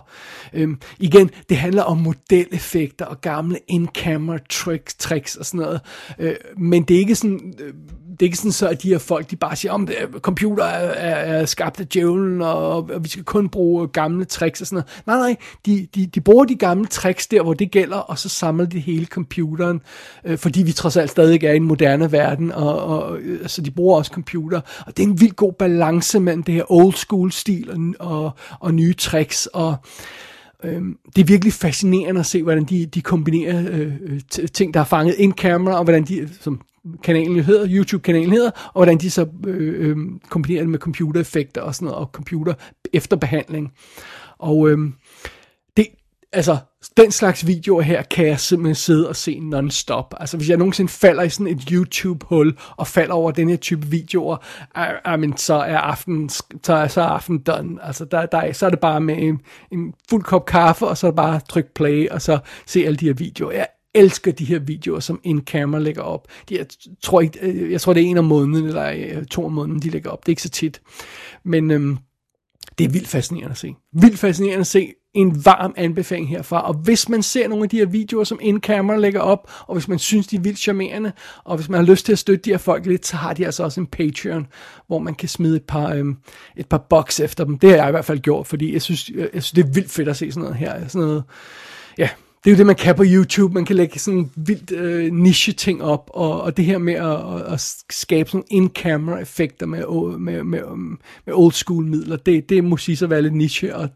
øhm, 0.54 0.80
igen, 1.00 1.30
det 1.50 1.58
handler 1.58 1.84
om 1.84 1.98
modeleffekter 1.98 3.06
og 3.06 3.22
gamle 3.22 3.60
in-camera 3.68 4.38
tricks, 4.50 4.96
tricks 4.96 5.36
og 5.36 5.46
sådan 5.46 5.60
noget. 5.60 5.82
Øh, 6.20 6.36
men 6.58 6.84
det 6.84 6.96
er 6.96 7.00
ikke 7.00 7.16
sådan... 7.16 7.54
Øh, 7.60 7.74
det 8.14 8.22
er 8.22 8.28
ikke 8.28 8.38
sådan 8.38 8.52
så, 8.52 8.68
at 8.68 8.84
de 8.84 8.90
her 8.90 8.98
folk, 8.98 9.32
de 9.32 9.36
bare 9.36 9.56
siger, 9.56 9.72
om 9.72 9.88
oh, 10.14 10.20
computer 10.20 10.64
er, 10.64 10.90
er, 10.90 11.40
er 11.40 11.46
skabt 11.46 11.80
af 11.80 11.88
djævlen, 11.88 12.42
og, 12.42 12.70
og 12.76 13.04
vi 13.04 13.10
skal 13.10 13.24
kun 13.24 13.50
bruge 13.50 13.88
gamle 13.88 14.26
tricks 14.26 14.62
og 14.62 14.68
sådan 14.68 14.84
noget. 15.08 15.20
Nej, 15.22 15.30
nej, 15.30 15.36
de, 15.66 15.88
de, 15.96 16.06
de 16.06 16.22
bruger 16.22 16.46
de 16.46 16.56
gamle 16.56 16.86
tricks 16.86 17.28
der, 17.28 17.44
hvor 17.44 17.54
det 17.54 17.72
gælder, 17.72 17.98
og 17.98 18.20
så 18.20 18.30
samler 18.30 18.66
de 18.66 18.80
hele 18.80 19.06
computeren, 19.06 19.82
øh, 20.26 20.38
fordi 20.38 20.64
vi 20.64 20.72
trods 20.72 20.98
alt 20.98 21.10
stadig 21.10 21.44
er 21.44 21.52
i 21.52 21.56
en 21.56 21.64
moderne 21.64 22.12
verden, 22.12 22.52
og, 22.52 22.84
og 22.84 23.18
øh, 23.18 23.48
så 23.48 23.62
de 23.62 23.72
bruger 23.72 23.98
også 23.98 24.12
computer. 24.12 24.62
Og 24.88 24.98
det 24.98 25.04
er 25.04 25.08
en 25.08 25.22
vild 25.22 25.36
god 25.36 25.54
balance 25.54 26.20
mellem 26.20 26.44
det 26.44 26.54
her 26.54 26.72
old 26.72 26.94
school 26.94 27.32
stil 27.32 27.96
og, 28.00 28.12
og, 28.12 28.32
og 28.60 28.74
nye 28.74 28.94
tricks, 28.94 29.46
og 29.46 29.76
Øhm, 30.64 30.98
det 31.16 31.22
er 31.22 31.26
virkelig 31.26 31.54
fascinerende 31.54 32.20
at 32.20 32.26
se, 32.26 32.44
hvordan 32.44 32.64
de, 32.64 32.86
de 32.86 33.02
kombinerer 33.02 33.66
øh, 33.72 33.94
øh 34.02 34.22
ting, 34.54 34.74
der 34.74 34.80
er 34.80 34.84
fanget 34.84 35.16
ind 35.18 35.34
kamera, 35.34 35.78
og 35.78 35.84
hvordan 35.84 36.04
de, 36.04 36.30
som 36.42 36.62
kanalen 37.04 37.40
hedder, 37.40 37.68
YouTube-kanalen 37.70 38.32
hedder, 38.32 38.52
og 38.52 38.74
hvordan 38.74 38.98
de 38.98 39.10
så 39.10 39.28
øh, 39.48 39.90
øh, 39.90 39.98
kombinerer 40.30 40.62
det 40.62 40.70
med 40.70 40.80
computereffekter 40.80 41.62
og 41.62 41.76
sådan 41.76 41.86
noget, 41.86 42.00
og 42.00 42.10
computer 42.14 42.54
efterbehandling. 42.94 43.72
Og 44.38 44.70
øh, 44.70 44.78
altså, 46.34 46.58
den 46.98 47.12
slags 47.12 47.48
videoer 47.48 47.82
her 47.82 48.02
kan 48.04 48.28
jeg 48.28 48.40
simpelthen 48.40 48.76
sidde 48.76 49.10
og 49.10 49.16
se 49.16 49.40
non-stop. 49.40 50.14
Altså, 50.20 50.38
hvis 50.38 50.50
jeg 50.50 50.58
nogensinde 50.58 50.92
falder 50.92 51.24
i 51.24 51.30
sådan 51.30 51.48
et 51.48 51.62
YouTube-hul, 51.72 52.54
og 52.78 52.88
falder 52.88 53.14
over 53.14 53.32
den 53.32 53.50
her 53.50 53.56
type 53.56 53.88
videoer, 53.88 54.38
I, 54.76 55.14
I 55.16 55.18
mean, 55.18 55.38
så 55.38 55.54
er 55.54 55.78
aften, 55.78 56.30
så 56.30 56.74
er, 56.74 56.88
så 56.88 57.02
er 57.02 57.06
aften 57.06 57.40
done. 57.40 57.86
Altså, 57.86 58.06
der, 58.06 58.26
der, 58.26 58.54
så 58.54 58.66
er 58.66 58.70
det 58.70 58.80
bare 58.80 59.02
med 59.02 59.18
en, 59.18 59.42
en 59.72 59.94
fuld 60.10 60.24
kop 60.24 60.46
kaffe, 60.46 60.88
og 60.88 60.98
så 60.98 61.08
er 61.08 61.12
det 61.12 61.16
bare 61.16 61.40
tryk 61.50 61.74
play, 61.76 62.10
og 62.10 62.22
så 62.22 62.40
se 62.66 62.86
alle 62.86 62.98
de 62.98 63.06
her 63.06 63.14
videoer. 63.14 63.52
Jeg 63.52 63.68
elsker 63.94 64.32
de 64.32 64.46
her 64.46 64.60
videoer, 64.60 65.00
som 65.00 65.20
en 65.24 65.42
camera 65.42 65.80
lægger 65.80 66.02
op. 66.02 66.28
De, 66.50 66.58
jeg, 66.58 66.66
tror 67.04 67.22
ikke, 67.22 67.40
øh, 67.42 67.72
jeg 67.72 67.82
tror, 67.82 67.94
det 67.94 68.04
er 68.04 68.08
en 68.08 68.18
om 68.18 68.26
måneden, 68.26 68.66
eller 68.66 68.92
øh, 68.92 69.26
to 69.26 69.46
om 69.46 69.52
måneden, 69.52 69.82
de 69.82 69.90
lægger 69.90 70.10
op. 70.10 70.26
Det 70.26 70.28
er 70.28 70.32
ikke 70.32 70.42
så 70.42 70.50
tit. 70.50 70.82
Men 71.44 71.72
øhm, 71.72 71.98
det 72.78 72.86
er 72.86 72.90
vildt 72.90 73.08
fascinerende 73.08 73.52
at 73.52 73.58
se. 73.58 73.76
Vildt 73.94 74.20
fascinerende 74.20 74.62
at 74.62 74.68
se 74.68 74.94
en 75.14 75.46
varm 75.46 75.74
anbefaling 75.78 76.30
herfra. 76.30 76.68
Og 76.68 76.74
hvis 76.74 77.10
man 77.10 77.24
ser 77.24 77.48
nogle 77.48 77.64
af 77.64 77.70
de 77.70 77.78
her 77.78 77.86
videoer, 77.86 78.24
som 78.24 78.40
in 78.42 78.60
camera 78.60 78.98
lægger 78.98 79.20
op, 79.20 79.52
og 79.68 79.76
hvis 79.76 79.88
man 79.88 80.00
synes, 80.00 80.28
de 80.28 80.36
er 80.36 80.40
vildt 80.40 80.60
charmerende, 80.60 81.12
og 81.44 81.56
hvis 81.56 81.70
man 81.70 81.80
har 81.80 81.92
lyst 81.92 82.06
til 82.06 82.12
at 82.12 82.20
støtte 82.20 82.44
de 82.46 82.50
her 82.50 82.58
folk 82.58 82.86
lidt, 82.86 83.06
så 83.06 83.18
har 83.18 83.34
de 83.34 83.46
altså 83.46 83.64
også 83.64 83.80
en 83.80 83.88
Patreon, 83.88 84.48
hvor 84.88 85.00
man 85.00 85.16
kan 85.16 85.30
smide 85.30 85.56
et 85.56 85.64
par, 85.64 85.94
øhm, 85.94 86.18
et 86.58 86.68
par 86.68 86.86
bucks 86.90 87.20
efter 87.20 87.44
dem. 87.44 87.60
Det 87.60 87.70
har 87.70 87.78
jeg 87.78 87.88
i 87.88 87.92
hvert 87.92 88.06
fald 88.06 88.20
gjort, 88.20 88.48
fordi 88.48 88.74
jeg 88.74 88.82
synes, 88.82 89.10
jeg, 89.10 89.30
jeg 89.34 89.44
synes 89.44 89.52
det 89.52 89.70
er 89.70 89.74
vildt 89.74 89.92
fedt 89.92 90.10
at 90.10 90.18
se 90.18 90.32
sådan 90.32 90.44
noget 90.44 90.58
her. 90.58 90.88
Sådan 90.88 91.08
noget, 91.08 91.24
ja, 91.98 92.10
det 92.44 92.50
er 92.50 92.56
jo 92.56 92.58
det, 92.58 92.66
man 92.66 92.76
kan 92.76 92.96
på 92.96 93.04
YouTube. 93.06 93.54
Man 93.54 93.66
kan 93.66 93.76
lægge 93.76 94.00
sådan 94.00 94.32
vildt 94.36 94.72
øh, 94.72 95.14
niche-ting 95.14 95.84
op, 95.84 96.10
og, 96.14 96.42
og 96.42 96.58
det 96.58 96.66
her 96.66 96.78
med 96.78 96.94
at, 96.94 97.54
at, 97.54 97.76
skabe 97.90 98.30
sådan 98.30 98.46
in-camera-effekter 98.50 99.66
med, 99.66 100.18
med, 100.18 100.44
med, 100.44 100.62
med 101.26 101.34
old 101.34 101.54
school 101.54 101.86
midler, 101.86 102.16
det, 102.16 102.50
det 102.50 102.64
må 102.64 102.78
sige 102.78 102.96
sig 102.96 103.10
være 103.10 103.22
lidt 103.22 103.36
niche, 103.36 103.76
og, 103.76 103.90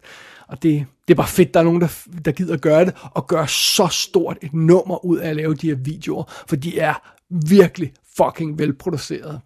og 0.48 0.64
det, 0.64 0.86
det 1.08 1.14
er 1.14 1.18
bare 1.18 1.28
fedt, 1.28 1.54
der 1.54 1.60
er 1.60 1.64
nogen, 1.64 1.82
der, 1.82 2.08
der 2.26 2.32
gider 2.32 2.54
at 2.54 2.62
gøre 2.62 2.86
det, 2.86 2.94
og 3.12 3.28
gøre 3.28 3.48
så 3.48 3.88
stort 3.88 4.38
et 4.42 4.54
nummer 4.54 5.06
ud 5.06 5.18
af 5.18 5.30
at 5.30 5.36
lave 5.36 5.56
de 5.56 5.68
her 5.68 5.76
videoer, 5.76 6.24
for 6.48 6.56
de 6.56 6.80
er 6.80 6.94
virkelig 7.30 7.94
fucking 8.18 8.60
velproduceret. 8.60 9.42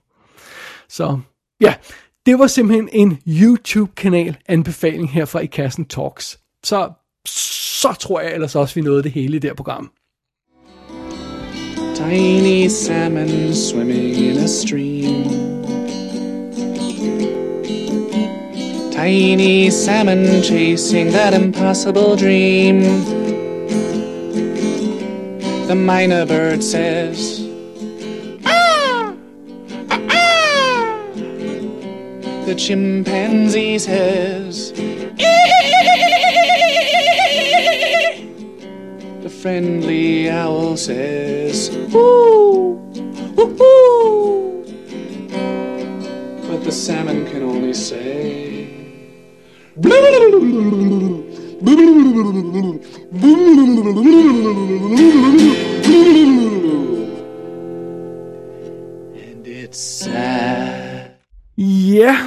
Så 0.89 1.19
ja, 1.61 1.75
det 2.25 2.39
var 2.39 2.47
simpelthen 2.47 2.89
en 2.91 3.19
YouTube-kanal 3.27 4.37
anbefaling 4.47 5.09
her 5.09 5.25
fra 5.25 5.39
I 5.39 5.45
Kassen 5.45 5.85
Talks. 5.85 6.39
Så, 6.63 6.91
så 7.25 7.93
tror 7.99 8.21
jeg 8.21 8.33
ellers 8.33 8.55
også, 8.55 8.75
vi 8.75 8.81
nåede 8.81 9.03
det 9.03 9.11
hele 9.11 9.35
i 9.35 9.39
det 9.39 9.49
her 9.49 9.55
program. 9.55 9.91
Tiny 11.95 12.67
salmon 12.67 13.53
swimming 13.53 14.17
in 14.17 14.37
a 14.37 14.47
stream. 14.47 15.40
Tiny 19.01 19.71
salmon 19.71 20.43
chasing 20.43 21.09
that 21.09 21.33
impossible 21.33 22.15
dream. 22.15 22.81
The 25.65 25.73
minor 25.75 26.23
bird 26.27 26.63
says, 26.63 27.41
Ah 28.45 29.15
The 32.45 32.53
chimpanzee 32.55 33.79
says, 33.79 34.71
The 39.23 39.31
friendly 39.41 40.29
owl 40.29 40.77
says, 40.77 41.71
Woo! 41.91 42.73
Woo-hoo! 43.35 44.63
But 46.47 46.63
the 46.63 46.71
salmon 46.71 47.25
can 47.31 47.41
only 47.41 47.73
say, 47.73 48.50
And 59.15 59.47
it's 59.47 59.77
sad. 59.77 61.01
Ja, 61.57 62.17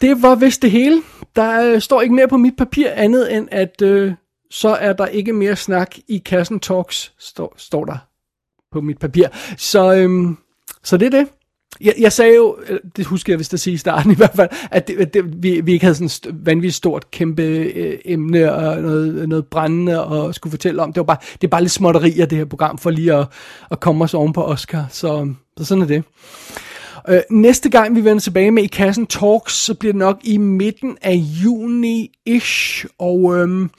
det 0.00 0.22
var 0.22 0.34
vist 0.34 0.62
det 0.62 0.70
hele. 0.70 1.02
Der 1.36 1.72
øh, 1.72 1.80
står 1.80 2.00
ikke 2.00 2.14
mere 2.14 2.28
på 2.28 2.36
mit 2.36 2.56
papir 2.58 2.90
andet 2.94 3.36
end, 3.36 3.48
at 3.50 3.82
øh, 3.82 4.12
så 4.50 4.68
er 4.68 4.92
der 4.92 5.06
ikke 5.06 5.32
mere 5.32 5.56
snak 5.56 5.96
i 6.08 6.18
kassen 6.18 6.60
talks, 6.60 7.12
står, 7.18 7.54
står 7.56 7.84
der 7.84 7.96
på 8.72 8.80
mit 8.80 8.98
papir. 8.98 9.26
Så, 9.56 9.94
øhm, 9.94 10.36
så 10.84 10.96
det 10.96 11.06
er 11.06 11.18
det. 11.18 11.28
Jeg, 11.80 11.94
jeg 11.98 12.12
sagde 12.12 12.34
jo, 12.36 12.56
øh, 12.68 12.78
det 12.96 13.06
husker 13.06 13.32
jeg 13.32 13.38
vist 13.38 13.54
at 13.54 13.60
sige 13.60 13.74
i 13.74 13.76
starten 13.76 14.12
i 14.12 14.14
hvert 14.14 14.32
fald, 14.36 14.48
at, 14.70 14.88
det, 14.88 15.14
det, 15.14 15.42
vi, 15.42 15.60
vi 15.60 15.72
ikke 15.72 15.84
havde 15.84 15.94
sådan 15.94 16.06
et 16.06 16.10
st- 16.26 16.44
vanvittigt 16.44 16.74
stort, 16.74 17.10
kæmpe 17.10 17.42
øh, 17.42 17.98
emne 18.04 18.52
og 18.52 18.82
noget, 18.82 19.28
noget 19.28 19.46
brændende 19.46 20.04
og 20.06 20.34
skulle 20.34 20.50
fortælle 20.50 20.82
om. 20.82 20.92
Det, 20.92 21.00
var 21.00 21.04
bare, 21.04 21.18
det 21.32 21.46
er 21.46 21.50
bare 21.50 21.60
lidt 21.60 21.72
småtterier, 21.72 22.26
det 22.26 22.38
her 22.38 22.44
program, 22.44 22.78
for 22.78 22.90
lige 22.90 23.14
at, 23.14 23.26
at 23.70 23.80
komme 23.80 24.04
os 24.04 24.14
oven 24.14 24.32
på 24.32 24.44
Oscar. 24.44 24.86
Så, 24.90 25.32
så 25.58 25.64
sådan 25.64 25.82
er 25.82 25.86
det. 25.86 26.04
Øh, 27.08 27.20
næste 27.30 27.70
gang 27.70 27.96
vi 27.96 28.04
vender 28.04 28.20
tilbage 28.20 28.50
med 28.50 28.62
i 28.62 28.66
kassen 28.66 29.06
Talks, 29.06 29.52
så 29.52 29.74
bliver 29.74 29.92
det 29.92 29.98
nok 29.98 30.18
i 30.24 30.36
midten 30.36 30.96
af 31.02 31.14
juni-ish, 31.44 32.84
og 32.98 33.36
øhm, 33.36 33.70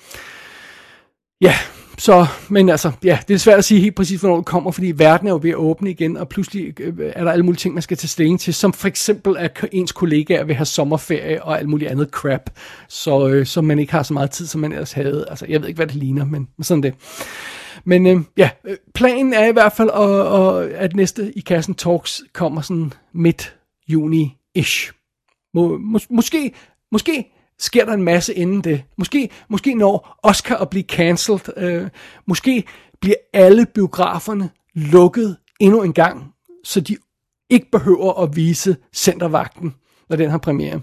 ja, 1.42 1.54
så, 2.00 2.28
men 2.50 2.70
altså, 2.70 2.92
ja, 3.04 3.20
det 3.28 3.34
er 3.34 3.38
svært 3.38 3.58
at 3.58 3.66
sige 3.66 3.82
helt 3.82 3.96
præcis, 3.96 4.20
hvornår 4.20 4.36
det 4.36 4.46
kommer, 4.46 4.72
fordi 4.72 4.92
verden 4.96 5.28
er 5.28 5.32
jo 5.32 5.40
ved 5.42 5.50
at 5.50 5.56
åbne 5.56 5.90
igen, 5.90 6.18
og 6.18 6.30
pludselig 6.30 6.80
øh, 6.80 6.94
er 7.16 7.24
der 7.24 7.32
alle 7.32 7.46
mulige 7.46 7.58
ting, 7.58 7.74
man 7.74 7.82
skal 7.82 7.98
tage 7.98 8.08
stilling 8.08 8.40
til, 8.40 8.54
som 8.54 8.74
for 8.74 8.88
eksempel, 8.88 9.38
at 9.38 9.66
ens 9.72 9.92
kollegaer 9.92 10.44
vil 10.44 10.56
have 10.56 10.66
sommerferie 10.66 11.44
og 11.44 11.60
alt 11.60 11.70
muligt 11.70 11.92
andet 11.92 12.10
crap, 12.10 12.50
så, 12.88 13.28
øh, 13.28 13.46
så 13.46 13.62
man 13.62 13.80
ikke 13.80 13.92
har 13.92 14.04
så 14.04 14.14
meget 14.14 14.32
tid, 14.32 14.46
som 14.48 14.62
man 14.62 14.72
ellers 14.72 14.92
havde. 14.92 15.26
Altså, 15.30 15.46
jeg 15.50 15.62
ved 15.62 15.68
ikke, 15.68 15.78
hvad 15.78 15.88
det 15.88 15.96
ligner, 15.96 16.26
men 16.26 16.48
sådan 16.62 16.84
det. 16.84 16.94
Men 17.84 18.08
øh, 18.08 18.22
ja, 18.38 18.50
øh, 18.66 18.78
planen 18.94 19.34
er 19.34 19.46
i 19.46 19.54
hvert 19.54 19.74
fald, 19.74 19.90
at, 19.90 20.74
at, 20.74 20.84
at 20.84 20.96
næste 20.96 21.34
i 21.36 21.40
kassen 21.40 21.76
Talks 21.76 22.22
kommer 22.34 22.62
sådan 22.62 22.94
midt 23.14 23.56
juni-ish. 23.88 24.92
Må, 25.54 25.78
mås, 25.78 26.08
måske, 26.10 26.52
måske 26.92 27.26
sker 27.60 27.86
der 27.86 27.94
en 27.94 28.04
masse 28.04 28.34
inden 28.34 28.62
det. 28.62 28.84
Måske, 28.98 29.30
måske 29.50 29.74
når 29.74 30.20
Oscar 30.24 30.58
at 30.58 30.70
blive 30.70 30.84
cancelled. 30.84 31.58
Øh, 31.58 31.90
måske 32.26 32.64
bliver 33.02 33.16
alle 33.34 33.66
biograferne 33.66 34.50
lukket 34.74 35.38
endnu 35.60 35.84
en 35.84 35.94
gang, 35.94 36.34
så 36.64 36.82
de 36.82 36.98
ikke 37.50 37.72
behøver 37.72 38.24
at 38.24 38.36
vise 38.36 38.78
centervagten, 38.94 39.76
når 40.10 40.16
den 40.16 40.30
har 40.30 40.38
premiere. 40.38 40.82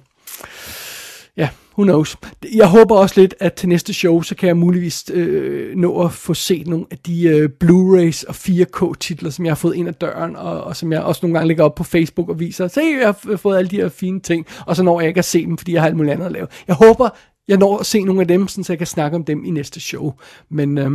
Ja, 1.36 1.48
who 1.78 1.84
knows. 1.84 2.16
Jeg 2.54 2.66
håber 2.66 2.96
også 2.96 3.20
lidt, 3.20 3.34
at 3.40 3.54
til 3.54 3.68
næste 3.68 3.94
show, 3.94 4.22
så 4.22 4.34
kan 4.34 4.46
jeg 4.46 4.56
muligvis 4.56 5.04
øh, 5.12 5.76
nå 5.76 6.04
at 6.04 6.12
få 6.12 6.34
set 6.34 6.66
nogle 6.66 6.86
af 6.90 6.98
de 6.98 7.22
øh, 7.22 7.50
Blu-rays 7.64 8.24
og 8.28 8.34
4K-titler, 8.34 9.30
som 9.30 9.44
jeg 9.44 9.50
har 9.50 9.56
fået 9.56 9.74
ind 9.74 9.88
ad 9.88 9.92
døren, 9.92 10.36
og, 10.36 10.64
og 10.64 10.76
som 10.76 10.92
jeg 10.92 11.02
også 11.02 11.20
nogle 11.22 11.34
gange 11.34 11.48
lægger 11.48 11.64
op 11.64 11.74
på 11.74 11.84
Facebook 11.84 12.28
og 12.28 12.40
viser. 12.40 12.68
Se, 12.68 12.80
jeg 12.80 13.06
har 13.06 13.36
fået 13.36 13.58
alle 13.58 13.70
de 13.70 13.76
her 13.76 13.88
fine 13.88 14.20
ting, 14.20 14.46
og 14.66 14.76
så 14.76 14.82
når 14.82 15.00
jeg 15.00 15.08
ikke 15.08 15.18
at 15.18 15.24
se 15.24 15.46
dem, 15.46 15.58
fordi 15.58 15.72
jeg 15.72 15.80
har 15.82 15.86
alt 15.86 15.96
muligt 15.96 16.12
andet 16.12 16.26
at 16.26 16.32
lave. 16.32 16.46
Jeg 16.68 16.76
håber, 16.76 17.08
jeg 17.48 17.58
når 17.58 17.78
at 17.78 17.86
se 17.86 18.02
nogle 18.02 18.20
af 18.20 18.28
dem, 18.28 18.48
så 18.48 18.64
jeg 18.68 18.78
kan 18.78 18.86
snakke 18.86 19.16
om 19.16 19.24
dem 19.24 19.44
i 19.44 19.50
næste 19.50 19.80
show. 19.80 20.14
Men 20.50 20.78
øh, 20.78 20.90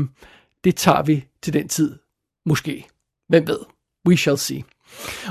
det 0.64 0.76
tager 0.76 1.03
vi 1.03 1.26
til 1.44 1.53
den 1.53 1.68
tid. 1.68 1.95
Måske. 2.45 2.88
Hvem 3.30 3.48
ved? 3.48 3.60
We 4.08 4.18
shall 4.18 4.38
see. 4.38 4.64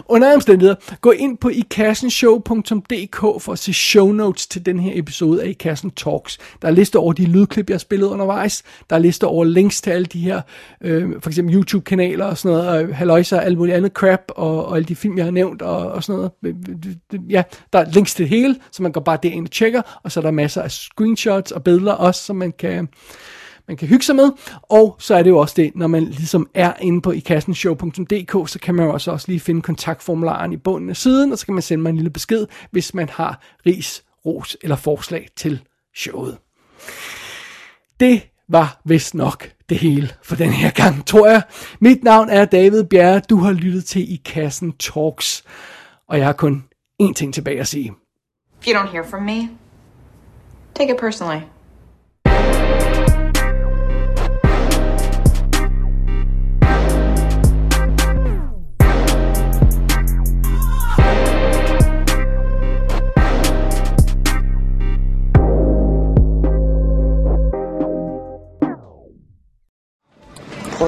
Under 0.09 0.35
omstændigheder, 0.35 0.75
gå 1.01 1.11
ind 1.11 1.39
på 1.39 1.49
ikassenshow.dk 1.49 3.43
for 3.43 3.53
at 3.53 3.59
se 3.59 3.73
show 3.73 4.13
notes 4.13 4.47
til 4.47 4.67
den 4.67 4.81
her 4.81 4.93
episode 4.95 5.43
af 5.43 5.49
Ikassen 5.49 5.91
Talks. 5.91 6.39
Der 6.63 6.69
er 6.69 6.73
liste 6.73 6.99
over 6.99 7.13
de 7.13 7.25
lydklip, 7.25 7.71
jeg 7.71 7.75
har 7.75 7.79
spillet 7.79 8.07
undervejs. 8.07 8.63
Der 8.91 8.97
er 8.97 9.01
liste 9.01 9.27
over 9.27 9.45
links 9.45 9.83
til 9.83 9.91
alle 9.91 10.07
de 10.07 10.21
her, 10.21 10.41
øh, 10.81 11.13
for 11.21 11.31
eksempel 11.31 11.55
YouTube-kanaler 11.55 12.25
og 12.25 12.39
sådan 12.39 12.57
noget, 12.57 12.89
og 12.89 12.97
haløjser 12.97 13.37
og 13.37 13.45
alt 13.45 13.59
muligt 13.59 13.77
andet 13.77 13.93
crap, 13.93 14.21
og, 14.29 14.67
og 14.67 14.77
alle 14.77 14.87
de 14.87 14.97
film, 14.97 15.17
jeg 15.19 15.25
har 15.25 15.33
nævnt 15.33 15.63
og, 15.63 15.93
og 15.93 16.05
sådan 16.05 16.17
noget. 16.17 16.31
Øh, 16.43 16.55
øh, 16.69 16.95
øh, 17.15 17.33
ja, 17.33 17.43
der 17.73 17.79
er 17.79 17.91
links 17.91 18.15
til 18.15 18.23
det 18.23 18.31
hele, 18.31 18.57
så 18.73 18.83
man 18.83 18.93
går 18.93 19.01
bare 19.01 19.19
derind 19.23 19.47
og 19.47 19.51
tjekker, 19.51 19.83
og 20.03 20.13
så 20.13 20.21
er 20.21 20.23
der 20.23 20.31
masser 20.31 20.63
af 20.63 20.71
screenshots 20.71 21.53
og 21.53 21.65
billeder 21.65 21.93
også, 21.93 22.25
som 22.25 22.37
man 22.37 22.53
kan 22.59 22.89
man 23.71 23.77
kan 23.77 23.89
hygge 23.89 24.05
sig 24.05 24.17
med, 24.17 24.31
og 24.63 24.97
så 24.99 25.15
er 25.15 25.23
det 25.23 25.31
jo 25.31 25.39
også 25.39 25.55
det, 25.57 25.73
når 25.75 25.87
man 25.87 26.05
ligesom 26.05 26.51
er 26.55 26.73
inde 26.81 27.01
på 27.01 27.11
ikassenshow.dk, 27.11 28.49
så 28.49 28.59
kan 28.63 28.75
man 28.75 28.87
jo 28.87 28.93
også, 28.93 29.11
også 29.11 29.29
lige 29.29 29.41
finde 29.41 29.63
kontaktformularen 29.63 30.53
i 30.53 30.57
bunden 30.57 30.91
af 30.91 30.97
siden, 30.97 31.33
og 31.33 31.39
så 31.39 31.47
kan 31.47 31.55
man 31.55 31.63
sende 31.63 31.83
mig 31.83 31.91
en 31.91 31.97
lille 31.97 32.11
besked, 32.11 32.47
hvis 32.71 32.95
man 32.95 33.09
har 33.09 33.41
ris, 33.67 34.05
ros 34.27 34.57
eller 34.63 34.77
forslag 34.77 35.29
til 35.37 35.63
showet. 35.97 36.39
Det 38.01 38.23
var 38.49 38.81
vist 38.85 39.15
nok 39.15 39.51
det 39.69 39.79
hele 39.79 40.11
for 40.23 40.37
den 40.37 40.51
her 40.51 40.71
gang, 40.71 41.07
tror 41.07 41.29
jeg. 41.29 41.43
Mit 41.81 42.05
navn 42.05 42.29
er 42.29 42.45
David 42.45 42.85
Bjerre, 42.85 43.21
du 43.21 43.37
har 43.37 43.53
lyttet 43.53 43.85
til 43.85 44.13
I 44.13 44.17
Kassen 44.25 44.73
Talks, 44.73 45.45
og 46.09 46.19
jeg 46.19 46.27
har 46.27 46.33
kun 46.33 46.65
én 47.03 47.13
ting 47.13 47.35
tilbage 47.35 47.61
at 47.61 47.67
sige. 47.67 47.93
If 48.61 48.69
you 48.69 48.75
don't 48.75 48.91
hear 48.93 49.05
from 49.11 49.23
me, 49.23 49.49
take 50.75 50.91
it 50.95 51.01
personally. 51.01 51.41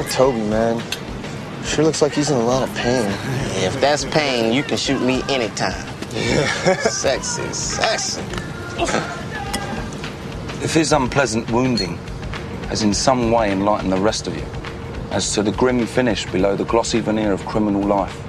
Poor 0.02 0.10
Toby, 0.10 0.40
man. 0.40 0.82
Sure 1.64 1.84
looks 1.84 2.02
like 2.02 2.12
he's 2.12 2.28
in 2.28 2.36
a 2.36 2.44
lot 2.44 2.68
of 2.68 2.74
pain. 2.74 3.06
If 3.64 3.80
that's 3.80 4.04
pain, 4.06 4.52
you 4.52 4.64
can 4.64 4.76
shoot 4.76 5.00
me 5.00 5.22
anytime. 5.28 5.86
sexy, 6.80 7.52
sexy. 7.52 8.20
If 10.60 10.74
his 10.74 10.92
unpleasant 10.92 11.48
wounding 11.52 11.98
has 12.68 12.82
in 12.82 12.92
some 12.92 13.30
way 13.30 13.52
enlightened 13.52 13.92
the 13.92 14.00
rest 14.00 14.26
of 14.26 14.36
you 14.36 14.44
as 15.12 15.32
to 15.34 15.42
the 15.44 15.52
grim 15.52 15.86
finish 15.86 16.26
below 16.26 16.56
the 16.56 16.64
glossy 16.64 16.98
veneer 16.98 17.32
of 17.32 17.46
criminal 17.46 17.82
life 17.82 18.20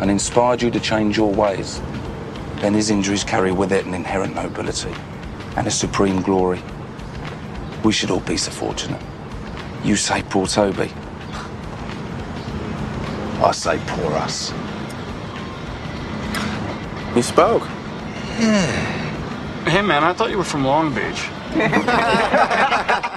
and 0.00 0.10
inspired 0.10 0.60
you 0.60 0.70
to 0.70 0.80
change 0.80 1.16
your 1.16 1.32
ways, 1.32 1.80
then 2.56 2.74
his 2.74 2.90
injuries 2.90 3.24
carry 3.24 3.50
with 3.50 3.72
it 3.72 3.86
an 3.86 3.94
inherent 3.94 4.34
nobility 4.34 4.92
and 5.56 5.66
a 5.66 5.70
supreme 5.70 6.20
glory. 6.20 6.60
We 7.82 7.92
should 7.92 8.10
all 8.10 8.20
be 8.20 8.36
so 8.36 8.50
fortunate. 8.50 9.00
You 9.84 9.96
say 9.96 10.22
poor 10.22 10.46
Toby. 10.46 10.92
I 13.42 13.52
say 13.52 13.80
poor 13.86 14.12
us. 14.14 14.52
He 17.14 17.22
spoke. 17.22 17.62
Hey, 19.64 19.82
man, 19.82 20.04
I 20.04 20.12
thought 20.12 20.30
you 20.30 20.38
were 20.38 20.44
from 20.44 20.64
Long 20.64 20.94
Beach. 20.94 21.28